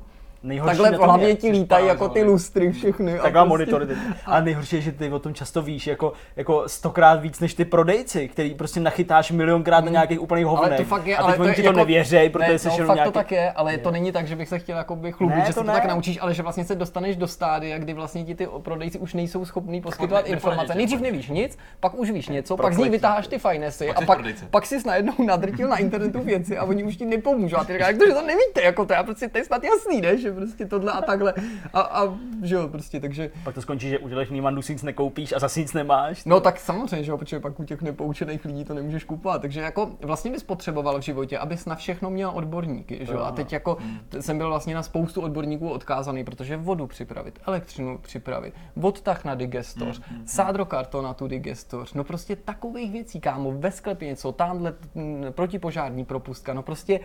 Nejhorší 0.44 0.78
Takhle 0.78 0.91
na 0.91 0.98
v 0.98 1.02
hlavě 1.02 1.28
je- 1.28 1.36
ti 1.36 1.52
lítají 1.52 1.88
jako 1.88 2.10
ty 2.10 2.24
lustry 2.24 2.72
všechny. 2.72 3.14
a 3.20 3.22
Taková 3.24 3.32
prostě- 3.45 3.49
monitory. 3.49 3.86
Teď. 3.86 3.98
A 4.26 4.41
nejhorší 4.41 4.76
je, 4.76 4.82
že 4.82 4.91
ty 4.91 5.10
o 5.11 5.20
tom 5.20 5.34
často 5.34 5.61
víš 5.61 5.88
jako, 5.88 6.14
jako 6.36 6.64
stokrát 6.70 7.22
víc 7.22 7.40
než 7.40 7.53
ty 7.53 7.66
prodejci, 7.66 8.28
který 8.28 8.53
prostě 8.56 8.80
nachytáš 8.80 9.32
milionkrát 9.32 9.86
na 9.86 9.91
nějakých 9.91 10.22
úplných 10.22 10.45
hovnech. 10.45 10.72
Ale 10.72 10.78
to 10.78 10.84
fakt 10.84 11.06
je, 11.07 11.18
a 11.18 11.22
ale 11.24 11.32
teď 11.32 11.40
oni 11.41 11.49
to 11.49 11.56
ti 11.56 11.61
je 11.61 11.64
to 11.64 11.70
jako, 11.70 11.78
nevěřej, 11.78 12.30
protože 12.30 12.52
ne, 12.52 12.60
jsi 12.60 12.68
no, 12.68 12.74
jenom 12.74 12.88
fakt 12.88 12.95
nějaký... 12.95 13.11
to 13.11 13.20
tak 13.20 13.32
je, 13.32 13.52
ale 13.52 13.78
to 13.78 13.91
není 13.91 14.11
tak, 14.11 14.28
že 14.28 14.36
bych 14.36 14.49
se 14.49 14.60
chtěl 14.60 14.78
jakoby 14.78 15.11
chlubit, 15.11 15.36
Ne, 15.38 15.41
že 15.41 15.48
to 15.48 15.60
se 15.60 15.60
to 15.60 15.64
ne. 15.68 15.74
tak 15.74 15.86
naučíš, 15.86 16.18
ale 16.22 16.34
že 16.34 16.44
vlastně 16.44 16.66
se 16.66 16.76
dostaneš 16.76 17.16
do 17.16 17.28
stádia, 17.28 17.78
kdy 17.78 17.94
vlastně 17.94 18.24
ti 18.24 18.36
ty 18.36 18.48
prodejci 18.61 18.99
už 18.99 19.14
nejsou 19.14 19.45
schopní 19.45 19.82
poskytovat 19.82 20.26
ne- 20.26 20.32
informace. 20.32 20.76
Nejdřív 20.76 21.02
nevíš 21.02 21.30
nic, 21.30 21.57
pak 21.80 21.94
už 21.99 22.11
víš 22.11 22.28
něco, 22.30 22.57
pak 22.57 22.74
z 22.74 22.78
nich 22.78 22.91
vytáháš 22.91 23.28
ty 23.28 23.38
fajnesy 23.40 23.88
Pak 23.88 24.03
a 24.03 24.06
pak, 24.06 24.20
pak 24.52 24.66
jsi 24.66 24.88
najednou 24.88 25.14
nadrtil 25.26 25.68
na 25.68 25.78
internetu 25.78 26.20
věci 26.22 26.57
a 26.57 26.64
oni 26.64 26.84
už 26.84 26.95
ti 26.98 27.06
nepomůžou. 27.06 27.57
A 27.57 27.64
ty 27.64 27.74
říkáš, 27.74 27.88
jak 27.88 27.98
to, 27.98 28.06
že 28.07 28.14
to 28.14 28.22
nevíte, 28.26 28.61
jako 28.64 28.86
to, 28.86 28.94
já 28.94 29.03
prostě 29.03 29.28
to 29.30 29.38
je 29.38 29.45
snad 29.45 29.64
jasný, 29.64 30.02
ne? 30.02 30.18
Že 30.30 30.35
prostě 30.35 30.65
tohle 30.65 30.91
a 30.91 31.01
takhle. 31.01 31.34
A, 31.73 31.81
a 31.81 32.18
že 32.43 32.56
jo, 32.56 32.68
prostě, 32.68 32.99
takže 32.99 33.31
Pak 33.43 33.56
to 33.56 33.61
skončí, 33.61 33.89
že 33.89 33.99
uděláš 33.99 34.30
Niemandu 34.30 34.61
si 34.61 34.73
nic 34.73 34.84
nekoupíš 34.84 35.34
a 35.34 35.39
zase 35.39 35.60
nic 35.60 35.73
nemáš. 35.73 36.26
No 36.26 36.39
tak 36.39 36.60
samozřejmě, 36.60 37.03
že 37.03 37.11
jo, 37.11 37.18
protože 37.18 37.39
pak 37.39 37.60
u 37.60 37.64
těch 37.64 37.81
nepoučených 37.81 38.45
lidí 38.45 38.65
to 38.65 38.73
nemůžeš 38.73 39.03
kupovat. 39.03 39.41
Takže 39.41 39.61
jako 39.61 39.91
vlastně 40.01 40.31
bys 40.31 40.43
potřeboval 40.43 40.99
v 40.99 41.01
životě, 41.01 41.38
abys 41.38 41.65
na 41.65 41.76
všechno 41.76 42.10
měl 42.10 42.31
odborníky, 42.34 43.06
že 43.06 43.14
jo. 43.14 43.19
A 43.19 43.31
teď 43.31 43.53
jako 43.53 43.77
t- 44.10 44.22
jsem 44.22 44.38
byl 44.38 44.47
vlastně 44.47 44.76
na 44.76 44.84
spoustu 44.84 45.22
odborníků 45.22 45.69
odkázaný, 45.69 46.23
protože 46.23 46.57
vodu 46.57 46.88
připravit, 46.88 47.39
elektřinu 47.47 47.97
připravit, 47.97 48.53
odtah 48.81 49.26
na 49.26 49.35
digestoř, 49.35 50.01
sádrokarton 50.26 51.03
na 51.03 51.14
tu 51.14 51.27
digestoř, 51.27 51.93
no 51.93 52.03
prostě 52.03 52.35
takových 52.35 52.91
věcí, 52.91 53.19
kámo, 53.19 53.51
ve 53.51 53.72
sklepě 53.72 54.07
něco, 54.07 54.31
tamhle 54.31 54.73
mm, 54.95 55.26
protipožární 55.31 56.06
propustka, 56.06 56.53
no 56.53 56.64
prostě 56.64 56.99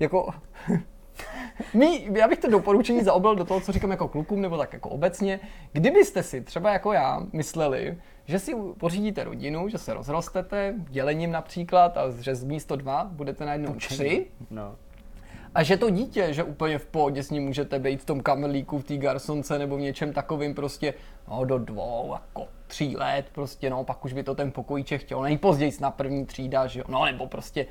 jako 0.00 0.34
My, 1.74 2.08
já 2.14 2.28
bych 2.28 2.38
to 2.38 2.50
doporučení 2.50 3.02
zaobral 3.02 3.36
do 3.36 3.44
toho, 3.44 3.60
co 3.60 3.72
říkám 3.72 3.90
jako 3.90 4.08
klukům, 4.08 4.40
nebo 4.40 4.58
tak 4.58 4.72
jako 4.72 4.88
obecně. 4.88 5.40
Kdybyste 5.72 6.22
si 6.22 6.40
třeba 6.40 6.72
jako 6.72 6.92
já 6.92 7.22
mysleli, 7.32 7.98
že 8.24 8.38
si 8.38 8.54
pořídíte 8.78 9.24
rodinu, 9.24 9.68
že 9.68 9.78
se 9.78 9.94
rozrostete, 9.94 10.74
dělením 10.90 11.30
například, 11.32 11.96
a 11.96 12.10
že 12.20 12.34
z 12.34 12.44
místo 12.44 12.76
dva 12.76 13.04
budete 13.12 13.46
najednou 13.46 13.74
tři, 13.74 14.26
No. 14.50 14.76
a 15.54 15.62
že 15.62 15.76
to 15.76 15.90
dítě, 15.90 16.32
že 16.32 16.44
úplně 16.44 16.78
v 16.78 16.86
pohodě 16.86 17.22
s 17.22 17.30
ním 17.30 17.42
můžete 17.44 17.78
být 17.78 18.02
v 18.02 18.06
tom 18.06 18.20
kamelíku, 18.20 18.78
v 18.78 18.84
té 18.84 18.96
garsonce 18.96 19.58
nebo 19.58 19.76
v 19.76 19.80
něčem 19.80 20.12
takovým 20.12 20.54
prostě 20.54 20.94
no, 21.28 21.44
do 21.44 21.58
dvou, 21.58 22.10
jako 22.12 22.48
tří 22.66 22.96
let 22.96 23.26
prostě, 23.32 23.70
no, 23.70 23.84
pak 23.84 24.04
už 24.04 24.12
by 24.12 24.22
to 24.22 24.34
ten 24.34 24.52
pokojíček 24.52 25.00
chtěl, 25.00 25.22
nejpozději 25.22 25.72
na 25.80 25.90
první 25.90 26.26
třída, 26.26 26.66
že 26.66 26.80
jo, 26.80 26.84
no, 26.88 27.04
nebo 27.04 27.26
prostě 27.26 27.66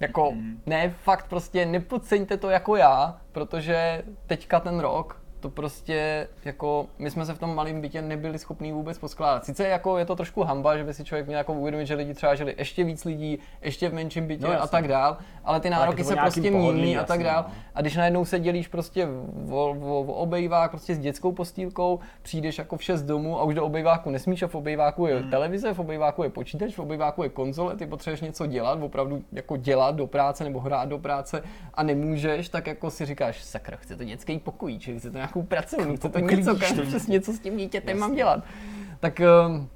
jako, 0.00 0.34
ne, 0.66 0.90
fakt 0.90 1.28
prostě 1.28 1.66
nepodceňte 1.66 2.36
to 2.36 2.50
jako 2.50 2.76
já, 2.76 3.20
protože 3.32 4.02
teďka 4.26 4.60
ten 4.60 4.80
rok, 4.80 5.21
to 5.42 5.50
prostě 5.50 6.28
jako, 6.44 6.86
my 6.98 7.10
jsme 7.10 7.26
se 7.26 7.34
v 7.34 7.38
tom 7.38 7.54
malém 7.54 7.80
bytě 7.80 8.02
nebyli 8.02 8.38
schopni 8.38 8.72
vůbec 8.72 8.98
poskládat. 8.98 9.44
Sice 9.44 9.68
jako 9.68 9.98
je 9.98 10.06
to 10.06 10.16
trošku 10.16 10.42
hamba, 10.42 10.76
že 10.76 10.84
by 10.84 10.94
si 10.94 11.04
člověk 11.04 11.26
měl 11.26 11.38
jako 11.38 11.52
uvědomit, 11.52 11.86
že 11.86 11.94
lidi 11.94 12.14
třeba 12.14 12.34
žili 12.34 12.54
ještě 12.58 12.84
víc 12.84 13.04
lidí, 13.04 13.38
ještě 13.62 13.88
v 13.88 13.94
menším 13.94 14.26
bytě 14.26 14.46
No, 14.46 14.62
a 14.62 14.66
tak 14.66 14.88
dál, 14.88 15.16
ale 15.44 15.60
ty 15.60 15.70
nároky 15.70 16.04
se 16.04 16.16
prostě 16.16 16.50
mění 16.50 16.98
a 16.98 17.04
tak 17.04 17.20
jasně, 17.20 17.24
dál. 17.24 17.44
no. 17.48 17.54
A 17.74 17.80
když 17.80 17.96
najednou 17.96 18.24
se 18.24 18.40
dělíš 18.40 18.68
prostě 18.68 19.06
o, 19.50 19.70
o, 19.70 20.00
o 20.00 20.12
obejvák 20.12 20.70
prostě 20.70 20.94
s 20.94 20.98
dětskou 20.98 21.32
postýlkou, 21.32 22.00
přijdeš 22.22 22.58
jako 22.58 22.76
v 22.76 22.82
6 22.82 23.02
domů 23.02 23.40
a 23.40 23.42
už 23.42 23.54
do 23.54 23.64
obejváku 23.64 24.10
nesmíš 24.10 24.42
a 24.42 24.48
v 24.48 24.54
obejváku 24.54 25.06
je 25.06 25.22
televize, 25.22 25.74
v 25.74 25.78
obejváku 25.78 26.22
je 26.22 26.30
počítač, 26.30 26.74
v 26.74 26.78
obejváku 26.78 27.22
je 27.22 27.28
konzole, 27.28 27.76
ty 27.76 27.86
potřebuješ 27.86 28.20
něco 28.20 28.46
dělat, 28.46 28.82
opravdu 28.82 29.22
jako 29.32 29.56
dělat 29.56 29.94
do 29.94 30.06
práce 30.06 30.44
nebo 30.44 30.60
hrát 30.60 30.88
do 30.88 30.98
práce 30.98 31.42
a 31.74 31.82
nemůžeš, 31.82 32.48
tak 32.48 32.66
jako 32.66 32.90
si 32.90 33.06
říkáš, 33.06 33.44
sakra, 33.44 33.76
chce 33.76 33.96
to 33.96 34.04
dětský 34.04 34.38
pokojíček, 34.38 34.98
chce 34.98 35.10
to 35.10 35.18
nějakou 35.32 35.48
pracovnu, 35.48 35.96
chce 35.96 36.08
to 36.08 36.18
něco, 36.18 36.54
uklidíš 36.54 36.76
to. 36.76 36.82
přesně 36.82 37.20
co 37.20 37.32
s 37.32 37.38
tím 37.38 37.56
dítětem 37.56 37.98
mám 37.98 38.14
dělat. 38.14 38.44
Tak 39.00 39.20
ehm, 39.20 39.68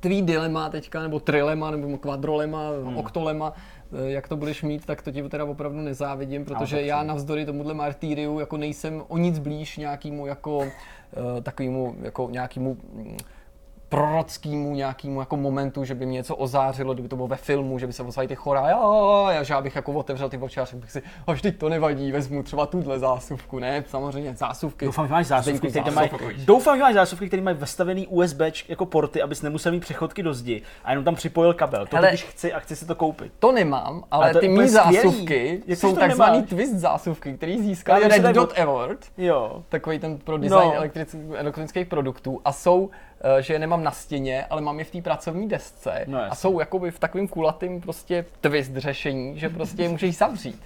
tvý 0.00 0.22
dilema 0.22 0.68
teďka, 0.68 1.02
nebo 1.02 1.20
trilema, 1.20 1.70
nebo 1.70 1.98
kvadrolema, 1.98 2.70
hmm. 2.84 2.96
oktolema, 2.96 3.52
eh, 3.52 4.10
jak 4.10 4.28
to 4.28 4.36
budeš 4.36 4.62
mít, 4.62 4.86
tak 4.86 5.02
to 5.02 5.10
ti 5.10 5.22
teda 5.22 5.44
opravdu 5.44 5.80
nezávidím, 5.80 6.44
protože 6.44 6.82
já 6.82 7.02
navzdory 7.02 7.44
tomuhle 7.44 7.74
martýriu 7.74 8.38
jako 8.40 8.56
nejsem 8.56 9.02
o 9.08 9.18
nic 9.18 9.38
blíž 9.38 9.76
nějakému 9.76 10.26
jako 10.26 10.58
uh, 10.58 10.66
takovému 11.42 11.96
jako 12.02 12.28
nějakému 12.30 12.76
mm, 12.92 13.16
prorockému 13.88 14.74
nějakému 14.74 15.20
jako 15.20 15.36
momentu, 15.36 15.84
že 15.84 15.94
by 15.94 16.06
mě 16.06 16.14
něco 16.16 16.36
ozářilo, 16.36 16.92
kdyby 16.94 17.08
to 17.08 17.16
bylo 17.16 17.28
ve 17.28 17.36
filmu, 17.36 17.78
že 17.78 17.86
by 17.86 17.92
se 17.92 18.02
ozvali 18.02 18.28
ty 18.28 18.34
chora, 18.34 18.70
jo, 18.70 19.28
že 19.42 19.54
já 19.54 19.60
bych 19.60 19.76
jako 19.76 19.92
otevřel 19.92 20.28
ty 20.28 20.38
oči 20.38 20.60
a 20.60 20.64
řekl 20.64 20.80
bych 20.80 20.90
si, 20.90 21.02
až 21.26 21.42
teď 21.42 21.56
to 21.58 21.68
nevadí, 21.68 22.12
vezmu 22.12 22.42
třeba 22.42 22.66
tuhle 22.66 22.98
zásuvku, 22.98 23.58
ne, 23.58 23.84
samozřejmě 23.86 24.34
zásuvky. 24.34 24.84
Doufám, 24.84 25.06
že 25.06 25.12
máš 25.12 25.26
zásuvky, 25.26 25.68
které 25.68 25.90
mají, 25.90 26.10
doufám, 26.44 26.76
že 26.76 26.82
máš 26.82 26.94
zásuvky, 26.94 27.26
které 27.26 27.42
mají 27.42 27.56
vestavený 27.56 28.06
USB 28.06 28.40
jako 28.68 28.86
porty, 28.86 29.22
abys 29.22 29.42
nemusel 29.42 29.72
mít 29.72 29.80
přechodky 29.80 30.22
do 30.22 30.34
zdi 30.34 30.62
a 30.84 30.90
jenom 30.90 31.04
tam 31.04 31.14
připojil 31.14 31.54
kabel. 31.54 31.86
To 31.86 31.96
Hele- 31.96 32.08
totiž 32.10 32.24
chci 32.24 32.52
a 32.52 32.58
chci 32.60 32.76
si 32.76 32.86
to 32.86 32.94
koupit. 32.94 33.32
To 33.38 33.52
nemám, 33.52 34.04
ale, 34.10 34.24
Ale 34.24 34.32
to 34.32 34.38
ty 34.40 34.48
mý 34.48 34.68
zásuvky 34.68 35.62
Jak 35.66 35.78
jsou 35.78 35.96
takzvaný 35.96 36.42
twist 36.42 36.74
zásuvky, 36.74 37.32
který 37.32 37.74
že 37.74 38.08
Red 38.08 38.22
Dot 38.22 38.58
Award, 38.58 38.98
Jo. 39.18 39.62
takový 39.68 39.98
ten 39.98 40.18
pro 40.18 40.38
design 40.38 40.72
No. 40.74 41.36
elektronických 41.36 41.86
produktů 41.86 42.40
a 42.44 42.52
jsou, 42.52 42.90
že 43.40 43.52
je 43.52 43.58
nemám 43.58 43.84
na 43.84 43.90
stěně, 43.90 44.44
ale 44.50 44.60
mám 44.60 44.78
je 44.78 44.84
v 44.84 44.90
té 44.90 45.02
pracovní 45.02 45.48
desce 45.48 46.04
No 46.06 46.18
a 46.30 46.34
jsou 46.34 46.60
jakoby 46.60 46.90
v 46.90 46.98
takovým 46.98 47.28
kulatým 47.28 47.80
prostě 47.80 48.24
twist 48.40 48.76
řešení, 48.76 49.38
že 49.38 49.48
prostě 49.48 49.82
je 49.82 49.88
můžeš 49.88 50.16
zavřít. 50.16 50.62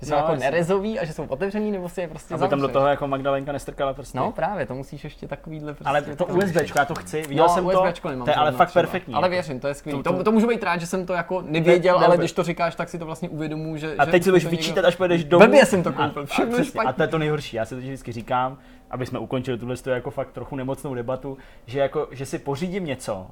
Že 0.00 0.06
jsou 0.06 0.12
No, 0.12 0.16
jako 0.18 0.32
jasně. 0.32 0.44
nerezový 0.50 0.98
a 0.98 1.04
že 1.04 1.12
jsou 1.12 1.24
otevřený 1.24 1.70
nebo 1.70 1.88
si 1.88 2.00
je 2.00 2.08
prostě 2.08 2.34
Aby 2.34 2.48
tam 2.48 2.60
do 2.60 2.68
toho 2.68 2.86
jako 2.86 3.06
Magdalenka 3.06 3.52
nestrkala 3.52 3.92
prsty. 3.94 4.18
No 4.18 4.32
právě, 4.32 4.66
to 4.66 4.74
musíš 4.74 5.04
ještě 5.04 5.28
takovýhle 5.28 5.74
prostě... 5.74 5.88
Ale 5.88 6.02
to 6.02 6.26
USBčko, 6.26 6.78
já 6.78 6.84
to 6.84 6.94
chci, 6.94 7.22
viděl 7.22 7.44
no, 7.44 7.54
jsem 7.54 7.66
USBčko 7.66 8.08
to, 8.08 8.10
nemám 8.10 8.24
to 8.24 8.30
je 8.30 8.34
ale 8.34 8.52
fakt 8.52 8.68
třeba. 8.68 8.82
perfektní. 8.82 9.14
Ale 9.14 9.24
jako. 9.24 9.30
věřím, 9.32 9.60
to 9.60 9.68
je 9.68 9.74
skvělé. 9.74 10.02
To- 10.02 10.12
To, 10.12 10.24
to- 10.24 10.32
můžu 10.32 10.46
být 10.48 10.62
rád, 10.62 10.80
že 10.80 10.86
jsem 10.86 11.06
to 11.06 11.12
jako 11.12 11.42
nevěděl, 11.46 11.98
Ne- 12.00 12.06
ale 12.06 12.16
když 12.16 12.32
to 12.32 12.42
říkáš, 12.42 12.74
tak 12.74 12.88
si 12.88 12.98
to 12.98 13.06
vlastně 13.06 13.28
uvědomuji, 13.28 13.76
že... 13.76 13.94
A 13.98 14.06
teď 14.06 14.22
si 14.24 14.30
budeš 14.30 14.42
to 14.42 14.48
někdo- 14.50 14.56
vyčítat, 14.62 14.84
až 14.84 14.96
pojedeš 14.96 15.24
domů. 15.24 15.44
Blbě 15.46 15.66
jsem 15.66 15.82
to 15.82 15.88
A- 15.88 15.92
koupil, 15.92 16.22
a, 16.22 16.26
všechno 16.26 16.64
špatně. 16.64 16.88
a 16.90 16.92
to 16.92 17.02
je 17.02 17.08
to 17.08 17.18
nejhorší. 17.18 17.56
Já 17.56 17.64
si 17.64 17.74
to 17.74 17.80
vždycky 17.80 18.12
říkám, 18.12 18.58
aby 18.90 19.06
jsme 19.06 19.18
ukončili 19.18 19.58
tuhle 19.58 19.76
tu 19.76 19.90
jako 19.90 20.10
fakt 20.10 20.32
trochu 20.32 20.56
nemocnou 20.56 20.94
debatu, 20.94 21.38
že, 21.66 21.78
jako, 21.78 22.08
že 22.10 22.26
si 22.26 22.38
pořídím 22.38 22.84
něco 22.84 23.30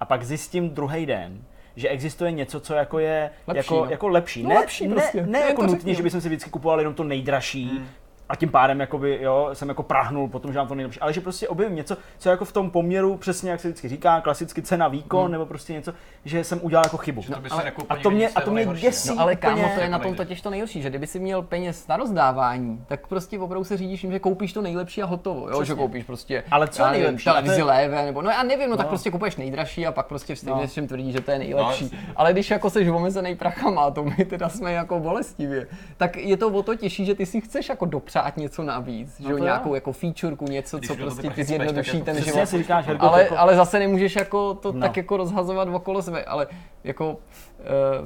a 0.00 0.04
pak 0.04 0.24
zjistím 0.24 0.70
druhý 0.70 1.06
den, 1.06 1.44
že 1.76 1.88
existuje 1.88 2.32
něco, 2.32 2.60
co 2.60 2.74
jako 2.74 2.98
je 2.98 3.30
Lepší, 3.46 3.56
jako, 3.56 3.84
no. 3.84 3.90
jako 3.90 4.08
lepší. 4.08 4.42
No 4.42 4.48
ne, 4.48 4.54
lepší 4.54 4.88
ne, 4.88 4.94
prostě. 4.94 5.26
ne 5.26 5.38
je 5.38 5.46
jako 5.46 5.66
nutně, 5.66 5.94
že 5.94 6.02
bych 6.02 6.12
si 6.12 6.18
vždycky 6.18 6.50
kupoval 6.50 6.78
jenom 6.78 6.94
to 6.94 7.04
nejdražší, 7.04 7.80
a 8.28 8.36
tím 8.36 8.48
pádem 8.48 8.80
jakoby, 8.80 9.18
jo, 9.22 9.50
jsem 9.52 9.68
jako 9.68 9.82
prahnul 9.82 10.28
potom, 10.28 10.52
že 10.52 10.58
mám 10.58 10.68
to 10.68 10.74
nejlepší. 10.74 11.00
Ale 11.00 11.12
že 11.12 11.20
prostě 11.20 11.48
objevím 11.48 11.76
něco, 11.76 11.96
co 12.18 12.28
jako 12.28 12.44
v 12.44 12.52
tom 12.52 12.70
poměru, 12.70 13.16
přesně 13.16 13.50
jak 13.50 13.60
se 13.60 13.68
vždycky 13.68 13.88
říká, 13.88 14.20
klasicky 14.20 14.62
cena 14.62 14.88
výkon, 14.88 15.22
hmm. 15.22 15.32
nebo 15.32 15.46
prostě 15.46 15.72
něco, 15.72 15.92
že 16.24 16.44
jsem 16.44 16.58
udělal 16.62 16.84
jako 16.86 16.96
chybu. 16.96 17.22
Že 17.22 17.28
se 17.28 17.34
ale- 17.50 17.72
a 17.88 17.96
to 17.96 18.10
mě- 18.10 18.28
a 18.28 18.40
to 18.40 18.50
mě 18.50 18.54
nejhorší, 18.56 18.82
děsí. 18.82 19.08
no. 19.08 19.14
No 19.14 19.22
ale 19.22 19.36
kámo, 19.36 19.62
to 19.74 19.80
je 19.80 19.88
na 19.90 19.96
jako 19.96 20.04
tom 20.08 20.14
totiž 20.14 20.40
to 20.40 20.50
nejhorší, 20.50 20.82
že 20.82 20.88
kdyby 20.88 21.06
si 21.06 21.18
měl 21.18 21.42
peněz 21.42 21.86
na 21.88 21.96
rozdávání, 21.96 22.84
tak 22.86 23.06
prostě 23.06 23.38
opravdu 23.38 23.64
se 23.64 23.76
řídíš 23.76 24.00
tím, 24.00 24.12
že 24.12 24.18
koupíš 24.18 24.52
to 24.52 24.62
nejlepší 24.62 25.02
a 25.02 25.06
hotovo, 25.06 25.40
jo? 25.48 25.56
že 25.58 25.62
Přesně. 25.62 25.74
koupíš 25.82 26.04
prostě 26.04 26.44
Ale 26.50 26.68
co 26.68 26.82
já 26.82 26.88
nevím, 26.88 27.02
nejlepší? 27.02 27.24
Televizi 27.24 27.60
je- 27.60 27.64
léve, 27.64 28.04
nebo 28.04 28.22
no 28.22 28.30
já 28.30 28.42
nevím, 28.42 28.70
no, 28.70 28.76
tak 28.76 28.86
No. 28.86 28.88
prostě 28.90 29.10
kupuješ 29.10 29.36
nejdražší 29.36 29.86
a 29.86 29.92
pak 29.92 30.06
prostě 30.06 30.36
stejně 30.36 30.60
No. 30.60 30.66
všem 30.66 30.86
tvrdí, 30.86 31.12
že 31.12 31.20
to 31.20 31.30
je 31.30 31.38
nejlepší. 31.38 31.90
No, 31.92 31.98
ale 32.16 32.32
když 32.32 32.50
jako 32.50 32.70
seš 32.70 32.88
omezený 32.88 33.34
prachama, 33.36 33.82
a 33.82 33.90
to 33.90 34.04
my 34.04 34.24
teda 34.24 34.48
jsme 34.48 34.72
jako 34.72 35.00
bolestivě, 35.00 35.66
tak 35.96 36.16
je 36.16 36.36
to 36.36 36.48
o 36.48 36.62
to 36.62 36.74
těžší, 36.76 37.04
že 37.04 37.14
ty 37.14 37.26
si 37.26 37.40
chceš 37.40 37.68
jako 37.68 37.84
dopřát 37.86 38.13
něco 38.36 38.62
navíc, 38.62 39.20
že 39.20 39.32
jo, 39.32 39.38
nějakou 39.38 39.74
jako 39.74 39.92
featurku, 39.92 40.44
něco, 40.44 40.78
Když 40.78 40.88
co 40.90 40.96
prostě 40.96 41.22
tak 41.22 41.38
zjednoduší 41.44 41.96
jako 41.96 42.04
ten 42.04 42.22
život. 42.22 42.46
si 42.46 42.58
říkáš, 42.58 42.86
Hergo, 42.86 43.06
ale, 43.06 43.22
jako- 43.22 43.38
ale 43.38 43.56
zase 43.56 43.78
nemůžeš 43.78 44.16
jako 44.16 44.54
to 44.54 44.72
No. 44.72 44.80
tak 44.80 44.96
jako 44.96 45.16
rozhazovat 45.16 45.68
okolo 45.68 46.02
sebe, 46.02 46.24
ale 46.24 46.46
jako 46.84 47.10
uh, 47.12 47.16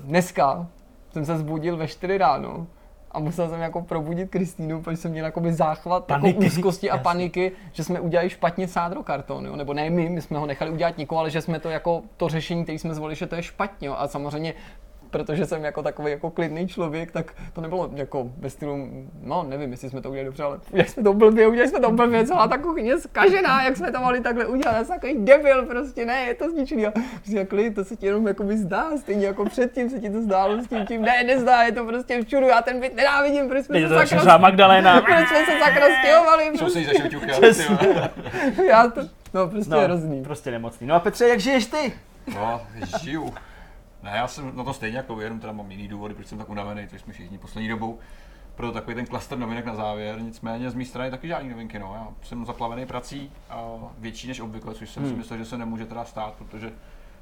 dneska 0.02 0.66
jsem 1.12 1.24
se 1.24 1.39
zbudil 1.39 1.76
ve 1.76 1.89
4 1.89 2.18
ráno 2.18 2.66
a 3.12 3.18
musel 3.20 3.48
jsem 3.48 3.60
jako 3.60 3.82
probudit 3.82 4.30
Kristýnu, 4.30 4.82
protože 4.82 4.97
jsem 4.97 5.10
měl 5.10 5.24
jakoby 5.24 5.52
záchvat 5.52 6.05
Paniky, 6.05 6.28
jako 6.44 6.47
úzkosti 6.56 6.90
a 6.90 6.94
jasně. 6.94 7.02
paniky, 7.05 7.52
že 7.72 7.85
jsme 7.85 8.01
udělali 8.01 8.30
špatně 8.30 8.68
sádro 8.68 9.02
karton, 9.02 9.47
jo? 9.47 9.56
nebo 9.56 9.74
ne 9.74 9.90
my, 9.90 10.09
my 10.09 10.22
jsme 10.22 10.39
ho 10.39 10.47
nechali 10.47 10.70
udělat 10.70 10.98
někoho, 10.98 11.18
ale 11.18 11.30
že 11.30 11.40
jsme 11.40 11.60
to 11.60 11.68
jako 11.70 12.02
to 12.16 12.28
řešení, 12.28 12.62
který 12.62 12.78
jsme 12.78 12.94
zvolili, 12.94 13.14
že 13.16 13.26
to 13.26 13.35
je 13.35 13.43
špatně 13.43 13.89
jo? 13.89 13.94
a 13.98 14.09
samozřejmě 14.09 14.55
protože 15.10 15.47
jsem 15.47 15.64
jako 15.64 15.82
takový 15.82 16.10
jako 16.10 16.30
klidný 16.30 16.68
člověk, 16.68 17.10
tak 17.12 17.32
to 17.52 17.60
nebylo 17.60 17.90
jako 17.94 18.30
ve 18.39 18.51
stylu, 18.51 18.89
no 19.22 19.43
nevím, 19.48 19.70
jestli 19.70 19.90
jsme 19.90 20.01
to 20.01 20.09
udělali 20.10 20.24
dobře, 20.26 20.43
ale 20.43 20.59
udělali 20.72 20.89
jsme 20.89 21.02
to 21.02 21.14
blbě, 21.14 21.47
udělali 21.48 21.68
jsme 21.70 21.80
to 21.80 21.90
blbě, 21.90 22.26
celá 22.26 22.48
ta 22.48 22.59
kuchyně 22.59 22.98
zkažená, 22.98 23.62
jak 23.62 23.76
jsme 23.76 23.93
to 23.93 24.01
mohli 24.01 24.20
takhle 24.20 24.47
udělat, 24.47 24.76
já 24.76 24.85
jsem 24.85 24.94
takový 24.94 25.14
debil 25.24 25.66
prostě, 25.66 26.05
ne, 26.06 26.20
je 26.20 26.35
to 26.35 26.51
zničený. 26.51 26.86
A 26.86 26.93
prostě 27.20 27.44
klid, 27.44 27.74
to 27.74 27.85
se 27.85 27.97
ti 27.97 28.06
jenom 28.06 28.26
jako 28.26 28.43
by 28.44 28.56
zdá, 28.59 28.97
stejně 28.97 29.26
jako 29.26 29.44
předtím 29.44 29.90
se 29.90 30.01
ti 30.01 30.10
to 30.10 30.22
zdálo 30.22 30.62
s 30.62 30.66
tím, 30.68 30.86
tím, 30.86 31.02
ne, 31.02 31.24
nezdá, 31.24 31.62
je 31.62 31.72
to 31.72 31.85
prostě 31.85 32.22
všude, 32.22 32.47
já 32.47 32.62
ten 32.62 32.80
byt 32.80 32.94
nenávidím, 32.97 33.48
protože 33.48 33.62
jsme 33.62 33.80
se 33.80 33.89
to 33.89 34.06
sakra, 34.06 34.39
Magdalena. 34.39 35.01
proč 35.01 35.28
jsme 35.28 35.39
se 35.47 35.52
sakra 35.64 35.86
stěhovali, 36.02 36.51
prostě, 36.59 37.76
já 38.68 38.89
to, 38.89 39.01
no 39.35 39.48
prostě 39.48 39.70
No, 39.70 39.78
je 39.78 39.85
hrozný. 39.85 40.22
prostě 40.22 40.51
nemocný. 40.51 40.86
No 40.86 40.94
a 40.94 41.01
Petře, 41.01 41.28
jak 41.28 41.40
žiješ 41.40 41.66
ty? 41.66 41.93
No, 42.35 42.60
žiju. 43.01 43.35
Ne, 44.03 44.11
já 44.15 44.29
jsem 44.29 44.57
na 44.57 44.65
to 44.65 44.73
stejně 44.73 44.97
jako 44.97 45.16
vy, 45.16 45.25
jenom 45.25 45.41
teda 45.41 45.53
mám 45.53 45.70
jiný 45.70 45.89
důvody, 45.89 46.15
proč 46.15 46.27
jsem 46.27 46.39
tak 46.39 46.49
unavený, 46.49 46.89
což 46.89 47.01
jsme 47.01 47.12
všichni 47.12 47.39
poslední 47.39 47.69
dobou. 47.69 47.99
Proto 48.55 48.73
takový 48.73 48.95
ten 48.95 49.07
klaster 49.07 49.39
novinek 49.39 49.65
na 49.65 49.75
závěr, 49.75 50.20
nicméně 50.20 50.70
z 50.70 50.75
mé 50.75 50.85
strany 50.85 51.11
taky 51.11 51.29
žádný 51.29 51.51
novinky, 51.51 51.79
no. 51.79 51.95
Já 51.95 52.09
jsem 52.23 52.47
zaplavený 52.47 52.87
prací, 52.87 53.33
a 53.51 53.62
větší 53.99 54.29
než 54.29 54.41
obvykle, 54.41 54.75
což 54.75 54.91
jsem 54.91 55.07
si 55.09 55.15
myslel, 55.15 55.39
že 55.39 55.45
se 55.45 55.59
nemůže 55.59 55.87
teda 55.87 56.05
stát, 56.05 56.35
protože 56.35 56.73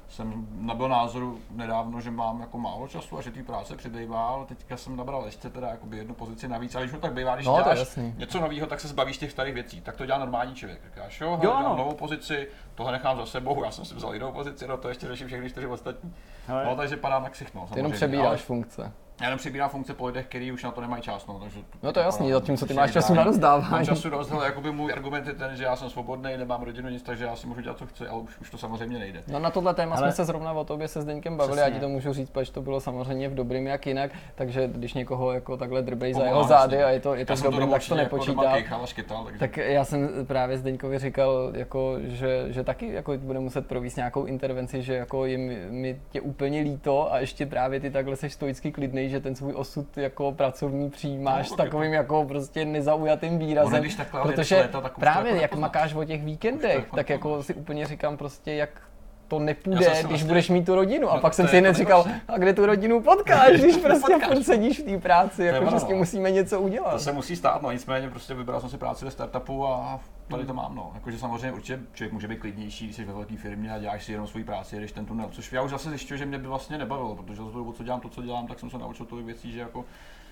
jsem 0.09 0.47
nabil 0.51 0.89
názoru 0.89 1.39
nedávno, 1.51 2.01
že 2.01 2.11
mám 2.11 2.39
jako 2.41 2.57
málo 2.57 2.87
času 2.87 3.17
a 3.17 3.21
že 3.21 3.31
té 3.31 3.43
práce 3.43 3.75
přibývá, 3.75 4.27
ale 4.27 4.45
teďka 4.45 4.77
jsem 4.77 4.95
nabral 4.95 5.25
ještě 5.25 5.49
teda 5.49 5.69
jakoby 5.69 5.97
jednu 5.97 6.13
pozici 6.13 6.47
navíc, 6.47 6.75
ale 6.75 6.85
když 6.85 6.95
to 6.95 7.01
tak 7.01 7.13
bývá, 7.13 7.35
když 7.35 7.47
No, 7.47 7.57
děláš 7.57 7.79
jasný. 7.79 8.13
něco 8.17 8.39
nového, 8.41 8.67
tak 8.67 8.79
se 8.79 8.87
zbavíš 8.87 9.17
těch 9.17 9.31
starých 9.31 9.53
věcí, 9.53 9.81
tak 9.81 9.95
to 9.95 10.05
dělá 10.05 10.17
normální 10.19 10.55
člověk. 10.55 10.81
Říkáš, 10.85 11.21
jo, 11.21 11.39
Jo, 11.43 11.51
ano. 11.53 11.69
no. 11.69 11.75
novou 11.77 11.93
pozici, 11.93 12.47
tohle 12.75 12.91
nechám 12.91 13.17
za 13.17 13.25
sebou, 13.25 13.63
já 13.63 13.71
jsem 13.71 13.85
si 13.85 13.95
vzal 13.95 14.13
jinou 14.13 14.31
pozici, 14.31 14.67
no 14.67 14.77
to 14.77 14.89
ještě 14.89 15.07
řeším 15.07 15.27
všechny 15.27 15.49
čtyři 15.49 15.67
ostatní. 15.67 16.13
Hele. 16.47 16.65
No, 16.65 16.75
takže 16.75 16.97
padám 16.97 17.23
na 17.23 17.29
ksicht, 17.29 17.55
no, 17.55 17.67
Ty 17.73 17.79
jenom 17.79 17.91
přebíráš 17.91 18.27
ale 18.27 18.37
funkce. 18.37 18.91
Já 19.21 19.25
jenom 19.25 19.39
přebírám 19.39 19.69
funkce 19.69 19.93
po 19.93 20.07
lidech, 20.07 20.25
kteří 20.25 20.51
už 20.51 20.63
na 20.63 20.71
to 20.71 20.81
nemají 20.81 21.01
čas, 21.01 21.27
no, 21.27 21.39
takže... 21.39 21.59
No 21.83 21.93
to 21.93 21.99
je 21.99 22.05
jasný, 22.05 22.31
zatímco 22.31 22.65
ty 22.65 22.73
máš 22.73 22.91
času 22.91 23.13
na 23.13 23.23
rozdávání. 23.23 23.71
Mám 23.71 23.85
času 23.85 24.09
dost, 24.09 24.29
hele, 24.29 24.45
jakoby 24.45 24.71
můj 24.71 24.93
argument 24.93 25.27
je 25.27 25.33
ten, 25.33 25.55
že 25.55 25.63
já 25.63 25.75
jsem 25.75 25.89
svobodný, 25.89 26.37
nemám 26.37 26.61
rodinu 26.61 26.89
nic, 26.89 27.03
takže 27.03 27.25
já 27.25 27.35
si 27.35 27.47
můžu 27.47 27.61
dělat, 27.61 27.77
co 27.77 27.85
chci, 27.85 28.07
ale 28.07 28.21
už, 28.21 28.39
už 28.39 28.49
to 28.49 28.57
samozřejmě 28.57 28.99
nejde. 28.99 29.23
No 29.27 29.39
na 29.39 29.49
tohle 29.51 29.73
téma 29.73 29.95
Ale- 29.95 30.07
jsme 30.07 30.11
se 30.11 30.25
zrovna 30.25 30.51
o 30.51 30.63
tobě 30.63 30.87
se 30.87 31.01
Zdeňkem 31.01 31.37
bavili, 31.37 31.57
Přesně. 31.57 31.73
já 31.73 31.79
ti 31.79 31.81
to 31.81 31.89
můžu 31.89 32.13
říct, 32.13 32.29
protože 32.29 32.51
to 32.51 32.61
bylo 32.61 32.79
samozřejmě 32.79 33.29
v 33.29 33.35
dobrým 33.35 33.67
jak 33.67 33.87
jinak, 33.87 34.11
takže 34.35 34.67
když 34.67 34.93
někoho 34.93 35.31
jako 35.31 35.57
takhle 35.57 35.81
drbej 35.81 36.13
za 36.13 36.23
jeho 36.23 36.43
zády 36.43 36.83
a 36.83 36.89
je 36.89 36.99
to, 36.99 37.15
je 37.15 37.25
to 37.25 37.35
v 37.35 37.41
to 37.41 37.51
dobrým, 37.51 37.69
tak 37.69 37.87
to 37.87 37.95
jako 37.95 38.17
nepočítá. 38.17 38.75
a 38.81 38.85
škytal, 38.85 39.23
takže... 39.23 39.39
Tak 39.39 39.57
já 39.57 39.85
jsem 39.85 40.25
právě 40.25 40.57
Zdeňkovi 40.57 40.99
říkal, 40.99 41.51
jako, 41.53 41.95
že, 42.03 42.45
že 42.49 42.63
taky 42.63 42.93
jako 42.93 43.17
bude 43.17 43.39
muset 43.39 43.67
provést 43.67 43.95
nějakou 43.95 44.25
intervenci, 44.25 44.81
že 44.81 44.93
jako 44.93 45.25
je 45.25 45.37
mi, 45.37 45.57
mi 45.69 46.01
tě 46.09 46.21
úplně 46.21 46.61
líto 46.61 47.13
a 47.13 47.19
ještě 47.19 47.45
právě 47.45 47.79
ty 47.79 47.91
takhle 47.91 48.15
seš 48.15 48.33
stoicky 48.33 48.71
že 49.09 49.19
ten 49.19 49.35
svůj 49.35 49.53
osud 49.55 49.97
jako 49.97 50.31
pracovní 50.31 50.89
přijímáš 50.89 51.49
No, 51.49 51.53
s 51.55 51.57
tak 51.57 51.65
takovým 51.65 51.93
jako 51.93 52.25
prostě 52.25 52.65
nezaujatým 52.65 53.39
výrazem. 53.39 53.73
Ono, 53.73 53.81
když 53.81 53.95
takhle 53.95 54.21
protože 54.21 54.55
léta, 54.55 54.81
tak 54.81 54.99
právě 54.99 55.31
jako 55.31 55.41
jak 55.41 55.55
makáš 55.55 55.93
o 55.93 56.03
těch 56.03 56.23
víkendech, 56.23 56.75
jako 56.75 56.95
tak 56.95 57.09
jako 57.09 57.43
si 57.43 57.53
úplně 57.53 57.85
říkám 57.85 58.17
prostě, 58.17 58.53
jak 58.53 58.86
to 59.27 59.39
nepůjde, 59.39 59.77
když 59.77 59.87
vlastně- 60.07 60.27
budeš 60.27 60.49
mít 60.49 60.65
tu 60.65 60.75
rodinu. 60.75 61.09
A 61.11 61.15
No, 61.15 61.21
pak 61.21 61.31
to 61.31 61.35
jsem 61.35 61.47
si 61.47 61.57
hned 61.59 61.67
jako 61.67 61.77
říkal, 61.77 62.03
nejhorší. 62.03 62.25
a 62.27 62.37
kde 62.37 62.53
tu 62.53 62.65
rodinu 62.65 63.01
potkáš, 63.01 63.51
když 63.61 63.77
prostě 63.83 64.13
Potkáš. 64.13 64.33
furt 64.33 64.43
sedíš 64.43 64.79
v 64.79 64.83
té 64.83 64.97
práci, 64.97 65.43
jako 65.43 65.69
že 65.71 65.79
s 65.79 65.83
tím 65.83 65.91
no. 65.95 65.97
musíme 65.99 66.31
něco 66.31 66.55
To 66.55 66.61
udělat. 66.61 67.01
se 67.01 67.11
musí 67.11 67.35
stát, 67.35 67.61
no 67.61 67.71
nicméně 67.71 68.09
prostě 68.09 68.33
vybral 68.33 68.59
jsem 68.61 68.69
si 68.69 68.77
práci 68.77 69.05
ve 69.05 69.11
startupu 69.11 69.67
a 69.67 69.99
tady 70.27 70.45
to 70.45 70.53
mám, 70.53 70.75
no. 70.75 70.91
Jakože 70.93 71.19
samozřejmě 71.19 71.51
určitě 71.51 71.79
člověk 71.93 72.13
může 72.13 72.27
být 72.27 72.39
klidnější, 72.39 72.85
když 72.85 72.95
jsi 72.95 73.05
ve 73.05 73.13
velké 73.13 73.37
firmě 73.37 73.71
a 73.71 73.79
děláš 73.79 74.03
si 74.03 74.11
jenom 74.11 74.27
svoji 74.27 74.43
práci, 74.45 74.75
jedeš 74.75 74.91
ten 74.91 75.05
tunel, 75.05 75.27
což 75.31 75.53
já 75.53 75.61
už 75.61 75.71
zase 75.71 75.89
zjišťuju, 75.89 76.17
že 76.17 76.25
mě 76.25 76.37
by 76.37 76.47
vlastně 76.47 76.77
nebavilo, 76.77 77.15
protože 77.15 77.35
z 77.35 77.37
toho 77.39 77.51
dobu, 77.51 77.73
co 77.73 77.83
dělám 77.83 77.99
to, 77.99 78.09
co 78.09 78.21
dělám, 78.21 78.47
tak 78.47 78.59
jsem 78.59 78.69
se 78.69 78.77
naučil 78.77 79.05
tolik 79.05 79.25
věcí, 79.25 79.51
že 79.51 79.59
jako 79.59 79.85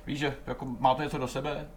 Víš, 0.08 0.20
že 0.20 0.36
jako 0.48 0.66
má 0.80 0.96
to 0.96 1.02
něco 1.02 1.18
do 1.18 1.28
sebe, 1.28 1.68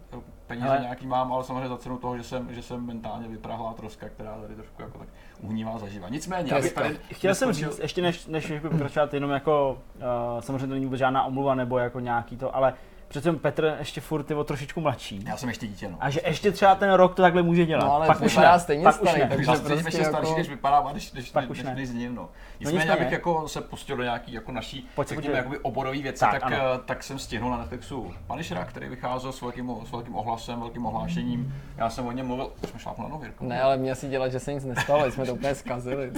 peníze 0.47 0.67
Ale- 0.69 0.79
nějaký 0.79 1.07
mám, 1.07 1.33
ale 1.33 1.43
samozřejmě 1.43 1.67
za 1.67 1.77
cenu 1.77 1.97
toho, 1.97 2.17
že 2.17 2.23
jsem, 2.23 2.53
že 2.53 2.61
jsem 2.61 2.85
mentálně 2.85 3.27
vyprahlá 3.27 3.73
troska, 3.73 4.09
která 4.09 4.37
tady 4.41 4.55
trošku 4.55 4.81
jako 4.81 4.97
tak 4.97 5.07
uhnívá 5.41 5.77
zaživa. 5.77 6.09
Nicméně, 6.09 6.51
abych 6.51 6.73
tady 6.73 6.97
Chtěl 7.11 7.35
jsem 7.35 7.53
říct, 7.53 7.79
ještě 7.79 8.01
než, 8.01 8.25
než 8.27 8.51
budu 8.51 8.69
pokračovat, 8.69 9.13
jenom 9.13 9.31
jako, 9.31 9.81
uh, 9.95 10.41
samozřejmě 10.41 10.67
to 10.67 10.73
není 10.73 10.85
vůbec 10.85 10.99
žádná 10.99 11.23
omluva 11.23 11.55
nebo 11.55 11.77
jako 11.77 11.99
nějaký 11.99 12.37
to, 12.37 12.55
ale 12.55 12.73
přece 13.09 13.33
Petr 13.33 13.75
ještě 13.79 14.01
furt 14.01 14.29
je 14.29 14.35
o 14.35 14.43
trošičku 14.43 14.81
mladší. 14.81 15.23
Já 15.27 15.37
jsem 15.37 15.49
ještě 15.49 15.67
dítě, 15.67 15.87
no. 15.89 15.97
A 15.99 16.09
že 16.09 16.21
ještě 16.25 16.51
třeba 16.51 16.75
ten 16.75 16.91
rok 16.93 17.15
to 17.15 17.21
takhle 17.21 17.43
může 17.43 17.65
dělat. 17.65 17.85
No, 17.85 17.93
ale 17.93 18.07
pak 18.07 18.21
už 18.21 18.31
vypadá 18.31 18.53
ne. 18.53 18.59
stejně 18.59 18.83
pak 18.83 19.01
už 19.01 19.09
starý, 19.09 19.21
ne. 19.21 19.29
takže 19.29 19.45
Takže 19.45 19.63
prostě 19.63 19.87
ještě 19.87 20.05
starší, 20.05 20.29
jako- 20.29 20.37
než 20.39 20.49
vypadám, 20.49 20.87
a 20.87 20.93
než, 20.93 21.11
než, 21.11 21.31
Pak 21.31 21.43
než, 21.43 21.49
už 21.51 21.57
než, 21.57 21.65
ne. 21.65 21.75
než 21.75 21.89
zním, 21.89 22.15
no. 22.15 22.29
Nicméně, 22.59 22.91
abych 22.91 23.11
jako 23.11 23.47
se 23.47 23.61
pustil 23.61 23.97
do 23.97 24.03
nějaký 24.03 24.33
jako 24.33 24.51
naší, 24.51 24.89
Pojď 24.95 25.07
řekněme, 25.07 25.37
jakoby 25.37 25.59
oborové 25.59 25.97
věci, 25.97 26.19
Tak, 26.19 26.31
tak, 26.31 26.43
ano. 26.43 26.55
tak, 26.57 26.85
tak, 26.85 27.03
jsem 27.03 27.19
stihnul 27.19 27.51
na 27.51 27.57
Netflixu 27.57 28.13
Punishera, 28.27 28.65
který 28.65 28.89
vycházel 28.89 29.31
s 29.31 29.41
velkým, 29.41 29.71
s 29.87 29.91
velkým 29.91 30.15
ohlasem, 30.15 30.59
velkým 30.59 30.85
ohlášením. 30.85 31.55
Já 31.77 31.89
jsem 31.89 32.07
o 32.07 32.11
něm 32.11 32.27
mluvil, 32.27 32.51
už 32.63 32.69
jsme 32.69 32.79
šlápli 32.79 33.03
na 33.03 33.09
nohu, 33.09 33.23
Jirko. 33.23 33.45
Ne, 33.45 33.61
ale 33.61 33.77
mě 33.77 33.95
si 33.95 34.09
dělat, 34.09 34.31
že 34.31 34.39
se 34.39 34.53
nic 34.53 34.65
nestalo, 34.65 35.11
jsme 35.11 35.25
to 35.25 35.33
úplně 35.33 35.55
zkazili. 35.55 36.11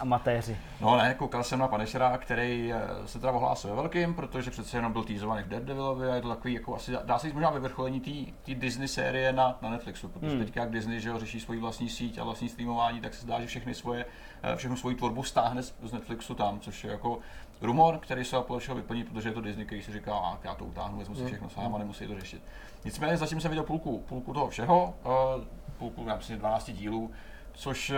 Amatéři. 0.00 0.56
No 0.80 0.96
ne, 0.96 1.14
koukal 1.14 1.44
jsem 1.44 1.58
na 1.58 1.68
Punishera, 1.68 2.18
který 2.18 2.72
eh, 2.72 2.80
se 3.06 3.18
teda 3.18 3.32
ohlásil 3.32 3.70
ve 3.70 3.76
velkým, 3.76 4.14
protože 4.14 4.50
přece 4.50 4.76
jenom 4.76 4.92
byl 4.92 5.04
týzovaný 5.04 5.42
v 5.42 5.48
Daredevilovi 5.80 6.10
a 6.10 6.14
je 6.14 6.22
to 6.22 6.28
takový, 6.28 6.54
jako 6.54 6.76
asi, 6.76 6.92
dá 7.04 7.18
se 7.18 7.26
říct 7.26 7.34
možná 7.34 7.50
vyvrcholení 7.50 8.00
té 8.42 8.54
Disney 8.54 8.88
série 8.88 9.32
na, 9.32 9.58
na 9.62 9.70
Netflixu, 9.70 10.08
protože 10.08 10.30
Hmm. 10.30 10.44
teďka 10.44 10.60
jak 10.60 10.70
Disney 10.70 11.00
že 11.00 11.08
jo, 11.08 11.18
řeší 11.18 11.40
svoji 11.40 11.60
vlastní 11.60 11.88
síť 11.88 12.18
a 12.18 12.24
vlastní 12.24 12.48
streamování, 12.48 13.00
tak 13.00 13.14
se 13.14 13.22
zdá, 13.22 13.40
že 13.40 13.46
všechny 13.46 13.74
svoje, 13.74 14.06
eh, 14.42 14.56
všechnu 14.56 14.76
svoji 14.76 14.96
tvorbu 14.96 15.22
stáhne 15.22 15.62
z 15.62 15.74
z 15.82 15.92
Netflixu 15.92 16.34
tam, 16.34 16.60
což 16.60 16.84
je 16.84 16.90
jako 16.90 17.18
rumor, 17.60 17.98
který 17.98 18.24
se 18.24 18.40
podařilo 18.40 18.76
vyplnit, 18.76 19.08
protože 19.08 19.28
je 19.28 19.32
to 19.32 19.40
Disney, 19.40 19.66
který 19.66 19.82
si 19.82 19.92
říká, 19.92 20.14
a 20.14 20.38
já 20.44 20.54
to 20.54 20.64
utáhnu, 20.64 20.98
vezmu 20.98 21.14
si 21.14 21.26
všechno 21.26 21.50
sám 21.50 21.74
a 21.74 21.78
nemusí 21.78 22.06
to 22.06 22.20
řešit. 22.20 22.42
Nicméně 22.84 23.16
zatím 23.16 23.40
jsem 23.40 23.50
viděl 23.50 23.64
půlku, 23.64 24.04
půlku 24.08 24.32
toho 24.34 24.48
všeho, 24.48 24.94
eh, 25.04 25.44
půlku, 25.78 26.04
já 26.08 26.16
myslím, 26.16 26.38
12 26.38 26.72
dílů, 26.72 27.10
což 27.52 27.90
eh, 27.90 27.96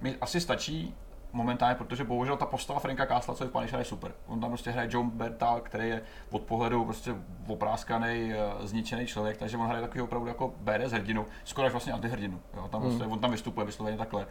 mi 0.00 0.16
asi 0.20 0.40
stačí 0.40 0.94
momentálně, 1.32 1.74
protože 1.74 2.04
bohužel 2.04 2.36
ta 2.36 2.46
postava 2.46 2.80
Franka 2.80 3.06
Castla, 3.06 3.34
co 3.34 3.44
je 3.44 3.48
v 3.48 3.52
Punisher, 3.52 3.78
je 3.78 3.84
super. 3.84 4.14
On 4.26 4.40
tam 4.40 4.50
prostě 4.50 4.70
hraje 4.70 4.88
John 4.92 5.10
Bertal, 5.10 5.60
který 5.60 5.88
je 5.88 6.02
od 6.30 6.42
pohledu 6.42 6.84
prostě 6.84 7.14
opráskaný, 7.46 8.32
eh, 8.32 8.66
zničený 8.66 9.06
člověk, 9.06 9.36
takže 9.36 9.56
on 9.56 9.66
hraje 9.66 9.82
takový 9.82 10.00
opravdu 10.00 10.26
jako 10.26 10.54
BDS 10.60 10.92
hrdinu, 10.92 11.26
skoro 11.44 11.66
až 11.66 11.72
vlastně 11.72 11.92
antihrdinu. 11.92 12.40
Jo, 12.56 12.68
tam 12.68 12.82
prostě, 12.82 13.04
on 13.04 13.18
tam 13.18 13.30
vystupuje 13.30 13.66
vysloveně 13.66 13.98
takhle. 13.98 14.26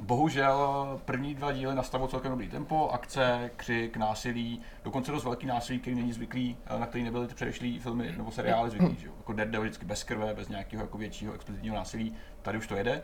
Bohužel 0.00 1.00
první 1.04 1.34
dva 1.34 1.52
díly 1.52 1.74
nastavují 1.74 2.10
celkem 2.10 2.30
dobrý 2.30 2.48
tempo, 2.48 2.90
akce, 2.90 3.50
křik, 3.56 3.96
násilí, 3.96 4.60
dokonce 4.84 5.12
dost 5.12 5.24
velký 5.24 5.46
násilí, 5.46 5.78
který 5.78 5.96
není 5.96 6.12
zvyklý, 6.12 6.56
eh, 6.66 6.78
na 6.78 6.86
který 6.86 7.04
nebyly 7.04 7.28
ty 7.28 7.34
předešlý 7.34 7.78
filmy 7.78 8.14
nebo 8.16 8.30
seriály 8.30 8.70
zvyklí. 8.70 8.96
Že? 9.00 9.06
jo. 9.06 9.12
Jako 9.16 9.32
Daredevil 9.32 9.62
vždycky 9.62 9.86
bez 9.86 10.02
krve, 10.04 10.34
bez 10.34 10.48
nějakého 10.48 10.82
jako 10.82 10.98
většího 10.98 11.32
explicitního 11.32 11.76
násilí, 11.76 12.14
tady 12.42 12.58
už 12.58 12.66
to 12.66 12.76
jede. 12.76 13.02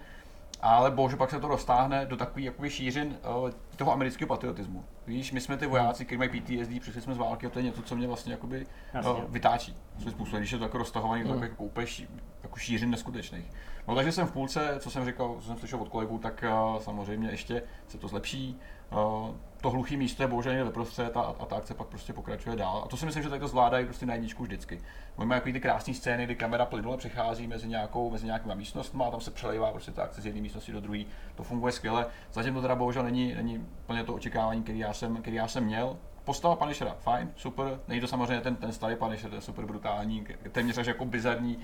Ale 0.60 0.90
bohužel 0.90 1.18
pak 1.18 1.30
se 1.30 1.40
to 1.40 1.48
roztáhne 1.48 2.06
do 2.06 2.16
takový 2.16 2.44
jakoby 2.44 2.70
šířin 2.70 3.16
uh, 3.42 3.50
toho 3.76 3.92
amerického 3.92 4.28
patriotismu. 4.28 4.84
Víš, 5.06 5.32
my 5.32 5.40
jsme 5.40 5.56
ty 5.56 5.66
vojáci, 5.66 6.04
kteří 6.04 6.18
mají 6.18 6.30
PTSD, 6.30 6.80
přišli 6.80 7.00
jsme 7.00 7.14
z 7.14 7.18
války 7.18 7.46
a 7.46 7.50
to 7.50 7.58
je 7.58 7.64
něco, 7.64 7.82
co 7.82 7.96
mě 7.96 8.06
vlastně 8.06 8.32
jakoby, 8.32 8.66
Jasně. 8.94 9.12
uh, 9.12 9.20
vytáčí. 9.28 9.76
Svým 9.98 10.12
způsobem, 10.12 10.40
když 10.40 10.52
je 10.52 10.58
to 10.58 10.64
jako 10.64 10.78
roztahovaný 10.78 11.22
do 11.22 11.28
takových 11.28 11.50
jako 11.50 11.64
úplně 11.64 11.86
ší, 11.86 12.08
jako 12.42 12.58
šířin 12.58 12.90
neskutečných. 12.90 13.50
No 13.88 13.94
takže 13.94 14.12
jsem 14.12 14.26
v 14.26 14.32
půlce, 14.32 14.76
co 14.78 14.90
jsem 14.90 15.04
říkal, 15.04 15.36
co 15.40 15.46
jsem 15.46 15.58
slyšel 15.58 15.82
od 15.82 15.88
kolegů, 15.88 16.18
tak 16.18 16.44
uh, 16.74 16.80
samozřejmě 16.82 17.28
ještě 17.30 17.62
se 17.88 17.98
to 17.98 18.08
zlepší. 18.08 18.58
Uh, 18.92 19.34
to 19.66 19.70
hluchý 19.70 19.96
místo 19.96 20.22
je 20.22 20.26
bohužel 20.26 20.52
někde 20.52 20.70
prostřed 20.70 21.16
a, 21.16 21.20
a 21.20 21.46
ta 21.46 21.56
akce 21.56 21.74
pak 21.74 21.86
prostě 21.88 22.12
pokračuje 22.12 22.56
dál. 22.56 22.82
A 22.84 22.88
to 22.88 22.96
si 22.96 23.06
myslím, 23.06 23.22
že 23.22 23.28
tady 23.28 23.40
to 23.40 23.48
zvládají 23.48 23.84
prostě 23.84 24.06
na 24.06 24.14
jedničku 24.14 24.42
vždycky. 24.42 24.80
Oni 25.16 25.28
mají 25.28 25.40
ty 25.40 25.60
krásné 25.60 25.94
scény, 25.94 26.24
kdy 26.24 26.34
kamera 26.34 26.66
plynule 26.66 26.96
přechází 26.96 27.46
mezi 27.46 27.68
nějakou, 27.68 28.10
mezi 28.10 28.26
nějakýma 28.26 28.54
místnostmi 28.54 29.04
a 29.06 29.10
tam 29.10 29.20
se 29.20 29.30
přelejvá 29.30 29.70
prostě 29.70 29.90
ta 29.90 30.02
akce 30.02 30.20
z 30.20 30.26
jedné 30.26 30.40
místnosti 30.40 30.72
do 30.72 30.80
druhé. 30.80 31.04
To 31.34 31.42
funguje 31.42 31.72
skvěle. 31.72 32.06
Zatím 32.32 32.54
to 32.54 32.62
teda 32.62 32.74
bohužel 32.74 33.02
není, 33.02 33.34
není 33.34 33.66
plně 33.86 34.04
to 34.04 34.14
očekávání, 34.14 34.62
který 34.62 34.78
já 34.78 34.92
jsem, 34.92 35.16
který 35.16 35.36
já 35.36 35.48
jsem 35.48 35.64
měl. 35.64 35.96
Postava 36.24 36.56
Punishera, 36.56 36.96
fajn, 36.98 37.32
super. 37.36 37.80
Není 37.88 38.00
to 38.00 38.06
samozřejmě 38.06 38.40
ten, 38.40 38.56
ten 38.56 38.72
starý 38.72 38.96
Punisher, 38.96 39.34
je 39.34 39.40
super 39.40 39.66
brutální, 39.66 40.26
téměř 40.52 40.78
až 40.78 40.86
jako 40.86 41.04
bizarní. 41.04 41.58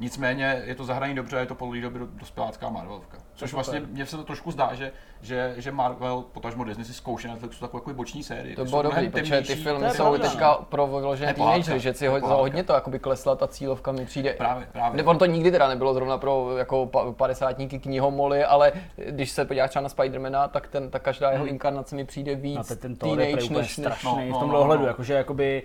Nicméně 0.00 0.62
je 0.64 0.74
to 0.74 0.84
zahraní 0.84 1.14
dobře, 1.14 1.36
je 1.36 1.46
to 1.46 1.54
po 1.54 1.72
doby 1.82 1.98
dospělácká 2.12 2.68
Marvelovka. 2.68 3.18
Což 3.34 3.52
vlastně 3.52 3.80
mně 3.80 4.06
se 4.06 4.16
to 4.16 4.24
trošku 4.24 4.50
zdá, 4.50 4.74
že, 4.74 4.92
že, 5.20 5.54
že 5.56 5.72
Marvel, 5.72 6.24
potažmo 6.32 6.64
Disney 6.64 6.84
si 6.84 6.94
zkouší 6.94 7.26
na 7.26 7.32
Netflixu 7.32 7.60
takovou 7.60 7.80
jako 7.80 7.92
boční 7.94 8.22
sérii. 8.22 8.56
To 8.56 8.64
bylo 8.64 8.82
jsou 8.82 8.90
dobrý, 8.90 9.08
protože 9.08 9.40
ty 9.40 9.54
filmy 9.54 9.88
To 9.88 9.94
jsou 9.94 10.02
pravda, 10.02 10.28
teďka 10.28 10.54
pro 10.54 10.86
vyložené 10.86 11.34
To 11.34 11.42
teenagery, 11.42 11.80
že 11.80 11.94
si 11.94 12.04
to 12.06 12.10
ho, 12.10 12.20
za 12.20 12.34
hodně 12.34 12.64
to 12.64 12.72
jakoby 12.72 12.98
klesla 12.98 13.36
ta 13.36 13.48
cílovka 13.48 13.92
mi 13.92 14.06
přijde. 14.06 14.32
Právě, 14.32 14.68
právě. 14.72 14.96
Nebo 14.96 15.10
on 15.10 15.18
to 15.18 15.26
nikdy 15.26 15.50
teda 15.50 15.68
nebylo 15.68 15.94
zrovna 15.94 16.18
pro 16.18 16.58
jako 16.58 16.86
pa- 16.86 17.12
padesátníky 17.12 17.78
knihomoly, 17.78 18.44
ale 18.44 18.72
když 18.96 19.30
se 19.30 19.44
podíváš 19.44 19.70
třeba 19.70 19.82
na 19.82 19.88
Spidermana, 19.88 20.48
tak 20.48 20.68
ten, 20.68 20.90
ta 20.90 20.98
každá 20.98 21.30
jeho 21.30 21.46
inkarnace 21.46 21.96
mi 21.96 22.04
přijde 22.04 22.34
víc 22.34 22.58
A 22.58 22.62
teď 22.62 22.78
ten 22.78 22.96
teenage 22.96 23.34
než, 23.34 23.48
než, 23.48 23.72
strašný 23.72 24.10
no, 24.10 24.26
v 24.26 24.28
no, 24.28 24.40
tomhle 24.40 24.58
no, 24.58 24.62
ohledu, 24.62 24.82
no. 24.82 24.88
jakože 24.88 25.14
jakoby, 25.14 25.62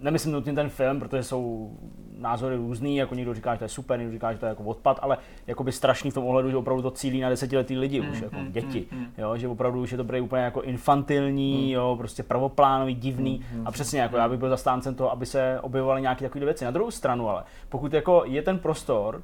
nemyslím 0.00 0.32
nutně 0.32 0.52
ten 0.52 0.68
film, 0.68 1.00
protože 1.00 1.22
jsou 1.22 1.70
názory 2.18 2.56
různý, 2.56 2.96
jako 2.96 3.14
někdo 3.14 3.34
říká, 3.34 3.54
že 3.54 3.58
to 3.58 3.64
je 3.64 3.68
super, 3.68 3.98
někdo 3.98 4.12
říká, 4.12 4.32
že 4.32 4.38
to 4.38 4.46
je 4.46 4.48
jako 4.48 4.62
odpad, 4.62 4.98
ale 5.02 5.18
jakoby 5.46 5.72
strašný 5.72 6.10
v 6.10 6.14
tom 6.14 6.24
ohledu, 6.24 6.50
že 6.50 6.56
opravdu 6.56 6.82
to 6.82 6.90
cílí 6.90 7.20
na 7.20 7.28
desetiletý 7.28 7.78
lidi 7.78 8.00
už, 8.00 8.20
jako 8.20 8.36
děti, 8.48 8.86
jo, 9.18 9.36
že 9.36 9.48
opravdu 9.48 9.80
už 9.80 9.90
je 9.90 9.96
to 9.96 10.04
prý 10.04 10.20
úplně 10.20 10.42
jako 10.42 10.62
infantilní, 10.62 11.72
jo, 11.72 11.94
prostě 11.98 12.22
pravoplánový, 12.22 12.94
divný. 12.94 13.44
A 13.64 13.70
přesně 13.70 14.00
jako 14.00 14.16
já 14.16 14.28
bych 14.28 14.38
byl 14.38 14.48
zastáncem 14.48 14.94
toho, 14.94 15.12
aby 15.12 15.26
se 15.26 15.60
objevovaly 15.60 16.00
nějaké 16.00 16.24
takové 16.24 16.44
věci. 16.44 16.64
Na 16.64 16.70
druhou 16.70 16.90
stranu 16.90 17.28
ale, 17.28 17.44
pokud 17.68 17.92
jako 17.92 18.22
je 18.26 18.42
ten 18.42 18.58
prostor 18.58 19.16
uh, 19.16 19.22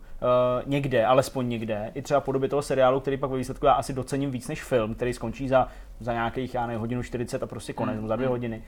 někde, 0.67 1.07
alespoň 1.07 1.49
někde, 1.49 1.91
i 1.95 2.03
třeba 2.03 2.21
podobě 2.21 2.49
toho 2.49 2.63
seriálu, 2.63 3.01
který 3.01 3.17
pak 3.17 3.31
ve 3.31 3.37
výsledku 3.37 3.67
já 3.67 3.73
asi 3.73 3.93
docením 3.93 4.31
víc 4.31 4.49
než 4.49 4.63
film, 4.65 4.95
který 4.95 5.13
skončí 5.13 5.49
za, 5.49 5.69
za 6.01 6.13
nějakých, 6.13 6.55
já 6.55 6.67
nevím, 6.67 6.81
hodinu 6.81 7.03
40 7.03 7.43
a 7.43 7.47
prostě 7.47 7.73
konec, 7.73 8.01
za 8.07 8.17
dvě 8.17 8.29
hodiny, 8.29 8.63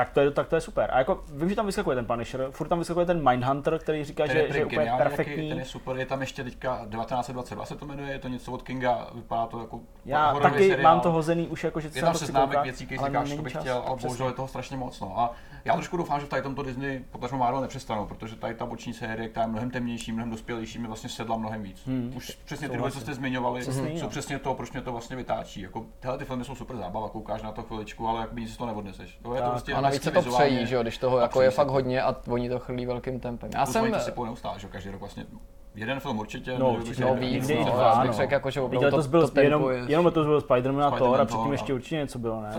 tak 0.00 0.10
to, 0.10 0.20
je, 0.20 0.30
tak 0.30 0.48
to 0.48 0.54
je 0.54 0.60
super. 0.60 0.90
A 0.92 0.98
jako 0.98 1.24
vím, 1.32 1.48
že 1.48 1.56
tam 1.56 1.66
vyskakuje 1.66 1.96
ten 1.96 2.06
Punisher, 2.06 2.48
furt 2.50 2.68
tam 2.68 2.78
vyskakuje 2.78 3.06
ten 3.06 3.28
Mindhunter, 3.30 3.78
který 3.78 4.04
říká, 4.04 4.24
Ten 4.26 4.32
že, 4.32 4.38
je, 4.42 4.52
že 4.52 4.58
je 4.58 4.64
úplně 4.64 4.92
perfektní. 4.98 5.48
ten 5.48 5.58
je 5.58 5.64
super, 5.64 5.96
je 5.96 6.06
tam 6.06 6.20
ještě 6.20 6.44
teďka 6.44 6.76
1922 6.76 7.64
se 7.64 7.76
to 7.76 7.86
jmenuje, 7.86 8.12
je 8.12 8.18
to 8.18 8.28
něco 8.28 8.52
od 8.52 8.62
Kinga, 8.62 9.06
vypadá 9.14 9.46
to 9.46 9.60
jako 9.60 9.80
Já 10.04 10.34
taky 10.34 10.68
seriál. 10.68 10.82
mám 10.82 11.00
to 11.00 11.12
hozený 11.12 11.48
už 11.48 11.64
jako, 11.64 11.80
že 11.80 11.90
Je 11.94 12.02
tam 12.02 12.14
seznámek 12.14 12.62
věcí, 12.62 12.86
které 12.86 12.98
ale 12.98 13.08
říkáš, 13.08 13.30
to 13.36 13.42
bych 13.42 13.52
čas. 13.52 13.62
chtěl, 13.62 13.82
ale 13.86 13.96
bohužel 14.02 14.26
je 14.26 14.32
toho 14.32 14.48
strašně 14.48 14.76
moc. 14.76 15.00
No. 15.00 15.18
A 15.20 15.32
já 15.64 15.74
trošku 15.74 15.96
doufám, 15.96 16.20
že 16.20 16.26
v 16.26 16.28
tady 16.28 16.42
tomto 16.42 16.62
Disney, 16.62 17.04
potažmo 17.10 17.38
Marvel 17.38 17.60
nepřestanou, 17.60 18.06
protože 18.06 18.36
tady 18.36 18.54
ta 18.54 18.66
boční 18.66 18.94
série, 18.94 19.28
která 19.28 19.44
je 19.44 19.50
mnohem 19.50 19.70
temnější, 19.70 20.12
mnohem 20.12 20.30
dospělejší, 20.30 20.78
mi 20.78 20.86
vlastně 20.86 21.10
sedla 21.10 21.36
mnohem 21.36 21.62
víc. 21.62 21.86
Hmm. 21.86 22.12
Už 22.16 22.38
přesně 22.44 22.68
ty 22.68 22.78
věci, 22.78 22.92
co 22.92 23.00
jste 23.00 23.14
zmiňovali, 23.14 23.60
Přesně, 23.60 23.90
jsou 23.90 24.02
no. 24.02 24.08
přesně 24.08 24.38
to, 24.38 24.54
proč 24.54 24.72
mě 24.72 24.80
to 24.80 24.92
vlastně 24.92 25.16
vytáčí. 25.16 25.60
Jako, 25.60 25.86
tyhle 26.00 26.18
ty 26.18 26.24
filmy 26.24 26.44
jsou 26.44 26.54
super 26.54 26.76
zábava, 26.76 27.08
koukáš 27.08 27.42
na 27.42 27.52
to 27.52 27.62
chviličku, 27.62 28.08
ale 28.08 28.20
jakoby 28.20 28.40
nic 28.40 28.54
z 28.54 28.56
toho 28.56 28.68
neodneseš. 28.68 29.18
To 29.22 29.34
je 29.34 29.42
to 29.42 29.50
prostě 29.50 29.74
A 29.74 29.80
navíc 29.80 30.02
se 30.02 30.10
to 30.10 30.22
přejí, 30.22 30.66
že 30.66 30.74
jo, 30.74 30.82
když 30.82 30.98
toho 30.98 31.18
jako 31.18 31.42
je 31.42 31.50
fakt 31.50 31.68
hodně 31.68 32.02
a 32.02 32.16
oni 32.28 32.48
to 32.48 32.58
chrlí 32.58 32.86
velkým 32.86 33.20
tempem. 33.20 33.50
Já 33.54 33.66
jsem, 33.66 33.92
to 34.14 34.24
neustále, 34.24 34.58
že 34.58 34.68
každý 34.68 34.90
rok 34.90 35.00
vlastně 35.00 35.26
jeden 35.74 36.00
film 36.00 36.18
určitě. 36.18 36.50
No, 36.50 36.58
nebo 36.58 36.70
určitě. 36.70 37.02
no 37.04 37.14
víc, 37.14 37.48
no, 37.48 37.64
dva, 37.64 37.98
bych 38.00 38.10
no. 38.10 38.16
řekl, 38.16 38.32
jako, 38.32 38.50
že 38.50 38.60
opravdu 38.60 38.90
to, 39.02 39.08
byl 39.08 39.20
to 39.20 39.28
tempo 39.28 39.40
jenom, 39.40 39.70
je, 39.70 39.90
jenom 39.90 40.06
letos 40.06 40.26
byl 40.26 40.38
Spider-Man 40.38 40.84
a 40.84 40.90
Thor 40.90 41.20
a 41.20 41.24
předtím 41.24 41.44
Thor, 41.44 41.52
ještě 41.54 41.72
no. 41.72 41.76
určitě 41.76 41.96
něco 41.96 42.18
bylo, 42.18 42.42
ne? 42.42 42.50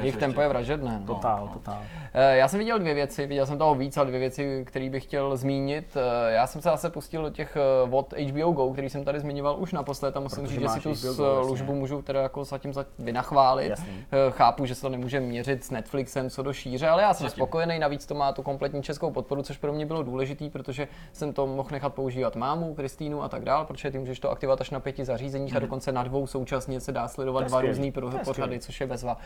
Jejich, 0.00 0.16
tempo 0.16 0.40
je 0.40 0.48
vražedné. 0.48 1.02
No. 1.06 1.14
Totál, 1.14 1.40
no. 1.46 1.52
totál. 1.52 1.78
Eh, 2.14 2.36
Já 2.36 2.48
jsem 2.48 2.58
viděl 2.58 2.78
dvě 2.78 2.94
věci, 2.94 3.26
viděl 3.26 3.46
jsem 3.46 3.58
toho 3.58 3.74
víc, 3.74 3.96
ale 3.96 4.06
dvě 4.06 4.20
věci, 4.20 4.64
které 4.66 4.90
bych 4.90 5.02
chtěl 5.02 5.36
zmínit. 5.36 5.96
Eh, 5.96 6.32
Já 6.32 6.46
jsem 6.46 6.62
se 6.62 6.68
zase 6.68 6.90
pustil 6.90 7.22
do 7.22 7.30
těch 7.30 7.56
eh, 7.56 7.90
od 7.90 8.12
HBO 8.12 8.52
Go, 8.52 8.72
který 8.72 8.88
jsem 8.90 9.04
tady 9.04 9.20
zmiňoval 9.20 9.56
už 9.58 9.72
naposled 9.72 10.16
a 10.16 10.20
musím 10.20 10.46
říct, 10.46 10.60
že 10.60 10.68
si 10.68 10.80
tu 10.80 10.94
službu 10.94 11.74
můžu 11.74 12.02
teda 12.02 12.22
jako 12.22 12.44
zatím 12.44 12.72
za 12.72 12.86
vynachválit. 12.98 13.70
Jasný. 13.70 14.04
Eh, 14.12 14.30
Chápu, 14.30 14.66
že 14.66 14.74
se 14.74 14.82
to 14.82 14.88
nemůže 14.88 15.20
měřit 15.20 15.64
s 15.64 15.70
Netflixem 15.70 16.30
co 16.30 16.42
do 16.42 16.52
šíře, 16.52 16.88
ale 16.88 17.02
já 17.02 17.14
jsem 17.14 17.30
spokojený, 17.30 17.78
navíc 17.78 18.06
to 18.06 18.14
má 18.14 18.32
tu 18.32 18.42
kompletní 18.42 18.82
českou 18.82 19.10
podporu, 19.10 19.42
což 19.42 19.56
pro 19.56 19.72
mě 19.72 19.86
bylo 19.86 20.02
důležité, 20.02 20.50
protože 20.50 20.88
jsem 21.12 21.32
to 21.32 21.46
mohl 21.46 21.68
nechat 21.72 21.94
používat 21.94 22.36
mámu, 22.58 22.74
Kristýnu 22.74 23.22
a 23.22 23.28
tak 23.28 23.44
dál, 23.44 23.64
protože 23.64 23.90
ty 23.90 23.98
můžeš 23.98 24.20
to 24.20 24.30
aktivovat 24.30 24.60
až 24.60 24.70
na 24.70 24.80
pěti 24.80 25.04
zařízeních 25.04 25.56
a 25.56 25.58
dokonce 25.58 25.92
na 25.92 26.02
dvou 26.02 26.26
současně 26.26 26.80
se 26.80 26.92
dá 26.92 27.08
sledovat 27.08 27.40
Mhm. 27.40 27.48
Dva 27.48 27.58
pro- 27.92 28.18
pořady, 28.24 28.58
což 28.58 28.80
je 28.80 28.86
bezva. 28.86 29.18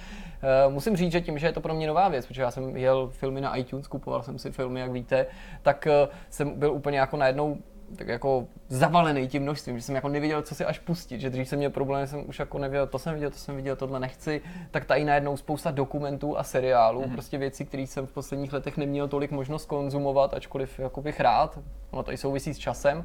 Eh, 0.42 0.68
Musím 0.70 0.96
říct, 0.96 1.12
že 1.12 1.20
tím, 1.20 1.38
že 1.38 1.46
je 1.46 1.52
to 1.52 1.60
pro 1.60 1.74
mě 1.74 1.86
nová 1.86 2.08
věc, 2.08 2.26
protože 2.26 2.42
já 2.42 2.50
jsem 2.50 2.76
jel 2.76 3.08
filmy 3.12 3.40
na 3.40 3.56
iTunes, 3.56 3.86
kupoval 3.88 4.22
jsem 4.22 4.38
si 4.38 4.50
filmy, 4.52 4.80
jak 4.80 4.90
víte, 4.92 5.26
tak 5.62 5.86
eh, 5.86 6.08
jsem 6.30 6.58
byl 6.58 6.72
úplně 6.72 6.98
jako 6.98 7.16
najednou 7.16 7.56
tak 7.96 8.08
jako 8.08 8.46
zavalený 8.68 9.28
tím 9.28 9.42
množstvím, 9.42 9.76
že 9.76 9.82
jsem 9.82 9.94
jako 9.94 10.08
nevěděl, 10.08 10.42
co 10.42 10.54
si 10.54 10.64
až 10.64 10.78
pustit, 10.78 11.20
že 11.20 11.30
dřív 11.30 11.48
jsem 11.48 11.58
měl 11.58 11.70
problém, 11.70 12.06
jsem 12.06 12.28
už 12.28 12.38
jako 12.38 12.58
nevěděl, 12.58 12.86
to 12.86 12.98
jsem 12.98 13.14
viděl, 13.14 13.30
to 13.30 13.36
jsem 13.36 13.56
viděl, 13.56 13.76
tohle 13.76 14.00
nechci, 14.00 14.40
tak 14.70 14.84
tady 14.84 15.04
najednou 15.04 15.36
spousta 15.36 15.70
dokumentů 15.70 16.38
a 16.38 16.42
seriálů, 16.42 17.00
Mhm. 17.00 17.08
mm-hmm. 17.10 17.12
prostě 17.12 17.38
věcí, 17.38 17.64
které 17.64 17.82
jsem 17.82 18.06
v 18.06 18.12
posledních 18.12 18.52
letech 18.52 18.76
neměl 18.76 19.08
tolik 19.08 19.30
možnost 19.30 19.66
konzumovat, 19.66 20.34
ačkoliv 20.34 20.78
jako 20.78 21.02
bych 21.02 21.20
rád, 21.20 21.58
ono 21.90 22.02
to 22.02 22.12
i 22.12 22.16
souvisí 22.16 22.54
s 22.54 22.58
časem. 22.58 23.04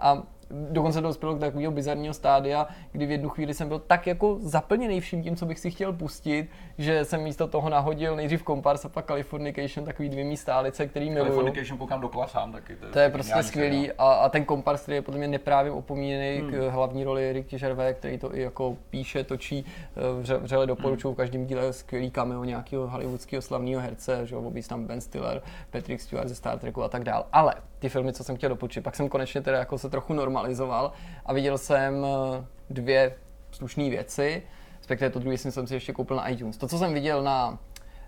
A 0.00 0.22
dokonce 0.50 1.00
to 1.00 1.06
dospělo 1.06 1.34
k 1.34 1.40
takového 1.40 1.72
bizarního 1.72 2.14
stádia, 2.14 2.66
kdy 2.92 3.06
v 3.06 3.10
jednu 3.10 3.28
chvíli 3.28 3.54
jsem 3.54 3.68
byl 3.68 3.78
tak 3.78 4.06
jako 4.06 4.38
zaplněný 4.40 5.00
vším 5.00 5.22
tím, 5.22 5.36
co 5.36 5.46
bych 5.46 5.58
si 5.58 5.70
chtěl 5.70 5.92
pustit, 5.92 6.48
že 6.78 7.04
jsem 7.04 7.22
místo 7.22 7.48
toho 7.48 7.68
nahodil 7.68 8.16
nejdřív 8.16 8.44
Compars 8.44 8.84
a 8.84 8.88
pak 8.88 9.06
Californication, 9.06 9.86
takový 9.86 10.08
dvě 10.08 10.24
mý 10.24 10.36
stálice, 10.36 10.86
který 10.86 11.10
miluju. 11.10 11.24
Californication 11.32 11.78
koukám 11.78 12.00
dokola 12.00 12.26
sám 12.26 12.52
taky. 12.52 12.76
To 12.92 12.98
je 12.98 13.10
prostě 13.10 13.30
geniální 13.30 13.48
skvělý 13.48 13.80
seriál. 13.86 14.10
a, 14.10 14.14
a 14.14 14.28
ten 14.28 14.44
kompars, 14.44 14.82
který 14.82 14.96
je 14.96 15.02
podle 15.02 15.18
mě 15.18 15.28
neprávě 15.28 15.72
opomíjený 15.72 16.34
Hmm. 16.40 16.50
k 16.50 16.70
hlavní 16.70 17.04
roli 17.04 17.32
Ricky 17.32 17.58
Gervais, 17.58 17.96
který 17.96 18.18
to 18.18 18.36
i 18.36 18.40
jako 18.42 18.76
píše, 18.90 19.24
točí, 19.24 19.64
eh, 19.96 20.20
vře, 20.20 20.36
vřele 20.36 20.66
doporučuji 20.66 21.12
v 21.12 21.16
každém 21.16 21.46
díle 21.46 21.72
skvělý 21.72 22.10
cameo 22.10 22.44
nějakého 22.44 22.88
hollywoodského 22.88 23.42
slavného 23.42 23.80
herce, 23.80 24.26
že 24.26 24.34
jo, 24.34 24.52
tam 24.68 24.84
Ben 24.86 25.00
Stiller, 25.00 25.42
Patrick 25.70 26.00
Stewart 26.00 26.28
ze 26.28 26.34
Star 26.34 26.58
Treku 26.58 26.82
a 26.82 26.88
tak 26.88 27.04
dál. 27.04 27.26
Ale 27.32 27.54
ty 27.84 27.88
filmy, 27.88 28.12
co 28.12 28.24
jsem 28.24 28.36
chtěl 28.36 28.48
doporučit, 28.48 28.80
pak 28.80 28.96
jsem 28.96 29.08
konečně 29.08 29.40
teda 29.40 29.58
jako 29.58 29.78
se 29.78 29.90
trochu 29.90 30.12
normalizoval 30.12 30.92
a 31.26 31.32
viděl 31.32 31.58
jsem 31.58 32.04
eh, 32.04 32.44
dvě 32.70 33.14
slušné 33.50 33.90
věci, 33.90 34.42
respektive 34.78 35.10
to 35.10 35.18
druhé 35.18 35.38
jsem 35.38 35.66
si 35.66 35.74
ještě 35.74 35.92
koupil 35.92 36.16
na 36.16 36.28
iTunes. 36.28 36.56
To, 36.56 36.68
co 36.68 36.78
jsem 36.78 36.94
viděl 36.94 37.22
na, 37.22 37.58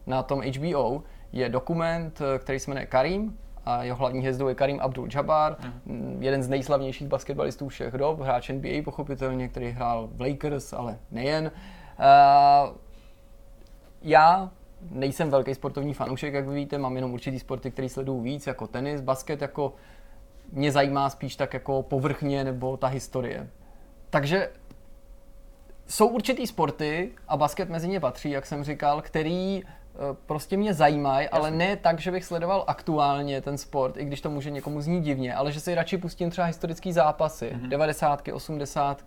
na 0.06 0.22
tom 0.22 0.40
HBO, 0.40 1.02
je 1.32 1.48
dokument, 1.48 2.20
eh, 2.20 2.38
který 2.38 2.60
se 2.60 2.70
jmenuje 2.70 2.86
Karim, 2.86 3.38
a 3.64 3.82
jeho 3.82 3.96
hlavní 3.96 4.20
hvězdou 4.20 4.48
je 4.48 4.54
Karim 4.54 4.78
Abdul-Jabbar, 4.78 5.56
mm. 5.86 6.18
jeden 6.20 6.42
z 6.42 6.48
nejslavnějších 6.48 7.08
basketbalistů 7.08 7.68
všech 7.68 7.94
dob, 7.94 8.20
hráč 8.20 8.48
NBA 8.48 8.82
pochopitelně, 8.84 9.48
který 9.48 9.70
hrál 9.70 10.08
v 10.12 10.20
Lakers, 10.20 10.72
ale 10.72 10.98
nejen. 11.10 11.50
Uh, 11.98 12.76
já 14.02 14.50
nejsem 14.90 15.30
velký 15.30 15.54
sportovní 15.54 15.94
fanoušek, 15.94 16.34
jak 16.34 16.48
vy 16.48 16.54
víte, 16.54 16.78
mám 16.78 16.96
jenom 16.96 17.12
určitý 17.12 17.38
sporty, 17.38 17.70
který 17.70 17.88
sleduju 17.88 18.20
víc, 18.20 18.46
jako 18.46 18.66
tenis, 18.66 19.00
basket, 19.00 19.42
jako 19.42 19.74
mě 20.52 20.72
zajímá 20.72 21.10
spíš 21.10 21.36
tak 21.36 21.54
jako 21.54 21.82
povrchně 21.82 22.44
nebo 22.44 22.76
ta 22.76 22.86
historie. 22.86 23.48
Takže 24.10 24.48
jsou 25.86 26.06
určitý 26.08 26.46
sporty 26.46 27.10
a 27.28 27.36
basket 27.36 27.68
mezi 27.68 27.88
ně 27.88 28.00
patří, 28.00 28.30
jak 28.30 28.46
jsem 28.46 28.64
říkal, 28.64 29.02
který 29.02 29.62
eh, 29.64 29.98
prostě 30.26 30.56
mě 30.56 30.74
zajímají, 30.74 31.28
ale 31.28 31.50
ne 31.50 31.76
tak, 31.76 32.00
že 32.00 32.10
bych 32.10 32.24
sledoval 32.24 32.64
aktuálně 32.66 33.40
ten 33.40 33.58
sport, 33.58 33.96
i 33.96 34.04
když 34.04 34.20
to 34.20 34.30
může 34.30 34.50
někomu 34.50 34.80
znít 34.80 35.00
divně, 35.00 35.34
ale 35.34 35.52
že 35.52 35.60
si 35.60 35.74
radši 35.74 35.98
pustím 35.98 36.30
třeba 36.30 36.46
historický 36.46 36.92
zápasy, 36.92 37.50
Mhm. 37.54 37.68
90. 37.70 38.32
80. 38.32 39.02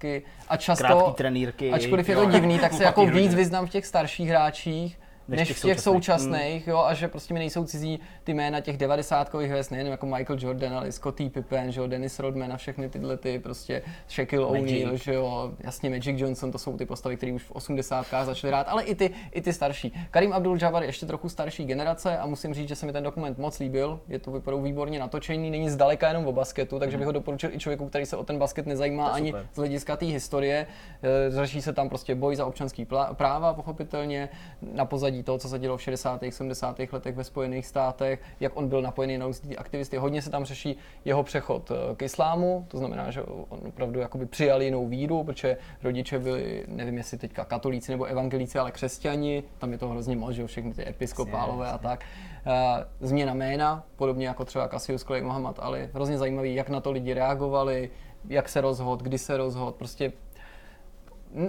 a 0.49 0.57
často, 0.57 0.83
Krátký 0.87 1.11
trenýrky. 1.13 1.71
ačkoliv 1.71 2.09
je 2.09 2.15
to 2.15 2.21
jo, 2.23 2.29
divný, 2.31 2.59
tak 2.59 2.73
se 2.73 2.83
jako 2.89 3.05
víc 3.05 3.33
vyznám 3.35 3.65
v 3.67 3.69
těch 3.69 3.85
starších 3.85 4.29
hráčích, 4.29 4.99
Než 5.29 5.39
než, 5.39 5.47
těch 5.47 5.61
těch 5.61 5.79
současných. 5.79 6.29
současných, 6.33 6.67
jo, 6.67 6.77
a 6.77 6.93
že 6.93 7.07
prostě 7.07 7.33
mi 7.33 7.39
nejsou 7.39 7.65
cizí 7.65 7.99
ty 8.23 8.33
jména 8.33 8.59
těch 8.59 8.77
devadesátkových 8.77 9.49
hvězd, 9.49 9.71
nejen 9.71 9.87
jako 9.87 10.05
Michael 10.05 10.39
Jordan, 10.41 10.73
ale 10.73 10.87
i 10.87 10.91
Scottie 10.91 11.29
Pippen, 11.29 11.71
že 11.71 11.79
jo, 11.79 11.87
Dennis 11.87 12.19
Rodman 12.19 12.53
a 12.53 12.57
všechny 12.57 12.89
tyhle 12.89 13.17
ty 13.17 13.39
prostě 13.39 13.81
Shaquille 14.09 14.45
O'Neal, 14.45 14.97
že 14.97 15.13
jo, 15.13 15.53
jasně 15.59 15.89
Magic 15.89 16.21
Johnson, 16.21 16.51
to 16.51 16.57
jsou 16.57 16.77
ty 16.77 16.85
postavy, 16.85 17.17
které 17.17 17.33
už 17.33 17.43
v 17.43 17.51
80. 17.51 18.05
začaly 18.23 18.51
hrát, 18.51 18.67
ale 18.69 18.83
i 18.83 18.95
ty, 18.95 19.11
i 19.31 19.41
ty 19.41 19.53
starší. 19.53 19.93
Karim 20.11 20.31
Abdul-Jabbar 20.31 20.81
je 20.81 20.87
ještě 20.87 21.05
trochu 21.05 21.29
starší 21.29 21.65
generace 21.65 22.17
a 22.17 22.25
musím 22.25 22.53
říct, 22.53 22.69
že 22.69 22.75
se 22.75 22.85
mi 22.85 22.93
ten 22.93 23.03
dokument 23.03 23.37
moc 23.37 23.59
líbil, 23.59 23.99
je 24.07 24.19
to 24.19 24.31
vypadá 24.31 24.57
výborně 24.57 24.99
natočený, 24.99 25.51
není 25.51 25.69
zdaleka 25.69 26.07
jenom 26.07 26.27
o 26.27 26.31
basketu, 26.31 26.79
takže 26.79 26.97
bych 26.97 27.05
ho 27.05 27.11
doporučil 27.11 27.49
i 27.53 27.59
člověku, 27.59 27.89
který 27.89 28.05
se 28.05 28.17
o 28.17 28.23
ten 28.23 28.37
basket 28.37 28.65
nezajímá 28.65 29.07
ani 29.07 29.29
super. 29.29 29.47
z 29.53 29.57
hlediska 29.57 29.97
té 29.97 30.05
historie. 30.05 30.67
Eh, 31.03 31.31
Řeší 31.31 31.61
se 31.61 31.73
tam 31.73 31.89
prostě 31.89 32.15
boj 32.15 32.35
za 32.35 32.45
občanský 32.45 32.85
práva, 33.13 33.53
pochopitelně. 33.53 34.29
Na 34.73 34.85
pozadí 34.85 35.18
pozadí 35.19 35.23
toho, 35.23 35.37
co 35.37 35.49
se 35.49 35.59
dělo 35.59 35.77
v 35.77 35.81
60. 35.81 36.21
70. 36.29 36.79
letech 36.91 37.15
ve 37.15 37.23
Spojených 37.23 37.65
státech, 37.65 38.21
jak 38.39 38.57
on 38.57 38.69
byl 38.69 38.81
napojený 38.81 39.17
na 39.17 39.25
různé 39.25 39.55
aktivisty. 39.55 39.97
Hodně 39.97 40.21
se 40.21 40.29
tam 40.29 40.45
řeší 40.45 40.77
jeho 41.05 41.23
přechod 41.23 41.71
eh, 41.71 41.95
k 41.95 42.01
islámu, 42.01 42.65
to 42.67 42.77
znamená, 42.77 43.11
že 43.11 43.21
on 43.21 43.59
opravdu 43.67 43.99
jakoby 43.99 44.25
přijal 44.25 44.61
jinou 44.61 44.87
víru, 44.87 45.23
protože 45.23 45.57
rodiče 45.83 46.19
byli, 46.19 46.65
nevím 46.67 46.97
jestli 46.97 47.17
teďka 47.17 47.45
katolíci 47.45 47.91
nebo 47.91 48.05
evangelíci, 48.05 48.59
ale 48.59 48.71
křesťani, 48.71 49.43
tam 49.57 49.71
je 49.71 49.77
to 49.77 49.87
hrozně 49.87 50.15
moc, 50.15 50.35
že 50.35 50.47
všechny 50.47 50.73
ty 50.73 50.87
episkopálové 50.87 51.67
a 51.67 51.77
tak. 51.77 52.05
Eh, 52.45 52.85
Změna 53.01 53.33
jména, 53.33 53.83
podobně 53.95 54.27
jako 54.27 54.45
třeba 54.45 54.67
Cassius 54.67 55.03
Clay 55.03 55.21
Muhammad 55.21 55.59
Ali, 55.59 55.89
hrozně 55.93 56.17
zajímavý, 56.17 56.55
jak 56.55 56.69
na 56.69 56.79
to 56.79 56.91
lidi 56.91 57.13
reagovali, 57.13 57.89
jak 58.29 58.49
se 58.49 58.61
rozhod, 58.61 59.03
kdy 59.03 59.17
se 59.17 59.37
rozhod, 59.37 59.75
prostě 59.75 60.11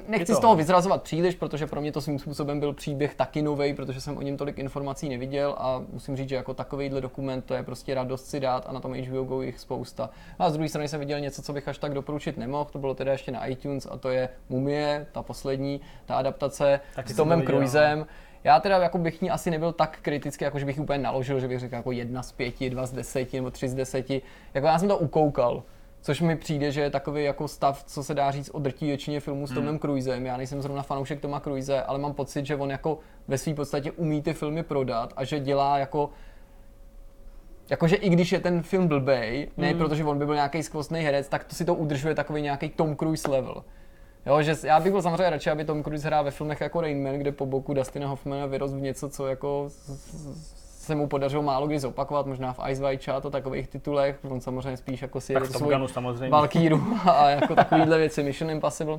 Nechci 0.08 0.32
to. 0.32 0.38
z 0.38 0.40
toho 0.40 0.56
vyzrazovat 0.56 1.02
příliš, 1.02 1.34
protože 1.34 1.66
pro 1.66 1.80
mě 1.80 1.92
to 1.92 2.00
svým 2.00 2.18
způsobem 2.18 2.60
byl 2.60 2.72
příběh 2.72 3.14
taky 3.14 3.42
nový, 3.42 3.74
protože 3.74 4.00
jsem 4.00 4.16
o 4.16 4.22
něm 4.22 4.36
tolik 4.36 4.58
informací 4.58 5.08
neviděl 5.08 5.54
a 5.58 5.82
musím 5.92 6.16
říct, 6.16 6.28
že 6.28 6.36
jako 6.36 6.54
takovýhle 6.54 7.00
dokument 7.00 7.44
to 7.44 7.54
je 7.54 7.62
prostě 7.62 7.94
radost 7.94 8.26
si 8.26 8.40
dát 8.40 8.66
a 8.68 8.72
na 8.72 8.80
tom 8.80 8.94
HBO 8.94 9.24
Go 9.24 9.42
jich 9.42 9.58
spousta. 9.58 10.10
A 10.38 10.50
z 10.50 10.52
druhé 10.52 10.68
strany 10.68 10.88
jsem 10.88 11.00
viděl 11.00 11.20
něco, 11.20 11.42
co 11.42 11.52
bych 11.52 11.68
až 11.68 11.78
tak 11.78 11.94
doporučit 11.94 12.36
nemohl, 12.38 12.70
to 12.72 12.78
bylo 12.78 12.94
teda 12.94 13.12
ještě 13.12 13.32
na 13.32 13.46
iTunes 13.46 13.88
a 13.90 13.96
to 13.96 14.08
je 14.08 14.28
Mumie, 14.48 15.06
ta 15.12 15.22
poslední, 15.22 15.80
ta 16.06 16.16
adaptace 16.16 16.80
Taky 16.94 17.12
s 17.12 17.16
Tomem 17.16 17.40
viděl. 17.40 17.54
Cruisem. 17.54 18.06
Já 18.44 18.60
teda 18.60 18.78
jako 18.78 18.98
bych 18.98 19.22
ní 19.22 19.30
asi 19.30 19.50
nebyl 19.50 19.72
tak 19.72 19.98
kritický, 20.02 20.44
jako 20.44 20.58
že 20.58 20.64
bych 20.64 20.80
úplně 20.80 20.98
naložil, 20.98 21.40
že 21.40 21.48
bych 21.48 21.60
řekl 21.60 21.74
jako 21.74 21.92
jedna 21.92 22.22
z 22.22 22.32
pěti, 22.32 22.70
dva 22.70 22.86
z 22.86 22.92
deseti 22.92 23.36
nebo 23.36 23.50
tři 23.50 23.68
z 23.68 23.74
deseti. 23.74 24.22
Jako 24.54 24.66
já 24.66 24.78
jsem 24.78 24.88
to 24.88 24.98
ukoukal, 24.98 25.62
což 26.00 26.20
mi 26.20 26.36
přijde, 26.36 26.72
že 26.72 26.80
je 26.80 26.90
takový 26.90 27.24
jako 27.24 27.48
stav, 27.48 27.84
co 27.84 28.04
se 28.04 28.14
dá 28.14 28.30
říct 28.30 28.50
o 28.52 28.58
drtí 28.58 28.86
většině 28.86 29.20
filmů 29.20 29.46
s 29.46 29.54
Tomem 29.54 29.78
Cruisem. 29.78 30.26
Já 30.26 30.36
nejsem 30.36 30.62
zrovna 30.62 30.82
fanoušek 30.82 31.20
Toma 31.20 31.40
Cruise, 31.40 31.82
ale 31.82 31.98
mám 31.98 32.14
pocit, 32.14 32.46
že 32.46 32.56
on 32.56 32.70
jako 32.70 32.98
ve 33.28 33.38
své 33.38 33.54
podstatě 33.54 33.90
umí 33.90 34.22
ty 34.22 34.34
filmy 34.34 34.62
prodat 34.62 35.12
a 35.16 35.24
že 35.24 35.40
dělá 35.40 35.78
jako 35.78 36.10
Jakože 37.70 37.96
i 37.96 38.08
když 38.08 38.32
je 38.32 38.40
ten 38.40 38.62
film 38.62 38.88
blbej, 38.88 39.48
ne 39.56 39.74
protože 39.74 40.04
on 40.04 40.18
by 40.18 40.26
byl 40.26 40.34
nějaký 40.34 40.62
skvostný 40.62 41.00
herec, 41.00 41.28
tak 41.28 41.44
to 41.44 41.54
si 41.54 41.64
to 41.64 41.74
udržuje 41.74 42.14
takový 42.14 42.42
nějaký 42.42 42.68
Tom 42.68 42.96
Cruise 42.96 43.30
level. 43.30 43.64
Jo, 44.26 44.42
že 44.42 44.54
já 44.62 44.80
bych 44.80 44.92
byl 44.92 45.02
samozřejmě 45.02 45.30
radši, 45.30 45.50
aby 45.50 45.64
Tom 45.64 45.82
Cruise 45.82 46.06
hrál 46.06 46.24
ve 46.24 46.30
filmech 46.30 46.60
jako 46.60 46.80
Rain 46.80 47.02
Man, 47.02 47.14
kde 47.14 47.32
po 47.32 47.46
boku 47.46 47.74
Dustina 47.74 48.08
Hoffmana 48.08 48.46
vyrost 48.46 48.74
v 48.74 48.80
něco, 48.80 49.08
co 49.08 49.26
jako 49.26 49.68
se 50.90 50.94
mu 50.94 51.06
podařilo 51.06 51.42
málo 51.42 51.66
kdy 51.66 51.78
zopakovat, 51.78 52.26
možná 52.26 52.52
v 52.52 52.60
Ice 52.68 52.82
White 52.82 53.04
Chat 53.04 53.26
a 53.26 53.30
takových 53.30 53.68
titulech, 53.68 54.18
on 54.30 54.40
samozřejmě 54.40 54.76
spíš 54.76 55.02
jako 55.02 55.20
si 55.20 55.32
Tak 55.32 55.42
jede 55.42 55.44
v 55.44 55.48
tu 55.48 55.52
Top 55.52 55.58
svoji 55.58 55.74
Gunu 55.74 55.88
samozřejmě. 55.88 56.30
Valkýru 56.30 56.82
a 57.04 57.30
jako 57.30 57.54
takovýhle 57.54 57.98
věci, 57.98 58.22
Mission 58.22 58.50
Impossible. 58.50 58.98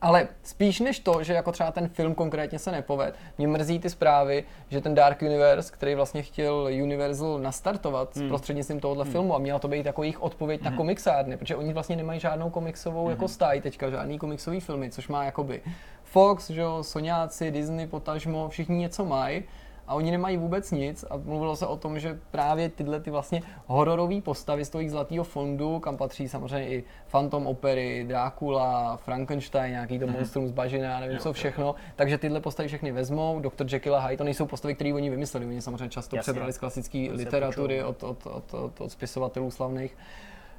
Ale 0.00 0.28
spíš 0.42 0.80
než 0.80 0.98
to, 0.98 1.22
že 1.22 1.32
jako 1.32 1.52
třeba 1.52 1.70
ten 1.70 1.88
film 1.88 2.14
konkrétně 2.14 2.58
se 2.58 2.72
nepoved, 2.72 3.14
mě 3.38 3.48
mrzí 3.48 3.78
ty 3.78 3.90
zprávy, 3.90 4.44
že 4.68 4.80
ten 4.80 4.94
Dark 4.94 5.22
Universe, 5.22 5.72
který 5.72 5.94
vlastně 5.94 6.22
chtěl 6.22 6.68
Universal 6.82 7.38
nastartovat 7.38 8.16
hmm. 8.16 8.28
prostřednictvím 8.28 8.80
tohohle 8.80 9.04
hmm. 9.04 9.12
filmu 9.12 9.34
a 9.34 9.38
měla 9.38 9.58
to 9.58 9.68
být 9.68 9.86
jako 9.86 10.02
jejich 10.02 10.22
odpověď 10.22 10.60
hmm. 10.62 10.70
na 10.70 10.76
komiksárny, 10.76 11.36
protože 11.36 11.56
oni 11.56 11.72
vlastně 11.72 11.96
nemají 11.96 12.20
žádnou 12.20 12.50
komiksovou 12.50 13.02
hmm. 13.02 13.10
jako 13.10 13.28
stáj 13.28 13.60
teďka, 13.60 13.90
žádný 13.90 14.18
komiksový 14.18 14.60
filmy, 14.60 14.90
což 14.90 15.08
má 15.08 15.24
jakoby 15.24 15.60
Fox, 16.02 16.50
že 16.50 16.60
jo, 16.60 16.82
Soňáci, 16.82 17.50
Disney, 17.50 17.86
potažmo, 17.86 18.48
všichni 18.48 18.76
něco 18.76 19.04
mají 19.04 19.44
a 19.86 19.94
oni 19.94 20.10
nemají 20.10 20.36
vůbec 20.36 20.70
nic. 20.70 21.04
A 21.10 21.16
mluvilo 21.16 21.56
se 21.56 21.66
o 21.66 21.76
tom, 21.76 21.98
že 21.98 22.18
právě 22.30 22.68
tyhle 22.68 23.00
ty 23.00 23.10
vlastně 23.10 23.42
hororové 23.66 24.20
postavy 24.20 24.64
z 24.64 24.70
toho 24.70 24.88
zlatého 24.88 25.24
fondu, 25.24 25.78
kam 25.78 25.96
patří 25.96 26.28
samozřejmě 26.28 26.68
i 26.68 26.84
Phantom 27.10 27.46
Opery, 27.46 28.04
Drácula, 28.08 28.96
Frankenstein, 28.96 29.70
nějaký 29.72 29.98
to 29.98 30.06
monstrum 30.06 30.48
z 30.48 30.52
bažiny, 30.52 30.84
já 30.84 31.00
nevím 31.00 31.16
Jo, 31.16 31.22
co 31.22 31.28
jo. 31.28 31.32
všechno, 31.32 31.74
takže 31.96 32.18
tyhle 32.18 32.40
postavy 32.40 32.68
všechny 32.68 32.92
vezmou, 32.92 33.40
Dr. 33.40 33.66
Jekyll 33.72 33.96
a 33.96 34.00
Hyde, 34.00 34.16
to 34.16 34.24
nejsou 34.24 34.46
postavy, 34.46 34.74
které 34.74 34.94
oni 34.94 35.10
vymysleli, 35.10 35.46
oni 35.46 35.60
samozřejmě 35.62 35.88
často 35.88 36.16
Jasně. 36.16 36.32
přebrali 36.32 36.52
z 36.52 36.58
klasické 36.58 37.08
literatury 37.12 37.82
od, 37.84 38.02
od, 38.02 38.26
od, 38.26 38.54
od, 38.54 38.80
od 38.80 38.92
spisovatelů 38.92 39.50
slavných, 39.50 39.96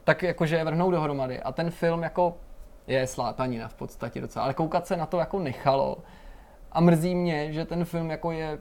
tak 0.03 0.23
jakože 0.23 0.56
je 0.56 0.64
vrhnou 0.64 0.91
dohromady. 0.91 1.39
A 1.39 1.52
ten 1.52 1.72
film 1.72 2.03
jako 2.03 2.38
je 2.88 3.07
slátanina 3.07 3.68
v 3.68 3.73
podstatě 3.73 4.22
docela, 4.22 4.45
ale 4.45 4.53
koukat 4.53 4.88
se 4.88 4.97
na 4.97 5.06
to 5.06 5.18
jako 5.18 5.39
nechalo 5.39 5.97
a 6.72 6.81
mrzí 6.81 7.15
mě, 7.15 7.53
že 7.53 7.65
ten 7.65 7.85
film 7.85 8.10
jako 8.10 8.31
je 8.31 8.60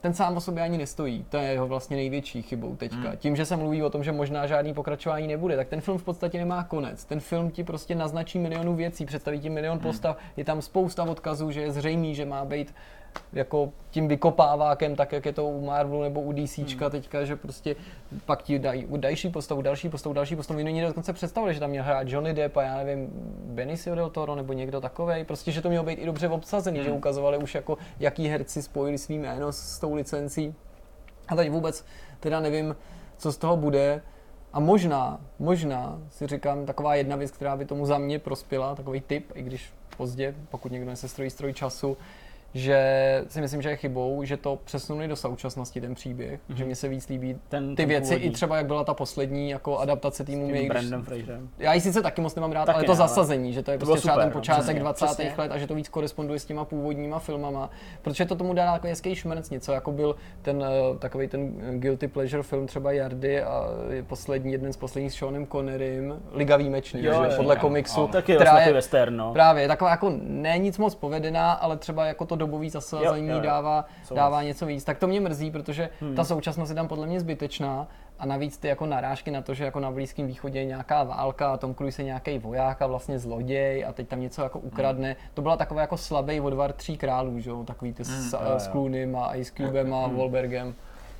ten 0.00 0.14
sám 0.14 0.36
o 0.36 0.40
sobě 0.40 0.62
ani 0.62 0.78
nestojí. 0.78 1.26
To 1.28 1.36
je 1.36 1.44
jeho 1.44 1.66
vlastně 1.66 1.96
největší 1.96 2.42
chybou 2.42 2.76
teďka. 2.76 3.08
Hmm. 3.08 3.16
Tím, 3.16 3.36
že 3.36 3.44
se 3.44 3.56
mluví 3.56 3.82
o 3.82 3.90
tom, 3.90 4.04
že 4.04 4.12
možná 4.12 4.46
žádný 4.46 4.74
pokračování 4.74 5.28
nebude, 5.28 5.56
tak 5.56 5.68
ten 5.68 5.80
film 5.80 5.98
v 5.98 6.02
podstatě 6.02 6.38
nemá 6.38 6.64
konec. 6.64 7.04
Ten 7.04 7.20
film 7.20 7.50
ti 7.50 7.64
prostě 7.64 7.94
naznačí 7.94 8.38
milionu 8.38 8.74
věcí, 8.74 9.06
představí 9.06 9.40
ti 9.40 9.50
milion 9.50 9.78
postav, 9.78 10.16
je 10.36 10.44
tam 10.44 10.62
spousta 10.62 11.02
odkazů, 11.02 11.50
že 11.50 11.60
je 11.60 11.72
zřejmý, 11.72 12.14
že 12.14 12.24
má 12.24 12.44
být 12.44 12.74
jako 13.32 13.72
tím 13.90 14.08
vykopávákem, 14.08 14.96
tak 14.96 15.12
jak 15.12 15.26
je 15.26 15.32
to 15.32 15.48
u 15.48 15.66
Marvelu 15.66 16.02
nebo 16.02 16.20
u 16.20 16.32
DCčka 16.32 16.84
hmm. 16.84 16.90
teďka, 16.90 17.24
že 17.24 17.36
prostě 17.36 17.76
pak 18.24 18.42
ti 18.42 18.58
dají 18.58 18.86
další 18.96 19.28
postavu, 19.28 19.62
další 19.62 19.88
postavu, 19.88 20.12
další 20.12 20.36
postavu. 20.36 20.60
Oni 20.60 20.82
dokonce 20.82 21.12
představili, 21.12 21.54
že 21.54 21.60
tam 21.60 21.70
měl 21.70 21.84
hrát 21.84 22.08
Johnny 22.08 22.34
Depp 22.34 22.56
a 22.56 22.62
já 22.62 22.76
nevím, 22.76 23.08
Benicio 23.44 23.96
del 23.96 24.10
Toro 24.10 24.34
nebo 24.34 24.52
někdo 24.52 24.80
takovej. 24.80 25.24
Prostě, 25.24 25.52
že 25.52 25.62
to 25.62 25.68
mělo 25.68 25.84
být 25.84 25.98
i 25.98 26.06
dobře 26.06 26.28
obsazený, 26.28 26.78
hmm. 26.78 26.84
že 26.84 26.92
ukazovali 26.92 27.38
už 27.38 27.54
jako, 27.54 27.78
jaký 28.00 28.28
herci 28.28 28.62
spojili 28.62 28.98
svý 28.98 29.18
jméno 29.18 29.52
s, 29.52 29.58
s 29.58 29.78
tou 29.78 29.94
licencí. 29.94 30.54
A 31.28 31.36
teď 31.36 31.50
vůbec 31.50 31.84
teda 32.20 32.40
nevím, 32.40 32.76
co 33.18 33.32
z 33.32 33.36
toho 33.36 33.56
bude. 33.56 34.02
A 34.52 34.60
možná, 34.60 35.20
možná 35.38 35.98
si 36.10 36.26
říkám 36.26 36.66
taková 36.66 36.94
jedna 36.94 37.16
věc, 37.16 37.30
která 37.30 37.56
by 37.56 37.64
tomu 37.64 37.86
za 37.86 37.98
mě 37.98 38.18
prospěla, 38.18 38.74
takový 38.74 39.00
tip, 39.00 39.32
i 39.34 39.42
když 39.42 39.72
pozdě, 39.96 40.34
pokud 40.50 40.72
někdo 40.72 40.90
nesestrojí 40.90 41.30
stroj 41.30 41.52
času, 41.52 41.96
že 42.56 43.24
si 43.28 43.40
myslím, 43.40 43.62
že 43.62 43.68
je 43.68 43.76
chybou, 43.76 44.24
že 44.24 44.36
to 44.36 44.58
přesunuli 44.64 45.08
do 45.08 45.16
současnosti 45.16 45.80
ten 45.80 45.94
příběh, 45.94 46.40
mm-hmm. 46.50 46.54
že 46.54 46.64
mně 46.64 46.74
se 46.76 46.88
víc 46.88 47.08
líbí 47.08 47.38
Ten- 47.48 47.68
ty 47.70 47.76
ten 47.76 47.88
věci, 47.88 48.08
původní. 48.08 48.26
i 48.26 48.30
třeba 48.30 48.56
jak 48.56 48.66
byla 48.66 48.84
ta 48.84 48.94
poslední 48.94 49.50
jako 49.50 49.78
adaptace 49.78 50.24
týmu 50.24 50.46
Tím 50.46 50.56
Mě, 50.56 50.68
Brandem 50.68 51.02
Fraserem. 51.02 51.48
já 51.58 51.74
ji 51.74 51.80
sice 51.80 52.02
taky 52.02 52.20
moc 52.20 52.34
nemám 52.34 52.52
rád, 52.52 52.64
Taky 52.64 52.76
ale 52.76 52.84
to 52.84 52.92
ne, 52.92 52.98
ale 52.98 53.08
zasazení, 53.08 53.52
že 53.52 53.62
to 53.62 53.70
je 53.70 53.78
to 53.78 53.86
prostě 53.86 53.90
bylo 53.90 53.96
třeba 53.96 54.14
super, 54.14 54.24
ten 54.24 54.32
no, 54.34 54.38
počátek 54.40 54.64
přesně, 54.64 54.80
20. 54.80 55.04
přesně. 55.06 55.34
let 55.38 55.52
a 55.52 55.58
že 55.58 55.66
to 55.66 55.74
víc 55.74 55.88
koresponduje 55.88 56.38
s 56.40 56.44
těma 56.44 56.64
původníma 56.64 57.18
filmama, 57.18 57.70
protože 58.02 58.24
to 58.24 58.36
tomu 58.36 58.54
dá 58.54 58.72
jako 58.72 58.86
hezký 58.86 59.14
šmrnc, 59.14 59.50
něco 59.50 59.72
jako 59.72 59.92
byl 59.92 60.16
ten 60.42 60.56
uh, 60.56 60.98
takový 60.98 61.28
ten 61.28 61.52
guilty 61.80 62.08
pleasure 62.08 62.42
film 62.42 62.66
třeba 62.66 62.92
Jardy 62.92 63.42
a 63.42 63.64
je 63.90 64.02
poslední, 64.02 64.52
jeden 64.52 64.72
z 64.72 64.76
posledních 64.76 65.12
s 65.12 65.16
Seanem 65.16 65.46
Connerym, 65.46 66.22
Liga 66.32 66.56
výjimečný, 66.56 67.04
Jo, 67.04 67.24
že? 67.30 67.36
podle 67.36 67.56
komiksu, 67.56 68.00
Ano. 68.00 68.08
Taky 68.08 68.34
která 68.34 68.50
vlastně 68.50 68.70
je 68.70 68.74
western, 68.74 69.16
no. 69.16 69.32
Právě, 69.32 69.62
je 69.62 69.68
taková 69.68 69.90
jako 69.90 70.12
ne 70.22 70.58
nic 70.58 70.78
moc 70.78 70.94
povedená, 70.94 71.52
ale 71.52 71.76
třeba 71.76 72.06
jako 72.06 72.24
to 72.26 72.36
dobový 72.46 72.70
zasazení 72.70 73.28
Jo, 73.28 73.34
jo, 73.34 73.38
jo. 73.40 73.44
dává, 73.46 73.84
Souhlas. 74.04 74.24
dává 74.24 74.42
něco 74.42 74.66
víc. 74.66 74.84
Tak 74.84 74.98
to 74.98 75.06
mě 75.06 75.20
mrzí, 75.20 75.50
protože 75.50 75.88
Hmm. 76.00 76.14
ta 76.14 76.24
současnost 76.24 76.70
je 76.70 76.74
tam 76.74 76.88
podle 76.88 77.06
mě 77.06 77.20
zbytečná 77.20 77.88
a 78.18 78.26
navíc 78.26 78.58
ty 78.58 78.68
jako 78.68 78.86
narážky 78.86 79.30
na 79.30 79.42
to, 79.42 79.54
že 79.54 79.64
jako 79.64 79.80
na 79.80 79.90
Blízkém 79.90 80.26
východě 80.26 80.58
je 80.58 80.64
nějaká 80.64 81.02
válka 81.02 81.52
a 81.52 81.56
Tom 81.56 81.74
Cruise 81.74 82.02
je 82.02 82.06
nějaký 82.06 82.38
voják 82.38 82.82
a 82.82 82.86
vlastně 82.86 83.18
zloděj 83.18 83.84
a 83.84 83.92
teď 83.92 84.08
tam 84.08 84.20
něco 84.20 84.42
jako 84.42 84.58
ukradne. 84.58 85.16
To 85.34 85.42
byla 85.42 85.56
taková 85.56 85.80
jako 85.80 85.96
slabý 85.96 86.40
odvar 86.40 86.72
tří 86.72 86.96
králů, 86.96 87.40
že 87.40 87.50
jo, 87.50 87.64
takový 87.64 87.92
ty 87.92 88.04
s, 88.04 88.32
jo, 88.32 88.38
jo. 88.52 88.58
s 88.60 88.68
Clooneym 88.68 89.16
a 89.16 89.34
Ice 89.34 89.52
Cubem 89.56 89.94
a 89.94 90.06
Wahlbergem. 90.06 90.74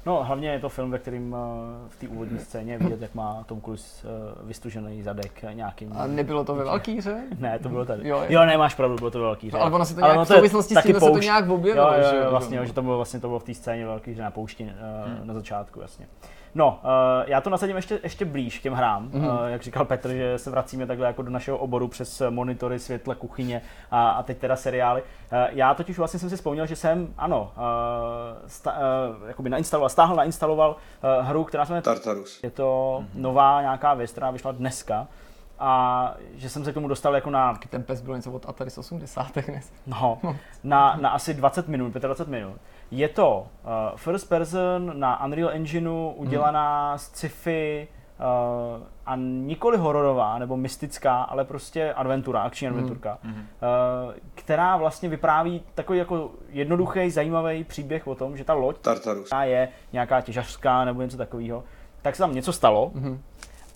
No, 0.06 0.24
hlavně 0.24 0.48
je 0.48 0.58
to 0.60 0.68
film, 0.68 0.90
ve 0.90 0.98
kterým 0.98 1.36
eh, 1.36 1.88
v 1.88 1.96
té 1.96 2.08
úvodní 2.08 2.38
scéně 2.38 2.78
vidět, 2.78 3.02
jak 3.02 3.14
má 3.14 3.44
Tom 3.46 3.60
Cruise 3.60 4.08
eh, 4.08 4.46
vystužený 4.46 5.02
zadek 5.02 5.44
nějakým... 5.52 5.92
A 5.96 6.06
nebylo 6.06 6.44
to 6.44 6.54
ve 6.54 6.64
Valkýře? 6.64 7.22
Ne, 7.38 7.58
to 7.58 7.68
bylo 7.68 7.84
tady. 7.84 8.08
Jo, 8.08 8.16
Jo, 8.16 8.22
jo. 8.22 8.40
jo 8.40 8.46
ne, 8.46 8.58
máš 8.58 8.74
pravdu, 8.74 8.96
bylo 8.96 9.10
to 9.10 9.20
velký. 9.20 9.52
Ale 9.52 9.70
ono 9.70 9.84
se 9.84 9.94
to 9.94 10.00
nějak 10.00 10.18
v 10.18 10.24
souvislosti 10.24 10.74
s 10.74 10.82
tím 10.82 10.94
se 10.94 11.10
to 11.10 11.18
nějak 11.18 11.48
objevilo, 11.48 11.86
jo, 11.86 11.98
jo, 11.98 12.10
že 12.10 12.16
jo, 12.16 12.22
jo. 12.22 12.30
vlastně, 12.30 12.56
jo, 12.56 12.64
že 12.64 12.72
to 12.72 12.82
bylo 12.82 12.96
vlastně 12.96 13.20
to 13.20 13.28
bylo 13.28 13.38
v 13.38 13.44
té 13.44 13.54
scéně 13.54 13.86
velký, 13.86 14.14
že 14.14 14.22
na 14.22 14.30
poušti 14.30 14.64
uh, 14.64 15.24
na 15.26 15.34
začátku, 15.34 15.80
jasně. 15.80 16.06
No, 16.56 16.80
uh, 16.82 16.88
já 17.26 17.40
to 17.40 17.50
nasadím 17.50 17.76
ještě, 17.76 18.00
ještě 18.02 18.24
blíž 18.24 18.58
k 18.58 18.62
těm 18.62 18.72
hrám. 18.72 19.02
Mhm. 19.02 19.22
Mm-hmm. 19.24 19.40
Uh, 19.40 19.46
jak 19.46 19.62
říkal 19.62 19.84
Petr, 19.84 20.08
že 20.10 20.38
se 20.38 20.50
vracíme 20.50 20.86
takhle 20.86 21.06
jako 21.06 21.22
do 21.22 21.30
našeho 21.30 21.58
oboru 21.58 21.88
přes 21.88 22.22
monitory, 22.30 22.78
světla, 22.78 23.14
kuchyně 23.14 23.62
a, 23.90 24.10
a 24.10 24.22
teď 24.22 24.38
teda 24.38 24.56
seriály. 24.56 25.02
Uh, 25.02 25.38
já 25.50 25.74
totiž 25.74 25.98
vlastně 25.98 26.20
jsem 26.20 26.30
si 26.30 26.36
vzpomněl, 26.36 26.66
že 26.66 26.76
jsem, 26.76 27.14
ano, 27.18 27.52
uh, 27.56 28.48
sta, 28.48 28.72
uh, 28.72 29.28
jakoby 29.28 29.50
nainstaloval, 29.50 29.88
stáhl, 29.88 30.16
nainstaloval 30.16 30.70
uh, 30.70 31.26
hru, 31.26 31.44
která 31.44 31.66
se 31.66 31.72
jmenuje 31.72 31.82
Tartarus. 31.82 32.42
je 32.42 32.50
to 32.50 33.04
nová 33.14 33.60
nějaká 33.60 33.94
věc, 33.94 34.10
která 34.10 34.30
vyšla 34.30 34.52
dneska 34.52 35.06
a 35.58 36.14
že 36.34 36.48
jsem 36.48 36.64
se 36.64 36.70
k 36.70 36.74
tomu 36.74 36.88
dostal 36.88 37.14
jako 37.14 37.30
na, 37.30 37.58
Ten 37.70 37.82
pes 37.82 38.00
byl 38.00 38.16
něco 38.16 38.32
od 38.32 38.48
Atari 38.48 38.70
z 38.70 38.78
80. 38.78 39.36
ne? 39.36 39.60
no, 39.86 40.18
na, 40.64 40.96
na 41.00 41.10
asi 41.10 41.34
20 41.34 41.68
minut, 41.68 41.92
25 41.92 42.30
minut. 42.30 42.60
Je 42.90 43.08
to 43.08 43.46
uh, 43.64 43.70
first 43.96 44.28
person 44.28 44.92
na 44.94 45.24
Unreal 45.24 45.50
Engineu 45.50 46.12
udělaná 46.16 46.98
z 46.98 47.02
sci-fi 47.02 47.88
uh, 48.78 48.82
a 49.06 49.16
nikoli 49.16 49.76
hororová 49.78 50.38
nebo 50.38 50.56
mystická, 50.56 51.22
ale 51.22 51.44
prostě 51.44 51.92
adventura, 51.92 52.42
akční 52.42 52.68
adventurka, 52.68 53.18
uh, 53.24 53.30
která 54.34 54.76
vlastně 54.76 55.08
vypráví 55.08 55.62
takový 55.74 55.98
jako 55.98 56.30
jednoduchý, 56.48 57.10
zajímavý 57.10 57.64
příběh 57.64 58.06
o 58.06 58.14
tom, 58.14 58.36
že 58.36 58.44
ta 58.44 58.54
loď 58.54 58.78
Tartarus. 58.78 59.26
která 59.26 59.44
je 59.44 59.68
nějaká 59.92 60.20
těžařská 60.20 60.84
nebo 60.84 61.02
něco 61.02 61.16
takového, 61.16 61.64
tak 62.02 62.16
se 62.16 62.22
tam 62.22 62.34
něco 62.34 62.52
stalo 62.52 62.92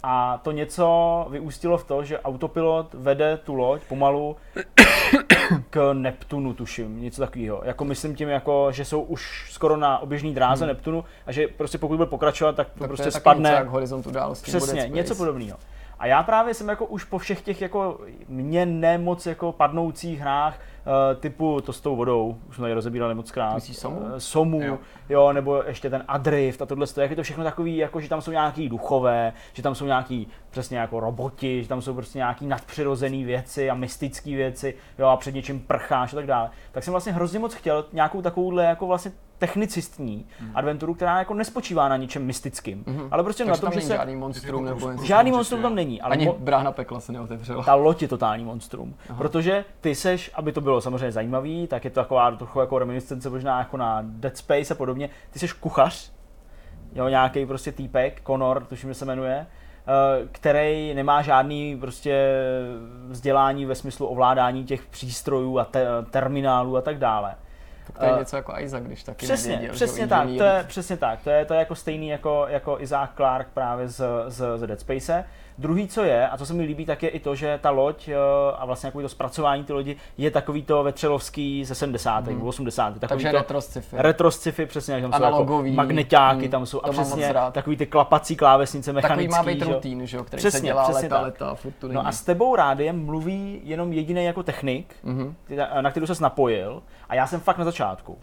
A 0.03 0.41
to 0.45 0.53
něco 0.53 1.27
vyústilo 1.31 1.79
v 1.79 1.85
to, 1.85 2.05
že 2.05 2.21
autopilot 2.21 2.95
vede 2.95 3.37
tu 3.37 3.55
loď 3.55 3.83
pomalu 3.89 4.37
k 5.71 5.93
Neptunu, 5.93 6.55
tuším, 6.55 7.03
něco 7.03 7.23
takového. 7.23 7.63
Jako 7.65 7.85
myslím 7.85 8.15
tím, 8.17 8.29
jako, 8.29 8.73
že 8.73 8.85
jsou 8.85 9.03
už 9.03 9.53
skoro 9.53 9.77
na 9.77 9.99
oběžný 9.99 10.35
dráze 10.35 10.65
hmm. 10.65 10.69
Neptunu 10.75 11.05
a 11.27 11.33
že 11.33 11.49
prostě 11.49 11.79
pokud 11.79 11.97
bude 11.97 12.07
pokračovat, 12.09 12.57
tak 12.57 12.71
to 12.71 12.79
Tak 12.79 12.89
prostě 12.89 13.03
to 13.11 13.17
je 13.17 13.21
spadne. 13.21 13.49
něco 13.49 13.55
jak 13.59 13.69
horizont 13.69 14.07
událostí. 14.07 14.53
nebo 14.53 14.67
Přesně, 14.67 14.89
něco 14.89 15.15
podobného. 15.15 15.59
A 16.01 16.07
já 16.07 16.23
právě 16.23 16.55
jsem 16.55 16.69
jako 16.69 16.87
už 16.87 17.05
po 17.05 17.19
všech 17.19 17.43
těch 17.43 17.63
jako 17.63 18.01
mě 18.29 18.67
nemoc 18.67 19.27
jako 19.27 19.53
padnoucích 19.53 20.21
hrách 20.21 20.59
uh, 20.59 21.21
typu 21.21 21.61
to 21.61 21.73
s 21.73 21.81
tou 21.81 21.97
vodou, 21.97 22.39
už 22.49 22.57
jsme 22.57 22.63
tady 22.63 22.75
rozebírali 22.75 23.15
moc 23.15 23.31
krát. 23.31 23.55
Myslíš 23.55 23.77
Somu? 23.77 24.03
Eh, 24.17 24.21
Somu, 24.21 24.63
jo. 24.63 24.79
jo. 25.09 25.33
nebo 25.33 25.63
ještě 25.67 25.91
ten 25.91 26.05
Adrift 26.09 26.63
a 26.63 26.67
tohle, 26.67 26.87
jak 26.97 27.11
je 27.11 27.17
to 27.17 27.23
všechno 27.23 27.45
takový, 27.45 27.77
jako 27.77 28.01
že 28.01 28.09
tam 28.09 28.21
jsou 28.21 28.31
nějaký 28.31 28.69
duchové, 28.69 29.33
že 29.53 29.63
tam 29.63 29.75
jsou 29.75 29.87
nějaký 29.87 30.29
přesně 30.51 30.79
jako 30.79 31.01
roboti, 31.01 31.63
že 31.63 31.69
tam 31.69 31.83
jsou 31.83 31.95
prostě 31.95 32.19
nějaký 32.19 32.47
nadpřirozené 32.47 33.25
věci 33.25 33.71
a 33.71 33.75
mystické 33.75 34.31
věci, 34.31 34.75
jo, 34.99 35.07
a 35.07 35.17
před 35.17 35.35
něčím 35.35 35.61
prcháš 35.61 36.13
a 36.13 36.17
tak 36.17 36.27
dále. 36.27 36.51
Tak 36.73 36.85
jsem 36.85 36.93
vlastně 36.93 37.13
hrozně 37.13 37.39
moc 37.39 37.55
chtěl 37.55 37.85
nějakou 37.93 38.23
takovouhle 38.23 38.65
jako 38.65 38.87
vlastně 38.87 39.13
technicistní 39.41 40.27
Mhm. 40.41 40.51
adventuru, 40.55 40.95
která 40.95 41.19
jako 41.19 41.35
nespočívá 41.35 41.89
na 41.89 41.97
ničem 41.97 42.25
mystickým, 42.27 42.85
ale 43.11 43.23
prostě 43.23 43.45
na 43.45 43.49
Takže 43.49 43.61
tom, 43.61 43.71
tam 43.73 43.81
že 43.81 43.87
se 43.87 43.95
žádný 43.95 44.17
monstrum 44.17 44.65
nebo 44.65 44.91
něco. 44.91 45.05
žádný 45.05 45.31
monstrum 45.31 45.63
tam 45.63 45.75
není, 45.75 46.03
ale 46.03 46.13
Ani 46.13 46.27
mo- 46.29 46.39
brána 46.39 46.73
pekla 46.73 47.01
se 47.01 47.13
neotevřela. 47.13 47.65
ta 47.65 47.75
loď 47.75 48.03
je 48.03 48.09
totální 48.09 48.45
monstrum. 48.45 48.95
Aha. 49.09 49.19
Protože 49.19 49.65
ty 49.81 49.95
seš, 49.95 50.31
aby 50.35 50.53
to 50.53 50.61
bylo 50.61 50.81
samozřejmě 50.81 51.13
zajímavý, 51.13 51.67
tak 51.67 51.85
je 51.85 51.91
to 51.91 52.01
taková 52.01 52.31
trochu 52.31 52.61
jako 52.61 52.79
reminiscence 52.79 53.31
možná 53.31 53.59
jako 53.59 53.77
na 53.77 53.99
Dead 54.05 54.37
Space 54.37 54.75
a 54.75 54.77
podobně. 54.77 55.11
Ty 55.31 55.39
seš 55.39 55.53
kuchař, 55.53 56.13
jo, 56.95 57.09
nějaký 57.09 57.47
prostě 57.47 57.73
týpek, 57.73 58.23
Connor, 58.27 58.65
tuším, 58.65 58.91
že 58.91 58.95
se 58.95 59.05
jmenuje, 59.05 59.47
eh, 59.47 60.27
který 60.33 60.95
nemá 60.95 61.23
žádný 61.23 61.77
prostě 61.81 62.29
vzdělání 63.09 63.67
ve 63.67 63.75
smyslu 63.75 64.07
ovládání 64.07 64.65
těch 64.65 64.87
přístrojů 64.87 65.59
a 65.59 65.65
te- 65.65 65.87
terminálů 66.11 66.77
a 66.77 66.81
tak 66.81 66.99
dále. 66.99 67.35
Tak 67.93 67.99
to 68.01 68.05
je 68.05 68.13
Eh, 68.13 68.19
něco 68.19 68.37
jako 68.37 68.55
Isaac, 68.59 68.83
když 68.85 69.05
taky 69.05 69.27
Přesně, 69.27 69.53
nevěděl, 69.53 69.75
přesně 69.75 70.07
tak, 70.07 70.29
to 70.39 70.45
je 70.45 70.65
přesně 70.69 70.97
tak, 70.97 71.23
to 71.23 71.31
je, 71.31 71.45
to 71.45 71.55
je 71.55 71.59
jako 71.59 71.75
stejný 71.75 72.09
jako, 72.09 72.47
jako 72.49 72.81
Isaac 72.81 73.11
Clarke 73.17 73.51
právě 73.55 73.89
z, 73.89 74.01
z, 74.29 74.59
z 74.59 74.67
Dead 74.67 74.81
Space. 74.81 75.25
Druhý, 75.61 75.89
co 75.89 76.03
je, 76.05 76.29
a 76.29 76.37
co 76.37 76.47
se 76.47 76.55
mi 76.55 76.63
líbí, 76.63 76.87
tak 76.87 77.03
je 77.03 77.09
i 77.09 77.21
to, 77.21 77.35
že 77.35 77.59
ta 77.63 77.71
loď 77.71 78.09
eh, 78.09 78.15
a 78.59 78.67
vlastně 78.67 78.87
jako 78.87 79.03
to 79.03 79.09
zpracování 79.09 79.65
ty 79.65 79.73
lodi 79.73 79.97
je 80.19 80.31
takový 80.31 80.63
to 80.63 80.83
vetřelovský 80.83 81.65
ze 81.65 81.75
70. 81.75 82.27
nebo 82.27 82.47
80. 82.47 82.85
Takový. 82.95 83.09
Takže 83.09 83.31
to, 83.31 83.37
retro 83.37 83.61
sci-fi. 83.61 83.97
retro 83.99 84.31
sci-fi, 84.31 84.67
přesně, 84.67 84.95
jak 84.95 85.03
tam 85.03 85.13
jsou 85.13 85.25
jako 85.25 85.63
magneťáky, 85.75 86.45
Mm, 86.45 86.51
tam 86.51 86.67
jsou 86.67 86.79
a 86.85 86.87
to 86.87 86.93
mám 86.93 87.05
přesně 87.05 87.35
takový 87.53 87.77
ty 87.77 87.87
klapací 87.87 88.37
klávesnice 88.37 88.93
Takový 88.93 89.03
mechanický. 89.03 89.37
má 89.37 89.43
být 89.43 89.63
rutín, 89.75 90.07
že 90.07 90.17
jo, 90.17 90.25
který 90.25 90.41
Přesně, 90.41 90.61
se 90.61 90.67
dělá 90.67 90.83
přesně 90.85 91.03
leta, 91.03 91.17
tak. 91.17 91.25
leta, 91.25 91.55
furt 91.55 91.73
tu 91.73 91.89
No 91.93 92.07
a 92.07 92.13
s 92.13 92.23
tebou 92.23 92.57
rádiem 92.57 93.05
mluví 93.05 93.61
jenom 93.65 93.93
jediný 93.93 94.25
jako 94.25 94.43
technik, 94.43 94.95
Mhm. 95.03 95.35
mm-hmm. 95.51 95.83
na 95.83 95.91
kterou 95.91 96.07
ses 96.07 96.21
napojil 96.21 96.83
a 97.09 97.15
já 97.15 97.27
jsem 97.27 97.41
fakt 97.41 97.59
na 97.59 97.65
začátku. 97.65 98.19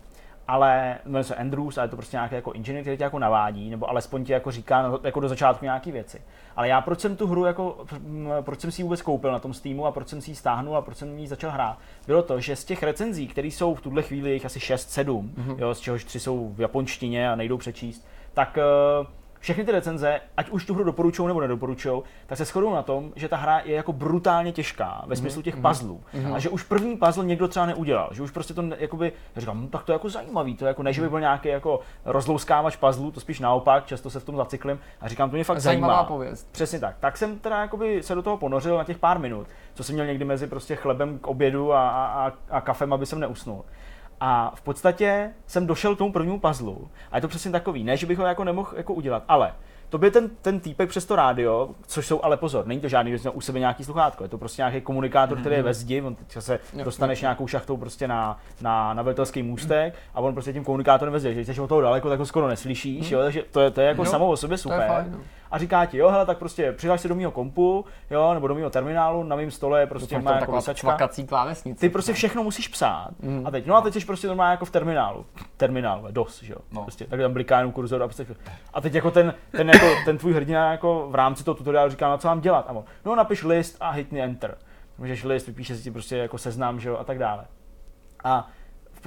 Ale 0.47 0.97
jmenuje 1.05 1.23
se 1.23 1.35
Andrews 1.35 1.77
a 1.77 1.81
je 1.81 1.87
to 1.87 1.95
prostě 1.95 2.17
nějaký 2.17 2.35
jako 2.35 2.51
inženýr, 2.51 2.81
který 2.81 2.97
tě 2.97 3.03
jako 3.03 3.19
navádí, 3.19 3.69
nebo 3.69 3.89
alespoň 3.89 4.25
ti 4.25 4.33
jako 4.33 4.51
říká 4.51 4.81
na- 4.81 4.97
jako 5.03 5.19
do 5.19 5.29
začátku 5.29 5.65
nějaké 5.65 5.91
věci. 5.91 6.21
Ale 6.55 6.67
já 6.67 6.81
proč 6.81 6.99
jsem 6.99 7.15
tu 7.15 7.27
hru 7.27 7.45
jako, 7.45 7.85
proč 8.41 8.59
jsem 8.59 8.71
si 8.71 8.81
ji 8.81 8.83
vůbec 8.83 9.01
koupil 9.01 9.31
na 9.31 9.39
tom 9.39 9.53
Steamu 9.53 9.85
a 9.85 9.91
proč 9.91 10.07
jsem 10.07 10.21
si 10.21 10.31
ji 10.31 10.35
stáhnul 10.35 10.77
a 10.77 10.81
proč 10.81 10.97
jsem 10.97 11.17
ji 11.17 11.27
začal 11.27 11.51
hrát, 11.51 11.77
bylo 12.07 12.21
to, 12.21 12.39
že 12.39 12.55
z 12.55 12.65
těch 12.65 12.83
recenzí, 12.83 13.27
které 13.27 13.47
jsou 13.47 13.75
v 13.75 13.81
tuhle 13.81 14.01
chvíli 14.03 14.33
jich 14.33 14.45
asi 14.45 14.59
6-7, 14.59 15.05
mm-hmm. 15.05 15.55
jo, 15.57 15.73
z 15.75 15.79
čehož 15.79 16.03
tři 16.03 16.19
jsou 16.19 16.53
v 16.53 16.61
japonštině 16.61 17.29
a 17.31 17.35
nejdou 17.35 17.57
přečíst, 17.57 18.07
tak 18.33 18.57
eh, 18.57 19.07
všechny 19.39 19.63
ty 19.65 19.71
recenze, 19.71 20.19
ať 20.37 20.49
už 20.49 20.65
tu 20.65 20.73
hru 20.73 20.83
doporučují 20.83 21.27
nebo 21.27 21.41
nedoporučují, 21.41 22.01
tak 22.25 22.37
se 22.37 22.45
shodují 22.45 22.73
na 22.73 22.83
tom, 22.83 23.11
že 23.15 23.27
ta 23.29 23.37
hra 23.37 23.59
je 23.65 23.75
jako 23.75 23.93
brutálně 23.93 24.51
těžká 24.51 25.03
ve 25.07 25.15
smyslu 25.15 25.41
těch 25.41 25.55
puzzlů. 25.57 26.03
A 26.33 26.39
že 26.39 26.49
už 26.49 26.63
první 26.63 26.97
puzzle 26.97 27.25
někdo 27.25 27.47
třeba 27.47 27.65
neudělal, 27.65 28.09
že 28.11 28.23
už 28.23 28.31
prostě 28.31 28.53
to 28.53 28.63
jakoby, 28.77 29.11
říkám, 29.37 29.57
hm, 29.63 29.67
tak 29.67 29.83
to 29.83 29.91
je 29.91 29.93
jako 29.93 30.09
zajímavý, 30.09 30.55
to 30.55 30.65
je 30.65 30.67
jako 30.67 30.83
ne, 30.83 30.93
že 30.93 31.01
by 31.01 31.09
byl 31.09 31.19
nějaký 31.19 31.49
jako 31.49 31.79
rozlouskávač 32.05 32.75
puzzlů, 32.75 33.11
to 33.11 33.19
spíš 33.19 33.39
naopak, 33.39 33.85
často 33.85 34.09
se 34.09 34.19
v 34.19 34.23
tom 34.23 34.35
zacyklím 34.35 34.79
a 35.01 35.07
říkám, 35.07 35.29
to 35.29 35.35
mě 35.35 35.43
fakt 35.43 35.59
Zajímavá 35.59 35.93
zajímá. 35.93 36.07
pověst. 36.07 36.51
Přesně 36.51 36.79
tak. 36.79 36.95
Tak 36.99 37.17
jsem 37.17 37.39
teda 37.39 37.61
jakoby 37.61 38.03
se 38.03 38.15
do 38.15 38.21
toho 38.21 38.37
ponořil 38.37 38.77
na 38.77 38.83
těch 38.83 38.97
pár 38.97 39.19
minut, 39.19 39.47
co 39.73 39.83
jsem 39.83 39.95
měl 39.95 40.05
někdy 40.05 40.25
mezi 40.25 40.47
prostě 40.47 40.75
chlebem 40.75 41.19
k 41.19 41.27
obědu 41.27 41.73
a, 41.73 41.89
a, 41.89 42.27
a, 42.27 42.33
a 42.49 42.61
kafem, 42.61 42.93
aby 42.93 43.05
jsem 43.05 43.19
neusnul. 43.19 43.65
A 44.19 44.51
v 44.55 44.61
podstatě 44.61 45.31
jsem 45.47 45.67
došel 45.67 45.95
k 45.95 45.97
tomu 45.97 46.11
prvnímu 46.11 46.39
puzzlu. 46.39 46.87
A 47.11 47.17
je 47.17 47.21
to 47.21 47.27
přesně 47.27 47.51
takový, 47.51 47.83
ne, 47.83 47.97
že 47.97 48.07
bych 48.07 48.17
ho 48.17 48.25
jako 48.25 48.43
nemohl 48.43 48.69
jako 48.75 48.93
udělat, 48.93 49.23
ale 49.27 49.53
to 49.89 49.97
by 49.97 50.11
ten, 50.11 50.29
ten 50.41 50.59
týpek 50.59 50.89
přes 50.89 51.05
to 51.05 51.15
rádio, 51.15 51.69
což 51.87 52.07
jsou 52.07 52.23
ale 52.23 52.37
pozor, 52.37 52.67
není 52.67 52.81
to 52.81 52.87
žádný, 52.87 53.17
že 53.17 53.29
u 53.29 53.41
sebe 53.41 53.59
nějaký 53.59 53.83
sluchátko, 53.83 54.23
je 54.23 54.29
to 54.29 54.37
prostě 54.37 54.61
nějaký 54.61 54.81
komunikátor, 54.81 55.37
který 55.39 55.55
je 55.55 55.63
ve 55.63 55.73
zdi, 55.73 56.01
on 56.01 56.15
teď 56.15 56.37
se 56.39 56.59
dostaneš 56.83 57.21
nějakou 57.21 57.47
šachtou 57.47 57.77
prostě 57.77 58.07
na, 58.07 58.39
na, 58.61 58.93
na 58.93 59.03
velitelský 59.03 59.43
můstek 59.43 59.93
a 60.13 60.19
on 60.19 60.33
prostě 60.33 60.53
tím 60.53 60.63
komunikátorem 60.63 61.13
ve 61.13 61.19
zdi, 61.19 61.29
že 61.29 61.43
když 61.43 61.55
jsi 61.55 61.61
od 61.61 61.67
toho 61.67 61.81
daleko, 61.81 62.09
tak 62.09 62.19
ho 62.19 62.25
skoro 62.25 62.47
neslyšíš, 62.47 63.11
jo, 63.11 63.19
takže 63.23 63.43
to 63.51 63.61
je, 63.61 63.71
to 63.71 63.81
je 63.81 63.87
jako 63.87 64.01
Jo, 64.01 64.11
samo 64.11 64.27
o 64.27 64.37
sobě 64.37 64.49
To 64.49 64.53
je 64.53 64.57
super. 64.57 64.87
fajn, 64.87 65.11
no. 65.11 65.19
A 65.51 65.57
říká 65.57 65.85
ti, 65.85 65.97
jo, 65.97 66.09
hele, 66.09 66.25
tak 66.25 66.37
prostě 66.37 66.71
přihlaš 66.71 67.01
se 67.01 67.07
do 67.07 67.15
mého 67.15 67.31
kompu, 67.31 67.85
jo, 68.09 68.33
nebo 68.33 68.47
do 68.47 68.55
mého 68.55 68.69
terminálu, 68.69 69.23
na 69.23 69.35
mém 69.35 69.51
stole 69.51 69.79
je 69.79 69.87
prostě 69.87 70.19
má 70.19 70.31
jako 70.31 70.59
klávesnice. 71.27 71.79
Ty 71.79 71.89
prostě 71.89 72.13
všechno 72.13 72.43
musíš 72.43 72.67
psát. 72.67 73.09
A 73.45 73.51
teď, 73.51 73.65
no 73.65 73.75
a 73.75 73.81
teď 73.81 73.93
jsi 73.93 74.05
prostě 74.05 74.27
normálně 74.27 74.51
jako 74.51 74.65
v 74.65 74.71
terminálu. 74.71 75.25
Terminál, 75.57 76.07
DOS, 76.11 76.43
že 76.43 76.53
jo. 76.53 76.59
No. 76.71 76.81
Prostě, 76.81 77.05
tak 77.05 77.19
tam 77.19 77.33
bliká 77.33 77.57
jenom 77.57 77.71
kurzor 77.71 78.03
a 78.03 78.07
prostě. 78.07 78.25
A 78.73 78.81
teď 78.81 78.93
jako 78.93 79.11
ten, 79.11 79.33
ten, 79.51 79.69
jako, 79.69 79.85
ten 80.05 80.17
tvůj 80.17 80.33
hrdina 80.33 80.71
jako 80.71 81.07
v 81.09 81.15
rámci 81.15 81.43
toho 81.43 81.55
tutoriálu 81.55 81.89
říká, 81.89 82.09
no 82.09 82.17
co 82.17 82.27
mám 82.27 82.41
dělat. 82.41 82.65
A 82.67 82.71
on, 82.71 82.83
no 83.05 83.15
napiš 83.15 83.43
list 83.43 83.77
a 83.79 83.89
hitni 83.89 84.21
enter. 84.21 84.57
Můžeš 84.97 85.23
list, 85.23 85.47
vypíše 85.47 85.75
si 85.75 85.83
ti 85.83 85.91
prostě 85.91 86.17
jako 86.17 86.37
seznam, 86.37 86.79
že 86.79 86.89
jo, 86.89 86.97
a 86.97 87.03
tak 87.03 87.19
dále. 87.19 87.45
A 88.23 88.47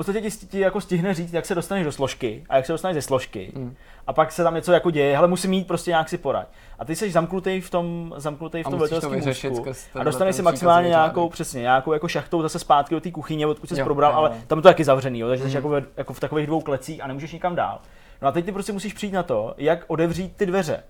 podstatě 0.01 0.31
ti, 0.31 0.47
ti 0.47 0.61
jako 0.61 0.81
stihne 0.81 1.15
říct, 1.15 1.33
jak 1.33 1.47
se 1.47 1.55
dostaneš 1.55 1.85
do 1.85 1.93
složky 1.93 2.45
a 2.49 2.57
jak 2.57 2.67
se 2.67 2.73
dostaneš 2.73 2.95
ze 2.95 3.03
složky. 3.03 3.53
Mm. 3.55 3.75
A 4.07 4.13
pak 4.13 4.33
se 4.33 4.43
tam 4.43 4.55
něco 4.55 4.73
jako 4.73 4.91
děje, 4.91 5.17
ale 5.17 5.29
musím 5.29 5.51
mít 5.51 5.67
prostě 5.67 5.91
nějak 5.91 6.09
si 6.09 6.19
porad. 6.19 6.49
A 6.79 6.85
ty 6.85 6.97
jsi 6.97 7.11
zamknutý 7.11 7.61
v 7.61 7.71
tom, 7.71 8.15
zamknutý 8.17 8.63
v 8.63 8.67
A 8.67 8.71
tom 8.71 8.79
musíš 8.79 8.99
to 9.01 9.09
velitelském 9.09 9.55
skrz 9.55 9.89
a 9.95 10.05
dostaneš 10.05 10.37
si 10.37 10.43
maximálně 10.43 10.89
nějakou, 10.89 11.29
přesně, 11.29 11.61
nějakou 11.61 11.93
jako 11.93 12.09
šachtou 12.09 12.43
zase 12.43 12.59
zpátky 12.59 12.95
do 12.95 13.01
té 13.01 13.11
kuchyně, 13.11 13.47
odkud 13.47 13.69
jsi 13.69 13.79
Jo, 13.79 13.85
probral, 13.85 14.13
jo, 14.13 14.19
ale 14.19 14.29
tam 14.47 14.59
je 14.59 14.63
to 14.63 14.69
taky 14.69 14.85
zavřený, 14.85 15.19
jo, 15.19 15.29
takže 15.29 15.51
jsi 15.51 15.57
jako, 15.57 15.69
ve, 15.69 15.83
jako 15.97 16.13
v 16.13 16.21
takových 16.21 16.47
dvou 16.47 16.61
klecích 16.61 17.05
a 17.05 17.07
nemůžeš 17.07 17.33
nikam 17.33 17.55
dál. 17.55 17.81
No 18.23 18.29
a 18.29 18.33
teď 18.33 18.45
ty 18.45 18.53
prostě 18.53 18.73
musíš 18.73 18.93
přijít 18.93 19.13
na 19.13 19.23
to, 19.23 19.55
jak 19.59 19.85
odevřít 19.87 20.37
ty 20.37 20.47
dveře. 20.47 20.83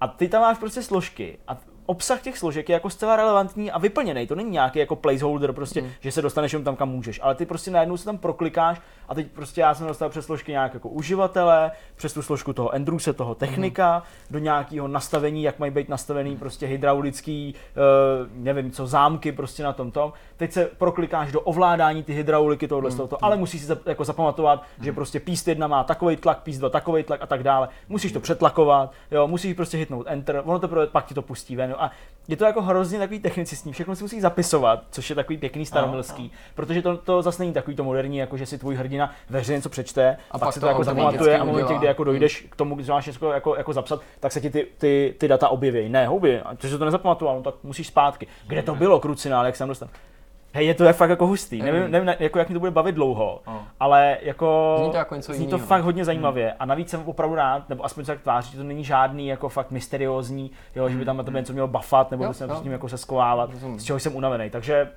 A 0.00 0.08
ty 0.08 0.28
tam 0.28 0.42
máš 0.42 0.58
prostě 0.58 0.82
složky 0.82 1.38
a 1.48 1.56
obsah 1.90 2.22
těch 2.22 2.38
složek 2.38 2.68
je 2.68 2.72
jako 2.72 2.90
zcela 2.90 3.16
relevantní 3.16 3.70
a 3.70 3.78
vyplněný. 3.78 4.26
To 4.26 4.34
není 4.34 4.50
nějaký 4.50 4.78
jako 4.78 4.96
placeholder, 4.96 5.52
prostě, 5.52 5.82
mm. 5.82 5.90
že 6.00 6.12
se 6.12 6.22
dostaneš 6.22 6.52
jenom 6.52 6.64
tam, 6.64 6.76
kam 6.76 6.88
můžeš. 6.88 7.20
Ale 7.22 7.34
ty 7.34 7.46
prostě 7.46 7.70
najednou 7.70 7.96
se 7.96 8.04
tam 8.04 8.18
proklikáš 8.18 8.80
a 9.08 9.14
teď 9.14 9.26
prostě 9.26 9.60
já 9.60 9.74
jsem 9.74 9.86
dostal 9.86 10.08
přes 10.08 10.24
složky 10.24 10.52
nějak 10.52 10.74
jako 10.74 10.88
uživatele, 10.88 11.70
přes 11.96 12.12
tu 12.12 12.22
složku 12.22 12.52
toho 12.52 12.74
Andrewse, 12.74 13.12
toho 13.12 13.34
technika, 13.34 13.96
mm. 13.98 14.02
do 14.30 14.38
nějakého 14.38 14.88
nastavení, 14.88 15.42
jak 15.42 15.58
mají 15.58 15.72
být 15.72 15.88
nastavený 15.88 16.36
prostě 16.36 16.66
hydraulický, 16.66 17.54
uh, 17.54 18.44
nevím 18.44 18.70
co, 18.70 18.86
zámky 18.86 19.32
prostě 19.32 19.62
na 19.62 19.72
tom 19.72 19.90
tom. 19.90 20.12
Teď 20.36 20.52
se 20.52 20.64
proklikáš 20.78 21.32
do 21.32 21.40
ovládání 21.40 22.02
ty 22.02 22.12
hydrauliky 22.12 22.68
tohohle, 22.68 22.90
mm. 22.90 22.96
tohoto, 22.96 23.24
ale 23.24 23.36
musíš 23.36 23.60
si 23.60 23.66
za, 23.66 23.76
jako 23.86 24.04
zapamatovat, 24.04 24.62
mm. 24.78 24.84
že 24.84 24.92
prostě 24.92 25.20
píst 25.20 25.48
jedna 25.48 25.66
má 25.66 25.84
takový 25.84 26.16
tlak, 26.16 26.42
píst 26.42 26.58
dva 26.58 26.68
takový 26.68 27.02
tlak 27.02 27.22
a 27.22 27.26
tak 27.26 27.42
dále. 27.42 27.68
Musíš 27.88 28.12
to 28.12 28.20
přetlakovat, 28.20 28.92
jo, 29.10 29.26
musíš 29.26 29.54
prostě 29.54 29.76
hitnout 29.76 30.06
enter, 30.08 30.42
ono 30.44 30.58
to 30.58 30.68
pak 30.86 31.06
ti 31.06 31.14
to 31.14 31.22
pustí 31.22 31.56
ven. 31.56 31.74
A 31.80 31.90
je 32.28 32.36
to 32.36 32.44
jako 32.44 32.62
hrozně 32.62 32.98
takový 32.98 33.20
technicistní, 33.20 33.72
všechno 33.72 33.96
si 33.96 34.04
musíš 34.04 34.22
zapisovat, 34.22 34.82
což 34.90 35.10
je 35.10 35.16
takový 35.16 35.38
pěkný 35.38 35.66
staromilský, 35.66 36.32
protože 36.54 36.82
to, 36.82 36.96
to 36.96 37.22
zase 37.22 37.42
není 37.42 37.52
takový 37.52 37.76
to 37.76 37.84
moderní, 37.84 38.16
jako 38.16 38.36
že 38.36 38.46
si 38.46 38.58
tvůj 38.58 38.74
hrdina 38.74 39.10
ve 39.30 39.40
hře 39.40 39.52
něco 39.52 39.68
přečte, 39.68 40.16
a 40.30 40.38
pak, 40.38 40.46
pak 40.46 40.54
si 40.54 40.60
to 40.60 40.66
to 40.66 40.68
jako 40.68 40.84
zapamatuje 40.84 41.38
a 41.38 41.44
v 41.44 41.46
momentě, 41.46 41.74
kdy 41.74 41.86
jako 41.86 42.04
dojdeš 42.04 42.46
k 42.50 42.56
tomu, 42.56 42.74
když 42.74 42.88
máš 42.88 43.06
něco 43.06 43.32
jako, 43.32 43.56
jako 43.56 43.72
zapsat, 43.72 44.00
tak 44.20 44.32
se 44.32 44.40
ti 44.40 44.50
ty, 44.50 44.66
ty, 44.78 45.14
ty 45.18 45.28
data 45.28 45.48
objeví. 45.48 45.88
Ne, 45.88 46.06
houby, 46.06 46.40
a 46.40 46.54
ty 46.54 46.68
jsi 46.68 46.78
to 46.78 46.84
nezapamatoval, 46.84 47.36
no 47.36 47.42
tak 47.42 47.54
musíš 47.62 47.86
zpátky. 47.86 48.26
Kde 48.46 48.62
to 48.62 48.74
bylo, 48.74 49.00
krucinál, 49.00 49.46
jak 49.46 49.56
jsem 49.56 49.68
dostal? 49.68 49.88
Hej, 50.52 50.66
je 50.66 50.74
to 50.74 50.84
je 50.84 50.92
fakt 50.92 51.10
jako 51.10 51.26
hustý. 51.26 51.62
Nevím, 51.62 51.90
nevím 51.90 52.14
jako 52.18 52.38
jak 52.38 52.48
mi 52.48 52.52
to 52.52 52.58
bude 52.58 52.70
bavit 52.70 52.92
dlouho, 52.94 53.40
No. 53.46 53.62
ale 53.80 54.18
jako 54.22 54.76
Zní 54.82 54.90
to 54.90 54.96
jako 54.96 55.14
něco 55.14 55.32
zní 55.34 55.46
to 55.46 55.54
jinýho. 55.56 55.66
fakt 55.66 55.82
hodně 55.82 56.04
zajímavě. 56.04 56.52
A 56.52 56.64
navíc 56.64 56.88
jsem 56.90 57.02
opravdu 57.04 57.34
rád, 57.34 57.68
nebo 57.68 57.84
aspoň 57.84 58.04
se 58.04 58.12
tak 58.12 58.20
tváří, 58.22 58.50
že 58.52 58.58
to 58.58 58.64
není 58.64 58.84
žádný 58.84 59.26
jako 59.28 59.48
fakt 59.48 59.70
mysteriózní, 59.70 60.50
jo, 60.76 60.88
že 60.88 60.96
by 60.98 61.04
tam 61.04 61.16
na 61.16 61.22
tebe 61.22 61.38
něco 61.40 61.52
mělo 61.52 61.68
bafat, 61.68 62.10
nebo 62.10 62.24
Jo, 62.24 62.30
by 62.30 62.34
se 62.34 62.48
s 62.48 62.62
ním 62.62 62.72
jako 62.72 62.88
se 62.88 62.98
skovávat, 62.98 63.50
Rozumím. 63.50 63.80
z 63.80 63.84
čeho 63.84 63.98
jsem 63.98 64.16
unavený. 64.16 64.50
Takže 64.50 64.88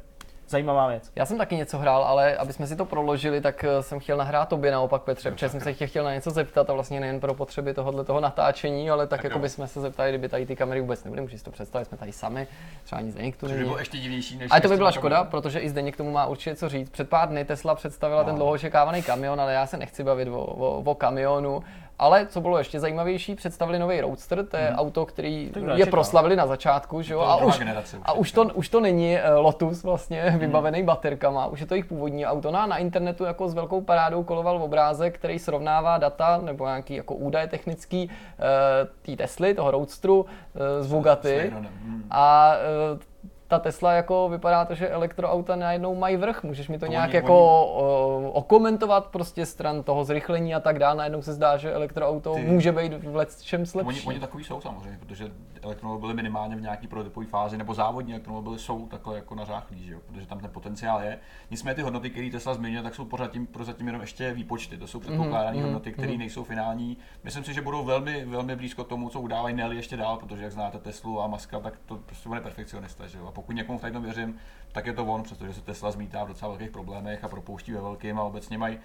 zajímavá 0.53 0.87
věc. 0.87 1.11
Já 1.15 1.25
jsem 1.25 1.37
taky 1.37 1.55
něco 1.55 1.77
hrál, 1.77 2.03
ale 2.03 2.35
aby 2.37 2.53
jsme 2.53 2.67
si 2.67 2.75
to 2.75 2.85
proložili, 2.85 3.41
tak 3.41 3.63
eh, 3.63 3.83
jsem 3.83 3.99
chtěl 3.99 4.17
nahrát 4.17 4.49
tobě 4.49 4.71
naopak 4.71 5.01
Petře, 5.01 5.31
protože 5.31 5.49
jsem 5.49 5.59
se 5.59 5.73
tě 5.73 5.87
chtěl 5.87 6.03
na 6.03 6.13
něco 6.13 6.31
zeptat 6.31 6.69
a 6.69 6.73
vlastně 6.73 6.99
nejen 6.99 7.19
pro 7.19 7.33
potřeby 7.33 7.73
tohohle 7.73 8.03
toho 8.05 8.19
natáčení, 8.19 8.89
ale 8.89 9.07
tak, 9.07 9.19
Tak 9.19 9.23
jako 9.23 9.39
bychom 9.39 9.67
se 9.67 9.81
zeptali, 9.81 10.09
kdyby 10.09 10.29
tady 10.29 10.45
ty 10.45 10.55
kamery 10.55 10.81
vůbec 10.81 11.03
nebyly, 11.03 11.21
můžeš 11.21 11.39
si 11.39 11.45
to 11.45 11.51
představit, 11.51 11.85
jsme 11.85 11.97
tady 11.97 12.11
sami, 12.11 12.47
třeba 12.83 12.99
ani 12.99 13.11
Zdeněk 13.11 13.37
Což 13.37 13.51
by 13.51 13.57
bylo 13.63 13.77
ještě 13.77 13.97
divnější, 13.97 14.37
než 14.37 14.51
Ale 14.51 14.61
to 14.61 14.69
by 14.69 14.77
byla 14.77 14.91
škoda, 14.91 15.15
kamerama. 15.15 15.31
protože 15.31 15.59
i 15.59 15.69
Zdeněk 15.69 15.97
tomu 15.97 16.11
má 16.11 16.25
určitě 16.25 16.55
co 16.55 16.69
říct. 16.69 16.89
Před 16.89 17.09
pár 17.09 17.29
dny 17.29 17.45
Tesla 17.45 17.75
představila 17.75 18.21
No. 18.21 18.25
ten 18.25 18.35
dlouho 18.35 18.51
očekávaný 18.51 19.03
kamion, 19.03 19.41
ale 19.41 19.53
já 19.53 19.65
se 19.67 19.77
nechci 19.77 20.03
bavit 20.03 20.27
o, 20.27 20.39
o, 20.45 20.81
o 20.85 20.95
kamionu, 20.95 21.63
Ale 21.99 22.25
co 22.25 22.41
bylo 22.41 22.57
ještě 22.57 22.79
zajímavější, 22.79 23.35
představili 23.35 23.79
nový 23.79 24.01
Roadster, 24.01 24.45
to 24.45 24.57
je 24.57 24.67
Mhm. 24.69 24.79
auto, 24.79 25.05
který 25.05 25.49
kdo 25.53 25.75
je 25.75 25.85
proslavili 25.85 26.35
na 26.35 26.47
začátku, 26.47 27.01
že 27.01 27.13
jo? 27.13 27.19
A 27.19 27.35
už, 27.35 27.59
generace 27.59 27.97
a 28.03 28.13
už 28.13 28.31
to, 28.31 28.43
už 28.43 28.69
to 28.69 28.79
není 28.79 29.17
eh, 29.17 29.33
Lotus 29.33 29.83
vlastně 29.83 30.35
vybavený 30.37 30.83
baterkama, 30.83 31.45
už 31.47 31.59
je 31.59 31.65
to 31.65 31.73
jejich 31.73 31.85
původní 31.85 32.25
auto. 32.25 32.51
No 32.51 32.59
a 32.59 32.65
na 32.65 32.77
internetu 32.77 33.23
jako 33.23 33.49
s 33.49 33.53
velkou 33.53 33.81
parádou 33.81 34.23
koloval 34.23 34.63
obrázek, 34.63 35.15
který 35.15 35.39
srovnává 35.39 35.97
data 35.97 36.37
nebo 36.37 36.65
nějaký 36.65 36.95
jako 36.95 37.15
údaje 37.15 37.47
technický 37.47 38.09
uh, 38.09 38.13
té 39.01 39.15
Tesly, 39.23 39.53
toho 39.53 39.71
Roadsteru 39.71 40.21
uh, 40.21 40.27
z 40.79 40.85
S 40.85 40.91
Bugatti. 40.91 41.27
Veyronem, 41.27 41.71
hm. 41.83 42.03
A 42.11 42.53
eh, 42.55 43.12
ta 43.53 43.59
Tesla 43.59 43.93
jako 43.93 44.29
vypadá 44.29 44.65
to, 44.65 44.75
že 44.75 44.89
elektroauta 44.89 45.55
najednou 45.55 45.95
mají 45.95 46.17
vrch. 46.17 46.43
Můžeš 46.43 46.69
mi 46.69 46.79
to, 46.79 46.85
To 46.85 46.91
nějak 46.91 47.07
oni- 47.09 47.15
jako 47.15 47.65
o, 47.65 48.31
okomentovat 48.31 49.07
prostě 49.07 49.45
stran 49.45 49.83
toho 49.83 50.03
zrychlení 50.03 50.55
a 50.55 50.59
tak 50.59 50.79
dále. 50.79 50.95
Najednou 50.95 51.21
se 51.21 51.33
zdá, 51.33 51.57
že 51.57 51.73
elektroauto 51.73 52.33
Ty- 52.33 52.41
může 52.45 52.71
být 52.71 52.93
v 53.03 53.25
čem 53.43 53.61
Oni, 53.61 53.85
lepší. 53.87 54.07
oni 54.07 54.19
takový 54.19 54.43
jsou 54.43 54.61
samozřejmě, 54.61 54.97
protože 54.99 55.31
elektromobily 55.61 56.13
minimálně 56.13 56.55
v 56.55 56.61
nějaký 56.61 56.87
prototypové 56.87 57.25
fázi 57.25 57.57
nebo 57.57 57.73
závodní 57.73 58.13
elektromobily 58.13 58.59
jsou 58.59 58.87
takhle 58.87 59.15
jako 59.15 59.35
nařáchlí, 59.35 59.83
že 59.85 59.93
jo? 59.93 59.99
protože 60.07 60.27
tam 60.27 60.39
ten 60.39 60.49
potenciál 60.51 61.01
je. 61.01 61.19
Nicméně 61.51 61.75
ty 61.75 61.81
hodnoty, 61.81 62.09
které 62.09 62.29
Tesla 62.31 62.53
zmiňuje, 62.53 62.83
tak 62.83 62.95
jsou 62.95 63.05
pořád 63.05 63.31
tím, 63.31 63.47
prozatím 63.47 63.87
jenom 63.87 64.01
ještě 64.01 64.33
výpočty. 64.33 64.77
To 64.77 64.87
jsou 64.87 64.99
předpokládané 64.99 65.53
mhm, 65.57 65.63
hodnoty, 65.63 65.91
které 65.91 66.17
nejsou 66.17 66.43
finální. 66.43 66.97
Myslím 67.23 67.43
si, 67.43 67.53
že 67.53 67.61
budou 67.61 67.83
velmi, 67.85 68.25
velmi 68.25 68.55
blízko 68.55 68.83
tomu, 68.83 69.09
co 69.09 69.21
udávají 69.21 69.55
Nelly 69.55 69.75
ještě 69.75 69.97
dál, 69.97 70.17
protože 70.17 70.43
jak 70.43 70.51
znáte 70.51 70.79
Teslu 70.79 71.21
a 71.21 71.27
Maska, 71.27 71.59
tak 71.59 71.73
to 71.85 71.95
prostě 71.95 72.29
je 72.35 72.41
perfekcionista. 72.41 73.07
Že 73.07 73.17
jo? 73.17 73.27
A 73.27 73.31
pokud 73.43 73.55
někomu 73.55 73.77
v 73.79 73.91
tom 73.91 74.03
věřím, 74.03 74.35
tak 74.71 74.85
je 74.85 74.93
to 74.93 75.05
on, 75.05 75.23
přestože 75.23 75.53
se 75.53 75.61
Tesla 75.61 75.91
zmítá 75.91 76.23
v 76.23 76.27
docela 76.27 76.49
velkých 76.49 76.71
problémech 76.71 77.23
a 77.23 77.27
propouští 77.27 77.71
ve 77.71 77.81
velkým 77.81 78.19
a 78.19 78.23
obecně 78.23 78.57
mají 78.57 78.77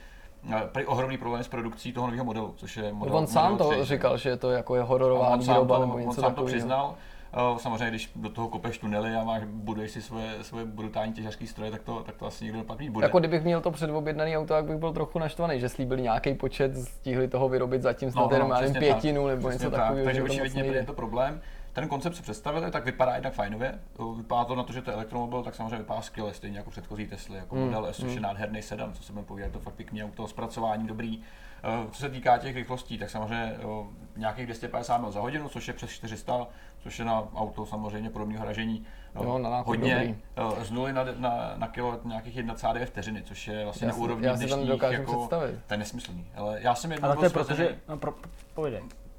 eh, 0.51 0.62
prý 0.72 0.85
ohromný 0.86 1.18
problém 1.18 1.43
s 1.44 1.48
produkcí 1.48 1.93
toho 1.93 2.06
nového 2.06 2.24
modelu, 2.24 2.55
což 2.56 2.76
je 2.76 2.93
model 2.93 3.16
On 3.16 3.26
sám 3.26 3.52
model 3.52 3.66
to 3.66 3.72
3, 3.72 3.74
že 3.74 3.80
jo. 3.80 3.85
říkal, 3.98 4.16
že 4.18 4.36
to 4.36 4.51
jako 4.51 4.76
je 4.76 4.82
hororová 4.82 5.28
On 5.28 5.43
sám 5.43 5.55
výroba 5.55 5.76
to, 5.76 5.80
nebo 5.82 5.94
on 5.94 6.01
něco 6.01 6.20
sám 6.20 6.35
to 6.35 6.44
přiznal. 6.44 6.94
Eh, 7.32 7.59
Samozřejmě, 7.59 7.90
když 7.90 8.10
do 8.16 8.28
toho 8.28 8.48
kopeš 8.48 8.78
tunely 8.78 9.14
a 9.14 9.24
máš, 9.24 9.43
buduješ 9.44 9.90
si 9.90 10.02
svoje, 10.02 10.35
svoje 10.43 10.64
brutální 10.64 11.12
těžařské 11.12 11.47
stroje, 11.47 11.70
tak 11.70 11.82
to, 11.82 12.02
tak 12.06 12.16
to 12.16 12.26
asi 12.26 12.44
nikdo 12.44 12.59
dopadný 12.59 12.90
bude. 12.90 13.05
Jako 13.05 13.18
kdybych 13.18 13.44
měl 13.44 13.60
to 13.60 13.70
předobjednaný 13.70 14.36
auto, 14.39 14.47
tak 14.55 14.64
bych 14.64 14.76
byl 14.76 14.93
trochu 14.93 15.18
naštvaný, 15.18 15.60
že 15.60 15.68
slíbili 15.68 16.02
nějaký 16.02 16.35
počet, 16.35 16.76
stihli 16.78 17.28
toho 17.28 17.48
vyrobit 17.48 17.82
zatím 17.82 18.10
snad 18.10 18.32
jenom 18.32 18.51
já 18.51 18.55
nevím, 18.55 18.68
No, 18.68 18.72
přesně 18.80 18.89
tak. 18.93 19.01
pětinu 19.02 19.26
nebo 19.26 19.48
Přesně 19.48 19.64
něco 19.64 19.76
tak. 19.76 19.80
takového. 19.80 20.05
Takže 20.05 20.20
to 20.20 20.26
očividně 20.26 20.62
nejde. 20.62 20.76
je 20.78 20.85
to 20.86 20.93
problém. 20.93 21.40
Ten 21.80 21.88
koncept 21.88 22.14
se 22.16 22.22
představili, 22.22 22.70
tak 22.70 22.84
vypadá 22.84 23.14
jednak 23.14 23.32
fajnově. 23.32 23.78
Vypadá 24.16 24.44
to 24.44 24.55
na 24.55 24.62
to, 24.62 24.72
že 24.72 24.82
to 24.82 24.90
je 24.90 24.94
elektromobil, 24.94 25.42
tak 25.42 25.55
samozřejmě 25.55 25.76
vypadá 25.78 26.02
skvěle, 26.02 26.34
stejně 26.34 26.59
jako 26.59 26.70
předchozí 26.70 27.06
Tesly, 27.06 27.36
jako 27.36 27.55
Mm, 27.56 27.64
model 27.64 27.86
S, 27.86 27.96
což 27.96 28.14
je 28.14 28.20
nádherný 28.20 28.62
sedan, 28.62 28.92
co 28.92 29.02
se 29.02 29.12
budeme 29.12 29.26
povídat, 29.26 29.46
je 29.46 29.52
to 29.52 29.59
fakt 29.60 29.74
pěkný 29.74 30.05
auto, 30.05 30.28
zpracování 30.28 30.86
dobrý. 30.86 31.20
Eh, 31.62 31.90
Co 31.90 32.00
se 32.00 32.09
týká 32.10 32.38
těch 32.38 32.56
rychlostí, 32.56 32.98
tak 32.98 33.10
samozřejmě 33.10 33.56
eh, 33.59 33.86
nějakých 34.16 34.46
250 34.46 34.98
mil 34.98 35.10
za 35.10 35.20
hodinu, 35.20 35.48
což 35.48 35.68
je 35.68 35.74
přes 35.74 35.90
400, 35.90 36.46
což 36.82 36.98
je 36.98 37.05
na 37.05 37.28
auto 37.34 37.66
samozřejmě 37.66 38.10
podobného 38.10 38.42
hražení 38.44 38.86
eh, 39.14 39.24
Jo, 39.24 39.38
na 39.38 39.60
hodně. 39.60 39.94
dobrý. 39.94 40.16
Eh, 40.60 40.64
Z 40.64 40.70
nuly 40.70 40.92
na, 40.92 41.05
na, 41.18 41.52
na 41.56 41.68
kilo 41.68 42.00
nějakých 42.05 42.36
1,9 42.36 42.86
vteřiny, 42.86 43.22
což 43.22 43.48
je 43.48 43.64
vlastně 43.64 43.86
Já 43.86 43.92
na 43.92 43.98
úrovni 43.98 44.26
já 44.26 44.34
dnešních, 44.36 44.68
jako, 44.82 45.16
představit. 45.16 45.59
to 45.66 45.74
je 45.74 45.78
nesmyslný. 45.78 46.26
Ale 46.34 46.59
já 46.62 46.74
jsem 46.74 46.92
jednou 46.92 47.06
Ale 47.09 47.16
to 47.16 47.24
je 47.24 47.30
proto, 47.30 47.55
svezený- 47.55 47.68
že... 47.68 47.78
No, 47.88 47.96
pro. 47.96 48.14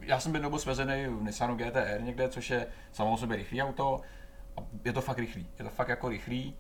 Já 0.01 0.19
jsem 0.19 0.31
byl 0.31 0.59
svezený 0.59 1.05
v 1.07 1.23
Nissanu 1.23 1.55
GTR 1.55 2.01
někde, 2.01 2.29
což 2.29 2.49
je 2.49 2.67
samo 2.91 3.13
o 3.13 3.17
sobě 3.17 3.37
rychlý 3.37 3.61
auto. 3.63 4.01
A 4.57 4.61
je 4.85 4.93
to 4.93 5.01
fakt 5.01 5.19
rychlý. 5.19 5.47
Je 5.59 5.65
to 5.65 5.71
fakt 5.71 5.87
jako 5.89 6.09
rychlý. 6.09 6.55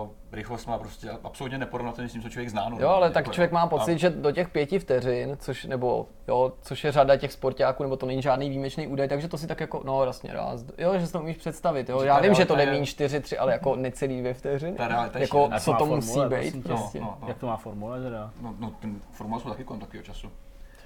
Uh, 0.00 0.08
rychlost 0.32 0.66
má 0.66 0.78
prostě 0.78 1.10
absolutně 1.10 1.58
neporovnatelný 1.58 2.08
s 2.08 2.12
tím, 2.12 2.22
co 2.22 2.28
člověk 2.28 2.50
zná. 2.50 2.70
Jo, 2.78 2.88
ale 2.88 3.10
tak 3.10 3.24
jako, 3.24 3.32
člověk 3.34 3.52
má 3.52 3.60
a- 3.62 3.66
pocit, 3.66 3.98
že 3.98 4.10
do 4.10 4.32
těch 4.32 4.48
pěti 4.48 4.78
vteřin, 4.78 5.36
což, 5.40 5.64
nebo, 5.64 6.06
jo, 6.28 6.52
což 6.62 6.84
je 6.84 6.92
řada 6.92 7.16
těch 7.16 7.32
sportáků, 7.32 7.82
nebo 7.82 7.96
to 7.96 8.06
není 8.06 8.22
žádný 8.22 8.48
výjimečný 8.48 8.86
údaj, 8.86 9.08
takže 9.08 9.28
to 9.28 9.38
si 9.38 9.46
tak 9.46 9.60
jako, 9.60 9.82
no 9.84 10.04
jasně, 10.04 10.32
raz, 10.32 10.64
jo, 10.78 10.98
že 10.98 11.06
si 11.06 11.12
to 11.12 11.20
umíš 11.20 11.36
představit, 11.36 11.88
jo. 11.88 12.00
Já 12.02 12.20
vím, 12.20 12.34
že 12.34 12.44
to 12.44 12.56
jde 12.56 12.62
je- 12.62 12.70
méně 12.70 12.86
4, 12.86 13.20
3, 13.20 13.38
ale 13.38 13.52
jako 13.52 13.76
necelý 13.76 14.20
dvě 14.20 14.34
vteřiny. 14.34 14.76
Ta 14.76 14.88
realita 14.88 15.18
je 15.18 15.22
Jako, 15.24 15.50
co 15.60 15.72
to 15.72 15.78
formule, 15.78 15.96
musí 15.96 16.20
být 16.52 16.64
prostě. 16.64 17.00
No, 17.00 17.18
no. 17.20 17.28
Jak 17.28 17.38
to 17.38 17.46
má 17.46 17.56
formule 17.56 18.02
teda? 18.02 18.30
No, 18.40 18.54
no, 18.58 18.70
ten 18.80 19.00
formál 19.12 19.40
jsou 19.40 19.48
taky 19.50 19.64
kolem 19.64 19.80
takového 19.80 20.04
času. 20.04 20.30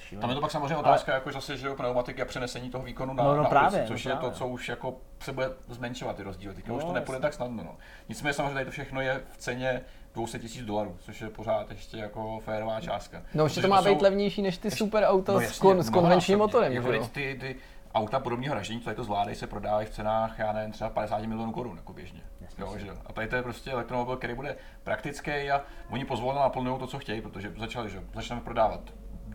Šílený. 0.08 0.20
Tam 0.20 0.30
je 0.30 0.34
to 0.34 0.40
pak 0.40 0.50
samozřejmě 0.50 0.76
otázka, 0.76 1.14
jako 1.14 1.32
zase, 1.32 1.56
že 1.56 1.70
pneumatiky 1.70 2.22
a 2.22 2.24
přenesení 2.24 2.70
toho 2.70 2.84
výkonu 2.84 3.14
na, 3.14 3.24
No, 3.24 3.36
no 3.36 3.42
na 3.42 3.48
právě, 3.48 3.78
ulici, 3.78 3.92
což 3.92 4.04
no 4.04 4.10
je 4.10 4.14
to, 4.16 4.20
právě. 4.20 4.36
co 4.38 4.46
už 4.48 4.68
jako 4.68 4.94
se 5.20 5.32
bude 5.32 5.50
zmenšovat 5.68 6.16
ty 6.16 6.22
rozdíly. 6.22 6.54
Teďka 6.54 6.72
No, 6.72 6.78
už 6.78 6.84
to 6.84 6.92
nepůjde 6.92 7.16
jasně. 7.16 7.22
tak 7.22 7.34
snadno. 7.34 7.64
No. 7.64 7.76
Nicméně 8.08 8.32
samozřejmě 8.34 8.52
tady 8.54 8.64
to 8.64 8.70
všechno 8.70 9.00
je 9.00 9.20
v 9.32 9.36
ceně 9.36 9.80
200 10.14 10.38
tisíc 10.38 10.64
dolarů, 10.64 10.96
což 11.00 11.20
je 11.20 11.30
pořád 11.30 11.70
ještě 11.70 11.96
jako 11.96 12.40
férová 12.44 12.80
částka. 12.80 13.22
No 13.34 13.44
ještě 13.44 13.60
to 13.62 13.68
má 13.68 13.82
být 13.82 13.98
jsou- 13.98 14.02
levnější 14.02 14.42
než 14.42 14.58
ty 14.58 14.70
super 14.70 15.04
auta 15.04 15.32
No 15.32 15.40
s, 15.40 15.58
kon, 15.58 15.82
s 15.82 15.90
konvenčním 15.90 16.38
motorem, 16.38 16.72
Jako 16.72 16.88
teď 16.88 17.10
ty, 17.10 17.36
ty 17.40 17.56
auta 17.94 18.20
podobného 18.20 18.54
ražení, 18.54 18.80
co 18.80 18.94
to 18.94 19.04
zvládají, 19.04 19.36
se 19.36 19.46
prodávají 19.46 19.86
v 19.86 19.90
cenách, 19.90 20.38
já 20.38 20.52
nevím, 20.52 20.72
třeba 20.72 20.90
50 20.90 21.22
milionů 21.26 21.52
korun 21.52 21.76
jako 21.76 21.92
běžně. 21.92 22.20
Jo, 22.58 22.78
že? 22.78 22.86
A 23.06 23.12
tady 23.12 23.28
to 23.28 23.36
je 23.36 23.42
prostě 23.42 23.70
elektromobil, 23.70 24.16
který 24.16 24.34
bude 24.34 24.56
praktický 24.84 25.30
a 25.50 25.62
oni 25.90 26.04
pozvolna 26.04 26.40
naplňují 26.42 26.78
to, 26.78 26.86
co 26.86 26.98
chtějí, 26.98 27.20
protože 27.20 27.52
začali, 27.58 27.90
že 27.90 28.02
začneme 28.14 28.40
prodávat 28.42 28.80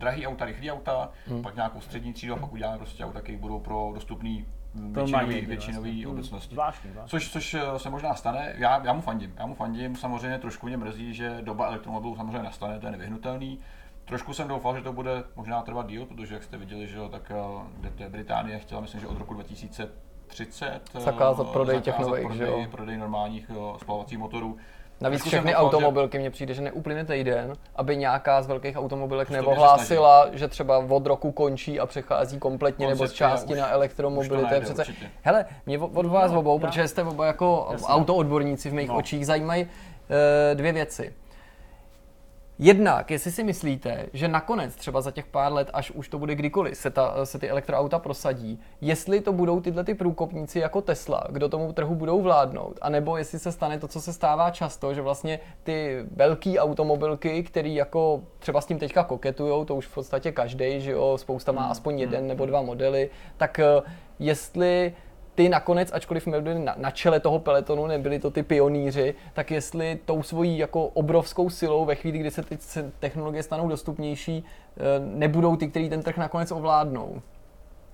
drahý 0.02 0.26
auta, 0.26 0.44
rychlý 0.44 0.70
auta, 0.70 1.10
hmm. 1.26 1.42
pak 1.42 1.54
nějakou 1.54 1.80
střední 1.80 2.12
třídu 2.12 2.34
a 2.34 2.36
pak 2.36 2.52
uděláme 2.52 2.78
prostě 2.78 3.04
auta, 3.04 3.20
které 3.20 3.38
budou 3.38 3.60
pro 3.60 3.90
dostupný 3.94 4.46
většinový, 4.74 5.40
většinový 5.46 5.90
vlastně. 5.90 6.06
Hmm. 6.06 6.14
obecnosti. 6.14 6.54
Zvláštní, 6.54 6.90
zvláštní. 6.90 7.10
Což, 7.10 7.32
což 7.32 7.54
eh, 7.54 7.78
se 7.78 7.90
možná 7.90 8.14
stane, 8.14 8.54
já, 8.58 8.84
já 8.84 8.92
mu 8.92 9.00
fandím, 9.00 9.34
já 9.38 9.46
mu 9.46 9.54
fandím, 9.54 9.96
samozřejmě 9.96 10.38
trošku 10.38 10.66
mě 10.66 10.76
mrzí, 10.76 11.14
že 11.14 11.38
doba 11.42 11.66
elektromobilů 11.66 12.16
samozřejmě 12.16 12.42
nastane, 12.42 12.78
to 12.78 12.86
je 12.86 12.92
nevyhnutelný. 12.92 13.60
Trošku 14.04 14.34
jsem 14.34 14.48
doufal, 14.48 14.76
že 14.76 14.82
to 14.82 14.92
bude 14.92 15.24
možná 15.36 15.62
trvat 15.62 15.86
díl, 15.86 16.06
protože 16.06 16.34
jak 16.34 16.42
jste 16.42 16.56
viděli, 16.56 16.88
že 16.88 16.96
jo, 16.96 17.08
tak 17.08 17.30
eh, 17.30 17.66
kde 17.80 17.90
to 17.90 18.02
je 18.02 18.08
Británie 18.08 18.58
chtěla, 18.58 18.80
myslím, 18.80 19.00
že 19.00 19.06
od 19.06 19.18
roku 19.18 19.34
2030 19.34 20.82
eh, 20.94 21.00
Zakázat 21.00 21.48
prodej 21.48 21.80
těch 21.80 21.94
zakázat 21.94 22.10
nových, 22.10 22.26
prodej, 22.26 22.46
že 22.46 22.52
jo. 22.52 22.66
prodej 22.70 22.96
normálních 22.96 23.50
eh, 23.50 23.78
spalovacích 23.78 24.18
motorů. 24.18 24.56
Navíc 25.02 25.24
všechny 25.24 25.54
automobilky 25.54 26.18
mně 26.18 26.30
přijde, 26.30 26.54
že 26.54 26.62
neuplyne 26.62 27.04
týden, 27.04 27.52
aby 27.76 27.96
nějaká 27.96 28.42
z 28.42 28.46
velkých 28.46 28.76
automobilek 28.76 29.30
neohlásila, 29.30 30.28
že 30.32 30.48
třeba 30.48 30.78
od 30.78 31.06
roku 31.06 31.32
končí 31.32 31.80
a 31.80 31.86
přechází 31.86 32.38
kompletně 32.38 32.88
nebo 32.88 33.06
z 33.06 33.12
části 33.12 33.54
na 33.54 33.66
už 33.66 33.72
elektromobily. 33.72 34.46
to 34.48 34.54
je 34.54 34.60
přece... 34.60 34.82
určitě. 34.82 35.06
Hele, 35.22 35.44
mě 35.66 35.78
od 35.78 35.90
od 35.94 36.06
vás 36.06 36.32
No, 36.32 36.38
obou, 36.38 36.58
protože 36.58 36.88
jste 36.88 37.02
oba 37.02 37.26
jako 37.26 37.68
Jasně. 37.72 37.86
autoodborníci 37.86 38.70
v 38.70 38.74
mých 38.74 38.88
No. 38.88 38.96
očích, 38.96 39.26
zajímají 39.26 39.66
eh, 40.50 40.54
dvě 40.54 40.72
věci. 40.72 41.12
Jednak, 42.58 43.10
jestli 43.10 43.32
si 43.32 43.44
myslíte, 43.44 44.06
že 44.12 44.28
nakonec 44.28 44.74
třeba 44.74 45.00
za 45.00 45.10
těch 45.10 45.26
pár 45.26 45.52
let, 45.52 45.70
až 45.72 45.90
už 45.90 46.08
to 46.08 46.18
bude 46.18 46.34
kdykoliv, 46.34 46.76
se, 46.76 46.90
ta, 46.90 47.26
se 47.26 47.38
ty 47.38 47.50
elektroauta 47.50 47.98
prosadí, 47.98 48.60
jestli 48.80 49.20
to 49.20 49.32
budou 49.32 49.60
tyhle 49.60 49.84
ty 49.84 49.94
průkopníci 49.94 50.58
jako 50.58 50.82
Tesla, 50.82 51.26
kdo 51.30 51.48
tomu 51.48 51.72
trhu 51.72 51.94
budou 51.94 52.22
vládnout, 52.22 52.78
anebo 52.82 53.16
jestli 53.16 53.38
se 53.38 53.52
stane 53.52 53.78
to, 53.78 53.88
co 53.88 54.00
se 54.00 54.12
stává 54.12 54.50
často, 54.50 54.94
že 54.94 55.02
vlastně 55.02 55.40
ty 55.62 56.04
velké 56.16 56.58
automobilky, 56.58 57.42
které 57.42 57.68
jako 57.68 58.22
třeba 58.38 58.60
s 58.60 58.66
tím 58.66 58.78
teďka 58.78 59.04
koketujou, 59.04 59.64
to 59.64 59.76
už 59.76 59.86
v 59.86 59.94
podstatě 59.94 60.32
každý, 60.32 60.80
že 60.80 60.92
jo, 60.92 61.18
spousta 61.18 61.52
má 61.52 61.64
aspoň 61.64 62.00
jeden 62.00 62.26
nebo 62.26 62.46
dva 62.46 62.62
modely, 62.62 63.10
tak 63.36 63.58
eh, 63.58 63.82
jestli 64.18 64.94
ty 65.34 65.48
nakonec, 65.48 65.92
ačkoliv 65.92 66.22
jsme 66.22 66.40
byli 66.40 66.58
na, 66.58 66.74
na 66.78 66.90
čele 66.90 67.20
toho 67.20 67.38
peletonu, 67.38 67.86
nebyli 67.86 68.18
to 68.18 68.30
ty 68.30 68.42
pionýři, 68.42 69.14
tak 69.32 69.50
jestli 69.50 69.98
tou 70.04 70.22
svojí 70.22 70.58
jako 70.58 70.86
obrovskou 70.86 71.50
silou 71.50 71.84
ve 71.84 71.94
chvíli, 71.94 72.18
kdy 72.18 72.30
se 72.30 72.42
ty 72.42 72.58
technologie 72.98 73.42
stanou 73.42 73.68
dostupnější, 73.68 74.44
eh, 74.76 74.82
nebudou 75.00 75.56
ty, 75.56 75.68
kteří 75.68 75.88
ten 75.88 76.02
trh 76.02 76.16
nakonec 76.16 76.52
ovládnou. 76.52 77.22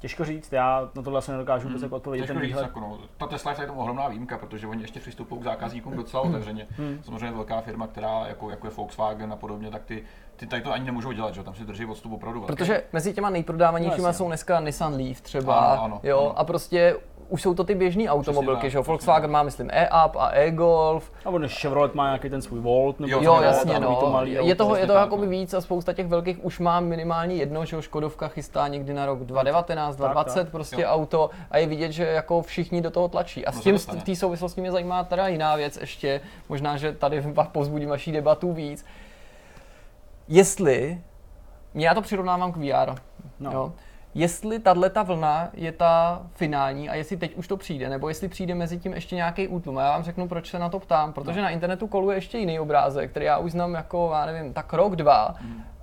Těžko 0.01 0.25
říct, 0.25 0.53
já 0.53 0.89
na 0.95 1.03
tohle 1.03 1.19
asi 1.19 1.31
nedokážu 1.31 1.69
vůbec 1.69 1.83
jako 1.83 1.97
odpovědět. 1.97 2.27
Těžko 2.27 2.41
Ten 2.41 2.49
říct, 2.49 2.57
jako 2.57 2.81
no. 2.81 2.99
Ta 3.17 3.27
Tesla 3.27 3.51
je 3.51 3.57
tady 3.57 3.69
tomu 3.69 3.81
ohromná 3.81 4.09
výjimka, 4.09 4.39
protože 4.39 4.67
oni 4.67 4.83
ještě 4.83 5.01
přistupují 5.01 5.41
k 5.41 5.45
zákazníkům 5.45 5.97
docela 5.97 6.23
otevřeně. 6.23 6.67
Samozřejmě 7.05 7.31
velká 7.31 7.61
firma, 7.61 7.87
která 7.87 8.27
jako, 8.27 8.51
jako 8.51 8.67
je 8.67 8.71
Volkswagen 8.71 9.33
a 9.33 9.37
podobně, 9.37 9.71
tak 9.71 9.85
ty, 9.85 10.05
ty 10.37 10.47
tady 10.47 10.63
to 10.63 10.73
ani 10.73 10.85
nemůžou 10.85 11.13
dělat, 11.13 11.35
že? 11.35 11.41
jo, 11.41 11.45
tam 11.45 11.55
si 11.55 11.65
drží 11.65 11.85
odstup 11.85 12.13
opravdu 12.13 12.41
velký. 12.41 12.57
Protože 12.57 12.83
mezi 12.93 13.13
těma 13.13 13.31
nejprodávanějšíma 13.31 14.09
No, 14.09 14.15
jsou 14.15 14.27
dneska 14.27 14.61
Nissan 14.61 14.95
Leaf 14.95 15.21
třeba, 15.21 15.59
Ano, 15.59 15.83
ano, 15.83 16.01
jo, 16.03 16.21
ano. 16.21 16.39
a 16.39 16.45
prostě 16.45 16.97
už 17.29 17.43
jsou 17.43 17.55
to 17.55 17.65
ty 17.65 17.75
běžné 17.75 18.05
automobilky, 18.11 18.63
tak, 18.63 18.71
že 18.71 18.79
jo, 18.79 18.83
Volkswagen 18.83 19.31
má, 19.31 19.43
myslím, 19.43 19.71
e-up 19.73 20.17
a 20.17 20.29
e-Golf, 20.31 21.13
A 21.25 21.31
on 21.31 21.49
Chevrolet 21.49 21.95
má 21.95 22.05
nějaký 22.07 22.31
ten 22.31 22.43
svůj 22.43 22.61
Volt, 22.61 23.01
nebo 23.01 23.23
Jo, 23.23 23.41
jasně, 23.43 23.81
no. 23.81 23.97
to 23.97 24.11
malý 24.11 24.33
je 24.33 24.41
auto. 24.41 24.55
toho, 24.55 24.71
je 24.71 24.75
přesně 24.79 24.87
toho 24.87 24.99
tak, 24.99 25.07
jakoby 25.07 25.27
víc 25.27 25.55
a 25.55 25.61
spousta 25.61 25.93
těch 25.93 26.07
velkých 26.07 26.45
už 26.45 26.59
má 26.59 26.81
minimálně 26.81 27.35
jedno, 27.35 27.65
že 27.65 27.77
jo, 27.77 27.83
Škodovka 27.83 28.29
chystá 28.29 28.69
někdy 28.69 28.95
na 28.95 29.07
rok 29.07 29.19
2019, 29.19 29.97
2020 29.97 30.45
tak. 30.45 30.51
prostě 30.53 30.83
Jo. 30.83 30.89
auto 30.89 31.31
a 31.51 31.59
je 31.59 31.67
vidět, 31.67 31.93
že 31.93 32.05
jako 32.07 32.43
všichni 32.43 32.81
do 32.81 32.91
toho 32.91 33.09
tlačí. 33.09 33.47
A 33.47 33.53
s 33.53 33.57
No, 33.57 33.63
tím 33.63 33.79
v 33.79 34.03
té 34.05 34.17
souvislosti 34.17 34.61
mě 34.61 34.73
zajímá 34.73 35.05
teda 35.05 35.29
jiná 35.29 35.57
věc 35.57 35.77
ještě, 35.81 36.21
možná, 36.49 36.77
že 36.77 36.93
tady 36.93 37.21
vás 37.33 37.49
pozbudím 37.49 37.89
vaší 37.89 38.13
debatu 38.13 38.53
víc. 38.53 38.85
Jestli, 40.29 41.01
mě 41.75 41.87
já 41.89 41.95
to 41.95 42.03
přirovnávám 42.03 42.53
k 42.53 42.57
VR, 42.57 42.95
No. 43.41 43.53
jo, 43.53 43.73
jestli 44.15 44.59
tahle 44.59 44.91
ta 44.91 45.03
vlna 45.03 45.49
je 45.55 45.73
ta 45.73 46.23
finální 46.35 46.89
a 46.89 46.95
jestli 46.95 47.17
teď 47.17 47.35
už 47.35 47.49
to 47.49 47.57
přijde, 47.57 47.89
nebo 47.89 48.09
jestli 48.09 48.29
přijde 48.29 48.55
mezi 48.55 48.79
tím 48.79 48.93
ještě 48.93 49.17
nějaký 49.17 49.49
útlum. 49.49 49.79
A 49.79 49.83
já 49.83 49.91
vám 49.91 50.03
řeknu, 50.03 50.29
proč 50.29 50.51
se 50.51 50.59
na 50.59 50.69
to 50.69 50.81
ptám, 50.81 51.13
protože 51.13 51.37
No. 51.41 51.43
na 51.45 51.51
internetu 51.51 51.87
koluje 51.87 52.17
ještě 52.17 52.39
jiný 52.39 52.61
obrázek, 52.61 53.11
který 53.11 53.27
já 53.27 53.39
už 53.39 53.53
znám 53.53 53.75
jako, 53.75 54.11
já 54.13 54.27
nevím, 54.27 54.53
tak 54.53 54.73
rok, 54.73 54.97
dva. 54.97 55.35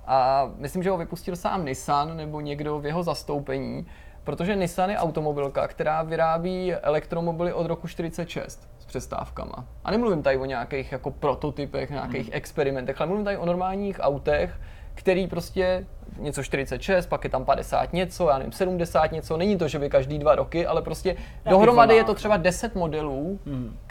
A 0.06 0.48
myslím, 0.56 0.82
že 0.82 0.90
ho 0.90 0.96
vypustil 0.98 1.36
sám 1.36 1.64
Nissan 1.64 2.16
nebo 2.16 2.40
někdo 2.40 2.78
v 2.78 2.86
jeho 2.86 3.02
zastoupení, 3.02 3.86
protože 4.24 4.56
Nissan 4.56 4.90
je 4.90 4.98
automobilka, 4.98 5.68
která 5.68 6.02
vyrábí 6.02 6.74
elektromobily 6.74 7.52
od 7.52 7.66
roku 7.66 7.88
46 7.88 8.68
s 8.78 8.84
přestávkama. 8.84 9.64
A 9.84 9.90
nemluvím 9.90 10.22
tady 10.22 10.36
o 10.38 10.44
nějakých 10.44 10.92
jako 10.92 11.10
prototypech, 11.10 11.90
nějakých 11.90 12.28
experimentech, 12.32 13.00
ale 13.00 13.06
mluvím 13.06 13.24
tady 13.24 13.36
o 13.36 13.46
normálních 13.46 13.96
autech, 14.00 14.60
který 14.96 15.26
prostě 15.26 15.86
něco 16.18 16.42
46, 16.42 17.06
pak 17.06 17.24
je 17.24 17.30
tam 17.30 17.44
50 17.44 17.92
něco, 17.92 18.28
já 18.28 18.38
nevím, 18.38 18.52
70 18.52 19.12
něco, 19.12 19.36
není 19.36 19.58
to, 19.58 19.68
že 19.68 19.78
by 19.78 19.90
každý 19.90 20.18
dva 20.18 20.34
roky, 20.34 20.66
ale 20.66 20.82
prostě 20.82 21.16
dohromady 21.50 21.94
je 21.96 22.04
to 22.04 22.14
třeba 22.14 22.36
10 22.36 22.74
modelů, 22.74 23.40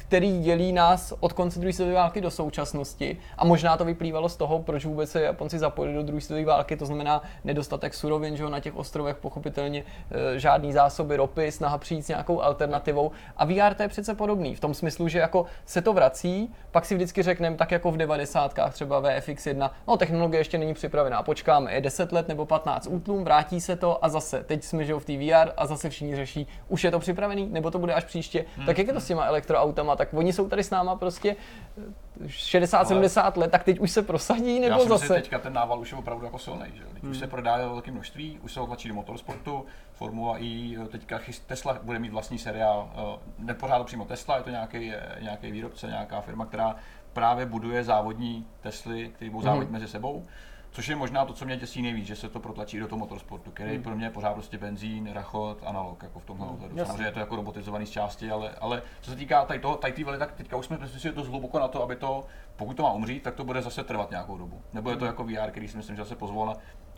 který 0.07 0.39
dělí 0.39 0.73
nás 0.73 1.13
od 1.19 1.33
konce 1.33 1.59
druhé 1.59 1.73
světové 1.73 1.95
války 1.95 2.21
do 2.21 2.31
současnosti. 2.31 3.17
A 3.37 3.45
možná 3.45 3.77
to 3.77 3.85
vyplývalo 3.85 4.29
z 4.29 4.37
toho, 4.37 4.59
proč 4.59 4.85
vůbec 4.85 5.11
se 5.11 5.21
Japonci 5.21 5.59
zapojili 5.59 5.95
do 5.95 6.03
druhé 6.03 6.21
světové 6.21 6.45
války, 6.45 6.77
to 6.77 6.85
znamená 6.85 7.21
nedostatek 7.43 7.93
surovin, 7.93 8.37
že 8.37 8.49
na 8.49 8.59
těch 8.59 8.75
ostrovech 8.75 9.17
pochopitelně 9.17 9.83
e, 10.11 10.39
žádný 10.39 10.73
zásoby 10.73 11.15
ropy, 11.15 11.51
snaha 11.51 11.77
přijít 11.77 12.01
s 12.01 12.07
nějakou 12.07 12.41
alternativou. 12.41 13.11
A 13.37 13.45
VR 13.45 13.73
to 13.73 13.83
je 13.83 13.87
přece 13.87 14.15
podobný, 14.15 14.55
v 14.55 14.59
tom 14.59 14.73
smyslu, 14.73 15.07
že 15.07 15.19
jako 15.19 15.45
se 15.65 15.81
to 15.81 15.93
vrací, 15.93 16.53
pak 16.71 16.85
si 16.85 16.95
vždycky 16.95 17.23
řekneme, 17.23 17.55
tak 17.55 17.71
jako 17.71 17.91
v 17.91 17.97
90. 17.97 18.53
třeba 18.71 19.01
VFX1, 19.01 19.69
no 19.87 19.97
technologie 19.97 20.39
ještě 20.39 20.57
není 20.57 20.73
připravená, 20.73 21.23
počkáme, 21.23 21.73
je 21.73 21.81
10 21.81 22.11
let 22.11 22.27
nebo 22.27 22.45
15 22.45 22.87
útlum, 22.87 23.23
vrátí 23.23 23.61
se 23.61 23.75
to 23.75 24.05
a 24.05 24.09
zase, 24.09 24.43
teď 24.43 24.63
jsme 24.63 24.85
že 24.85 24.93
v 24.93 25.05
té 25.05 25.17
VR 25.17 25.51
a 25.57 25.65
zase 25.65 25.89
všichni 25.89 26.15
řeší, 26.15 26.47
už 26.67 26.83
je 26.83 26.91
to 26.91 26.99
připravený, 26.99 27.49
nebo 27.51 27.71
to 27.71 27.79
bude 27.79 27.93
až 27.93 28.03
příště, 28.03 28.45
tak 28.65 28.77
jak 28.77 28.87
je 28.87 28.93
to 28.93 29.01
s 29.01 29.07
těma 29.07 29.25
elektroautama, 29.25 29.94
tak 29.95 30.13
oni 30.13 30.33
jsou 30.33 30.47
tady 30.49 30.63
s 30.63 30.69
náma 30.69 30.95
prostě 30.95 31.35
60-70 32.25 33.37
let, 33.37 33.51
tak 33.51 33.63
teď 33.63 33.79
už 33.79 33.91
se 33.91 34.01
prosadí, 34.01 34.59
nebo 34.59 34.73
Já 34.73 34.77
si 34.79 34.83
myslím, 34.83 34.97
zase? 34.99 35.07
že 35.07 35.21
teďka 35.21 35.39
ten 35.39 35.53
nával 35.53 35.79
už 35.79 35.91
je 35.91 35.97
opravdu 35.97 36.25
jako 36.25 36.39
silný, 36.39 36.65
že? 36.73 36.83
Teď 36.93 37.03
už 37.03 37.17
se 37.17 37.27
prodá 37.27 37.57
ve 37.57 37.67
velkém 37.67 37.93
množství, 37.93 38.39
už 38.43 38.53
se 38.53 38.59
ho 38.59 38.65
tlačí 38.65 38.87
do 38.87 38.93
motorsportu, 38.93 39.65
Formula 39.93 40.35
I, 40.39 40.77
teďka 40.91 41.17
chyst- 41.17 41.43
Tesla 41.47 41.77
bude 41.83 41.99
mít 41.99 42.11
vlastní 42.11 42.37
seriál, 42.37 42.89
eh, 42.95 43.19
nepořád 43.39 43.83
přímo 43.85 44.05
Tesla, 44.05 44.37
je 44.37 44.43
to 44.43 44.49
nějaký, 44.49 44.93
eh, 44.93 45.17
nějaký 45.21 45.51
výrobce, 45.51 45.87
nějaká 45.87 46.21
firma, 46.21 46.45
která 46.45 46.75
právě 47.13 47.45
buduje 47.45 47.83
závodní 47.83 48.47
Tesly, 48.61 49.09
které 49.15 49.31
budou 49.31 49.43
závodit 49.43 49.69
mezi 49.71 49.87
sebou. 49.87 50.25
Což 50.75 50.87
je 50.87 50.95
možná 50.95 51.25
to, 51.25 51.33
co 51.33 51.45
mě 51.45 51.57
děsí 51.57 51.81
nejvíc, 51.81 52.05
že 52.05 52.15
se 52.15 52.29
to 52.29 52.39
protlačí 52.39 52.79
do 52.79 52.87
toho 52.87 52.99
motorsportu, 52.99 53.51
který 53.51 53.79
pro 53.79 53.95
mě 53.95 54.05
je 54.05 54.09
pořád 54.09 54.33
prostě 54.33 54.57
benzín, 54.57 55.09
rachot, 55.13 55.63
analog, 55.65 56.03
jako 56.03 56.19
v 56.19 56.25
tomhle 56.25 56.47
ohledu. 56.47 56.77
jasně. 56.77 56.85
Samozřejmě 56.85 57.07
je 57.07 57.11
to 57.11 57.19
jako 57.19 57.35
robotizovaný 57.35 57.85
z 57.85 57.89
části, 57.89 58.31
ale, 58.31 58.55
ale 58.61 58.81
co 59.01 59.11
se 59.11 59.17
týká 59.17 59.45
tady 59.45 59.59
toho, 59.59 59.75
tady 59.75 59.93
té 59.93 60.03
vely, 60.03 60.17
tak 60.17 60.31
teďka 60.31 60.57
už 60.57 60.65
jsme 60.65 60.77
myslím, 60.77 60.99
že 60.99 61.09
je 61.09 61.13
dost 61.13 61.27
hluboko 61.27 61.59
na 61.59 61.67
to, 61.67 61.83
aby 61.83 61.95
to, 61.95 62.25
pokud 62.55 62.77
to 62.77 62.83
má 62.83 62.91
umřít, 62.91 63.23
tak 63.23 63.35
to 63.35 63.43
bude 63.43 63.61
zase 63.61 63.83
trvat 63.83 64.11
nějakou 64.11 64.37
dobu. 64.37 64.61
Nebo 64.73 64.89
je 64.89 64.95
to 64.95 65.05
jako 65.05 65.23
VR, 65.23 65.51
který 65.51 65.67
si 65.67 65.77
myslím, 65.77 65.95
že 65.95 66.01
zase 66.01 66.15
pozvolna 66.15 66.53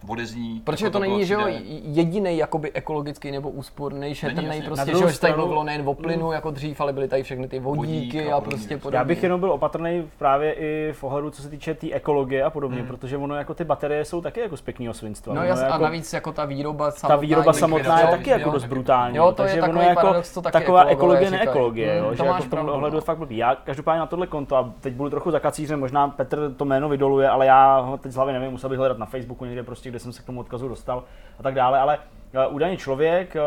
odezní. 0.07 0.61
Protože 0.63 0.85
jako 0.85 0.93
to 0.93 0.99
není, 0.99 1.25
že 1.25 1.33
jo, 1.33 1.47
jediný 1.83 2.37
jakoby 2.37 2.71
ekologický 2.71 3.31
nebo 3.31 3.49
úsporný, 3.49 4.15
šetrný. 4.15 4.59
Na 4.59 4.65
prostě, 4.65 4.91
že 4.91 5.11
že 5.11 5.19
tady 5.19 5.33
mluvilo 5.33 5.63
nejen 5.63 5.89
o 5.89 5.93
plynu 5.93 6.31
jako 6.31 6.51
dřív, 6.51 6.81
ale 6.81 6.93
byly 6.93 7.07
tady 7.07 7.23
všechny 7.23 7.47
ty 7.47 7.59
vodíky 7.59 8.17
Vodík 8.17 8.31
a 8.31 8.35
a 8.35 8.41
prostě 8.41 8.73
Já 8.73 8.79
podobně. 8.79 8.97
Já 8.97 9.03
bych 9.03 9.23
jenom 9.23 9.39
byl 9.39 9.51
opatrný 9.51 10.09
právě 10.17 10.53
i 10.53 10.93
v 10.93 11.03
ohledu, 11.03 11.29
co 11.29 11.41
se 11.41 11.49
týče 11.49 11.73
té 11.73 11.91
ekologie 11.91 12.43
a 12.43 12.49
podobně, 12.49 12.83
protože 12.83 13.17
ono 13.17 13.35
jako 13.35 13.53
ty 13.53 13.63
baterie 13.63 14.05
jsou 14.05 14.21
taky 14.21 14.39
jako 14.39 14.57
z 14.57 14.61
pěkného 14.61 14.93
svinstva. 14.93 15.33
No 15.33 15.43
jas, 15.43 15.61
jako, 15.61 15.73
a 15.73 15.77
navíc 15.77 16.13
jako 16.13 16.31
ta 16.31 16.45
výroba 16.45 16.91
samotná. 16.91 17.15
ta 17.15 17.21
výroba 17.21 17.49
je 17.49 17.59
samotná 17.59 17.99
je 17.99 18.05
likvidace, 18.05 18.17
taky 18.17 18.29
jako 18.29 18.49
dost 18.49 18.65
brutální. 18.65 19.17
Jo, 19.17 19.31
to 19.31 19.43
je 19.43 19.61
ono 19.63 19.81
jako 19.81 20.13
taková 20.41 20.83
ekologie, 20.83 21.31
neekologie, 21.31 21.97
jo, 21.97 22.07
Mm, 22.07 22.13
že 22.13 22.17
to 22.17 22.23
jako 22.23 22.33
máš 22.33 22.45
v 22.45 22.49
tomhle 22.49 22.73
ohledu 22.73 22.93
no. 22.93 22.97
je 22.97 23.01
fakt 23.01 23.17
blbý. 23.17 23.37
Já 23.37 23.55
každopádně 23.55 23.99
na 23.99 24.05
tohle 24.05 24.27
konto, 24.27 24.55
a 24.55 24.73
teď 24.81 24.93
budu 24.93 25.09
trochu 25.09 25.31
zakacířem, 25.31 25.79
možná 25.79 26.07
Petr 26.07 26.53
to 26.57 26.65
jméno 26.65 26.89
vydoluje, 26.89 27.29
ale 27.29 27.45
já 27.45 27.79
ho 27.79 27.97
teď 27.97 28.11
z 28.11 28.15
hlavy 28.15 28.33
nevím, 28.33 28.51
musel 28.51 28.69
bych 28.69 28.79
hledat 28.79 28.97
na 28.97 29.05
Facebooku 29.05 29.45
někde 29.45 29.63
prostě, 29.63 29.86
kde 29.89 29.99
jsem 29.99 30.13
se 30.13 30.21
k 30.21 30.25
tomu 30.25 30.39
odkazu 30.39 30.67
dostal 30.67 31.03
a 31.39 31.43
tak 31.43 31.53
dále, 31.53 31.79
ale 31.79 31.99
eh, 32.33 32.47
údajně 32.47 32.77
člověk, 32.77 33.35
eh, 33.35 33.41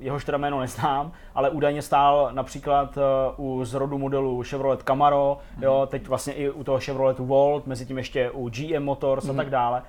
jehož 0.00 0.24
teda 0.24 0.38
jméno 0.38 0.60
neznám, 0.60 1.12
ale 1.34 1.50
údajně 1.50 1.82
stál 1.82 2.30
například 2.32 2.98
eh, 2.98 3.00
u 3.36 3.64
zrodu 3.64 3.98
modelu 3.98 4.42
Chevrolet 4.42 4.82
Camaro, 4.82 5.38
jo, 5.60 5.88
teď 5.90 6.08
vlastně 6.08 6.32
i 6.32 6.50
u 6.50 6.64
toho 6.64 6.80
Chevroletu 6.80 7.24
Volt, 7.24 7.66
mezi 7.66 7.86
tím 7.86 7.98
ještě 7.98 8.30
u 8.30 8.48
GM 8.48 8.82
Motors 8.82 9.28
a 9.28 9.32
tak 9.32 9.50
dále. 9.50 9.82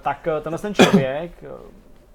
Tak 0.00 0.28
tenhle 0.42 0.58
ten 0.58 0.74
člověk, 0.74 1.44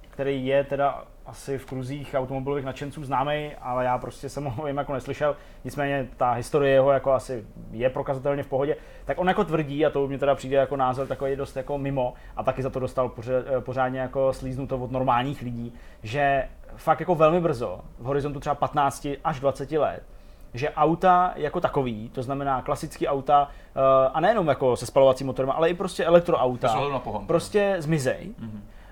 který 0.09 0.45
je 0.45 0.63
teda 0.63 1.03
asi 1.27 1.57
v 1.57 1.65
kruzích 1.65 2.15
automobilových 2.17 2.65
nadšenců 2.65 3.03
známý, 3.03 3.51
ale 3.61 3.85
já 3.85 3.97
prostě 3.97 4.29
jsem 4.29 4.45
ho 4.45 4.67
jim 4.67 4.77
jako 4.77 4.93
neslyšel. 4.93 5.35
Nicméně 5.63 6.07
ta 6.17 6.31
historie 6.31 6.73
jeho 6.73 6.91
jako 6.91 7.11
asi 7.11 7.45
je 7.71 7.89
prokazatelně 7.89 8.43
v 8.43 8.47
pohodě. 8.47 8.75
Tak 9.07 9.19
on 9.19 9.27
jako 9.27 9.43
tvrdí, 9.43 9.85
a 9.85 9.89
to 9.89 10.07
mě 10.07 10.17
teda 10.17 10.35
přijde 10.35 10.57
jako 10.57 10.75
názor 10.75 11.07
takový 11.07 11.35
dost 11.35 11.55
jako 11.57 11.77
mimo, 11.77 12.13
a 12.37 12.43
taky 12.43 12.63
za 12.63 12.69
to 12.69 12.79
dostal 12.79 13.11
eh, 13.29 13.61
pořádně 13.61 13.99
jako 13.99 14.33
slíznuto 14.33 14.77
od 14.77 14.91
normálních 14.91 15.41
lidí, 15.41 15.73
že 16.03 16.43
fakt 16.75 16.99
jako 16.99 17.15
velmi 17.15 17.41
brzo, 17.41 17.79
v 17.99 18.03
horizontu 18.05 18.39
třeba 18.39 18.55
15 18.55 19.07
až 19.23 19.39
20 19.39 19.71
let, 19.71 20.03
že 20.53 20.69
auta 20.69 21.33
jako 21.35 21.59
takový, 21.61 22.09
to 22.09 22.23
znamená 22.23 22.61
klasický 22.61 23.07
auta, 23.07 23.47
eh, 23.75 24.09
a 24.13 24.19
nejenom 24.19 24.47
jako 24.47 24.75
se 24.75 24.85
spalovacím 24.85 25.27
motorem, 25.27 25.51
ale 25.51 25.69
i 25.69 25.73
prostě 25.73 26.05
elektroauta, 26.05 26.67
prostě 27.27 27.75
zmizej. 27.79 28.29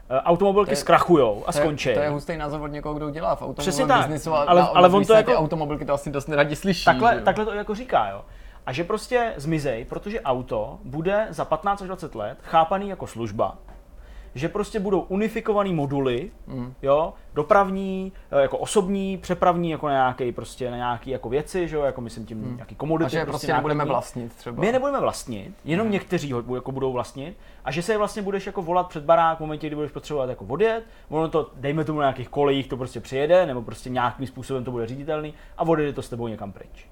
Eh, 0.09 0.21
Automobilky 0.21 0.71
je- 0.71 0.75
zkrachujou 0.75 1.43
a 1.47 1.51
To 1.51 1.57
je- 1.57 1.63
skončí. 1.63 1.93
To 1.93 1.99
je 1.99 2.09
hustý 2.09 2.37
názor 2.37 2.61
od 2.61 2.67
někoho, 2.67 2.95
kdo 2.95 3.09
dělá 3.09 3.35
v 3.35 3.37
Přesně 3.37 3.47
automobilovém 3.83 3.87
tak, 3.87 4.07
biznisu, 4.11 4.33
a 4.33 4.37
ale- 4.43 4.61
ale 4.61 4.89
na 4.89 4.95
on 4.95 5.05
to 5.05 5.13
jako- 5.13 5.33
automobilky 5.33 5.85
to 5.85 5.93
asi 5.93 6.11
dost 6.11 6.27
neradi 6.27 6.55
slyší. 6.55 6.85
Takhle, 6.85 7.21
takhle 7.21 7.45
to 7.45 7.53
jako 7.53 7.75
říká, 7.75 8.09
jo. 8.09 8.21
A 8.65 8.73
že 8.73 8.83
prostě 8.83 9.33
zmizej, 9.37 9.85
protože 9.85 10.21
auto 10.21 10.79
bude 10.83 11.27
za 11.29 11.45
15 11.45 11.81
až 11.81 11.87
20 11.87 12.15
let 12.15 12.37
chápaný 12.43 12.89
jako 12.89 13.07
služba, 13.07 13.57
že 14.35 14.49
prostě 14.49 14.79
budou 14.79 14.99
unifikovaný 14.99 15.73
moduly, 15.73 16.31
Mm. 16.47 16.73
jo, 16.81 17.13
dopravní, 17.33 18.11
eh, 18.31 18.41
jako 18.41 18.57
osobní, 18.57 19.17
přepravní, 19.17 19.69
jako 19.69 19.87
na 19.87 19.93
nějaký 19.93 20.31
prostě 20.31 20.71
na 20.71 20.77
nějaký 20.77 21.09
jako 21.09 21.29
věci, 21.29 21.67
že 21.67 21.75
jo, 21.75 21.81
jako 21.83 22.01
myslím 22.01 22.25
tím 22.25 22.55
nějaký 22.55 22.75
komodity. 22.75 23.05
A 23.05 23.09
že 23.09 23.25
prostě 23.25 23.47
nákladní. 23.47 23.57
nebudeme 23.69 23.85
vlastnit 23.85 24.33
třeba. 24.35 24.59
My 24.61 24.67
je 24.67 24.73
nebudeme 24.73 24.99
vlastnit, 24.99 25.53
jenom 25.65 25.91
někteří 25.91 26.31
ho 26.31 26.43
jako 26.55 26.71
budou 26.71 26.91
vlastnit 26.93 27.37
a 27.65 27.71
že 27.71 27.81
se 27.81 27.93
je 27.93 27.97
vlastně 27.97 28.21
budeš 28.21 28.45
jako 28.45 28.61
volat 28.61 28.87
před 28.87 29.03
barák 29.03 29.37
v 29.37 29.41
momentě, 29.41 29.67
kdy 29.67 29.75
budeš 29.75 29.91
potřebovat 29.91 30.29
jako 30.29 30.45
odjet, 30.45 30.83
ono 31.09 31.27
to, 31.29 31.51
dejme 31.55 31.83
tomu 31.83 31.99
na 31.99 32.05
nějakých 32.05 32.29
kolejích 32.29 32.67
to 32.67 32.77
prostě 32.77 32.99
přijede, 32.99 33.45
nebo 33.45 33.61
prostě 33.61 33.89
nějakým 33.89 34.27
způsobem 34.27 34.63
to 34.63 34.71
bude 34.71 34.87
říditelný 34.87 35.33
a 35.57 35.61
odjede 35.63 35.93
to 35.93 36.01
s 36.01 36.09
tebou 36.09 36.27
někam 36.27 36.51
pryč. 36.51 36.87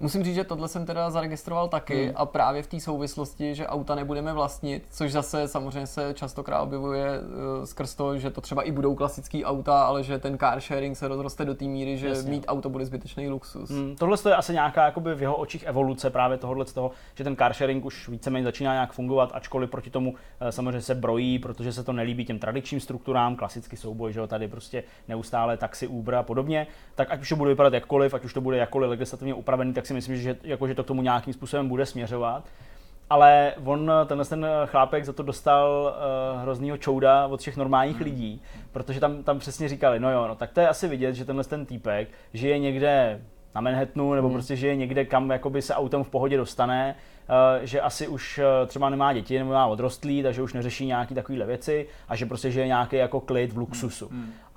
Musím 0.00 0.24
říct, 0.24 0.34
že 0.34 0.44
tohle 0.44 0.68
jsem 0.68 0.86
teda 0.86 1.10
zaregistroval 1.10 1.68
taky 1.68 2.04
Hmm. 2.04 2.12
a 2.16 2.26
právě 2.26 2.62
v 2.62 2.66
té 2.66 2.80
souvislosti, 2.80 3.54
že 3.54 3.66
auta 3.66 3.94
nebudeme 3.94 4.32
vlastnit, 4.32 4.86
což 4.90 5.12
zase 5.12 5.48
samozřejmě 5.48 5.86
se 5.86 6.14
častokrát 6.14 6.62
objevuje 6.62 7.20
uh, 7.20 7.64
skrz 7.64 7.94
to, 7.94 8.18
že 8.18 8.30
to 8.30 8.40
třeba 8.40 8.62
i 8.62 8.72
budou 8.72 8.94
klasický 8.94 9.44
auta, 9.44 9.82
ale 9.82 10.02
že 10.02 10.18
ten 10.18 10.38
car 10.38 10.60
sharing 10.60 10.96
se 10.96 11.08
rozroste 11.08 11.44
do 11.44 11.54
té 11.54 11.64
míry, 11.64 11.98
že 11.98 12.08
Jasně. 12.08 12.30
mít 12.30 12.44
auto 12.48 12.70
bude 12.70 12.84
zbytečný 12.84 13.28
luxus. 13.28 13.70
Hmm, 13.70 13.96
tohle 13.96 14.16
je 14.28 14.36
asi 14.36 14.52
nějaká 14.52 14.84
jakoby 14.84 15.14
v 15.14 15.22
jeho 15.22 15.36
očích 15.36 15.62
evoluce 15.62 16.10
právě 16.10 16.38
tohohle 16.38 16.66
z 16.66 16.72
toho, 16.72 16.90
že 17.14 17.24
ten 17.24 17.36
car 17.36 17.54
sharing 17.54 17.84
už 17.84 18.08
víceméně 18.08 18.44
začíná 18.44 18.72
nějak 18.72 18.92
fungovat, 18.92 19.30
ačkoliv 19.34 19.70
proti 19.70 19.90
tomu 19.90 20.14
eh, 20.40 20.52
samozřejmě 20.52 20.80
se 20.80 20.94
brojí, 20.94 21.38
protože 21.38 21.72
se 21.72 21.84
to 21.84 21.92
nelíbí 21.92 22.24
těm 22.24 22.38
tradičním 22.38 22.80
strukturám, 22.80 23.36
klasický 23.36 23.76
souboj, 23.76 24.12
že 24.12 24.20
jo, 24.20 24.26
tady 24.26 24.48
prostě 24.48 24.82
neustále 25.08 25.56
taxi, 25.56 25.86
Uber 25.86 26.14
a 26.14 26.22
podobně, 26.22 26.66
tak 26.94 27.10
ať 27.10 27.20
už 27.20 27.28
to 27.28 27.36
bude 27.36 27.50
vypadat 27.50 27.72
jakkoliv, 27.74 28.14
ať 28.14 28.24
už 28.24 28.34
to 28.34 28.40
bude 28.40 28.56
jakkoliv 28.56 28.90
legislativně 28.90 29.34
upravený, 29.34 29.72
tak 29.72 29.86
si 29.90 29.94
myslím, 29.94 30.16
že, 30.16 30.36
jako, 30.42 30.68
že 30.68 30.74
to 30.74 30.84
k 30.84 30.86
tomu 30.86 31.02
nějakým 31.02 31.34
způsobem 31.34 31.68
bude 31.68 31.86
směřovat. 31.86 32.44
Ale 33.10 33.54
on, 33.64 33.90
tenhle 34.06 34.24
ten 34.24 34.46
chlápek 34.66 35.04
za 35.04 35.12
to 35.12 35.22
dostal 35.22 35.94
uh, 36.34 36.42
hroznýho 36.42 36.76
čouda 36.76 37.26
od 37.26 37.40
všech 37.40 37.56
normálních 37.56 38.00
lidí, 38.00 38.42
protože 38.72 39.00
tam, 39.00 39.22
tam 39.22 39.38
přesně 39.38 39.68
říkali, 39.68 40.00
no 40.00 40.12
jo, 40.12 40.28
no 40.28 40.34
tak 40.34 40.50
to 40.52 40.60
je 40.60 40.68
asi 40.68 40.88
vidět, 40.88 41.14
že 41.14 41.24
tenhle 41.24 41.44
ten 41.44 41.66
týpek 41.66 42.08
žije 42.34 42.58
někde 42.58 43.20
na 43.54 43.60
Manhattanu, 43.60 44.14
nebo 44.14 44.30
prostě 44.30 44.56
žije 44.56 44.76
někde, 44.76 45.04
kam 45.04 45.30
jakoby 45.30 45.62
se 45.62 45.74
autem 45.74 46.04
v 46.04 46.10
pohodě 46.10 46.36
dostane, 46.36 46.94
eh, 47.28 47.66
že 47.66 47.80
asi 47.80 48.08
už 48.08 48.38
eh, 48.38 48.66
třeba 48.66 48.90
nemá 48.90 49.12
děti 49.12 49.38
nebo 49.38 49.50
má 49.50 49.66
odrostlý, 49.66 50.22
takže 50.22 50.42
už 50.42 50.52
neřeší 50.52 50.86
nějaký 50.86 51.14
takovýhle 51.14 51.46
věci 51.46 51.86
a 52.08 52.16
že 52.16 52.26
prostě 52.26 52.50
žije 52.50 52.66
nějaký 52.66 52.96
jako 52.96 53.20
klid 53.20 53.52
v 53.52 53.58
luxusu. 53.58 54.10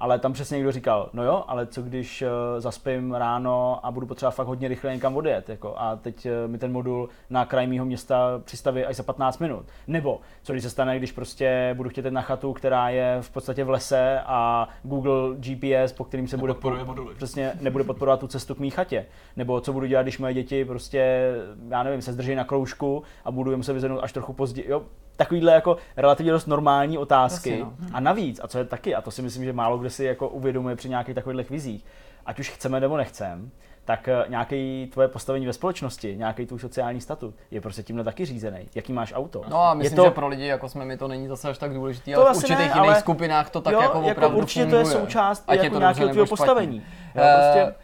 Ale 0.04 0.20
tam 0.20 0.34
přesně 0.34 0.56
někdo 0.56 0.72
říkal, 0.72 1.10
no 1.14 1.24
jo, 1.24 1.44
ale 1.48 1.68
co 1.68 1.82
když 1.82 2.22
eh, 2.22 2.28
zaspím 2.62 3.14
ráno 3.14 3.86
a 3.86 3.92
budu 3.92 4.08
potřeba 4.08 4.32
fakt 4.32 4.48
hodně 4.48 4.68
rychle 4.68 4.94
někam 4.94 5.18
odjet, 5.18 5.50
jako, 5.50 5.74
a 5.78 5.96
teď 5.96 6.26
eh, 6.26 6.48
mi 6.48 6.58
ten 6.58 6.72
modul 6.72 7.10
na 7.30 7.46
kraj 7.46 7.68
mého 7.68 7.86
města 7.86 8.42
přistaví 8.44 8.86
až 8.86 8.96
za 8.96 9.04
15 9.04 9.40
minut. 9.40 9.66
Nebo 9.88 10.20
co 10.44 10.54
když 10.54 10.64
se 10.64 10.70
stane, 10.70 10.98
když 10.98 11.12
prostě 11.12 11.74
budu 11.78 11.90
chtět 11.90 12.06
jít 12.06 12.14
na 12.14 12.22
chatu, 12.22 12.54
která 12.54 12.90
je 12.90 13.18
v 13.22 13.30
podstatě 13.30 13.64
v 13.64 13.70
lese 13.70 14.22
a 14.26 14.68
Google 14.84 15.36
GPS, 15.36 15.94
po 15.98 16.04
kterým 16.04 16.28
se 16.28 16.38
bude 16.38 16.54
moduly. 16.86 17.16
přesně 17.16 17.52
nebude 17.62 17.84
podporovat 17.84 18.20
tu 18.20 18.28
cestu 18.28 18.56
k 18.56 18.60
mý 18.60 18.70
chatě. 18.70 19.06
Nebo 19.36 19.62
co 19.62 19.74
budu 19.74 19.86
dělat, 19.86 20.04
když 20.04 20.20
moje 20.20 20.34
děti 20.34 20.66
prostě, 20.66 21.32
já 21.70 21.84
nevím, 21.84 22.02
se 22.02 22.14
zdrží 22.14 22.36
na 22.36 22.44
kroužku 22.44 23.04
a 23.26 23.32
budu 23.32 23.52
je 23.52 23.58
muset 23.58 23.74
vyzvednout 23.74 24.04
až 24.04 24.14
trochu 24.14 24.34
později. 24.34 24.70
Jo, 24.70 24.84
takovýhle 25.18 25.54
jako 25.54 25.78
relativně 25.98 26.32
dost 26.32 26.46
normální 26.46 26.98
otázky. 26.98 27.54
Asi, 27.54 27.60
no. 27.62 27.74
A 27.94 28.00
navíc, 28.00 28.40
a 28.44 28.48
co 28.48 28.58
je 28.58 28.66
taky, 28.66 28.96
a 28.96 29.02
to 29.02 29.12
si 29.12 29.22
myslím, 29.22 29.44
že 29.46 29.54
málo 29.54 29.78
kdo 29.78 29.90
si 29.90 30.06
jako 30.06 30.30
uvědomuje 30.30 30.76
při 30.76 30.90
nějakých 30.90 31.16
takových 31.16 31.50
vizích, 31.50 31.86
ať 32.26 32.40
už 32.40 32.50
chceme 32.50 32.80
nebo 32.80 32.98
nechcem, 32.98 33.52
tak 33.86 34.08
eh, 34.08 34.26
nějaký 34.30 34.90
tvoje 34.94 35.08
postavení 35.08 35.46
ve 35.46 35.54
společnosti, 35.54 36.16
nějaký 36.18 36.46
tvůj 36.46 36.60
sociální 36.60 37.02
statut 37.02 37.36
je 37.52 37.62
prostě 37.62 37.84
tímhle 37.84 38.04
taky 38.06 38.26
řízený. 38.26 38.70
Jaký 38.76 38.94
máš 38.94 39.14
auto? 39.16 39.42
No 39.50 39.62
a 39.62 39.70
je 39.70 39.76
myslím, 39.76 39.96
to, 39.96 40.04
že 40.04 40.12
pro 40.12 40.28
lidi, 40.28 40.46
jako 40.46 40.70
jsme 40.70 40.86
my, 40.86 40.98
to 40.98 41.08
není 41.08 41.28
zase 41.28 41.50
až 41.50 41.58
tak 41.58 41.74
důležitý, 41.74 42.14
To 42.14 42.22
ale 42.22 42.34
v 42.34 42.38
určitých 42.38 42.58
ne, 42.58 42.64
jiných 42.64 42.78
ale- 42.78 43.00
skupinách 43.00 43.50
to 43.50 43.62
tak 43.62 43.74
jo, 43.74 43.82
jako 43.82 44.02
opravdu 44.02 44.38
určitě 44.38 44.66
to 44.66 44.76
je 44.76 44.84
funguje. 44.84 45.02
součást 45.02 45.44
Ať 45.48 45.58
je 45.58 45.64
jako 45.64 45.74
to 45.76 45.80
nějakého 45.80 46.10
tvého 46.10 46.26
postavení. 46.28 46.78
Jo, 47.16 47.24
prostě, 47.36 47.76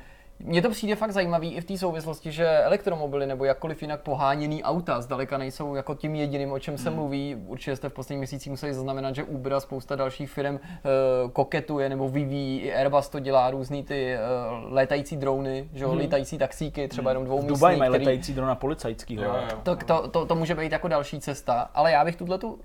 Mně 0.43 0.61
to 0.61 0.69
přijde 0.69 0.95
fakt 0.95 1.11
zajímavý 1.11 1.53
i 1.53 1.61
v 1.61 1.65
té 1.65 1.77
souvislosti, 1.77 2.31
že 2.31 2.47
elektromobily 2.47 3.25
nebo 3.27 3.45
jakkoliv 3.45 3.81
jinak 3.81 4.01
poháněný 4.01 4.63
auta 4.63 5.01
zdaleka 5.01 5.37
nejsou 5.37 5.75
jako 5.75 5.95
tím 5.95 6.15
jediným, 6.15 6.51
o 6.51 6.59
čem 6.59 6.77
se 6.77 6.89
mluví. 6.89 7.35
Určitě 7.47 7.75
jste 7.75 7.89
v 7.89 7.93
posledních 7.93 8.19
měsících 8.19 8.51
museli 8.51 8.73
zaznamenat, 8.73 9.15
že 9.15 9.23
Uber 9.23 9.53
a 9.53 9.59
spousta 9.59 9.95
dalších 9.95 10.29
firm 10.29 10.55
uh, 10.55 11.31
koketuje 11.31 11.89
nebo 11.89 12.09
vyvíjí, 12.09 12.59
i 12.59 12.73
Airbus 12.73 13.09
to 13.09 13.19
dělá 13.19 13.51
různý 13.51 13.83
ty 13.83 14.15
uh, 14.15 14.73
létající 14.73 15.17
drony, 15.17 15.69
že 15.73 15.83
jo, 15.83 15.93
létající 15.93 16.37
taxíky, 16.37 16.87
třeba 16.87 17.11
jenom 17.11 17.25
dvou 17.25 17.41
v 17.41 17.45
Dubaji 17.45 17.77
mají 17.77 17.91
letající 17.91 18.33
drona 18.33 18.55
policajského. 18.55 19.23
Jo, 19.23 19.35
jo. 19.51 19.57
to, 19.63 19.75
to, 19.75 20.07
to, 20.07 20.25
to 20.25 20.35
může 20.35 20.55
být 20.55 20.71
jako 20.71 20.87
další 20.87 21.19
cesta, 21.19 21.69
ale 21.73 21.91
já 21.91 22.05
bych 22.05 22.15
tuhle 22.15 22.37
tu 22.37 22.59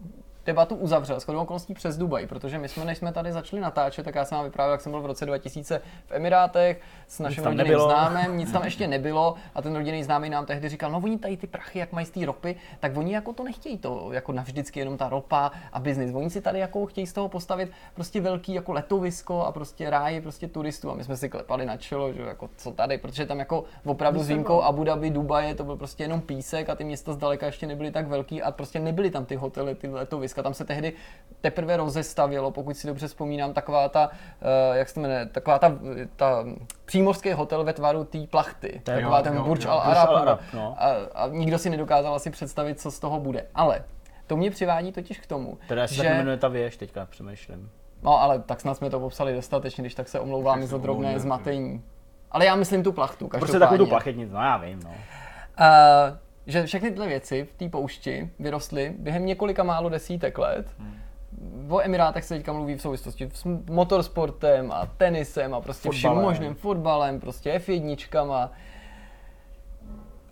debatu 0.46 0.74
uzavřel 0.74 1.20
s 1.20 1.28
okolností 1.28 1.74
přes 1.74 1.96
Dubaj, 1.96 2.26
protože 2.26 2.58
my 2.58 2.68
jsme, 2.68 2.84
než 2.84 2.98
jsme 2.98 3.12
tady 3.12 3.32
začali 3.32 3.62
natáčet, 3.62 4.04
tak 4.04 4.14
já 4.14 4.24
jsem 4.24 4.36
vám 4.36 4.44
vyprávěl, 4.44 4.72
jak 4.72 4.80
jsem 4.80 4.92
byl 4.92 5.00
v 5.00 5.06
roce 5.06 5.26
2000 5.26 5.80
v 6.06 6.12
Emirátech 6.12 6.80
s 7.08 7.18
naším 7.18 7.44
rodinným 7.44 7.66
nebylo. 7.66 7.88
známým, 7.88 8.36
nic 8.36 8.52
tam 8.52 8.64
ještě 8.64 8.86
nebylo 8.86 9.34
a 9.54 9.62
ten 9.62 9.76
rodinný 9.76 10.04
známý 10.04 10.30
nám 10.30 10.46
tehdy 10.46 10.68
říkal, 10.68 10.90
no 10.90 11.00
oni 11.04 11.18
tady 11.18 11.36
ty 11.36 11.46
prachy, 11.46 11.78
jak 11.78 11.92
mají 11.92 12.06
z 12.06 12.10
té 12.10 12.26
ropy, 12.26 12.56
tak 12.80 12.96
oni 12.96 13.14
jako 13.14 13.32
to 13.32 13.44
nechtějí 13.44 13.78
to, 13.78 14.08
jako 14.12 14.32
navždycky 14.32 14.80
jenom 14.80 14.96
ta 14.96 15.08
ropa 15.08 15.50
a 15.72 15.78
biznis. 15.80 16.14
Oni 16.14 16.30
si 16.30 16.40
tady 16.40 16.58
jako 16.58 16.86
chtějí 16.86 17.06
z 17.06 17.12
toho 17.12 17.28
postavit 17.28 17.70
prostě 17.94 18.20
velký 18.20 18.54
jako 18.54 18.72
letovisko 18.72 19.42
a 19.42 19.52
prostě 19.52 19.90
ráje 19.90 20.20
prostě 20.20 20.48
turistů 20.48 20.90
a 20.90 20.94
my 20.94 21.04
jsme 21.04 21.16
si 21.16 21.28
klepali 21.28 21.66
na 21.66 21.76
čelo, 21.76 22.12
že 22.12 22.22
jako 22.22 22.50
co 22.56 22.70
tady, 22.70 22.98
protože 22.98 23.26
tam 23.26 23.38
jako 23.38 23.64
opravdu 23.84 24.22
s 24.22 24.28
výjimkou 24.28 24.62
Abu 24.62 24.84
Dhabi, 24.84 25.10
Dubaje, 25.10 25.54
to 25.54 25.64
byl 25.64 25.76
prostě 25.76 26.04
jenom 26.04 26.20
písek 26.20 26.68
a 26.68 26.74
ty 26.74 26.84
města 26.84 27.12
zdaleka 27.12 27.46
ještě 27.46 27.66
nebyly 27.66 27.90
tak 27.90 28.08
velký 28.08 28.42
a 28.42 28.50
prostě 28.50 28.80
nebyly 28.80 29.10
tam 29.10 29.24
ty 29.24 29.36
hotely, 29.36 29.74
ty 29.74 29.88
letoviska. 29.88 30.33
Tam 30.42 30.54
se 30.54 30.64
tehdy 30.64 30.92
teprve 31.40 31.76
rozestavělo, 31.76 32.50
pokud 32.50 32.76
si 32.76 32.86
dobře 32.86 33.08
vzpomínám, 33.08 33.52
taková 33.52 33.88
ta, 33.88 34.08
uh, 34.08 34.76
jak 34.76 34.88
se 34.88 35.00
jmenuje, 35.00 35.26
taková 35.26 35.58
ta, 35.58 35.72
ta 36.16 36.44
přímořský 36.84 37.32
hotel 37.32 37.64
ve 37.64 37.72
tvaru 37.72 38.04
té 38.04 38.18
plachty. 38.30 38.72
Je 38.74 38.80
Taková 38.80 39.18
jo, 39.18 39.24
ten 39.24 39.34
jo, 39.34 39.44
Burj 39.44 39.60
jo. 39.64 39.70
Al 39.70 39.80
Burj 39.84 39.96
Al 39.98 40.08
Arab. 40.08 40.22
Arab, 40.22 40.40
no. 40.54 40.74
A, 40.78 40.86
a 41.14 41.28
nikdo 41.28 41.58
si 41.58 41.70
nedokázal 41.70 42.14
asi 42.14 42.30
představit, 42.30 42.80
co 42.80 42.90
z 42.90 42.98
toho 42.98 43.20
bude. 43.20 43.46
Ale 43.54 43.84
to 44.26 44.36
mě 44.36 44.50
přivádí 44.50 44.92
totiž 44.92 45.18
k 45.20 45.26
tomu, 45.26 45.58
Teda 45.68 45.86
se 45.86 45.94
že... 45.94 46.02
tak 46.02 46.12
jmenuje 46.12 46.36
ta 46.36 46.48
věž, 46.48 46.76
teďka 46.76 47.06
přemýšlím. 47.06 47.70
No 48.02 48.22
ale 48.22 48.38
tak 48.38 48.60
snad 48.60 48.74
jsme 48.76 48.90
to 48.90 49.00
popsali 49.00 49.34
dostatečně, 49.34 49.82
když 49.82 49.94
tak 49.94 50.08
se 50.08 50.20
omlouvám 50.20 50.60
se 50.60 50.66
za 50.66 50.78
drobné 50.78 51.08
omlouvám, 51.08 51.20
zmatení. 51.20 51.84
Ale 52.30 52.44
já 52.44 52.56
myslím 52.56 52.82
tu 52.82 52.92
plachtu, 52.92 53.28
Prostě 53.28 53.40
každopádně. 53.40 53.60
takovou 53.60 53.84
tu 53.84 53.90
plachetnici, 53.90 54.32
no 54.32 54.40
já 54.40 54.56
vím, 54.56 54.80
no. 54.84 54.90
Uh, 54.90 56.16
že 56.46 56.66
všechny 56.66 56.90
tyhle 56.90 57.08
věci 57.08 57.44
v 57.44 57.54
té 57.54 57.68
poušti 57.68 58.30
vyrostly 58.38 58.94
během 58.98 59.26
několika 59.26 59.62
málo 59.62 59.88
desítek 59.88 60.38
let. 60.38 60.76
O 61.68 61.80
Emirátech 61.80 62.24
se 62.24 62.34
teďka 62.34 62.52
mluví 62.52 62.74
v 62.74 62.80
souvislosti 62.82 63.28
s 63.34 63.44
motorsportem 63.70 64.72
a 64.72 64.86
tenisem 64.86 65.54
a 65.54 65.60
prostě 65.60 65.90
vším 65.90 66.02
Fotbalem. 66.10 66.24
možným 66.24 66.54
fotbalem, 66.54 67.20
prostě 67.20 67.58
F1. 67.58 68.50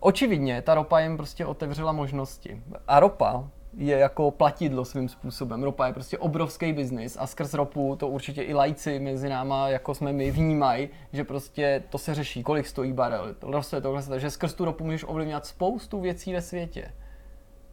Očividně 0.01 0.63
ta 0.63 0.75
ropa 0.75 1.01
jim 1.01 1.17
prostě 1.17 1.47
otevřela 1.47 1.93
možnosti. 1.93 2.63
A 2.89 3.01
ropa 3.01 3.49
je 3.77 3.99
jako 3.99 4.31
platidlo 4.31 4.85
svým 4.85 5.09
způsobem. 5.09 5.63
Ropa 5.63 5.87
je 5.87 5.93
prostě 5.93 6.19
obrovský 6.19 6.73
biznis 6.73 7.17
a 7.21 7.27
skrz 7.27 7.55
ropu 7.55 7.97
to 7.97 8.09
určitě 8.09 8.43
i 8.43 8.55
lajci 8.55 8.99
mezi 8.99 9.29
náma, 9.29 9.69
jako 9.69 9.95
jsme 9.95 10.13
my, 10.13 10.31
vnímají, 10.31 10.89
že 11.13 11.25
prostě 11.25 11.83
to 11.91 11.99
se 11.99 12.15
řeší, 12.15 12.43
kolik 12.43 12.67
stojí 12.67 12.93
barel, 12.93 13.35
to 13.39 13.51
roste, 13.51 13.83
se- 14.01 14.09
takže 14.09 14.31
skrz 14.31 14.55
tu 14.55 14.65
ropu 14.65 14.85
můžeš 14.85 15.05
ovlivňovat 15.09 15.47
spoustu 15.47 16.01
věcí 16.01 16.33
ve 16.33 16.43
světě. 16.43 16.93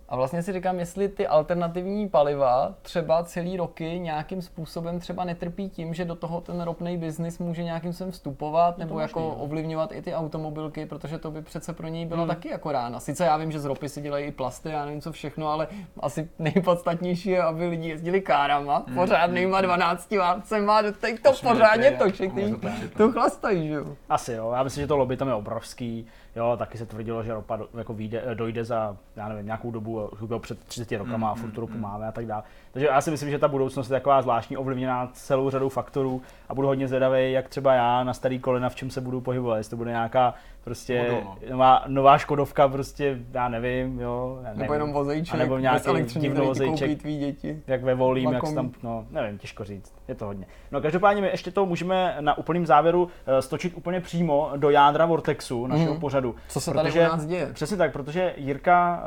A 0.10 0.16
vlastně 0.16 0.44
si 0.44 0.54
říkám, 0.54 0.80
jestli 0.80 1.10
ty 1.10 1.28
alternativní 1.28 2.10
paliva 2.10 2.76
třeba 2.82 3.24
celý 3.24 3.58
roky 3.58 4.00
nějakým 4.00 4.42
způsobem 4.42 5.00
třeba 5.00 5.24
netrpí 5.24 5.70
tím, 5.70 5.94
že 5.94 6.06
do 6.06 6.16
toho 6.16 6.42
ten 6.42 6.62
ropný 6.62 6.98
biznis 6.98 7.40
může 7.40 7.64
nějakým 7.64 7.94
způsobem 7.94 8.12
vstupovat, 8.12 8.78
nebo 8.78 9.00
jako 9.00 9.28
ovlivňovat 9.28 9.92
i 9.92 10.02
ty 10.02 10.14
automobilky, 10.14 10.86
protože 10.86 11.18
to 11.18 11.32
by 11.32 11.42
přece 11.42 11.74
pro 11.74 11.88
něj 11.88 12.06
byla 12.06 12.20
hmm. 12.22 12.30
taky 12.30 12.50
jako 12.50 12.72
rána. 12.72 13.00
Sice 13.00 13.26
já 13.26 13.38
vím, 13.38 13.52
že 13.52 13.60
z 13.60 13.66
ropy 13.66 13.90
si 13.90 14.02
dělají 14.02 14.26
i 14.26 14.32
plasty, 14.32 14.70
já 14.70 14.86
nevím 14.86 15.02
co 15.02 15.12
všechno, 15.12 15.48
ale 15.48 15.68
asi 16.00 16.30
nejpodstatnější 16.40 17.30
je, 17.30 17.44
aby 17.44 17.68
lidi 17.68 17.90
jezdili 17.90 18.22
kárama, 18.22 18.84
hmm. 18.88 18.96
pořádnýma 18.96 19.62
12 19.62 20.12
válcema, 20.12 20.82
teď 21.00 21.22
to 21.22 21.32
pořádně 21.44 21.92
točí, 21.92 22.24
a 22.24 22.98
to 22.98 23.12
chlastají, 23.12 23.68
že 23.68 23.74
jo. 23.74 23.96
Asi 24.10 24.34
jo, 24.34 24.52
já 24.56 24.64
myslím, 24.64 24.84
že 24.84 24.88
to 24.88 24.98
lobby 24.98 25.18
tam 25.18 25.28
je 25.28 25.34
obrovský. 25.34 26.08
Jo, 26.40 26.58
taky 26.58 26.78
se 26.78 26.86
tvrdilo, 26.86 27.24
že 27.24 27.34
ropa 27.34 27.56
do, 27.56 27.70
jako 27.78 27.94
vyjde, 27.94 28.24
dojde 28.34 28.66
za, 28.66 28.98
já 29.16 29.30
nevím, 29.30 29.46
nějakou 29.46 29.72
dobu, 29.72 30.08
už 30.08 30.22
bylo 30.22 30.40
před 30.40 30.60
30 30.60 30.98
rokama 30.98 31.32
a 31.32 31.36
furt 31.36 31.52
tu 31.52 31.62
ropu 31.62 31.78
máme 31.78 32.08
a 32.08 32.12
tak 32.12 32.26
dále. 32.26 32.44
Takže 32.72 32.88
já 32.88 33.02
si 33.02 33.12
myslím, 33.12 33.30
že 33.30 33.40
ta 33.40 33.48
budoucnost 33.48 33.90
je 33.90 33.94
taková 33.94 34.22
zvláštní, 34.22 34.58
ovlivněná 34.58 35.10
celou 35.14 35.50
řadou 35.50 35.70
faktorů 35.70 36.22
a 36.50 36.54
budu 36.56 36.68
hodně 36.68 36.88
zvědavý, 36.88 37.32
jak 37.32 37.50
třeba 37.50 37.74
já 37.74 38.04
na 38.04 38.14
starý 38.14 38.40
kolena, 38.40 38.70
v 38.70 38.76
čem 38.76 38.90
se 38.90 39.02
budu 39.02 39.22
pohybovat, 39.22 39.58
jestli 39.58 39.70
to 39.70 39.76
bude 39.78 39.92
nějaká 39.92 40.34
prostě 40.64 41.08
no. 41.24 41.36
nová, 41.52 41.84
nová 41.88 42.18
Škodovka, 42.18 42.68
prostě 42.68 43.18
já 43.34 43.50
nevím, 43.50 44.00
jo. 44.00 44.38
Já 44.42 44.48
nevím. 44.48 44.60
Nebo 44.62 44.74
jenom 44.74 44.94
vozejček, 44.94 45.40
nebo 45.40 45.58
nějaký 45.58 46.04
divný 46.20 46.46
vozejček, 46.46 47.02
tvý 47.02 47.18
děti. 47.20 47.62
jak 47.68 47.84
ve 47.84 47.96
Volím, 47.96 48.32
jak 48.34 48.54
tam, 48.56 48.72
no, 48.84 49.06
nevím, 49.12 49.38
těžko 49.38 49.64
říct, 49.64 49.94
je 50.08 50.16
to 50.16 50.26
hodně. 50.26 50.46
No 50.72 50.82
každopádně 50.82 51.22
my 51.22 51.28
ještě 51.28 51.52
to 51.52 51.66
můžeme 51.66 52.18
na 52.20 52.38
úplným 52.38 52.66
závěru 52.66 53.10
eh, 53.28 53.42
stočit 53.42 53.74
úplně 53.76 54.00
přímo 54.00 54.52
do 54.58 54.70
jádra 54.70 55.06
Vortexu, 55.06 55.68
našeho 55.68 55.92
Mhm. 55.92 56.00
pořadu. 56.00 56.36
Co 56.48 56.62
se 56.62 56.74
tady 56.74 56.92
u 56.92 57.04
nás 57.04 57.26
děje? 57.26 57.50
Přesně 57.54 57.78
tak, 57.78 57.94
protože 57.94 58.34
Jirka, 58.38 59.04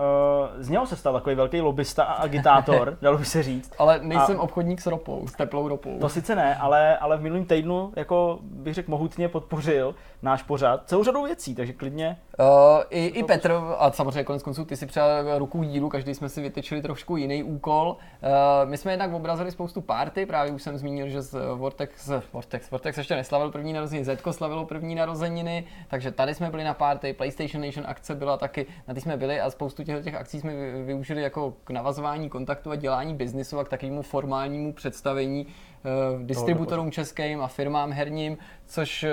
uh, 0.56 0.62
z 0.62 0.68
něho 0.68 0.86
se 0.86 0.96
stal 0.96 1.12
takový 1.12 1.34
velký 1.36 1.60
lobista 1.60 2.04
a 2.04 2.12
agitátor, 2.12 2.96
dalo 3.02 3.18
by 3.18 3.24
se 3.24 3.42
říct. 3.42 3.72
Ale 3.78 3.98
nejsem 4.02 4.36
a... 4.36 4.42
obchodník 4.42 4.80
s 4.80 4.86
ropou, 4.86 5.26
s 5.26 5.32
teplou 5.32 5.68
ropou. 5.68 5.98
To 5.98 6.08
sice 6.08 6.34
ne, 6.34 6.56
ale, 6.56 6.96
ale 6.98 7.16
v 7.16 7.22
minulém 7.32 7.48
týdnu, 7.48 7.92
jako 7.96 8.38
bych 8.42 8.74
řekl, 8.74 8.90
mohutně 8.90 9.28
podpořil 9.28 9.94
náš 10.22 10.42
pořad 10.42 10.82
celou 10.88 11.04
řadou 11.04 11.24
věcí, 11.24 11.54
takže 11.54 11.72
klidně 11.72 12.18
Uh, 12.38 12.46
i, 12.90 13.06
I 13.06 13.22
Petr, 13.22 13.60
a 13.78 13.92
samozřejmě 13.92 14.24
konec 14.24 14.42
konců 14.42 14.64
ty 14.64 14.76
si 14.76 14.86
přijal 14.86 15.38
ruku 15.38 15.62
dílu, 15.62 15.88
každý 15.88 16.14
jsme 16.14 16.28
si 16.28 16.42
vytyčili 16.42 16.82
trošku 16.82 17.16
jiný 17.16 17.42
úkol. 17.42 17.96
Uh, 18.22 18.70
my 18.70 18.78
jsme 18.78 18.92
jednak 18.92 19.12
obrazili 19.12 19.50
spoustu 19.50 19.80
party, 19.80 20.26
právě 20.26 20.52
už 20.52 20.62
jsem 20.62 20.78
zmínil, 20.78 21.08
že 21.08 21.22
z 21.22 21.54
Vortex, 21.54 22.10
Vortex, 22.32 22.70
Vortex 22.70 22.98
ještě 22.98 23.16
neslavil 23.16 23.50
první 23.50 23.72
narozeniny, 23.72 24.04
Zetko 24.04 24.32
slavilo 24.32 24.64
první 24.64 24.94
narozeniny, 24.94 25.64
takže 25.88 26.10
tady 26.10 26.34
jsme 26.34 26.50
byli 26.50 26.64
na 26.64 26.74
party, 26.74 27.12
PlayStation 27.12 27.64
Nation 27.66 27.86
akce 27.88 28.14
byla 28.14 28.36
taky, 28.36 28.66
na 28.88 28.94
ty 28.94 29.00
jsme 29.00 29.16
byli 29.16 29.40
a 29.40 29.50
spoustu 29.50 29.84
těch, 29.84 30.04
těch 30.04 30.14
akcí 30.14 30.40
jsme 30.40 30.54
vy- 30.54 30.82
využili 30.82 31.22
jako 31.22 31.54
k 31.64 31.70
navazování 31.70 32.28
kontaktu 32.28 32.70
a 32.70 32.76
dělání 32.76 33.14
biznisu 33.14 33.58
a 33.58 33.64
k 33.64 33.68
takovému 33.68 34.02
formálnímu 34.02 34.72
představení 34.72 35.46
distributorům 36.22 36.90
českým 36.90 37.40
a 37.40 37.48
firmám 37.48 37.92
herním, 37.92 38.38
což 38.66 39.02
uh, 39.04 39.10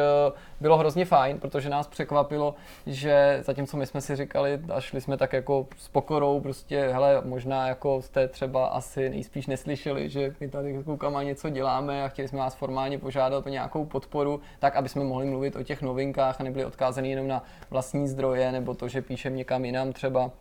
bylo 0.61 0.77
hrozně 0.77 1.05
fajn, 1.05 1.39
protože 1.39 1.69
nás 1.69 1.87
překvapilo, 1.87 2.55
že 2.85 3.41
zatímco 3.45 3.77
my 3.77 3.85
jsme 3.85 4.01
si 4.01 4.15
říkali 4.15 4.59
a 4.73 4.81
šli 4.81 5.01
jsme 5.01 5.17
tak 5.17 5.33
jako 5.33 5.67
s 5.77 5.89
pokorou, 5.89 6.39
prostě 6.41 6.89
hele, 6.91 7.21
možná 7.25 7.67
jako 7.67 8.01
jste 8.01 8.27
třeba 8.27 8.67
asi 8.67 9.09
nejspíš 9.09 9.47
neslyšeli, 9.47 10.09
že 10.09 10.35
my 10.39 10.49
tady 10.49 10.81
s 10.81 10.83
klukama 10.83 11.23
něco 11.23 11.49
děláme 11.49 12.03
a 12.03 12.07
chtěli 12.07 12.27
jsme 12.27 12.39
vás 12.39 12.55
formálně 12.55 12.97
požádat 12.97 13.45
o 13.45 13.49
nějakou 13.49 13.85
podporu, 13.85 14.41
tak 14.59 14.75
aby 14.75 14.89
jsme 14.89 15.03
mohli 15.03 15.25
mluvit 15.25 15.55
o 15.55 15.63
těch 15.63 15.81
novinkách 15.81 16.41
a 16.41 16.43
nebyli 16.43 16.65
odkázaní 16.65 17.11
jenom 17.11 17.27
na 17.27 17.43
vlastní 17.69 18.07
zdroje 18.07 18.51
nebo 18.51 18.73
to, 18.73 18.87
že 18.87 19.01
píšem 19.01 19.35
někam 19.35 19.65
jinam 19.65 19.93
třeba. 19.93 20.31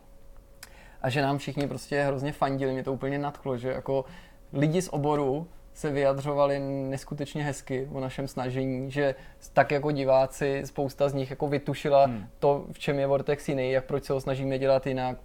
A 1.01 1.09
že 1.09 1.21
nám 1.21 1.37
všichni 1.37 1.67
prostě 1.67 2.03
hrozně 2.03 2.31
fandili, 2.31 2.73
mě 2.73 2.83
to 2.83 2.93
úplně 2.93 3.19
nadchlo, 3.19 3.57
že 3.57 3.69
jako 3.69 4.05
lidi 4.53 4.81
z 4.81 4.89
oboru 4.89 5.47
se 5.79 5.91
vyjadřovali 5.91 6.59
neskutečně 6.89 7.43
hezky 7.43 7.87
o 7.91 7.99
našem 7.99 8.27
snažení, 8.27 8.91
že 8.91 9.15
tak 9.53 9.71
jako 9.71 9.91
diváci, 9.91 10.61
spousta 10.65 11.09
z 11.09 11.13
nich 11.13 11.29
jako 11.29 11.47
vytušila 11.47 12.05
hmm. 12.05 12.27
to, 12.39 12.65
v 12.71 12.79
čem 12.79 12.99
je 12.99 13.07
Vortex 13.07 13.49
jiný, 13.49 13.71
jak 13.71 13.85
proč 13.85 14.03
se 14.03 14.13
ho 14.13 14.21
snažíme 14.21 14.59
dělat 14.59 14.87
jinak, 14.87 15.17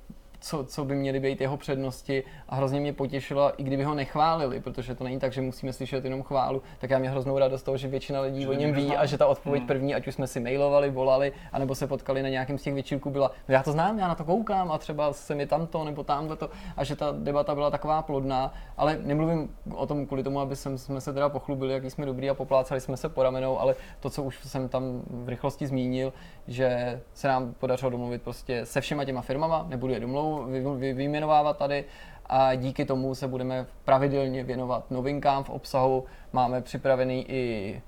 co, 0.45 0.65
co 0.65 0.85
by 0.85 0.95
měly 0.95 1.21
být 1.21 1.41
jeho 1.41 1.57
přednosti. 1.57 2.25
A 2.49 2.55
hrozně 2.57 2.81
mě 2.81 2.93
potěšila, 2.93 3.51
i 3.51 3.63
kdyby 3.63 3.85
ho 3.85 3.95
nechválili, 3.95 4.61
protože 4.61 4.95
to 4.95 5.05
není 5.05 5.19
tak, 5.19 5.33
že 5.33 5.41
musíme 5.41 5.73
slyšet 5.73 6.05
jenom 6.05 6.23
chválu, 6.23 6.63
tak 6.79 6.91
já 6.91 6.99
mě 6.99 7.11
hroznou 7.11 7.39
radost 7.39 7.61
z 7.61 7.65
toho, 7.65 7.77
že 7.77 7.89
většina 7.89 8.21
lidí 8.21 8.43
Že 8.43 8.49
o 8.49 8.53
něm 8.53 8.73
ví 8.73 8.97
a 8.97 9.07
že 9.07 9.19
ta 9.19 9.27
odpověď 9.27 9.61
Hmm. 9.61 9.67
první, 9.69 9.95
ať 9.95 10.07
už 10.07 10.15
jsme 10.15 10.27
si 10.27 10.41
mailovali, 10.41 10.91
volali, 10.91 11.33
anebo 11.53 11.75
se 11.75 11.87
potkali 11.87 12.23
na 12.23 12.29
nějakém 12.29 12.59
z 12.59 12.63
těch 12.63 12.75
večírků, 12.75 13.11
byla, 13.11 13.31
"No 13.49 13.55
já 13.55 13.63
to 13.63 13.73
znám, 13.73 13.99
já 13.99 14.09
na 14.09 14.15
to 14.15 14.25
koukám 14.25 14.73
a 14.73 14.79
třeba 14.79 15.13
se 15.13 15.35
mi 15.35 15.47
tamto 15.47 15.85
nebo 15.85 16.05
tamhle 16.05 16.37
to 16.37 16.51
a 16.77 16.85
že 16.85 16.97
ta 16.97 17.13
debata 17.19 17.55
byla 17.55 17.71
taková 17.71 18.03
plodná, 18.03 18.55
ale 18.77 18.99
nemluvím 19.03 19.57
o 19.75 19.87
tom 19.87 20.07
kvůli 20.07 20.23
tomu, 20.23 20.41
aby 20.41 20.57
jsem, 20.57 20.79
jsme 20.79 21.01
se 21.01 21.13
teda 21.13 21.29
pochlubili, 21.29 21.73
jaký 21.73 21.91
jsme 21.91 22.07
dobrý 22.07 22.31
a 22.31 22.35
poplácali 22.35 22.81
jsme 22.81 22.97
se 22.97 23.09
po 23.09 23.23
ramenou, 23.23 23.59
ale 23.59 23.75
to, 24.01 24.11
co 24.11 24.23
už 24.23 24.45
jsem 24.45 24.69
tam 24.69 25.03
v 25.11 25.29
rychlosti 25.29 25.67
zmínil, 25.67 26.13
že 26.47 27.01
se 27.15 27.29
nám 27.29 27.55
podařilo 27.61 27.91
domluvit 27.91 28.23
prostě 28.23 28.67
se 28.67 28.81
všema 28.81 29.05
těma 29.05 29.21
firmama, 29.23 29.67
nebudu 29.69 29.93
je 29.93 30.01
domluv, 30.01 30.34
vy, 30.43 30.65
vy, 30.77 30.93
vyjmenovávat 30.93 31.59
tady, 31.59 31.85
a 32.27 32.55
díky 32.55 32.85
tomu 32.85 33.15
se 33.15 33.29
budeme 33.29 33.67
pravidelně 33.85 34.45
věnovat 34.45 34.91
novinkám 34.91 35.45
v 35.45 35.51
obsahu. 35.51 36.05
Máme 36.33 36.61
připravený 36.61 37.31
i 37.31 37.83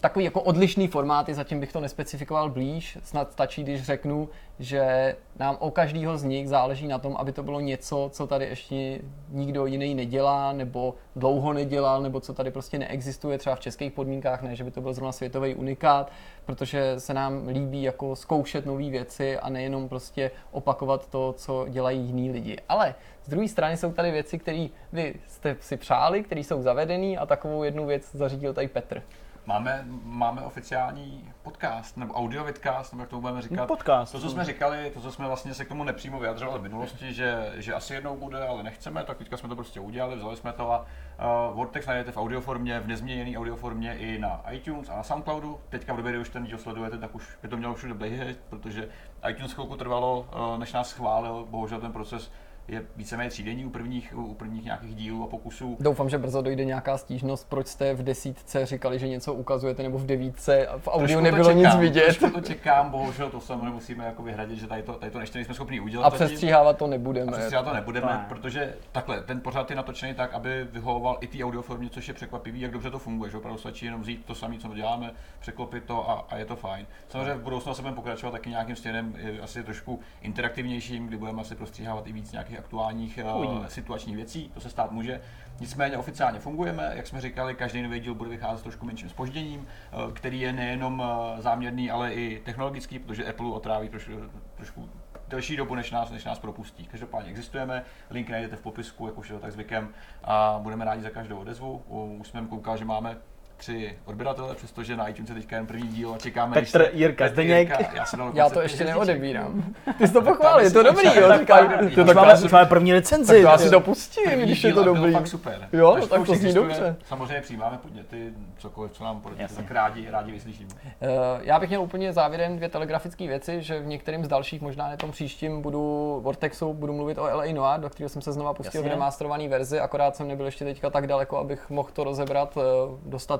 takový 0.00 0.24
jako 0.24 0.40
odlišný 0.40 0.88
formáty, 0.88 1.34
zatím 1.34 1.60
bych 1.60 1.72
to 1.72 1.80
nespecifikoval 1.80 2.50
blíž, 2.50 2.98
snad 3.02 3.32
stačí, 3.32 3.62
když 3.62 3.82
řeknu, 3.82 4.28
že 4.58 5.16
nám 5.38 5.56
o 5.60 5.70
každého 5.70 6.18
z 6.18 6.24
nich 6.24 6.48
záleží 6.48 6.88
na 6.88 6.98
tom, 6.98 7.16
aby 7.18 7.32
to 7.32 7.42
bylo 7.42 7.60
něco, 7.60 8.10
co 8.12 8.26
tady 8.26 8.44
ještě 8.44 9.00
nikdo 9.30 9.66
jiný 9.66 9.94
nedělá, 9.94 10.52
nebo 10.52 10.94
dlouho 11.16 11.52
nedělal, 11.52 12.02
nebo 12.02 12.20
co 12.20 12.34
tady 12.34 12.50
prostě 12.50 12.78
neexistuje 12.78 13.38
třeba 13.38 13.56
v 13.56 13.60
českých 13.60 13.92
podmínkách, 13.92 14.42
ne, 14.42 14.56
že 14.56 14.64
by 14.64 14.70
to 14.70 14.80
byl 14.80 14.92
zrovna 14.92 15.12
světový 15.12 15.54
unikát, 15.54 16.12
protože 16.44 17.00
se 17.00 17.14
nám 17.14 17.48
líbí 17.48 17.82
jako 17.82 18.16
zkoušet 18.16 18.66
nové 18.66 18.90
věci 18.90 19.38
a 19.38 19.48
nejenom 19.48 19.88
prostě 19.88 20.30
opakovat 20.50 21.10
to, 21.10 21.32
co 21.32 21.66
dělají 21.68 22.00
jiní 22.00 22.30
lidi. 22.30 22.56
Ale 22.68 22.94
z 23.22 23.28
druhé 23.28 23.48
strany 23.48 23.76
jsou 23.76 23.92
tady 23.92 24.10
věci, 24.10 24.38
které 24.38 24.66
vy 24.92 25.14
jste 25.26 25.56
si 25.60 25.76
přáli, 25.76 26.22
které 26.22 26.40
jsou 26.40 26.62
zavedené 26.62 27.16
a 27.16 27.26
takovou 27.26 27.62
jednu 27.62 27.86
věc 27.86 28.14
zařídil 28.14 28.54
tady 28.54 28.68
Petr. 28.68 29.02
Máme, 29.48 29.84
máme 30.02 30.42
oficiální 30.42 31.32
podcast, 31.42 31.96
nebo 31.96 32.14
audio 32.14 32.44
vidcast, 32.44 32.92
nebo 32.92 33.02
jak 33.02 33.10
to 33.10 33.20
budeme 33.20 33.42
říkat. 33.42 33.66
Podcast. 33.66 34.12
To, 34.12 34.20
co 34.20 34.30
jsme 34.30 34.44
říkali, 34.44 34.90
to, 34.94 35.00
co 35.00 35.12
jsme 35.12 35.26
vlastně 35.26 35.54
se 35.54 35.64
k 35.64 35.68
tomu 35.68 35.84
nepřímo 35.84 36.18
vyjadřovali 36.18 36.58
v 36.58 36.62
minulosti, 36.62 37.14
že, 37.14 37.52
že 37.56 37.74
asi 37.74 37.94
jednou 37.94 38.16
bude, 38.16 38.46
ale 38.46 38.62
nechceme, 38.62 39.04
tak 39.04 39.18
teďka 39.18 39.36
jsme 39.36 39.48
to 39.48 39.56
prostě 39.56 39.80
udělali, 39.80 40.16
vzali 40.16 40.36
jsme 40.36 40.52
to 40.52 40.72
a 40.72 40.80
uh, 40.80 41.56
Vortex 41.56 41.86
najdete 41.86 42.12
v 42.12 42.16
audioformě, 42.16 42.80
v 42.80 42.86
nezměněné 42.86 43.38
audioformě 43.38 43.96
i 43.98 44.18
na 44.18 44.42
iTunes 44.50 44.88
a 44.88 44.96
na 44.96 45.02
Soundcloudu. 45.02 45.60
Teďka 45.68 45.92
v 45.92 45.96
době, 45.96 46.12
kdy 46.12 46.20
už 46.20 46.28
ten 46.28 46.44
díl 46.44 46.58
sledujete, 46.58 46.98
tak 46.98 47.14
už 47.14 47.38
by 47.42 47.48
to 47.48 47.56
mělo 47.56 47.74
všude 47.74 47.94
běžet, 47.94 48.40
protože 48.48 48.88
iTunes 49.28 49.52
chvilku 49.52 49.76
trvalo, 49.76 50.20
uh, 50.20 50.58
než 50.58 50.72
nás 50.72 50.88
schválil, 50.88 51.46
bohužel 51.50 51.80
ten 51.80 51.92
proces 51.92 52.32
je 52.68 52.84
víceméně 52.96 53.30
třídenní 53.30 53.64
u 53.64 53.70
prvních, 53.70 54.14
u 54.16 54.34
prvních 54.34 54.64
nějakých 54.64 54.94
dílů 54.94 55.24
a 55.24 55.26
pokusů. 55.26 55.76
Doufám, 55.80 56.08
že 56.08 56.18
brzo 56.18 56.42
dojde 56.42 56.64
nějaká 56.64 56.98
stížnost, 56.98 57.48
proč 57.48 57.66
jste 57.66 57.94
v 57.94 58.02
desítce 58.02 58.66
říkali, 58.66 58.98
že 58.98 59.08
něco 59.08 59.34
ukazujete, 59.34 59.82
nebo 59.82 59.98
v 59.98 60.06
devítce 60.06 60.66
a 60.66 60.78
v 60.78 60.88
audiu 60.88 61.06
Trošku 61.06 61.24
nebylo 61.24 61.48
čekám, 61.48 61.58
nic 61.58 61.74
vidět. 61.74 62.04
Trošku 62.04 62.30
to 62.30 62.40
čekám, 62.40 62.90
bohužel 62.90 63.30
to 63.30 63.40
samozřejmě 63.40 63.70
musíme 63.70 64.04
jako 64.04 64.22
vyhradit, 64.22 64.58
že 64.58 64.66
tady 64.66 64.82
to, 64.82 64.92
tady 64.92 65.12
to 65.12 65.20
ještě 65.20 65.38
nejsme 65.38 65.54
schopni 65.54 65.80
udělat. 65.80 66.06
A 66.06 66.10
přestříhávat 66.10 66.78
to 66.78 66.86
nebudeme. 66.86 67.32
A 67.32 67.34
přestříhat 67.36 67.64
to 67.64 67.74
nebudeme, 67.74 68.06
Ne. 68.06 68.24
protože 68.28 68.74
takhle, 68.92 69.20
ten 69.22 69.40
pořad 69.40 69.70
je 69.70 69.76
natočený 69.76 70.14
tak, 70.14 70.34
aby 70.34 70.66
vyhovoval 70.72 71.18
i 71.20 71.26
té 71.26 71.44
audioformě, 71.44 71.90
což 71.90 72.08
je 72.08 72.14
překvapivý, 72.14 72.60
jak 72.60 72.70
dobře 72.70 72.90
to 72.90 72.98
funguje, 72.98 73.30
že 73.30 73.36
opravdu 73.36 73.58
stačí 73.58 73.84
jenom 73.86 74.00
vzít 74.00 74.24
to 74.24 74.34
samé, 74.34 74.58
co 74.58 74.74
děláme, 74.74 75.10
překlopit 75.40 75.84
to 75.84 76.10
a, 76.10 76.26
a 76.28 76.36
je 76.36 76.44
to 76.44 76.56
fajn. 76.56 76.86
Samozřejmě 77.08 77.34
v 77.34 77.42
budoucnu 77.42 77.74
se 77.74 77.82
budeme 77.82 77.96
pokračovat 77.96 78.32
taky 78.32 78.50
nějakým 78.50 78.76
stěnem, 78.76 79.16
asi 79.42 79.62
trošku 79.62 80.00
interaktivnějším, 80.22 81.06
kdy 81.06 81.16
budeme 81.16 81.40
asi 81.40 81.54
prostříhávat 81.54 82.06
i 82.06 82.12
víc 82.12 82.32
nějakých 82.32 82.55
aktuálních 82.58 83.18
eh, 83.18 83.32
Uvidíme. 83.32 83.70
situačních 83.70 84.16
věcí, 84.16 84.50
to 84.54 84.60
se 84.60 84.70
stát 84.70 84.92
může. 84.92 85.20
Nicméně 85.60 85.98
oficiálně 85.98 86.38
fungujeme, 86.40 86.92
jak 86.94 87.06
jsme 87.06 87.20
říkali, 87.20 87.54
každý 87.54 87.82
nový 87.82 88.00
díl 88.00 88.14
bude 88.14 88.30
vycházet 88.30 88.58
s 88.58 88.62
trošku 88.62 88.86
menším 88.86 89.08
spožděním, 89.08 89.66
eh, 89.66 90.12
který 90.12 90.40
je 90.40 90.52
nejenom 90.52 91.02
eh, 91.02 91.42
záměrný, 91.42 91.90
ale 91.90 92.14
i 92.14 92.42
technologický, 92.44 92.98
protože 92.98 93.24
Apple 93.24 93.46
otráví 93.46 93.88
trošku, 93.88 94.12
trošku 94.56 94.88
delší 95.28 95.56
dobu, 95.56 95.74
než 95.74 95.90
nás, 95.90 96.10
než 96.10 96.24
nás 96.24 96.38
propustí. 96.38 96.84
Každopádně 96.84 97.30
existujeme, 97.30 97.84
link 98.10 98.30
najdete 98.30 98.56
v 98.56 98.62
popisku, 98.62 99.06
jak 99.06 99.18
už 99.18 99.28
je 99.28 99.34
to 99.34 99.40
tak 99.40 99.52
zvykem, 99.52 99.88
a 100.24 100.58
budeme 100.62 100.84
rádi 100.84 101.02
za 101.02 101.10
každou 101.10 101.38
odezvu. 101.38 101.82
Už 102.20 102.28
jsem 102.28 102.48
koukal, 102.48 102.76
že 102.76 102.84
máme 102.84 103.16
tři 103.56 103.98
odběratele, 104.04 104.54
přestože 104.54 104.96
na 104.96 105.08
iTunes 105.08 105.28
je 105.28 105.34
teďka 105.34 105.56
jen 105.56 105.66
první 105.66 105.88
díl 105.88 106.14
a 106.14 106.18
čekáme, 106.18 106.54
Petr, 106.54 106.60
než 106.62 106.70
se- 106.70 106.90
Jirka, 106.92 107.24
Petr, 107.24 107.32
Zdeněk. 107.34 107.68
Jirka, 107.68 107.84
Já, 107.96 108.04
jsem 108.06 108.18
dal 108.18 108.30
Já 108.34 108.50
to 108.50 108.60
ještě 108.60 108.84
neodebírám. 108.84 109.64
Ty 109.98 110.06
jsi 110.06 110.12
to 110.12 110.22
pochválil, 110.22 110.64
je 110.64 110.70
to 110.70 110.82
dobrý, 110.82 111.06
jo. 111.06 111.12
Už 111.12 112.06
tak 112.06 112.16
máme, 112.16 112.28
já 112.30 112.36
si, 112.36 112.44
už 112.44 112.52
máme 112.52 112.66
první 112.66 112.92
licenci. 112.92 113.26
tak 113.26 113.36
to 113.36 113.42
já 113.42 113.58
si 113.58 113.64
Jo. 113.64 113.70
dopustím, 113.70 114.40
když 114.40 114.64
je 114.64 114.72
to 114.72 114.84
dobrý. 114.84 115.12
fakt 115.12 115.26
super. 115.26 115.68
Jo, 115.72 115.96
no 116.00 116.06
tak 116.06 116.20
už 116.20 116.28
to 116.28 116.34
zní 116.34 116.52
dobře. 116.54 116.96
Samozřejmě 117.06 117.40
přijímáme 117.40 117.78
podněty, 117.78 118.32
cokoliv, 118.58 118.92
co 118.92 119.04
nám 119.04 119.22
Jasně. 119.36 119.56
tak 119.56 119.70
rádi, 119.70 120.10
rádi 120.10 120.32
vyslyšíme. 120.32 120.70
Eh, 120.84 121.06
Já 121.40 121.58
bych 121.58 121.68
měl 121.68 121.82
úplně 121.82 122.12
závěrem 122.12 122.56
dvě 122.56 122.68
telegrafické 122.68 123.26
věci, 123.26 123.62
že 123.62 123.80
v 123.80 123.86
některým 123.86 124.24
z 124.24 124.28
dalších, 124.28 124.60
možná 124.60 124.88
ne 124.88 124.96
tom 124.96 125.10
příštím, 125.10 125.62
budu 125.62 126.20
Vortexu, 126.22 126.74
budu 126.74 126.92
mluvit 126.92 127.18
o 127.18 127.22
LA 127.22 127.44
Noir, 127.54 127.80
do 127.80 127.90
kterého 127.90 128.08
jsem 128.08 128.22
se 128.22 128.32
znova 128.32 128.54
pustil 128.54 128.82
v 128.82 128.86
remasterované 128.86 129.48
verzi, 129.48 129.80
akorát 129.80 130.16
jsem 130.16 130.28
nebyl 130.28 130.46
ještě 130.46 130.64
teďka 130.64 130.90
tak 130.90 131.06
daleko, 131.06 131.38
abych 131.38 131.70
mohl 131.70 131.88
to 131.92 132.04
rozebrat 132.04 132.58
eh, 132.58 132.60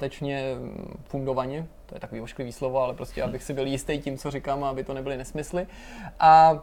dostatečně 0.06 0.54
mm, 0.54 1.02
fundovaně, 1.04 1.66
to 1.86 1.96
je 1.96 2.00
takový 2.00 2.20
ošklivý 2.20 2.52
slovo, 2.52 2.80
ale 2.80 2.94
prostě 2.94 3.22
abych 3.22 3.42
si 3.42 3.54
byl 3.54 3.66
jistý 3.66 3.98
tím, 3.98 4.18
co 4.18 4.30
říkám, 4.30 4.64
aby 4.64 4.84
to 4.84 4.94
nebyly 4.94 5.16
nesmysly. 5.16 5.66
A 6.20 6.62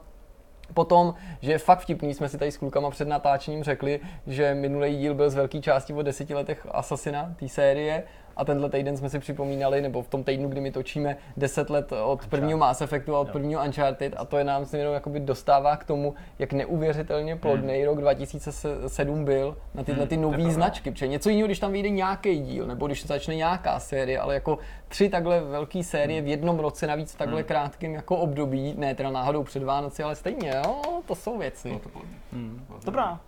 Potom, 0.73 1.13
že 1.41 1.51
je 1.51 1.57
fakt 1.57 1.79
vtipný, 1.79 2.13
jsme 2.13 2.29
si 2.29 2.37
tady 2.37 2.51
s 2.51 2.57
klukama 2.57 2.89
před 2.89 3.07
natáčením 3.07 3.63
řekli, 3.63 3.99
že 4.27 4.55
minulý 4.55 4.95
díl 4.97 5.13
byl 5.13 5.29
z 5.29 5.35
velké 5.35 5.59
části 5.59 5.93
o 5.93 6.01
deseti 6.01 6.33
letech 6.33 6.67
Assassina, 6.71 7.35
té 7.39 7.49
série, 7.49 8.03
a 8.37 8.45
tenhle 8.45 8.69
týden 8.69 8.97
jsme 8.97 9.09
si 9.09 9.19
připomínali, 9.19 9.81
nebo 9.81 10.01
v 10.01 10.07
tom 10.07 10.23
týdnu, 10.23 10.49
kdy 10.49 10.61
my 10.61 10.71
točíme 10.71 11.17
10 11.37 11.69
let 11.69 11.91
od 12.03 12.27
prvního 12.27 12.57
Mass 12.57 12.81
Effectu 12.81 13.15
a 13.15 13.19
od 13.19 13.29
prvního 13.29 13.63
Uncharted 13.65 14.13
a 14.17 14.25
to 14.25 14.37
je 14.37 14.43
nám 14.43 14.65
se 14.65 14.77
jenom 14.77 14.93
jakoby 14.93 15.19
dostává 15.19 15.77
k 15.77 15.83
tomu, 15.83 16.13
jak 16.39 16.53
neuvěřitelně 16.53 17.35
plodný 17.35 17.85
rok 17.85 18.01
2007 18.01 19.25
byl 19.25 19.57
na 19.73 19.83
tyhle 19.83 20.07
ty 20.07 20.15
Hmm, 20.15 20.23
to 20.25 20.31
je 20.31 20.37
nové 20.37 20.51
značky. 20.53 20.91
Protože 20.91 21.07
něco 21.07 21.29
jiného, 21.29 21.47
když 21.47 21.59
tam 21.59 21.71
vyjde 21.71 21.89
nějaký 21.89 22.39
díl, 22.39 22.67
nebo 22.67 22.87
když 22.87 23.05
začne 23.05 23.35
nějaká 23.35 23.79
série, 23.79 24.19
ale 24.19 24.33
jako 24.33 24.57
tři 24.87 25.09
takhle 25.09 25.41
velké 25.41 25.83
série 25.83 26.21
v 26.21 26.27
jednom 26.27 26.59
roce, 26.59 26.87
navíc 26.87 27.13
v 27.13 27.17
takhle 27.17 27.39
Hmm. 27.39 27.47
krátkém 27.47 27.93
jako 27.93 28.17
období, 28.17 28.73
ne 28.77 28.95
teda 28.95 29.09
náhodou 29.11 29.43
před 29.43 29.63
Vánoci, 29.63 30.03
ale 30.03 30.15
stejně, 30.15 30.53
jo, 30.65 30.81
to 31.05 31.15
jsou 31.15 31.37
věci. 31.37 31.67
Bylo 31.67 31.79
to. 31.79 31.89
Hmm. 32.33 32.65
Dobrá. 32.85 33.19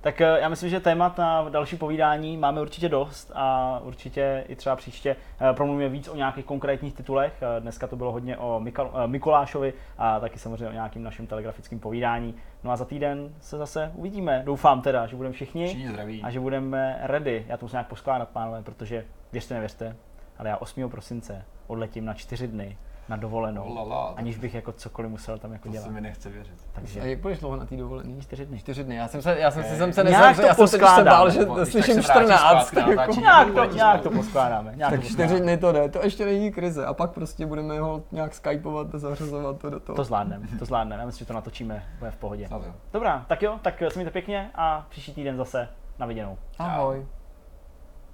Tak 0.00 0.20
eh, 0.20 0.38
já 0.40 0.48
myslím, 0.48 0.70
že 0.70 0.80
témat 0.80 1.18
na 1.18 1.48
další 1.48 1.76
povídání 1.76 2.36
máme 2.36 2.60
určitě 2.60 2.88
dost 2.88 3.32
a 3.34 3.78
určitě 3.84 4.44
i 4.48 4.56
třeba 4.56 4.76
příště 4.76 5.16
eh, 5.40 5.52
promluvíme 5.54 5.88
víc 5.88 6.08
o 6.08 6.16
nějakých 6.16 6.44
konkrétních 6.44 6.94
titulech. 6.94 7.32
Eh, 7.56 7.60
Dneska 7.60 7.86
to 7.86 7.96
bylo 7.96 8.12
hodně 8.12 8.36
o 8.36 8.62
Mikulášovi 9.06 9.74
a 9.98 10.20
taky 10.20 10.38
samozřejmě 10.38 10.68
o 10.68 10.72
nějakým 10.72 11.02
našem 11.02 11.26
telegrafickém 11.26 11.78
povídání. 11.78 12.34
No 12.64 12.70
a 12.70 12.76
za 12.76 12.84
týden 12.84 13.34
se 13.40 13.58
zase 13.58 13.92
uvidíme. 13.94 14.42
Doufám 14.46 14.82
teda, 14.82 15.06
že 15.06 15.16
budeme 15.16 15.32
všichni 15.32 15.66
Všichni 15.66 15.88
zdraví. 15.88 16.22
a 16.22 16.30
že 16.30 16.40
budeme 16.40 16.98
ready. 17.02 17.44
Já 17.48 17.56
to 17.56 17.64
musím 17.64 17.74
nějak 17.74 17.86
poskládat, 17.88 18.28
pánové, 18.28 18.62
protože 18.62 19.04
věřte, 19.32 19.54
nevěřte, 19.54 19.96
ale 20.38 20.48
já 20.48 20.56
8. 20.56 20.90
prosince 20.90 21.44
odletím 21.66 22.04
na 22.04 22.14
čtyři 22.14 22.48
dny 22.48 22.78
na 23.08 23.16
dovolenou, 23.16 23.74
Lala, 23.74 24.14
aniž 24.16 24.38
bych 24.38 24.54
jako 24.54 24.72
cokoliv 24.72 25.10
musel 25.10 25.38
tam 25.38 25.52
jako 25.52 25.68
to 25.68 25.74
se 25.74 25.80
dělat. 25.80 25.90
mi 25.92 26.00
nechce 26.00 26.28
věřit. 26.30 26.54
Takže 26.72 27.00
A 27.00 27.04
jak 27.04 27.18
budeš 27.18 27.38
dlouho 27.38 27.56
na 27.56 27.66
té 27.66 27.76
dovolený? 27.76 28.20
čtyři 28.20 28.46
dny. 28.46 28.58
Čtyři 28.58 28.84
dny. 28.84 28.96
Já 28.96 29.08
jsem 29.08 29.22
se, 29.22 29.38
já 29.38 29.50
jsem, 29.50 29.62
si, 29.64 29.76
jsem 29.76 29.92
se 29.92 30.04
nezavřel, 30.04 30.34
to 30.34 30.42
já 30.42 30.54
jsem 30.54 30.68
se, 30.68 30.78
se 30.78 31.04
bál, 31.04 31.30
že 31.30 31.38
Když 31.38 31.48
tak 31.56 31.66
slyším 31.68 32.02
se 32.02 32.12
vrátí 32.12 32.24
14. 32.24 32.68
zpátky 32.68 32.76
na 32.76 32.86
tak 32.86 32.96
jako-. 32.98 33.20
Nějak 33.20 33.52
to, 33.54 33.64
nějak 33.64 34.00
to 34.00 34.10
poskládáme. 34.10 34.72
Nějak 34.76 34.92
Tak 34.92 35.00
to 35.00 35.06
čtyři 35.06 35.40
dny 35.40 35.58
to 35.58 35.72
jde, 35.72 35.88
to 35.88 36.04
ještě 36.04 36.24
není 36.24 36.52
krize. 36.52 36.86
A 36.86 36.94
pak 36.94 37.10
prostě 37.10 37.46
budeme 37.46 37.80
ho 37.80 38.02
nějak 38.12 38.34
skypovat 38.34 38.94
a 38.94 38.98
zařazovat 38.98 39.58
to 39.58 39.70
do 39.70 39.80
toho. 39.80 39.96
To 39.96 40.04
zvládneme, 40.04 40.46
to 40.58 40.64
zvládneme. 40.64 41.00
Já 41.02 41.06
myslím, 41.06 41.18
že 41.18 41.26
to 41.26 41.32
natočíme, 41.34 41.84
bude 41.98 42.10
v 42.10 42.16
pohodě. 42.16 42.48
Dobrá, 42.92 43.24
tak 43.28 43.42
jo, 43.42 43.58
tak 43.62 43.78
se 43.78 43.94
mějte 43.94 44.10
pěkně 44.10 44.50
a 44.54 44.86
příští 44.88 45.14
týden 45.14 45.36
zase 45.36 45.68
na 45.98 46.06
viděnou. 46.06 46.38
Ahoj. 46.58 47.06